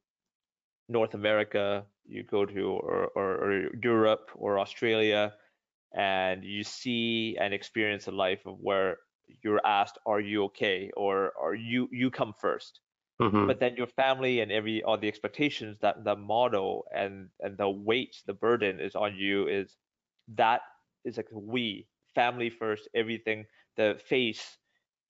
North 0.88 1.14
America, 1.14 1.88
you 2.06 2.24
go 2.24 2.46
to 2.46 2.62
or, 2.72 3.08
or, 3.16 3.36
or 3.46 3.76
Europe 3.84 4.32
or 4.36 4.60
Australia, 4.60 5.36
and 5.96 6.44
you 6.44 6.64
see 6.64 7.38
and 7.40 7.54
experience 7.54 8.08
a 8.08 8.12
life 8.12 8.46
of 8.46 8.60
where 8.60 9.00
you're 9.44 9.66
asked, 9.66 9.98
"Are 10.06 10.20
you 10.22 10.44
okay?" 10.46 10.92
or 10.98 11.34
"Are 11.40 11.56
you 11.56 11.90
you 11.92 12.12
come 12.12 12.34
first? 12.34 12.82
Mhm, 13.20 13.46
but 13.46 13.60
then 13.60 13.76
your 13.78 13.88
family 13.88 14.40
and 14.42 14.52
every 14.52 14.84
all 14.84 14.98
the 14.98 15.08
expectations 15.08 15.80
that 15.80 16.04
the 16.04 16.16
model 16.16 16.86
and 16.94 17.30
and 17.40 17.58
the 17.58 17.70
weight 17.70 18.22
the 18.26 18.34
burden 18.34 18.80
is 18.80 18.96
on 18.96 19.16
you 19.16 19.48
is 19.48 19.78
that 20.28 20.62
is 21.06 21.18
like 21.18 21.30
we 21.32 21.88
family 22.16 22.50
first 22.50 22.88
everything 22.96 23.46
the 23.78 24.00
face 24.08 24.58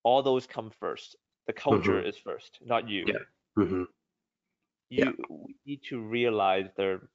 all 0.04 0.24
those 0.24 0.48
come 0.48 0.72
first. 0.72 1.16
The 1.48 1.54
culture 1.54 2.00
mhm, 2.00 2.04
is 2.04 2.18
first 2.18 2.60
not 2.62 2.90
you. 2.90 3.06
Yeah. 3.06 3.20
Hmm 3.58 3.84
you 4.90 5.16
Yeah. 5.16 5.30
we 5.30 5.56
need 5.66 5.82
to 5.84 6.00
realize 6.02 6.70
there 6.76 7.10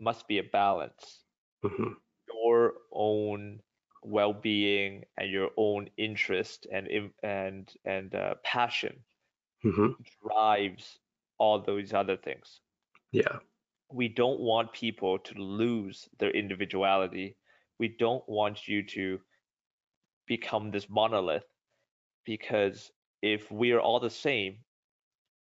must 0.00 0.26
be 0.28 0.38
a 0.38 0.42
balance. 0.42 1.24
hmm 1.62 1.92
Your 2.32 2.74
own 2.92 3.62
well-being 4.02 5.04
and 5.16 5.30
your 5.30 5.50
own 5.56 5.90
interest 5.96 6.66
and 6.72 6.88
and 7.22 7.74
and 7.84 8.14
uh, 8.14 8.34
passion 8.42 9.04
hmm 9.62 9.92
drives 10.22 10.98
all 11.38 11.60
those 11.60 11.92
other 11.92 12.16
things. 12.16 12.60
Yeah. 13.12 13.38
We 13.92 14.08
don't 14.08 14.40
want 14.40 14.72
people 14.72 15.18
to 15.18 15.34
lose 15.34 16.08
their 16.18 16.30
individuality. 16.30 17.36
We 17.78 17.88
don't 17.88 18.28
want 18.28 18.66
you 18.68 18.82
to 18.86 19.20
become 20.26 20.70
this 20.70 20.88
monolith 20.88 21.44
because 22.24 22.92
if 23.22 23.50
we 23.50 23.72
are 23.72 23.80
all 23.80 24.00
the 24.00 24.10
same, 24.10 24.64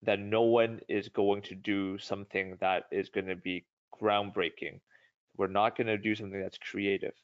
then 0.03 0.30
no 0.30 0.42
one 0.42 0.80
is 0.88 1.09
going 1.09 1.42
to 1.42 1.55
do 1.55 1.99
something 1.99 2.57
that 2.61 2.84
is 2.92 3.09
going 3.11 3.26
to 3.26 3.36
be 3.36 3.66
groundbreaking. 4.01 4.80
We're 5.36 5.49
not 5.49 5.76
going 5.76 5.88
to 5.88 5.99
do 5.99 6.14
something 6.14 6.40
that's 6.40 6.59
creative. 6.59 7.14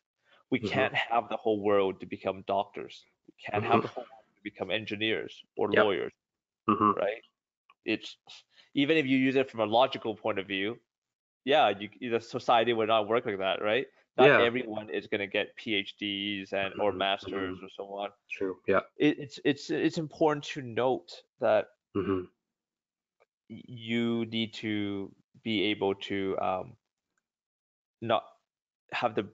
We 0.51 0.61
hmm 0.63 0.87
can't 0.87 0.95
have 0.95 1.29
the 1.29 1.37
whole 1.37 1.63
world 1.63 2.01
to 2.01 2.07
become 2.07 2.43
doctors. 2.47 3.05
We 3.27 3.35
can't 3.51 3.65
have 3.65 3.81
hmm 3.81 3.83
the 3.83 3.89
whole 3.89 4.05
world 4.05 4.25
to 4.37 4.43
become 4.43 4.71
engineers 4.71 5.43
or 5.57 5.73
Yep. 5.73 5.87
lawyers, 5.87 6.13
hmm 6.69 6.93
right? 6.97 7.23
It's 7.85 8.17
even 8.75 8.97
if 8.97 9.07
you 9.07 9.19
use 9.19 9.37
it 9.37 9.51
from 9.51 9.61
a 9.61 9.67
logical 9.67 10.17
point 10.17 10.39
of 10.39 10.47
view, 10.47 10.79
yeah, 11.45 11.71
you, 11.79 12.11
the 12.11 12.21
society 12.21 12.73
would 12.73 12.89
not 12.89 13.09
work 13.09 13.27
like 13.27 13.39
that, 13.39 13.63
right? 13.63 13.87
Not 14.17 14.33
Yeah. 14.33 14.39
everyone 14.39 14.91
is 14.91 15.07
going 15.09 15.21
to 15.21 15.27
get 15.27 15.57
PhDs 15.59 16.53
and 16.53 16.75
or 16.79 16.93
hmm 16.93 16.99
masters 16.99 17.59
hmm 17.59 17.63
or 17.63 17.69
so 17.77 17.85
on. 17.95 18.11
True. 18.31 18.61
Yeah. 18.67 18.83
It, 18.97 19.19
it's 19.19 19.41
it's 19.45 19.71
it's 19.71 19.99
important 19.99 20.45
to 20.47 20.63
note 20.63 21.11
that 21.41 21.67
hmm 21.95 22.23
y- 22.25 22.42
you 23.67 24.27
need 24.27 24.55
to 24.55 25.15
be 25.43 25.65
able 25.65 25.95
to 25.97 26.39
um, 26.39 26.77
not 28.01 28.25
have 28.93 29.15
the 29.15 29.29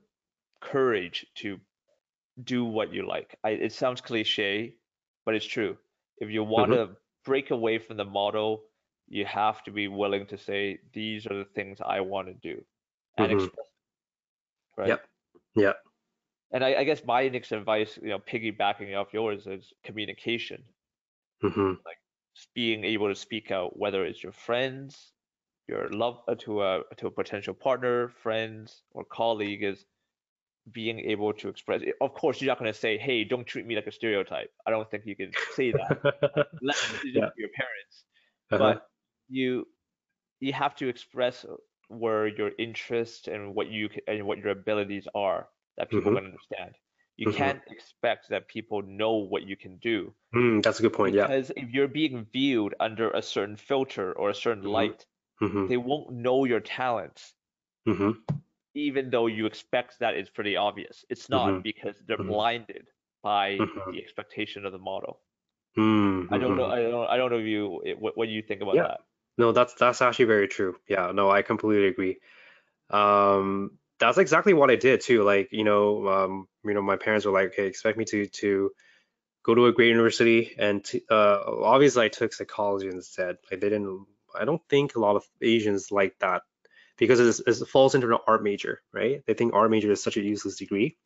courage 0.60 1.26
to 1.36 1.60
do 2.44 2.64
what 2.64 2.92
you 2.92 3.06
like. 3.06 3.36
I, 3.44 3.50
it 3.50 3.72
sounds 3.72 4.00
cliche, 4.00 4.76
but 5.24 5.34
it's 5.34 5.46
true. 5.46 5.78
If 6.18 6.30
you 6.30 6.44
want 6.44 6.72
hmm 6.72 6.74
to 6.74 6.96
break 7.24 7.50
away 7.50 7.78
from 7.78 7.96
the 7.96 8.04
model, 8.04 8.64
you 9.08 9.24
have 9.24 9.62
to 9.64 9.70
be 9.70 9.88
willing 9.88 10.26
to 10.26 10.38
say, 10.38 10.80
these 10.92 11.26
are 11.26 11.36
the 11.36 11.44
things 11.54 11.78
I 11.84 12.00
want 12.00 12.28
to 12.28 12.34
do 12.34 12.64
and 13.16 13.32
hmm 13.32 13.32
express, 13.32 13.66
right? 14.76 14.88
Yep. 14.88 15.08
Yep. 15.56 15.76
And 16.52 16.64
I, 16.64 16.74
I 16.76 16.84
guess 16.84 17.04
my 17.04 17.28
next 17.28 17.52
advice, 17.52 17.98
you 18.02 18.08
know, 18.08 18.18
piggybacking 18.18 18.96
off 18.98 19.12
yours 19.12 19.46
is 19.46 19.72
communication, 19.84 20.64
hmm 21.42 21.74
like 21.84 21.98
being 22.54 22.84
able 22.84 23.08
to 23.08 23.14
speak 23.14 23.50
out, 23.50 23.78
whether 23.78 24.04
it's 24.04 24.22
your 24.22 24.32
friends, 24.32 25.12
your 25.68 25.90
love 25.90 26.22
uh, 26.28 26.34
to 26.36 26.62
a 26.62 26.82
to 26.98 27.06
a 27.08 27.10
potential 27.10 27.54
partner, 27.54 28.08
friends, 28.08 28.84
or 28.92 29.04
colleague, 29.04 29.62
is 29.64 29.86
being 30.72 31.00
able 31.00 31.32
to 31.34 31.48
express. 31.48 31.82
it. 31.82 31.94
Of 32.00 32.14
course, 32.14 32.40
you're 32.40 32.48
not 32.48 32.58
going 32.58 32.72
to 32.72 32.78
say, 32.78 32.98
"Hey, 32.98 33.24
don't 33.24 33.46
treat 33.46 33.66
me 33.66 33.76
like 33.76 33.86
a 33.86 33.92
stereotype." 33.92 34.52
I 34.66 34.70
don't 34.70 34.90
think 34.90 35.06
you 35.06 35.16
can 35.16 35.34
say 35.48 35.72
that. 35.72 35.96
Let 36.60 36.76
Yeah. 37.14 37.30
your 37.36 37.48
parents, 37.50 38.04
Uh-huh. 38.50 38.78
but 38.78 38.88
you 39.28 39.66
you 40.40 40.52
have 40.52 40.74
to 40.76 40.88
express 40.88 41.46
where 41.88 42.26
your 42.28 42.52
interest 42.58 43.28
and 43.28 43.54
what 43.54 43.68
you 43.68 43.88
and 44.06 44.26
what 44.26 44.38
your 44.38 44.50
abilities 44.50 45.08
are 45.14 45.50
that 45.76 45.90
people 45.90 46.10
hmm 46.10 46.14
can 46.14 46.26
understand. 46.26 46.74
You 47.18 47.26
hmm 47.26 47.32
can't 47.36 47.62
expect 47.68 48.30
that 48.30 48.48
people 48.48 48.82
know 48.82 49.16
what 49.16 49.42
you 49.44 49.58
can 49.58 49.76
do 49.76 50.14
Mm, 50.34 50.62
that's 50.62 50.78
a 50.78 50.82
good 50.82 50.92
point. 50.92 51.14
Yeah. 51.14 51.28
because 51.28 51.50
if 51.56 51.70
you're 51.70 51.88
being 51.88 52.24
viewed 52.26 52.74
under 52.80 53.10
a 53.10 53.22
certain 53.22 53.56
filter 53.56 54.12
or 54.12 54.30
a 54.30 54.34
certain 54.34 54.64
hmm 54.64 54.70
light, 54.72 55.06
hmm 55.40 55.66
they 55.66 55.76
won't 55.76 56.12
know 56.12 56.44
your 56.44 56.60
talents, 56.60 57.34
hmm 57.86 58.12
even 58.74 59.10
though 59.10 59.26
you 59.26 59.46
expect 59.46 59.98
that 59.98 60.14
it's 60.14 60.30
pretty 60.30 60.56
obvious. 60.56 61.04
It's 61.10 61.28
not 61.28 61.62
because 61.62 62.00
they're 62.06 62.16
blinded 62.18 62.88
by 63.22 63.68
the 63.90 63.98
expectation 64.00 64.64
of 64.64 64.72
the 64.72 64.78
model. 64.78 65.20
I 66.30 66.38
don't 66.38 66.56
know. 66.56 66.66
I 66.66 66.80
don't. 66.82 67.06
I 67.08 67.16
don't 67.16 67.30
know 67.30 67.38
if 67.38 67.46
you 67.46 67.82
eh, 67.86 67.94
what 67.98 68.26
do 68.26 68.32
you 68.32 68.42
think 68.42 68.62
about 68.62 68.74
Yeah. 68.74 68.82
that. 68.82 69.00
No, 69.38 69.52
that's 69.52 69.74
that's 69.74 70.02
actually 70.02 70.26
very 70.26 70.48
true. 70.48 70.76
Yeah, 70.88 71.12
no, 71.12 71.30
I 71.30 71.42
completely 71.42 71.86
agree. 71.88 72.18
Um, 72.90 73.78
that's 73.98 74.18
exactly 74.18 74.54
what 74.54 74.70
I 74.70 74.76
did 74.76 75.00
too. 75.00 75.22
Like, 75.22 75.48
you 75.52 75.64
know, 75.64 76.08
um, 76.08 76.48
you 76.64 76.74
know, 76.74 76.82
my 76.82 76.96
parents 76.96 77.26
were 77.26 77.32
like, 77.32 77.48
"Okay, 77.48 77.66
expect 77.66 77.98
me 77.98 78.04
to 78.06 78.26
to 78.26 78.70
go 79.44 79.54
to 79.54 79.66
a 79.66 79.72
great 79.72 79.88
university," 79.90 80.54
and 80.58 80.84
uh, 81.10 81.40
obviously 81.62 82.04
I 82.06 82.08
took 82.08 82.32
psychology 82.34 82.88
instead. 82.88 83.38
Like, 83.50 83.60
they 83.60 83.70
didn't. 83.70 84.06
I 84.38 84.44
don't 84.46 84.62
think 84.68 84.96
a 84.96 85.00
lot 85.00 85.16
of 85.16 85.24
Asians 85.42 85.92
like 85.92 86.18
that 86.20 86.42
because 86.98 87.20
it's, 87.20 87.40
it's- 87.40 87.60
it 87.62 87.68
falls 87.68 87.94
into 87.96 88.08
an 88.12 88.18
art 88.26 88.42
major, 88.42 88.82
right? 88.92 89.24
They 89.26 89.34
think 89.34 89.54
art 89.54 89.70
major 89.70 89.92
is 89.92 90.02
such 90.02 90.16
a 90.18 90.22
useless 90.22 90.56
degree. 90.58 90.96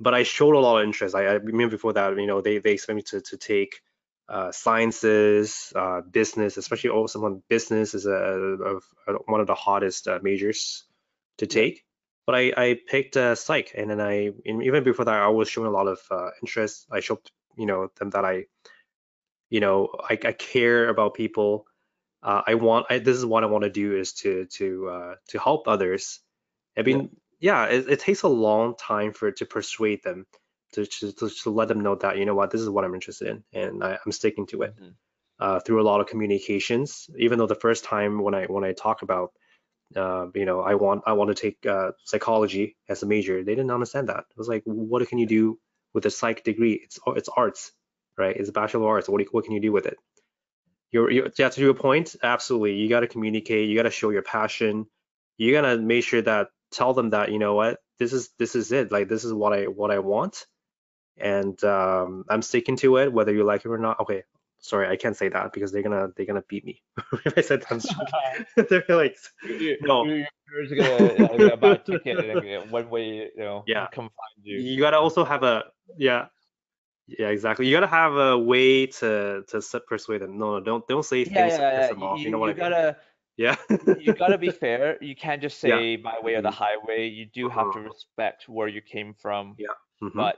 But 0.00 0.14
I 0.14 0.22
showed 0.24 0.54
a 0.56 0.58
lot 0.58 0.78
of 0.80 0.84
interest. 0.86 1.14
I, 1.14 1.26
I 1.26 1.32
remember 1.34 1.76
before 1.76 1.92
that, 1.94 2.16
you 2.18 2.26
know, 2.26 2.40
they 2.40 2.58
they 2.58 2.72
expect 2.72 2.96
me 2.96 3.02
to 3.02 3.20
to 3.20 3.36
take 3.36 3.80
uh, 4.28 4.50
sciences, 4.52 5.72
uh, 5.76 6.00
business, 6.02 6.56
especially 6.56 6.90
also 6.90 7.12
someone 7.14 7.42
business 7.48 7.94
is 7.94 8.06
a, 8.06 8.10
of 8.12 8.84
a, 9.06 9.12
one 9.26 9.40
of 9.40 9.46
the 9.46 9.54
hottest 9.54 10.08
uh, 10.08 10.18
majors 10.22 10.84
to 11.38 11.46
take. 11.46 11.84
But 12.26 12.36
I, 12.36 12.52
I 12.56 12.80
picked 12.86 13.16
uh, 13.16 13.34
psych, 13.34 13.72
and 13.76 13.90
then 13.90 14.00
I 14.00 14.30
even 14.46 14.84
before 14.84 15.04
that, 15.06 15.14
I 15.14 15.28
was 15.28 15.48
showing 15.48 15.68
a 15.68 15.70
lot 15.70 15.88
of 15.88 16.00
uh, 16.10 16.30
interest. 16.42 16.86
I 16.90 17.00
showed 17.00 17.18
you 17.56 17.66
know 17.66 17.90
them 17.98 18.10
that 18.10 18.24
I, 18.24 18.46
you 19.50 19.60
know, 19.60 19.88
I, 19.98 20.14
I 20.24 20.32
care 20.32 20.88
about 20.88 21.14
people. 21.14 21.66
Uh, 22.22 22.42
I 22.46 22.54
want. 22.54 22.86
I, 22.90 22.98
this 22.98 23.16
is 23.16 23.26
what 23.26 23.44
I 23.44 23.48
want 23.48 23.64
to 23.64 23.70
do 23.70 23.96
is 23.96 24.14
to 24.14 24.46
to 24.46 24.88
uh, 24.88 25.14
to 25.28 25.38
help 25.38 25.68
others. 25.68 26.20
I 26.78 26.82
mean, 26.82 27.10
yeah, 27.40 27.66
it, 27.66 27.88
it 27.88 28.00
takes 28.00 28.22
a 28.22 28.28
long 28.28 28.76
time 28.76 29.12
for 29.12 29.32
to 29.32 29.46
persuade 29.46 30.02
them 30.04 30.26
to, 30.74 30.86
to 30.86 31.12
to 31.12 31.50
let 31.50 31.68
them 31.68 31.80
know 31.80 31.96
that 31.96 32.18
you 32.18 32.26
know 32.26 32.34
what 32.34 32.50
this 32.50 32.60
is 32.62 32.70
what 32.70 32.84
I'm 32.84 32.94
interested 32.94 33.28
in, 33.28 33.44
and 33.52 33.84
I, 33.84 33.98
I'm 34.04 34.12
sticking 34.12 34.46
to 34.48 34.62
it 34.62 34.74
Mhm. 34.80 34.94
uh, 35.40 35.60
through 35.60 35.82
a 35.82 35.88
lot 35.90 36.00
of 36.00 36.06
communications. 36.08 37.10
Even 37.18 37.38
though 37.38 37.46
the 37.48 37.54
first 37.56 37.84
time 37.84 38.22
when 38.22 38.34
I 38.34 38.46
when 38.46 38.64
I 38.64 38.72
talk 38.72 39.02
about 39.02 39.32
uh, 39.96 40.26
you 40.34 40.44
know 40.44 40.60
I 40.60 40.74
want 40.74 41.02
I 41.06 41.12
want 41.12 41.34
to 41.34 41.40
take 41.40 41.64
uh, 41.66 41.92
psychology 42.04 42.76
as 42.88 43.02
a 43.02 43.06
major, 43.06 43.42
they 43.42 43.54
didn't 43.54 43.70
understand 43.70 44.08
that. 44.08 44.24
It 44.30 44.36
was 44.36 44.48
like, 44.48 44.62
what 44.64 45.06
can 45.08 45.18
you 45.18 45.26
do 45.26 45.58
with 45.94 46.06
a 46.06 46.10
psych 46.10 46.44
degree? 46.44 46.74
It's 46.82 46.98
it's 47.06 47.28
arts, 47.28 47.72
right? 48.16 48.36
It's 48.36 48.48
a 48.48 48.52
bachelor 48.52 48.82
of 48.82 48.88
arts. 48.88 49.08
What 49.08 49.18
do 49.18 49.24
you, 49.24 49.30
what 49.30 49.44
can 49.44 49.54
you 49.54 49.60
do 49.60 49.72
with 49.72 49.86
it? 49.86 49.96
You're, 50.90 51.10
you're 51.10 51.28
yeah, 51.38 51.48
to 51.48 51.60
your 51.60 51.74
point, 51.74 52.16
absolutely. 52.22 52.74
You 52.74 52.88
got 52.88 53.00
to 53.00 53.08
communicate. 53.08 53.68
You 53.68 53.76
got 53.76 53.84
to 53.84 53.90
show 53.90 54.10
your 54.10 54.22
passion. 54.22 54.86
You 55.38 55.52
gotta 55.52 55.78
make 55.78 56.04
sure 56.04 56.22
that 56.22 56.48
tell 56.70 56.94
them 56.94 57.10
that 57.10 57.32
you 57.32 57.38
know 57.38 57.54
what 57.54 57.78
this 57.98 58.12
is 58.12 58.30
this 58.38 58.54
is 58.54 58.72
it. 58.72 58.92
Like 58.92 59.08
this 59.08 59.24
is 59.24 59.32
what 59.32 59.52
I 59.52 59.64
what 59.64 59.90
I 59.90 59.98
want, 59.98 60.46
and 61.16 61.62
um, 61.64 62.24
I'm 62.28 62.42
sticking 62.42 62.76
to 62.76 62.98
it 62.98 63.12
whether 63.12 63.32
you 63.32 63.44
like 63.44 63.64
it 63.64 63.68
or 63.68 63.78
not. 63.78 64.00
Okay, 64.00 64.24
sorry, 64.62 64.88
I 64.88 64.96
can't 64.96 65.16
say 65.16 65.28
that 65.28 65.52
because 65.52 65.70
they're 65.72 65.82
gonna 65.82 66.08
they're 66.16 66.24
gonna 66.26 66.42
beat 66.48 66.64
me 66.64 66.80
if 67.26 67.36
I 67.36 67.42
said 67.42 67.60
that. 67.60 67.72
I'm 67.72 67.80
joking. 67.80 68.46
they're 68.88 68.96
like, 68.96 69.16
You- 69.44 69.76
no, 69.82 70.04
you- 70.04 70.24
You're 70.52 70.64
just 70.64 70.76
gonna, 70.76 71.12
yeah, 71.18 71.28
gonna 71.36 71.56
buy 71.56 71.74
a 71.74 71.78
ticket 71.78 72.18
and 72.18 72.70
one 72.70 72.88
way, 72.90 73.30
you 73.36 73.44
know, 73.44 73.64
Yeah. 73.66 73.88
come 73.92 74.08
find 74.08 74.36
you. 74.44 74.58
you 74.58 74.80
gotta 74.80 74.98
also 74.98 75.24
have 75.24 75.42
a 75.42 75.64
yeah 75.96 76.26
yeah 77.08 77.28
exactly. 77.28 77.66
You 77.66 77.76
gotta 77.76 77.86
have 77.88 78.14
a 78.16 78.38
way 78.38 78.86
to 79.00 79.42
to 79.48 79.80
persuade 79.88 80.20
them. 80.22 80.38
No, 80.38 80.58
no, 80.58 80.60
don't 80.64 80.86
don't 80.88 81.04
say 81.04 81.20
Yeah, 81.20 81.24
things 81.24 81.54
to 81.56 81.60
yeah, 81.62 81.70
piss 81.78 81.88
yeah. 81.88 81.88
them 81.94 82.02
off. 82.02 82.18
You, 82.18 82.24
You 82.24 82.30
know 82.30 82.38
what 82.38 82.48
you 82.48 82.54
mean? 82.54 82.70
gotta 82.70 82.96
Yeah. 83.36 83.56
you 83.98 84.12
gotta 84.12 84.36
be 84.38 84.50
fair. 84.50 84.98
You 85.00 85.16
can't 85.16 85.40
just 85.40 85.56
Yeah. 85.64 85.78
say 85.78 85.96
my 85.96 86.20
way 86.22 86.34
or 86.36 86.42
the 86.42 86.50
Mhm. 86.50 86.62
highway. 86.64 87.08
You 87.08 87.26
do 87.26 87.48
have 87.48 87.72
to 87.72 87.78
Mhm. 87.78 87.88
respect 87.88 88.48
where 88.48 88.68
you 88.68 88.82
came 88.82 89.14
from, 89.14 89.56
Yeah. 89.58 89.72
Mhm. 90.02 90.12
but 90.14 90.36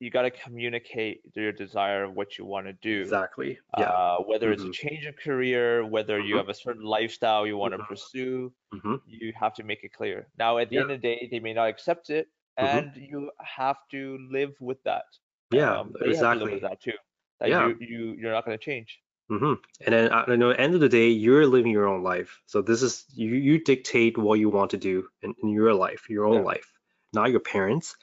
you 0.00 0.10
gotta 0.10 0.30
communicate 0.30 1.22
your 1.34 1.52
desire 1.52 2.04
of 2.04 2.14
what 2.14 2.38
you 2.38 2.44
want 2.44 2.66
to 2.66 2.72
do. 2.74 3.02
Exactly. 3.02 3.58
Yeah. 3.76 3.84
Uh, 3.84 4.18
whether 4.20 4.50
it's 4.52 4.64
a 4.64 4.68
Mhm. 4.68 4.72
change 4.72 5.04
of 5.06 5.16
career, 5.16 5.84
whether 5.86 6.18
you 6.20 6.34
Mhm. 6.34 6.38
have 6.38 6.48
a 6.48 6.54
certain 6.54 6.84
lifestyle 6.84 7.46
you 7.46 7.56
want 7.56 7.74
to 7.74 7.78
Mhm. 7.78 7.86
pursue, 7.88 8.52
hmm 8.72 8.96
you 9.06 9.32
have 9.38 9.54
to 9.54 9.62
make 9.62 9.84
it 9.84 9.92
clear. 9.92 10.28
Now, 10.38 10.58
at 10.58 10.70
the 10.70 10.76
Yeah. 10.76 10.82
end 10.82 10.90
of 10.90 11.00
the 11.00 11.08
day, 11.08 11.28
they 11.30 11.40
may 11.40 11.52
not 11.54 11.68
accept 11.68 12.10
it, 12.10 12.28
and 12.56 12.94
you 12.96 13.30
have 13.40 13.78
to 13.90 14.18
live 14.30 14.54
with 14.60 14.82
that. 14.84 15.04
Yeah. 15.50 15.80
Um, 15.80 15.94
they 16.00 16.14
have 16.14 16.28
to 16.30 16.36
live 16.36 16.50
exactly. 16.50 16.52
with 16.52 16.62
that 16.62 16.80
too. 16.80 16.98
That 17.40 17.50
Yeah. 17.50 17.68
you 17.68 17.76
you 17.80 18.12
you're 18.18 18.32
not 18.32 18.44
going 18.44 18.58
to 18.58 18.64
change. 18.64 19.00
hmm 19.28 19.54
And 19.84 19.92
then 19.94 20.10
at 20.12 20.26
the 20.26 20.54
end 20.58 20.74
of 20.74 20.80
the 20.80 20.88
day, 20.88 21.08
you're 21.08 21.46
living 21.46 21.72
your 21.72 21.86
own 21.86 22.02
life. 22.02 22.40
So 22.46 22.62
this 22.62 22.82
is 22.82 23.04
you 23.14 23.34
you 23.34 23.62
dictate 23.62 24.16
what 24.18 24.38
you 24.38 24.48
want 24.50 24.70
to 24.70 24.76
do 24.78 25.08
in, 25.22 25.34
in 25.42 25.50
your 25.50 25.74
life, 25.74 26.08
your 26.08 26.24
own 26.26 26.38
Yeah. 26.38 26.44
life, 26.44 26.72
not 27.12 27.30
your 27.30 27.40
parents. 27.40 27.94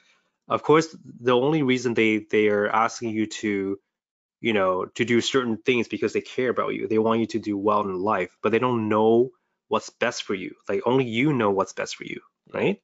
Of 0.48 0.62
course, 0.62 0.96
the 1.20 1.32
only 1.36 1.62
reason 1.62 1.94
they 1.94 2.18
they 2.18 2.48
are 2.48 2.68
asking 2.68 3.10
you 3.10 3.26
to, 3.26 3.78
you 4.40 4.52
know, 4.52 4.86
to 4.96 5.04
do 5.04 5.20
certain 5.20 5.58
things 5.58 5.88
because 5.88 6.12
they 6.12 6.20
care 6.22 6.50
about 6.50 6.74
you. 6.74 6.88
They 6.88 6.98
want 6.98 7.20
you 7.20 7.26
to 7.28 7.38
do 7.40 7.58
well 7.58 7.82
in 7.82 7.94
life, 8.00 8.36
but 8.42 8.52
they 8.52 8.58
don't 8.60 8.88
know 8.88 9.30
what's 9.68 9.90
best 9.90 10.24
for 10.24 10.34
you. 10.34 10.54
Like 10.68 10.82
only 10.86 11.04
you 11.06 11.32
know 11.32 11.50
what's 11.50 11.72
best 11.74 11.96
for 11.96 12.04
you, 12.04 12.20
right? 12.52 12.80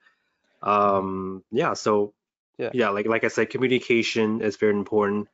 Um, 0.62 1.44
yeah. 1.50 1.74
So 1.74 2.14
Yeah. 2.58 2.70
yeah, 2.72 2.90
like 2.90 3.06
like 3.06 3.24
I 3.24 3.28
said, 3.28 3.50
communication 3.50 4.42
is 4.42 4.56
very 4.56 4.74
important. 4.74 5.28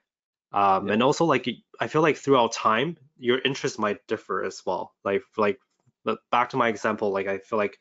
Um, 0.52 0.88
Yeah. 0.88 0.94
and 0.94 1.02
also 1.02 1.24
like 1.26 1.48
I 1.80 1.88
feel 1.88 2.02
like 2.02 2.16
throughout 2.18 2.52
time, 2.52 2.98
your 3.18 3.38
interests 3.40 3.78
might 3.78 4.06
differ 4.06 4.44
as 4.44 4.62
well. 4.66 4.94
Like 5.04 5.22
like 5.36 5.60
but 6.04 6.20
back 6.30 6.50
to 6.50 6.56
my 6.58 6.68
example, 6.68 7.10
like 7.10 7.28
I 7.28 7.38
feel 7.38 7.58
like 7.58 7.78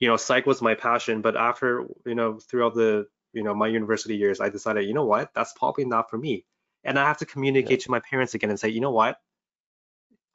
you 0.00 0.08
know 0.08 0.16
psych 0.16 0.46
was 0.46 0.62
my 0.62 0.74
passion, 0.74 1.22
but 1.22 1.36
after 1.36 1.86
you 2.06 2.14
know 2.14 2.38
throughout 2.40 2.74
the 2.74 3.08
you 3.32 3.42
know 3.42 3.54
my 3.54 3.68
university 3.68 4.16
years, 4.16 4.40
I 4.40 4.48
decided 4.50 4.86
you 4.86 4.94
know 4.94 5.06
what 5.06 5.32
that's 5.34 5.52
probably 5.54 5.84
not 5.84 6.10
for 6.10 6.18
me, 6.18 6.46
and 6.84 6.98
I 6.98 7.04
have 7.06 7.18
to 7.18 7.26
communicate 7.26 7.80
to 7.80 7.90
my 7.90 8.00
parents 8.00 8.34
again 8.34 8.50
and 8.50 8.60
say 8.60 8.68
you 8.70 8.80
know 8.80 8.92
what 8.92 9.18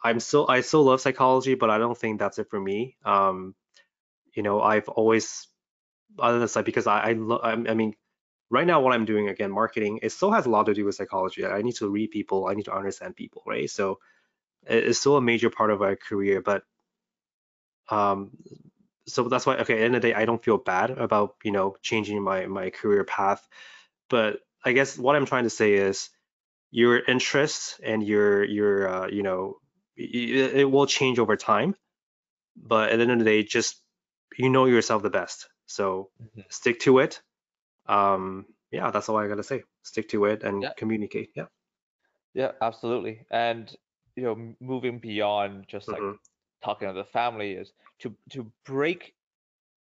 I'm 0.03 0.19
still 0.19 0.45
I 0.49 0.61
still 0.61 0.83
love 0.83 1.01
psychology, 1.01 1.55
but 1.55 1.69
I 1.69 1.77
don't 1.77 1.97
think 1.97 2.19
that's 2.19 2.39
it 2.39 2.49
for 2.49 2.59
me. 2.59 2.97
Um, 3.05 3.55
you 4.35 4.43
know 4.43 4.61
I've 4.61 4.89
always 4.89 5.47
other 6.19 6.39
than 6.39 6.49
that 6.53 6.65
because 6.65 6.87
I 6.87 6.99
I, 6.99 7.13
lo- 7.13 7.41
I 7.43 7.55
mean 7.75 7.95
right 8.49 8.67
now 8.67 8.81
what 8.81 8.93
I'm 8.93 9.05
doing 9.05 9.29
again 9.29 9.51
marketing 9.51 9.99
it 10.03 10.11
still 10.11 10.31
has 10.31 10.45
a 10.45 10.49
lot 10.49 10.65
to 10.67 10.73
do 10.73 10.85
with 10.85 10.95
psychology. 10.95 11.45
I 11.45 11.61
need 11.61 11.75
to 11.77 11.89
read 11.89 12.11
people, 12.11 12.47
I 12.47 12.53
need 12.55 12.65
to 12.65 12.75
understand 12.75 13.15
people, 13.15 13.43
right? 13.47 13.69
So 13.69 13.99
it's 14.63 14.99
still 14.99 15.17
a 15.17 15.21
major 15.21 15.49
part 15.49 15.71
of 15.71 15.81
my 15.81 15.95
career, 15.95 16.41
but 16.41 16.63
um 17.89 18.31
so 19.11 19.23
that's 19.29 19.45
why 19.45 19.57
okay 19.57 19.73
at 19.75 19.79
the 19.79 19.85
end 19.85 19.95
of 19.95 20.01
the 20.01 20.09
day 20.09 20.13
I 20.13 20.25
don't 20.25 20.43
feel 20.43 20.57
bad 20.57 20.91
about 20.91 21.35
you 21.43 21.51
know 21.51 21.75
changing 21.81 22.21
my 22.23 22.45
my 22.47 22.69
career 22.69 23.03
path 23.03 23.47
but 24.09 24.39
I 24.65 24.73
guess 24.73 24.97
what 24.97 25.15
I'm 25.15 25.25
trying 25.25 25.45
to 25.45 25.49
say 25.49 25.73
is 25.73 26.09
your 26.71 26.99
interests 26.99 27.79
and 27.83 28.03
your 28.03 28.43
your 28.43 28.87
uh, 28.89 29.07
you 29.07 29.23
know 29.23 29.57
it, 29.97 30.55
it 30.61 30.65
will 30.65 30.87
change 30.87 31.19
over 31.19 31.35
time 31.37 31.75
but 32.55 32.91
at 32.91 32.97
the 32.97 33.03
end 33.03 33.11
of 33.11 33.19
the 33.19 33.25
day 33.25 33.43
just 33.43 33.81
you 34.37 34.49
know 34.49 34.65
yourself 34.65 35.03
the 35.03 35.09
best 35.09 35.49
so 35.65 36.09
Mhm. 36.19 36.45
stick 36.49 36.79
to 36.81 36.99
it 36.99 37.21
um 37.87 38.45
yeah 38.71 38.91
that's 38.91 39.09
all 39.09 39.17
I 39.17 39.27
gotta 39.27 39.43
say 39.43 39.63
stick 39.83 40.09
to 40.09 40.25
it 40.25 40.43
and 40.43 40.63
Yeah. 40.63 40.73
communicate 40.77 41.31
yeah 41.35 41.47
Yeah, 42.33 42.51
absolutely. 42.61 43.25
And 43.31 43.73
you 44.15 44.23
know, 44.23 44.55
moving 44.59 44.99
beyond 44.99 45.65
just 45.67 45.91
like 45.91 46.01
Mhm. 46.01 46.17
talking 46.63 46.87
to 46.87 46.93
the 46.93 47.05
family 47.05 47.53
is 47.53 47.71
to 48.01 48.15
to 48.31 48.51
break 48.65 49.15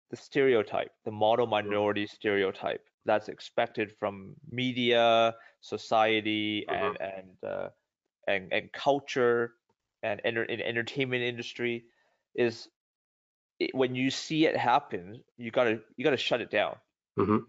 the 0.09 0.17
stereotype, 0.17 0.91
the 1.05 1.11
model 1.11 1.47
minority 1.47 2.07
stereotype 2.07 2.85
that's 3.05 3.29
expected 3.29 3.93
from 3.99 4.35
media, 4.49 5.35
society, 5.61 6.65
and 6.67 6.97
and 7.01 7.43
uh, 7.43 7.69
and 8.27 8.51
and 8.53 8.71
culture 8.71 9.53
and 10.03 10.21
enter, 10.23 10.43
in 10.43 10.61
entertainment 10.61 11.23
industry 11.23 11.85
is 12.35 12.69
it, 13.59 13.73
when 13.73 13.95
you 13.95 14.09
see 14.11 14.45
it 14.45 14.55
happen, 14.57 15.23
you 15.37 15.51
gotta 15.51 15.81
you 15.95 16.03
gotta 16.03 16.17
shut 16.17 16.41
it 16.41 16.51
down. 16.51 16.77
Mhm. 17.17 17.45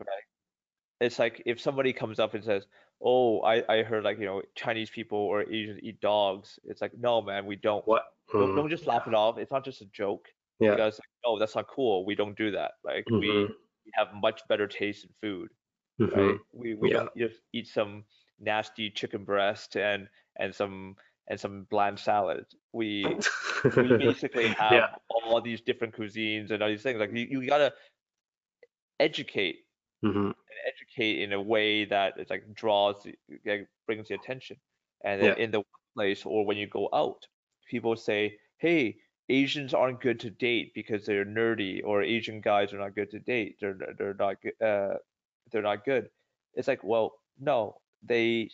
It's 1.00 1.18
like 1.18 1.42
if 1.46 1.60
somebody 1.60 1.92
comes 1.92 2.18
up 2.18 2.34
and 2.34 2.42
says, 2.42 2.66
"Oh, 3.00 3.40
I 3.42 3.62
I 3.72 3.82
heard 3.82 4.04
like 4.04 4.18
you 4.18 4.24
know 4.26 4.42
Chinese 4.54 4.90
people 4.90 5.18
or 5.18 5.42
Asians 5.42 5.80
eat 5.82 6.00
dogs." 6.00 6.58
It's 6.64 6.80
like, 6.82 6.96
no, 6.98 7.22
man, 7.22 7.46
we 7.46 7.56
don't. 7.56 7.86
what 7.86 8.04
Don't, 8.32 8.50
Mhm. 8.50 8.56
don't 8.56 8.68
just 8.70 8.86
laugh 8.86 9.06
it 9.06 9.14
off. 9.14 9.38
It's 9.38 9.50
not 9.52 9.64
just 9.64 9.80
a 9.80 9.86
joke. 9.86 10.28
Yeah 10.61 10.76
Because 10.76 10.94
like, 10.98 11.09
oh, 11.24 11.38
that's 11.38 11.54
not 11.56 11.68
cool. 11.68 12.04
We 12.06 12.14
don't 12.14 12.36
do 12.36 12.50
that. 12.52 12.72
Like 12.84 13.06
we, 13.14 13.20
Mhm. 13.20 13.54
we 13.84 13.92
have 13.94 14.09
much 14.14 14.42
better 14.48 14.66
taste 14.66 15.04
in 15.04 15.11
food, 15.22 15.50
Mhm. 15.98 16.12
right? 16.12 16.40
We 16.52 16.74
we 16.74 16.90
Yeah. 16.90 16.90
don't 16.90 17.11
just 17.16 17.42
eat 17.52 17.68
some 17.68 18.06
nasty 18.40 18.90
chicken 18.90 19.24
breast 19.24 19.76
and 19.76 20.09
and 20.38 20.54
some 20.54 20.96
and 21.28 21.40
some 21.40 21.64
bland 21.70 21.98
salad. 22.00 22.46
We 22.72 23.22
we 23.76 23.92
basically 23.98 24.50
have 24.59 24.84
yeah 24.86 24.98
all 25.09 25.40
these 25.42 25.61
different 25.62 25.94
cuisines 25.96 26.50
and 26.50 26.62
all 26.62 26.68
these 26.68 26.82
things. 26.82 27.00
Like 27.00 27.12
you, 27.12 27.26
you 27.42 27.48
gotta 27.48 27.74
educate 29.00 29.66
Mhm. 30.02 30.32
educate 30.66 31.22
in 31.22 31.32
a 31.32 31.40
way 31.40 31.84
that 31.84 32.14
it's 32.18 32.30
like 32.30 32.52
draws 32.54 33.06
like 33.46 33.68
brings 33.86 34.09
the 34.09 34.14
attention 34.14 34.56
and 35.04 35.20
then 35.20 35.32
Yeah. 35.32 35.36
in 35.36 35.50
the 35.50 35.61
workplace 35.61 36.26
or 36.26 36.44
when 36.44 36.56
you 36.56 36.66
go 36.66 36.88
out 36.92 37.26
people 37.68 37.96
say 37.96 38.38
hey 38.59 38.96
asians 39.29 39.74
aren't 39.74 40.01
good 40.01 40.20
to 40.20 40.31
date 40.31 40.72
because 40.74 41.05
they're 41.07 41.24
nerdy 41.24 41.81
or 41.85 42.03
asian 42.03 42.41
guys 42.41 42.72
are 42.72 42.79
not 42.79 42.95
good 42.95 43.11
to 43.11 43.18
date. 43.20 43.57
They're 43.61 43.79
they're 43.99 44.14
not 44.14 44.41
good 44.43 44.61
uh 44.62 44.99
they're 45.51 45.62
not 45.62 45.85
good. 45.85 46.11
It's 46.55 46.68
like 46.68 46.83
well 46.85 47.14
no 47.39 47.81
they 48.03 48.51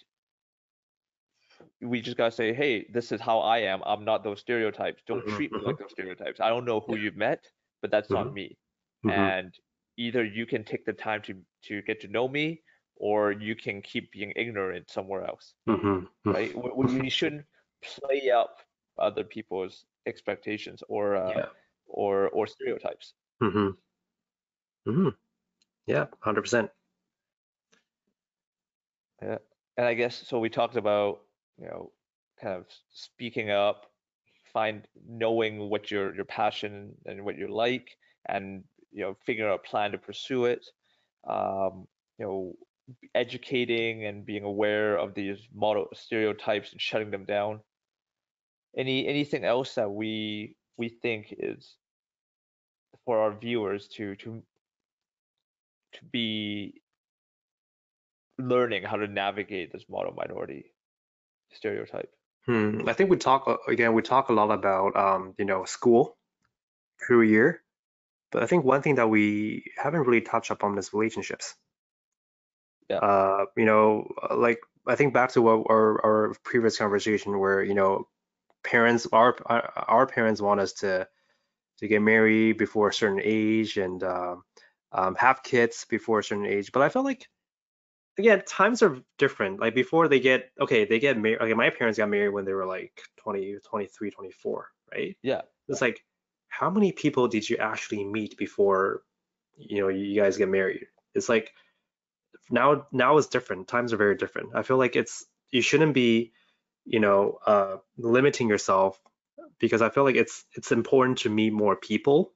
we 1.81 2.01
just 2.01 2.17
gotta 2.17 2.31
say 2.31 2.53
hey 2.53 2.87
this 2.93 3.13
is 3.13 3.21
how 3.21 3.41
i 3.41 3.59
am. 3.59 3.83
I'm 3.85 4.05
not 4.05 4.25
those 4.25 4.41
stereotypes. 4.41 5.03
Don't 5.07 5.25
Mhm, 5.25 5.37
treat 5.37 5.53
me 5.53 5.61
like 5.63 5.79
those 5.79 5.93
stereotypes. 5.93 6.41
I 6.41 6.49
don't 6.49 6.65
know 6.65 6.81
who 6.81 6.97
you've 6.97 7.17
met 7.17 7.51
but 7.81 7.91
that's 7.91 8.11
not 8.13 8.29
Mhm. 8.29 8.33
me. 8.33 8.59
Mhm. 9.05 9.13
and 9.13 9.59
either 9.97 10.25
you 10.25 10.47
can 10.47 10.65
take 10.65 10.85
the 10.87 10.93
time 10.93 11.23
to 11.23 11.45
to 11.63 11.83
get 11.83 12.01
to 12.01 12.09
know 12.09 12.27
me 12.29 12.63
or 12.97 13.33
you 13.33 13.55
can 13.55 13.83
keep 13.83 14.11
being 14.13 14.33
ignorant 14.37 14.91
somewhere 14.91 15.25
else 15.25 15.55
Mhm. 15.69 16.09
Mhm. 16.25 16.33
right? 16.35 16.55
We, 16.57 16.71
we 16.77 17.01
we 17.03 17.11
shouldn't 17.11 17.47
play 17.83 18.31
up 18.31 18.61
other 18.99 19.25
people's 19.25 19.85
expectations 20.07 20.83
or 20.89 21.17
uh, 21.17 21.31
Yeah. 21.37 21.47
or 21.87 22.29
or 22.31 22.47
stereotypes 22.47 23.15
Mhm. 23.43 23.77
Mhm. 24.87 25.17
Yeah, 25.87 26.07
100%. 26.23 26.71
yeah 29.23 29.39
and 29.77 29.87
i 29.87 29.95
guess 29.95 30.27
so 30.27 30.39
we 30.39 30.49
talked 30.49 30.77
about 30.77 31.21
you 31.59 31.67
know 31.67 31.93
kind 32.41 32.55
of 32.57 32.67
speaking 32.93 33.51
up 33.51 33.87
find 34.53 34.87
knowing 35.09 35.69
what 35.71 35.91
your 35.91 36.15
your 36.15 36.25
passion 36.25 36.95
and 37.07 37.25
what 37.25 37.37
you 37.37 37.49
like 37.49 37.89
and 38.29 38.65
you 38.93 39.03
know 39.03 39.15
figuring 39.27 39.51
out 39.51 39.61
a 39.65 39.69
plan 39.69 39.93
to 39.93 39.99
pursue 39.99 40.45
it 40.47 40.65
um 41.29 41.87
you 42.19 42.27
know 42.27 42.53
educating 43.15 44.05
and 44.05 44.27
being 44.27 44.45
aware 44.45 44.97
of 44.97 45.15
these 45.15 45.39
model 45.55 45.87
stereotypes 45.95 46.73
and 46.73 46.81
shutting 46.81 47.11
them 47.11 47.25
down 47.25 47.61
any 48.77 49.07
anything 49.07 49.45
else 49.45 49.75
that 49.75 49.91
we 49.91 50.57
we 50.77 50.89
think 50.89 51.35
is 51.39 51.77
for 53.05 53.19
our 53.19 53.33
viewers 53.33 53.89
to 53.89 54.17
to 54.17 54.43
to 55.93 56.05
be 56.11 56.83
learning 58.39 58.83
how 58.83 58.97
to 58.97 59.07
navigate 59.07 59.73
this 59.73 59.85
model 59.89 60.13
minority 60.13 60.73
stereotype 61.53 62.11
Hmm. 62.47 62.87
I 62.87 62.93
think 62.93 63.11
we 63.11 63.17
talk 63.17 63.45
uh, 63.49 63.57
again, 63.69 63.95
we 63.95 64.03
talk 64.03 64.29
a 64.29 64.33
lot 64.33 64.51
about 64.51 64.97
um, 64.97 65.35
you 65.39 65.45
know, 65.45 65.65
school, 65.65 66.17
career, 67.01 67.63
but 68.31 68.43
I 68.43 68.47
think 68.47 68.65
one 68.65 68.83
thing 68.83 68.97
that 68.97 69.09
we 69.09 69.65
haven't 69.83 70.03
really 70.03 70.21
touched 70.21 70.51
upon 70.51 70.77
is 70.79 70.93
relationships. 70.93 71.55
Yeah. 72.91 72.99
Uh, 72.99 73.47
you 73.57 73.65
know, 73.65 74.13
uh, 74.31 74.37
like 74.37 74.59
I 74.87 74.95
think 74.95 75.15
back 75.15 75.33
to 75.33 75.43
what 75.43 75.65
our, 75.71 76.05
our 76.05 76.35
previous 76.45 76.77
conversation 76.77 77.39
where, 77.39 77.63
you 77.63 77.73
know, 77.73 78.09
parents, 78.65 79.07
our 79.13 79.37
our 79.47 79.73
our 79.89 80.07
parents 80.07 80.41
want 80.41 80.61
us 80.61 80.73
to 80.75 81.07
to 81.79 81.89
get 81.89 82.03
married 82.03 82.57
before 82.59 82.89
a 82.89 82.93
certain 82.93 83.21
age 83.23 83.77
and 83.77 84.03
um, 84.03 84.43
um, 84.93 85.15
have 85.17 85.43
kids 85.43 85.87
before 85.89 86.21
a 86.21 86.25
certain 86.25 86.47
age. 86.47 86.73
But 86.73 86.83
I 86.83 86.89
felt 86.89 87.05
like 87.05 87.29
again, 88.19 88.43
times 88.47 88.83
are 88.83 88.99
different. 89.19 89.61
Like 89.61 89.75
before 89.75 90.09
they 90.09 90.21
get 90.21 90.51
okay, 90.61 90.85
they 90.85 90.99
get 90.99 91.19
married. 91.19 91.41
Okay, 91.41 91.55
my 91.55 91.71
parents 91.71 91.99
got 91.99 92.09
married 92.09 92.31
when 92.31 92.45
they 92.45 92.53
were 92.53 92.67
like 92.67 93.01
20, 93.19 93.59
23, 93.69 94.11
24, 94.11 94.69
right? 94.93 95.17
yeah 95.23 95.43
It's 95.69 95.81
like 95.81 96.05
how 96.49 96.71
many 96.71 96.93
people 96.93 97.29
did 97.29 97.49
you 97.49 97.57
actually 97.57 98.05
meet 98.05 98.37
before 98.37 99.03
you 99.57 99.81
know 99.81 99.89
you 99.89 100.21
guys 100.21 100.37
get 100.37 100.49
married? 100.49 100.87
It's 101.15 101.29
like 101.29 101.53
now 102.51 102.87
now 102.93 103.19
is 103.19 103.27
different. 103.27 103.69
Times 103.69 103.93
are 103.93 103.97
very 103.97 104.17
different. 104.17 104.51
I 104.55 104.63
feel 104.63 104.77
like 104.77 104.97
it's 104.97 105.25
you 105.51 105.63
shouldn't 105.63 105.95
be, 105.95 106.33
you 106.85 107.01
know, 107.01 107.39
uh, 107.47 107.77
limiting 107.99 108.49
yourself 108.49 109.01
because 109.61 109.83
I 109.83 109.91
feel 109.91 110.05
like 110.05 110.17
it's 110.17 110.45
it's 110.55 110.73
important 110.73 111.19
to 111.19 111.31
meet 111.31 111.53
more 111.53 111.77
people 111.77 112.33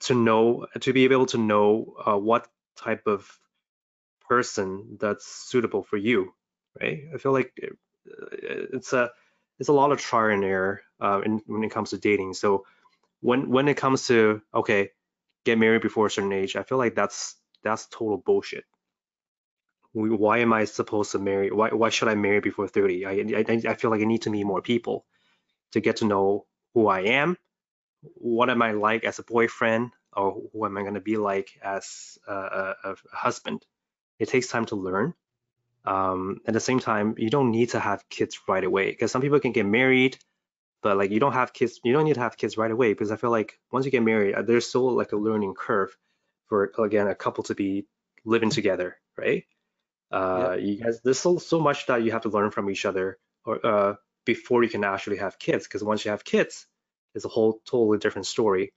to 0.00 0.14
know 0.14 0.66
to 0.80 0.92
be 0.92 1.04
able 1.04 1.26
to 1.26 1.38
know 1.38 1.94
uh, 2.06 2.16
what 2.18 2.48
type 2.76 3.06
of 3.06 3.28
person 4.28 4.98
that's 5.00 5.26
suitable 5.26 5.82
for 5.82 5.96
you, 5.96 6.34
right? 6.80 7.00
I 7.14 7.18
feel 7.18 7.32
like 7.32 7.52
it- 7.56 7.78
it's 8.06 8.92
a 8.92 9.10
it's 9.58 9.68
a 9.68 9.72
lot 9.74 9.92
of 9.92 10.00
trial 10.00 10.30
and 10.34 10.44
error 10.44 10.82
uh, 11.00 11.20
in, 11.24 11.42
when 11.46 11.64
it 11.64 11.70
comes 11.70 11.90
to 11.90 11.98
dating. 11.98 12.34
So 12.34 12.66
when 13.20 13.50
when 13.50 13.68
it 13.68 13.76
comes 13.76 14.08
to 14.08 14.42
okay, 14.54 14.90
get 15.44 15.58
married 15.58 15.82
before 15.82 16.06
a 16.06 16.10
certain 16.10 16.32
age, 16.32 16.56
I 16.56 16.64
feel 16.64 16.78
like 16.78 16.94
that's 16.96 17.36
that's 17.64 17.86
total 17.88 18.18
bullshit. 18.18 18.64
Why 19.92 20.38
am 20.38 20.52
I 20.52 20.64
supposed 20.64 21.12
to 21.12 21.18
marry? 21.18 21.50
Why 21.50 21.70
why 21.70 21.88
should 21.88 22.08
I 22.08 22.14
marry 22.14 22.40
before 22.40 22.68
30? 22.68 23.06
I 23.06 23.10
I, 23.10 23.62
I 23.68 23.74
feel 23.74 23.90
like 23.90 24.02
I 24.02 24.04
need 24.04 24.22
to 24.22 24.30
meet 24.30 24.44
more 24.44 24.62
people 24.62 25.04
to 25.72 25.80
get 25.80 25.96
to 25.96 26.04
know 26.04 26.46
who 26.74 26.86
I 26.86 27.00
am, 27.00 27.36
what 28.14 28.50
am 28.50 28.62
I 28.62 28.72
like 28.72 29.04
as 29.04 29.18
a 29.18 29.24
boyfriend, 29.24 29.90
or 30.12 30.42
who 30.52 30.64
am 30.64 30.76
I 30.76 30.82
going 30.82 30.94
to 30.94 31.00
be 31.00 31.16
like 31.16 31.50
as 31.62 32.18
a, 32.26 32.74
a, 32.84 32.96
husband. 33.12 33.64
It 34.18 34.28
takes 34.28 34.48
time 34.48 34.66
to 34.66 34.76
learn. 34.76 35.14
Um, 35.84 36.40
at 36.46 36.54
the 36.54 36.60
same 36.60 36.78
time, 36.80 37.14
you 37.16 37.30
don't 37.30 37.50
need 37.50 37.70
to 37.70 37.80
have 37.80 38.08
kids 38.08 38.38
right 38.46 38.62
away 38.62 38.90
because 38.90 39.10
some 39.10 39.22
people 39.22 39.40
can 39.40 39.52
get 39.52 39.66
married, 39.66 40.18
but 40.82 40.96
like 40.96 41.10
you 41.10 41.20
don't 41.20 41.32
have 41.32 41.52
kids, 41.52 41.80
you 41.84 41.92
don't 41.92 42.04
need 42.04 42.14
to 42.14 42.20
have 42.20 42.36
kids 42.36 42.58
right 42.58 42.70
away 42.70 42.92
because 42.92 43.10
I 43.10 43.16
feel 43.16 43.30
like 43.30 43.58
once 43.72 43.86
you 43.86 43.90
get 43.90 44.02
married, 44.02 44.34
there's 44.46 44.68
still 44.68 44.92
like 44.92 45.12
a 45.12 45.16
learning 45.16 45.54
curve 45.54 45.96
for 46.46 46.70
again 46.78 47.08
a 47.08 47.14
couple 47.14 47.44
to 47.44 47.54
be 47.54 47.86
living 48.24 48.50
together, 48.50 48.96
right? 49.16 49.44
Uh, 50.10 50.56
Yep. 50.56 50.60
you 50.60 50.76
guys, 50.76 51.00
there's 51.02 51.18
so 51.18 51.38
so 51.38 51.60
much 51.60 51.86
that 51.86 52.02
you 52.02 52.10
have 52.12 52.22
to 52.22 52.28
learn 52.28 52.50
from 52.50 52.70
each 52.70 52.84
other, 52.84 53.18
or 53.44 53.64
uh, 53.64 53.94
before 54.24 54.62
you 54.62 54.68
can 54.68 54.84
actually 54.84 55.18
have 55.18 55.38
kids. 55.38 55.64
Because 55.64 55.84
once 55.84 56.04
you 56.04 56.10
have 56.10 56.24
kids, 56.24 56.66
it's 57.14 57.24
a 57.24 57.28
whole 57.28 57.60
totally 57.64 57.98
different 57.98 58.26
story. 58.26 58.72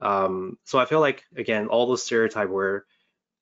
Um, 0.00 0.58
so 0.64 0.78
I 0.78 0.84
feel 0.86 1.00
like 1.00 1.24
again, 1.36 1.68
all 1.68 1.86
those 1.86 2.02
stereotype 2.04 2.48
where, 2.50 2.86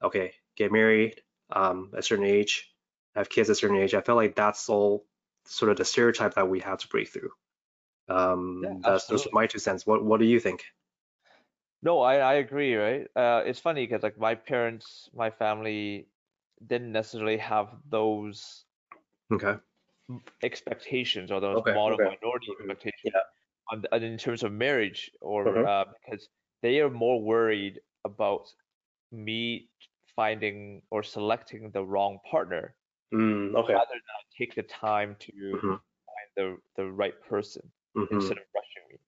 okay, 0.02 0.34
get 0.56 0.72
married 0.72 1.20
um, 1.50 1.90
at 1.92 2.00
a 2.00 2.02
certain 2.02 2.24
age, 2.24 2.70
have 3.14 3.28
kids 3.28 3.48
at 3.50 3.52
a 3.52 3.56
certain 3.56 3.76
age. 3.76 3.94
I 3.94 4.00
feel 4.00 4.16
like 4.16 4.34
that's 4.34 4.68
all 4.68 5.06
sort 5.46 5.70
of 5.70 5.76
the 5.76 5.84
stereotype 5.84 6.34
that 6.34 6.48
we 6.48 6.60
have 6.60 6.78
to 6.78 6.88
break 6.88 7.08
through. 7.08 7.30
Um, 8.08 8.60
Yeah, 8.62 8.74
that's 8.82 9.06
those 9.06 9.26
are 9.26 9.30
my 9.32 9.46
two 9.46 9.58
cents. 9.58 9.86
What 9.86 10.04
what 10.04 10.20
do 10.20 10.26
you 10.26 10.40
think? 10.40 10.64
No, 11.82 12.00
I, 12.00 12.16
I 12.16 12.34
agree, 12.34 12.74
right? 12.74 13.06
Uh, 13.14 13.42
it's 13.44 13.60
funny 13.60 13.86
because 13.86 14.02
like 14.02 14.18
my 14.18 14.34
parents, 14.34 15.08
my 15.14 15.30
family 15.30 16.08
didn't 16.66 16.92
necessarily 16.92 17.38
have 17.38 17.82
those 17.88 18.66
Okay. 19.32 19.58
expectations 20.42 21.30
or 21.30 21.40
those 21.40 21.58
Okay. 21.58 21.64
model 21.66 21.98
Okay. 21.98 22.04
minority 22.04 22.52
hmm 22.58 22.70
expectations 22.70 23.12
Yeah. 23.14 23.22
the- 23.82 23.96
in 23.96 24.18
terms 24.18 24.42
of 24.44 24.52
marriage 24.52 25.10
or 25.20 25.42
Uh-huh. 25.46 25.66
uh, 25.66 25.84
because 25.86 26.28
they 26.62 26.80
are 26.80 26.90
more 26.90 27.22
worried 27.22 27.80
about 28.04 28.46
me 29.12 29.70
finding 30.16 30.82
or 30.90 31.02
selecting 31.02 31.70
the 31.72 31.84
wrong 31.84 32.20
partner 32.30 32.76
Mm, 33.12 33.54
okay. 33.56 33.74
rather 33.74 33.94
than 33.94 34.22
take 34.38 34.54
the 34.54 34.62
time 34.64 35.16
to 35.20 35.32
hmm 35.52 35.76
find 36.06 36.28
the, 36.36 36.58
the 36.76 36.90
right 36.92 37.20
person 37.22 37.72
instead 38.12 38.38
of 38.38 38.44
rushing 38.54 38.84
me. 38.90 38.98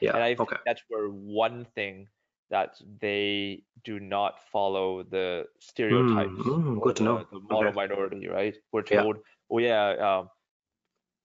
Yeah. 0.00 0.12
And 0.14 0.22
I 0.22 0.34
think 0.34 0.44
Okay. 0.44 0.56
that's 0.66 0.82
where 0.88 1.08
one 1.10 1.66
thing 1.76 2.08
that 2.50 2.80
they 3.00 3.64
do 3.84 4.00
not 4.00 4.40
follow 4.50 5.02
the 5.02 5.46
Mm, 5.90 6.36
stereotypes 6.38 6.50
mm, 6.50 6.80
or 6.80 6.92
good 6.92 6.96
to 6.96 7.02
the, 7.04 7.04
know. 7.04 7.26
the 7.30 7.40
model 7.40 7.72
Okay. 7.72 7.72
minority, 7.72 8.28
right? 8.28 8.56
We're 8.72 8.82
Yeah. 8.90 9.04
told, 9.04 9.18
oh 9.50 9.58
yeah, 9.58 9.90
um, 10.18 10.28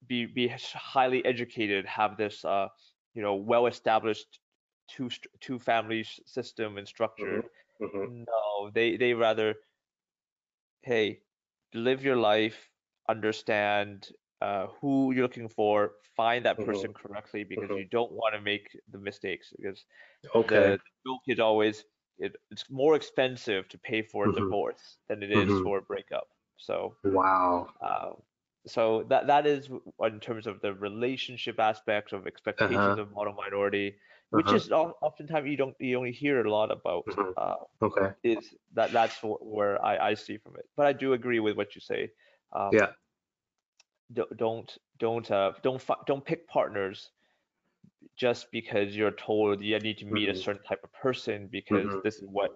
be 0.08 0.26
be 0.26 0.48
highly 0.48 1.24
educated, 1.26 1.86
have 1.86 2.18
this 2.18 2.44
uh, 2.46 2.68
you 3.14 3.22
know, 3.22 3.36
well-established 3.36 4.40
two 4.88 5.10
two 5.40 5.60
families 5.60 6.20
system 6.26 6.78
and 6.78 6.88
structure. 6.88 7.46
hmm 7.80 7.88
hmm 7.88 8.06
No, 8.06 8.72
they 8.74 8.98
they 8.98 9.14
rather, 9.14 9.56
hey, 10.84 11.22
live 11.74 12.04
your 12.04 12.16
life, 12.16 12.72
understand 13.10 14.10
uh, 14.42 14.68
who 14.82 15.12
you're 15.14 15.24
looking 15.24 15.50
for, 15.50 15.94
find 16.16 16.46
that 16.46 16.60
hmm 16.60 16.64
person 16.64 16.94
correctly 16.94 17.44
because 17.44 17.70
hmm 17.70 17.76
you 17.76 17.86
don't 17.86 18.12
want 18.12 18.36
to 18.36 18.42
make 18.42 18.68
the 18.92 19.00
mistakes 19.00 19.54
because 19.58 19.86
Okay. 20.36 20.76
the 20.76 20.80
joke 21.06 21.22
is 21.28 21.40
always 21.40 21.86
it, 22.18 22.36
it's 22.52 22.70
more 22.70 22.96
expensive 22.96 23.68
to 23.70 23.78
pay 23.80 24.02
for 24.02 24.28
a 24.28 24.34
hmm 24.34 24.34
divorce 24.34 24.98
than 25.10 25.22
it 25.24 25.32
is 25.32 25.58
hmm 25.58 25.64
for 25.64 25.80
a 25.80 25.82
breakup. 25.82 26.28
So 26.58 26.98
Wow. 27.04 27.70
uh, 27.82 28.12
so 28.68 29.04
that 29.10 29.28
that 29.28 29.46
is 29.46 29.70
in 30.02 30.20
terms 30.20 30.48
of 30.48 30.62
the 30.62 30.74
relationship 30.74 31.60
aspects 31.60 32.14
of 32.14 32.28
expectations 32.28 32.98
Uh-huh. 32.98 32.98
of 32.98 33.12
model 33.12 33.34
minority, 33.34 33.96
which 34.32 34.52
Uh-huh. 34.52 34.54
is 34.54 34.72
oftentimes 34.72 35.48
you 35.48 35.58
don't 35.58 35.76
you 35.80 35.98
only 35.98 36.12
hear 36.12 36.44
a 36.46 36.50
lot 36.52 36.72
about. 36.72 37.06
hmm 37.06 37.34
Uh, 37.38 37.56
Okay. 37.82 38.16
is 38.24 38.54
that 38.74 38.92
that's 38.94 39.20
where 39.24 39.84
I, 39.84 40.10
I 40.10 40.14
see 40.16 40.38
from 40.38 40.56
it. 40.58 40.66
But 40.76 40.88
I 40.88 40.94
do 40.94 41.14
agree 41.14 41.40
with 41.40 41.58
what 41.58 41.76
you 41.76 41.82
say. 41.82 42.10
Um, 42.56 42.80
Yeah. 42.80 42.94
Do- 44.14 44.28
don't 44.36 44.78
don't 44.98 45.30
uh, 45.32 45.54
don't 45.64 45.84
don't 46.08 46.26
pick 46.26 46.48
partners 46.48 47.12
just 48.18 48.52
because 48.52 48.96
you're 48.96 49.12
told 49.12 49.62
you 49.62 49.80
need 49.80 49.98
to 49.98 50.06
meet 50.06 50.30
a 50.30 50.34
hmm 50.34 50.36
certain 50.36 50.64
type 50.64 50.84
of 50.84 50.92
person 50.94 51.48
because 51.52 51.92
hmm 51.92 52.02
this 52.04 52.16
is 52.22 52.28
what 52.30 52.52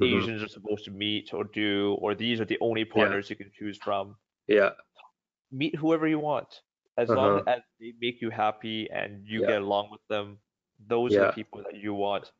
hmm 0.00 0.24
Asians 0.24 0.42
are 0.42 0.48
supposed 0.48 0.84
to 0.84 0.90
meet 0.90 1.32
or 1.34 1.44
do, 1.44 1.96
or 2.00 2.14
these 2.14 2.40
are 2.40 2.44
the 2.44 2.58
only 2.60 2.84
Yeah. 2.94 3.14
partners 3.14 3.30
you 3.30 3.36
can 3.36 3.50
choose 3.52 3.78
from. 3.78 4.16
Yeah. 4.46 4.70
Meet 5.52 5.76
whoever 5.76 6.08
you 6.08 6.18
want, 6.18 6.62
as 6.96 7.14
long 7.14 7.38
Uh-huh. 7.38 7.46
as 7.46 7.60
they 7.78 7.92
make 8.00 8.20
you 8.20 8.30
happy 8.30 8.90
and 8.90 9.24
you 9.26 9.40
Yeah. 9.40 9.44
get 9.44 9.62
along 9.62 9.90
with 9.90 10.04
them. 10.08 10.40
Those 10.78 11.16
are 11.16 11.20
the 11.20 11.28
people 11.28 11.62
that 11.62 11.76
you 11.76 11.94
want, 11.94 12.32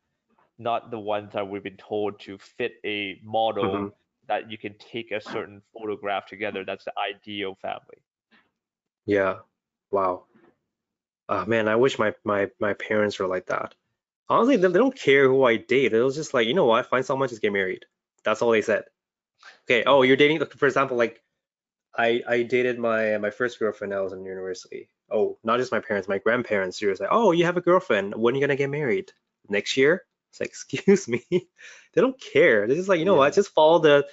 not 0.57 0.91
the 0.91 0.99
ones 0.99 1.33
that 1.33 1.47
we've 1.49 1.63
been 1.63 1.77
told 1.77 2.19
to 2.21 2.37
fit 2.37 2.73
a 2.85 3.19
model 3.23 3.85
hmm 3.85 3.93
that 4.27 4.49
you 4.51 4.57
can 4.57 4.77
take 4.77 5.11
a 5.11 5.21
certain 5.21 5.61
photograph 5.73 6.25
together. 6.27 6.63
That's 6.65 6.85
the 6.85 6.93
ideal 6.99 7.55
family. 7.55 8.03
Yeah. 9.05 9.39
Wow. 9.91 10.25
Uh, 11.29 11.45
man, 11.45 11.67
I 11.67 11.75
wish 11.75 11.97
my 11.99 12.13
my 12.23 12.49
my 12.59 12.73
parents 12.73 13.17
were 13.19 13.27
like 13.27 13.47
that. 13.47 13.73
Honestly, 14.29 14.57
they, 14.57 14.67
they 14.67 14.79
don't 14.79 14.95
care 14.97 15.27
who 15.27 15.43
I 15.43 15.57
date. 15.57 15.93
It 15.93 16.01
was 16.01 16.15
just 16.15 16.33
like, 16.33 16.47
you 16.47 16.53
know 16.53 16.65
what? 16.65 16.87
Find 16.87 17.05
someone, 17.05 17.29
just 17.29 17.41
get 17.41 17.53
married. 17.53 17.85
That's 18.23 18.41
all 18.41 18.51
they 18.51 18.61
said. 18.61 18.85
Okay. 19.65 19.83
Oh, 19.85 20.01
you're 20.03 20.17
dating. 20.17 20.45
For 20.45 20.67
example, 20.67 20.97
like 20.97 21.21
I 21.97 22.23
I 22.27 22.43
dated 22.43 22.79
my 22.79 23.17
my 23.17 23.29
first 23.31 23.59
girlfriend 23.59 23.91
when 23.91 23.99
I 23.99 24.03
was 24.03 24.13
in 24.13 24.25
university. 24.25 24.89
Oh, 25.11 25.37
not 25.43 25.59
just 25.59 25.71
my 25.71 25.79
parents, 25.81 26.07
my 26.07 26.19
grandparents. 26.19 26.81
Was 26.81 26.99
like, 26.99 27.09
oh, 27.11 27.31
you 27.31 27.45
have 27.45 27.57
a 27.57 27.61
girlfriend. 27.61 28.15
When 28.15 28.33
are 28.33 28.37
you 28.37 28.41
gonna 28.43 28.55
get 28.57 28.69
married? 28.69 29.11
Next 29.49 29.77
year? 29.77 30.03
It's 30.31 30.39
like, 30.41 30.49
excuse 30.77 31.07
me. 31.07 31.23
They 31.31 32.01
don't 32.01 32.19
care. 32.19 32.67
They're 32.67 32.75
just 32.77 32.89
like, 32.89 32.99
you 32.99 33.05
know 33.05 33.13
Yeah. 33.13 33.19
what? 33.19 33.33
Just 33.35 33.53
follow 33.53 33.79
the 33.79 34.07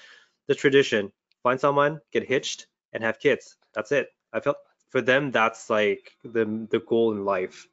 the 0.49 0.55
tradition. 0.55 1.13
Find 1.43 1.61
someone, 1.61 2.01
get 2.13 2.29
hitched, 2.29 2.67
and 2.93 3.03
have 3.05 3.19
kids. 3.21 3.57
That's 3.75 3.93
it. 3.93 4.09
I 4.33 4.41
felt 4.41 4.59
for 4.91 5.01
them 5.01 5.31
that's 5.31 5.71
like 5.71 6.13
the 6.25 6.45
the 6.71 6.81
goal 6.81 7.13
in 7.13 7.25
life 7.25 7.67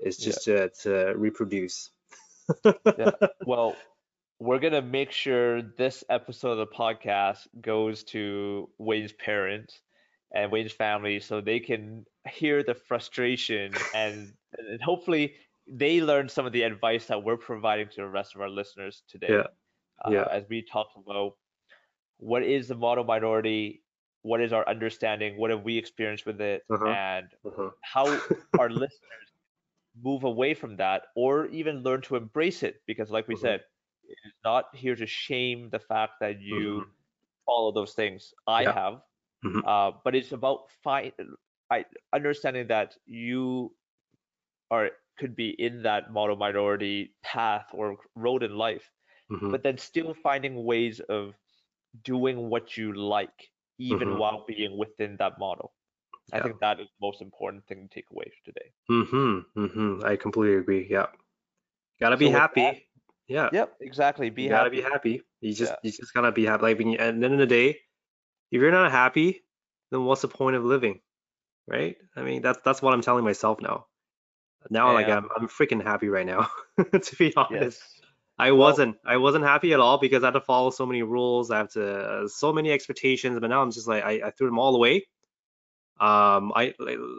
is 0.00 0.18
Yeah. 0.20 0.24
just 0.26 0.44
to 0.44 0.68
to 0.82 1.14
reproduce. 1.16 1.90
Yeah. 2.64 3.10
Well, 3.46 3.76
we're 4.40 4.58
gonna 4.60 4.82
make 4.82 5.10
sure 5.12 5.62
this 5.62 6.04
episode 6.08 6.58
of 6.58 6.58
the 6.58 6.74
podcast 6.74 7.46
goes 7.60 8.04
to 8.04 8.68
Wayne's 8.78 9.12
parents 9.12 9.80
and 10.34 10.52
Wayne's 10.52 10.72
family 10.72 11.20
so 11.20 11.40
they 11.40 11.60
can 11.60 12.04
hear 12.28 12.62
the 12.62 12.74
frustration 12.74 13.72
and, 13.94 14.32
and 14.58 14.82
hopefully 14.82 15.34
they 15.66 16.00
learn 16.02 16.28
some 16.28 16.46
of 16.46 16.52
the 16.52 16.62
advice 16.62 17.06
that 17.06 17.22
we're 17.24 17.36
providing 17.38 17.88
to 17.88 17.96
the 17.96 18.08
rest 18.08 18.34
of 18.34 18.40
our 18.42 18.48
listeners 18.50 19.02
today. 19.08 19.28
Yeah. 19.30 19.46
Uh, 20.04 20.10
Yeah. 20.12 20.26
as 20.30 20.44
we 20.48 20.62
talk 20.62 20.88
about 20.96 21.32
what 22.18 22.42
is 22.42 22.68
the 22.68 22.74
model 22.74 23.04
minority, 23.04 23.82
what 24.22 24.40
is 24.40 24.52
our 24.52 24.66
understanding, 24.68 25.36
what 25.38 25.50
have 25.50 25.62
we 25.62 25.76
experienced 25.78 26.26
with 26.26 26.40
it, 26.40 26.62
Uh-huh. 26.70 26.96
and 26.96 27.28
Uh-huh. 27.44 27.70
how 27.82 28.24
our 28.56 28.70
listeners 28.70 29.28
move 30.02 30.24
away 30.24 30.54
from 30.54 30.76
that 30.76 31.02
or 31.16 31.46
even 31.46 31.82
learn 31.82 32.00
to 32.02 32.16
embrace 32.16 32.62
it 32.62 32.80
because 32.86 33.10
like 33.10 33.28
we 33.28 33.34
Mhm. 33.34 33.36
said 33.36 33.60
it's 34.08 34.34
not 34.44 34.64
here 34.74 34.94
to 34.94 35.06
shame 35.06 35.68
the 35.70 35.78
fact 35.78 36.12
that 36.20 36.40
you 36.40 36.82
Mhm. 36.82 36.94
follow 37.46 37.72
those 37.72 37.94
things 37.94 38.32
i 38.46 38.66
Yeah. 38.66 38.74
have 38.74 39.00
Mhm. 39.44 39.62
uh, 39.64 39.90
but 40.04 40.14
it's 40.14 40.32
about 40.32 40.70
find 40.82 41.12
I, 41.70 41.84
understanding 42.12 42.68
that 42.68 42.96
you 43.06 43.72
are 44.70 44.90
could 45.18 45.34
be 45.36 45.50
in 45.50 45.82
that 45.82 46.12
model 46.12 46.36
minority 46.36 47.14
path 47.22 47.66
or 47.72 47.96
road 48.14 48.42
in 48.42 48.56
life 48.56 48.90
but 49.50 49.62
then 49.62 49.76
still 49.78 50.14
finding 50.14 50.64
ways 50.64 51.00
of 51.00 51.34
doing 52.04 52.48
what 52.48 52.76
you 52.76 52.92
like 52.92 53.50
even 53.78 54.08
Mhm. 54.08 54.18
while 54.18 54.44
being 54.46 54.76
within 54.76 55.16
that 55.18 55.38
model 55.38 55.72
i 56.32 56.40
think 56.40 56.58
that 56.60 56.78
is 56.80 56.88
the 56.88 57.06
most 57.06 57.22
important 57.22 57.64
thing 57.66 57.88
to 57.88 57.94
take 57.94 58.10
away 58.12 58.30
today 58.44 58.68
Mm-hmm. 58.90 59.62
Mm-hmm. 59.64 60.04
I 60.04 60.16
completely 60.16 60.56
agree. 60.56 60.86
Yeah. 60.90 61.06
Gotta 62.00 62.16
be 62.16 62.26
So 62.26 62.32
happy. 62.32 62.60
that- 62.62 62.76
Yeah. 63.28 63.48
Yep, 63.52 63.76
exactly. 63.80 64.30
Be 64.30 64.44
you 64.44 64.48
gotta 64.48 64.64
happy. 64.70 64.76
be 64.76 64.82
happy. 64.82 65.22
You 65.40 65.52
just 65.52 65.72
Yeah. 65.72 65.76
you 65.82 65.90
just 65.92 66.14
gotta 66.14 66.32
be 66.32 66.44
happy. 66.46 66.62
Like 66.62 66.78
when 66.78 66.88
you, 66.92 66.98
at 66.98 67.18
the 67.18 67.24
end 67.24 67.34
of 67.34 67.38
the 67.38 67.46
day, 67.46 67.68
if 68.50 68.60
you're 68.60 68.70
not 68.72 68.90
happy, 68.90 69.44
then 69.90 70.04
what's 70.04 70.22
the 70.22 70.28
point 70.28 70.56
of 70.56 70.64
living? 70.64 71.00
Right? 71.66 71.96
I 72.16 72.22
mean 72.22 72.40
that's 72.42 72.58
that's 72.64 72.80
what 72.80 72.94
I'm 72.94 73.02
telling 73.02 73.24
myself 73.24 73.60
now. 73.60 73.86
Now 74.70 74.92
like 74.92 75.08
I'm 75.08 75.28
I'm 75.36 75.48
freaking 75.48 75.82
happy 75.82 76.08
right 76.08 76.26
now, 76.26 76.48
to 77.06 77.16
be 77.16 77.34
honest. 77.36 77.80
yes, 77.80 77.97
I 78.38 78.52
wasn't. 78.52 78.96
I 79.04 79.16
wasn't 79.16 79.44
happy 79.44 79.72
at 79.72 79.80
all 79.80 79.98
because 79.98 80.22
I 80.22 80.28
had 80.28 80.34
to 80.34 80.40
follow 80.40 80.70
so 80.70 80.86
many 80.86 81.02
rules. 81.02 81.50
I 81.50 81.58
have 81.58 81.72
to 81.72 81.98
uh, 81.98 82.28
so 82.28 82.52
many 82.52 82.70
expectations, 82.70 83.38
but 83.40 83.48
now 83.48 83.62
I'm 83.62 83.72
just 83.72 83.88
like 83.88 84.04
I, 84.04 84.20
I 84.26 84.30
threw 84.30 84.46
them 84.46 84.58
all 84.58 84.76
away. 84.76 85.06
Um, 86.00 86.52
I 86.54 86.74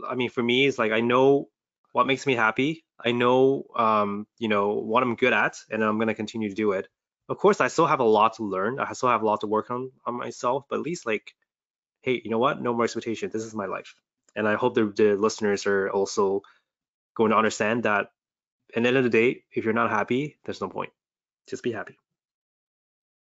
I 0.08 0.16
mean 0.16 0.30
for 0.30 0.42
me 0.42 0.68
it's 0.68 0.80
like 0.80 0.94
I 0.94 1.02
know 1.02 1.50
what 1.92 2.08
makes 2.08 2.26
me 2.26 2.36
happy. 2.36 2.86
I 3.04 3.12
know 3.12 3.66
um, 3.76 4.28
you 4.38 4.48
know 4.48 4.76
what 4.76 5.04
I'm 5.04 5.16
good 5.16 5.34
at, 5.34 5.58
and 5.70 5.84
I'm 5.84 6.00
gonna 6.00 6.16
continue 6.16 6.50
to 6.50 6.56
do 6.56 6.72
it. 6.72 6.88
Of 7.28 7.38
course, 7.38 7.62
I 7.62 7.68
still 7.68 7.86
have 7.88 8.00
a 8.00 8.04
lot 8.04 8.34
to 8.36 8.44
learn. 8.44 8.80
I 8.80 8.94
still 8.94 9.10
have 9.10 9.22
a 9.22 9.26
lot 9.26 9.42
to 9.42 9.48
work 9.48 9.72
on 9.72 9.92
on 10.06 10.16
myself, 10.16 10.66
but 10.70 10.78
at 10.78 10.82
least 10.84 11.06
like, 11.06 11.34
hey, 12.02 12.22
you 12.24 12.32
know 12.32 12.40
what? 12.40 12.62
No 12.62 12.74
more 12.74 12.86
expectations. 12.86 13.34
This 13.34 13.44
is 13.44 13.54
my 13.54 13.66
life, 13.66 13.94
and 14.36 14.48
I 14.48 14.56
hope 14.56 14.76
the 14.76 14.86
the 14.96 15.16
listeners 15.16 15.66
are 15.68 15.90
also 15.90 16.44
going 17.16 17.32
to 17.32 17.38
understand 17.38 17.84
that. 17.84 18.08
At 18.76 18.84
the 18.84 18.88
end 18.88 18.98
of 18.98 19.04
the 19.04 19.10
day, 19.10 19.44
if 19.52 19.66
you're 19.66 19.74
not 19.74 19.90
happy, 19.90 20.38
there's 20.46 20.62
no 20.62 20.70
point. 20.70 20.92
Just 21.50 21.64
be 21.64 21.72
happy. 21.72 21.98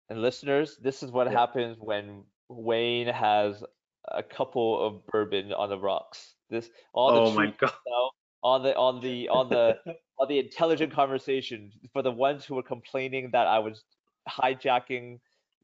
and 0.10 0.22
listeners, 0.22 0.78
this 0.78 1.04
is 1.04 1.12
what 1.12 1.28
Yeah. 1.28 1.38
happens 1.40 1.78
when 1.80 2.26
Wayne 2.50 3.08
has 3.08 3.64
a 4.10 4.24
couple 4.24 4.80
of 4.86 5.06
bourbon 5.08 5.52
on 5.54 5.70
the 5.70 5.78
rocks. 5.78 6.36
This 6.50 6.70
all 6.94 7.12
the 7.12 7.22
Oh 7.22 7.32
my 7.32 7.48
god. 7.58 7.74
now 7.86 8.12
on 8.44 8.64
the 8.64 8.76
on 8.76 9.02
the 9.02 9.28
on 9.30 9.50
the 9.50 9.80
on 10.20 10.28
the 10.30 10.40
intelligent 10.40 10.94
conversation 10.94 11.72
for 11.92 12.02
the 12.02 12.12
ones 12.12 12.46
who 12.46 12.56
were 12.56 12.64
complaining 12.64 13.32
that 13.32 13.48
I 13.48 13.60
was 13.60 13.84
hijacking 14.30 15.20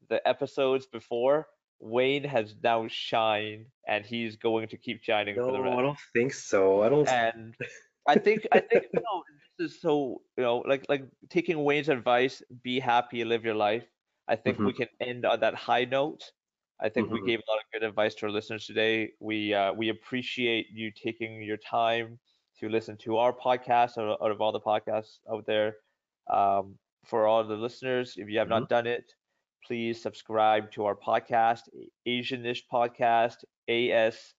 the 0.08 0.26
episodes 0.28 0.86
before. 0.86 1.48
Wayne 1.80 2.24
has 2.24 2.54
now 2.62 2.86
shined, 2.88 3.66
and 3.86 4.04
he's 4.06 4.36
going 4.36 4.68
to 4.68 4.76
keep 4.76 5.02
shining 5.02 5.34
for 5.36 5.52
the 5.52 5.58
No, 5.58 5.64
rest. 5.64 5.78
I 5.78 5.82
don't 5.82 5.98
think 6.12 6.32
so. 6.32 6.82
I 6.82 6.88
don't. 6.88 7.08
And 7.08 7.54
I 8.06 8.16
think 8.16 8.46
I 8.52 8.60
think 8.60 8.84
you 8.92 9.00
know 9.00 9.24
this 9.28 9.36
is 9.36 9.43
so 9.68 10.22
you 10.36 10.42
know 10.42 10.58
like 10.58 10.84
like 10.88 11.04
taking 11.28 11.62
Wayne's 11.64 11.88
advice, 11.88 12.42
be 12.62 12.80
happy, 12.80 13.24
live 13.24 13.44
your 13.44 13.54
life. 13.54 13.86
I 14.28 14.36
think 14.36 14.64
we 14.64 14.72
Mhm, 14.72 14.74
can 14.74 14.88
end 15.00 15.24
on 15.24 15.40
that 15.40 15.54
high 15.54 15.84
note. 15.84 16.32
I 16.80 16.88
think 16.88 17.10
we 17.10 17.20
mhm, 17.20 17.22
gave 17.22 17.38
a 17.40 17.50
lot 17.50 17.58
of 17.58 17.64
good 17.72 17.82
advice 17.84 18.14
to 18.16 18.26
our 18.26 18.32
listeners 18.32 18.66
today. 18.66 19.12
We 19.20 19.54
uh, 19.54 19.72
we 19.74 19.88
appreciate 19.88 20.68
you 20.70 20.90
taking 20.92 21.42
your 21.42 21.56
time 21.58 22.18
to 22.58 22.68
listen 22.68 22.96
to 22.98 23.16
our 23.18 23.32
podcast 23.32 23.98
out 23.98 24.08
of, 24.08 24.22
out 24.22 24.30
of 24.30 24.40
all 24.40 24.52
the 24.52 24.60
podcasts 24.60 25.18
out 25.30 25.46
there. 25.46 25.76
Um, 26.30 26.78
for 27.04 27.26
all 27.26 27.44
the 27.44 27.56
listeners, 27.56 28.16
if 28.16 28.28
you 28.28 28.38
have 28.38 28.48
mhm. 28.48 28.48
not 28.48 28.68
done 28.68 28.86
it, 28.86 29.14
please 29.64 30.00
subscribe 30.02 30.70
to 30.72 30.84
our 30.84 30.94
podcast, 30.96 31.68
Asianish 32.06 32.62
Podcast, 32.72 33.44
A 33.68 33.90
S 33.90 34.34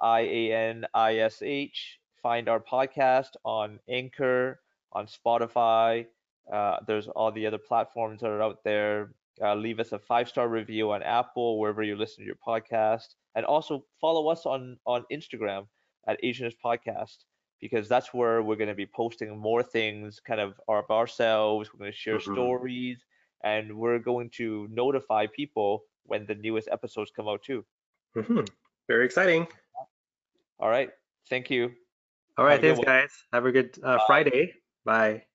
I 0.00 0.20
A 0.20 0.52
N 0.52 0.86
I 0.94 1.16
S 1.18 1.42
H. 1.42 2.00
Find 2.22 2.48
our 2.48 2.60
podcast 2.60 3.30
on 3.44 3.78
Anchor, 3.88 4.60
on 4.92 5.06
Spotify. 5.06 6.06
Uh, 6.52 6.78
there's 6.86 7.08
all 7.08 7.30
the 7.30 7.46
other 7.46 7.58
platforms 7.58 8.20
that 8.20 8.28
are 8.30 8.42
out 8.42 8.64
there. 8.64 9.12
Uh, 9.40 9.54
leave 9.54 9.78
us 9.78 9.92
a 9.92 9.98
five 9.98 10.28
star 10.28 10.48
review 10.48 10.90
on 10.90 11.02
Apple, 11.02 11.58
wherever 11.60 11.82
you 11.82 11.94
listen 11.96 12.22
to 12.22 12.26
your 12.26 12.38
podcast, 12.46 13.14
and 13.36 13.44
also 13.46 13.84
follow 14.00 14.28
us 14.28 14.46
on 14.46 14.78
on 14.86 15.04
Instagram 15.12 15.66
at 16.08 16.20
Asianish 16.22 16.56
Podcast 16.64 17.18
because 17.60 17.88
that's 17.88 18.12
where 18.14 18.42
we're 18.42 18.56
going 18.56 18.68
to 18.68 18.74
be 18.74 18.86
posting 18.86 19.36
more 19.38 19.62
things, 19.62 20.20
kind 20.20 20.40
of 20.40 20.58
of 20.68 20.90
ourselves. 20.90 21.70
We're 21.72 21.78
going 21.78 21.92
to 21.92 21.96
share 21.96 22.18
Mhm. 22.18 22.32
stories, 22.32 23.04
and 23.44 23.76
we're 23.78 23.98
going 24.00 24.30
to 24.30 24.66
notify 24.70 25.26
people 25.26 25.84
when 26.04 26.26
the 26.26 26.34
newest 26.34 26.68
episodes 26.72 27.10
come 27.14 27.28
out 27.28 27.42
too. 27.42 27.64
Mhm. 28.16 28.48
Very 28.88 29.04
exciting. 29.04 29.46
All 30.58 30.70
right, 30.70 30.90
thank 31.28 31.50
you. 31.50 31.74
All 32.38 32.44
right, 32.44 32.60
thanks, 32.60 32.80
guys. 32.80 33.10
Have 33.32 33.46
a 33.46 33.52
good 33.52 33.76
uh, 33.82 33.98
Friday. 34.06 34.54
Bye. 34.84 35.27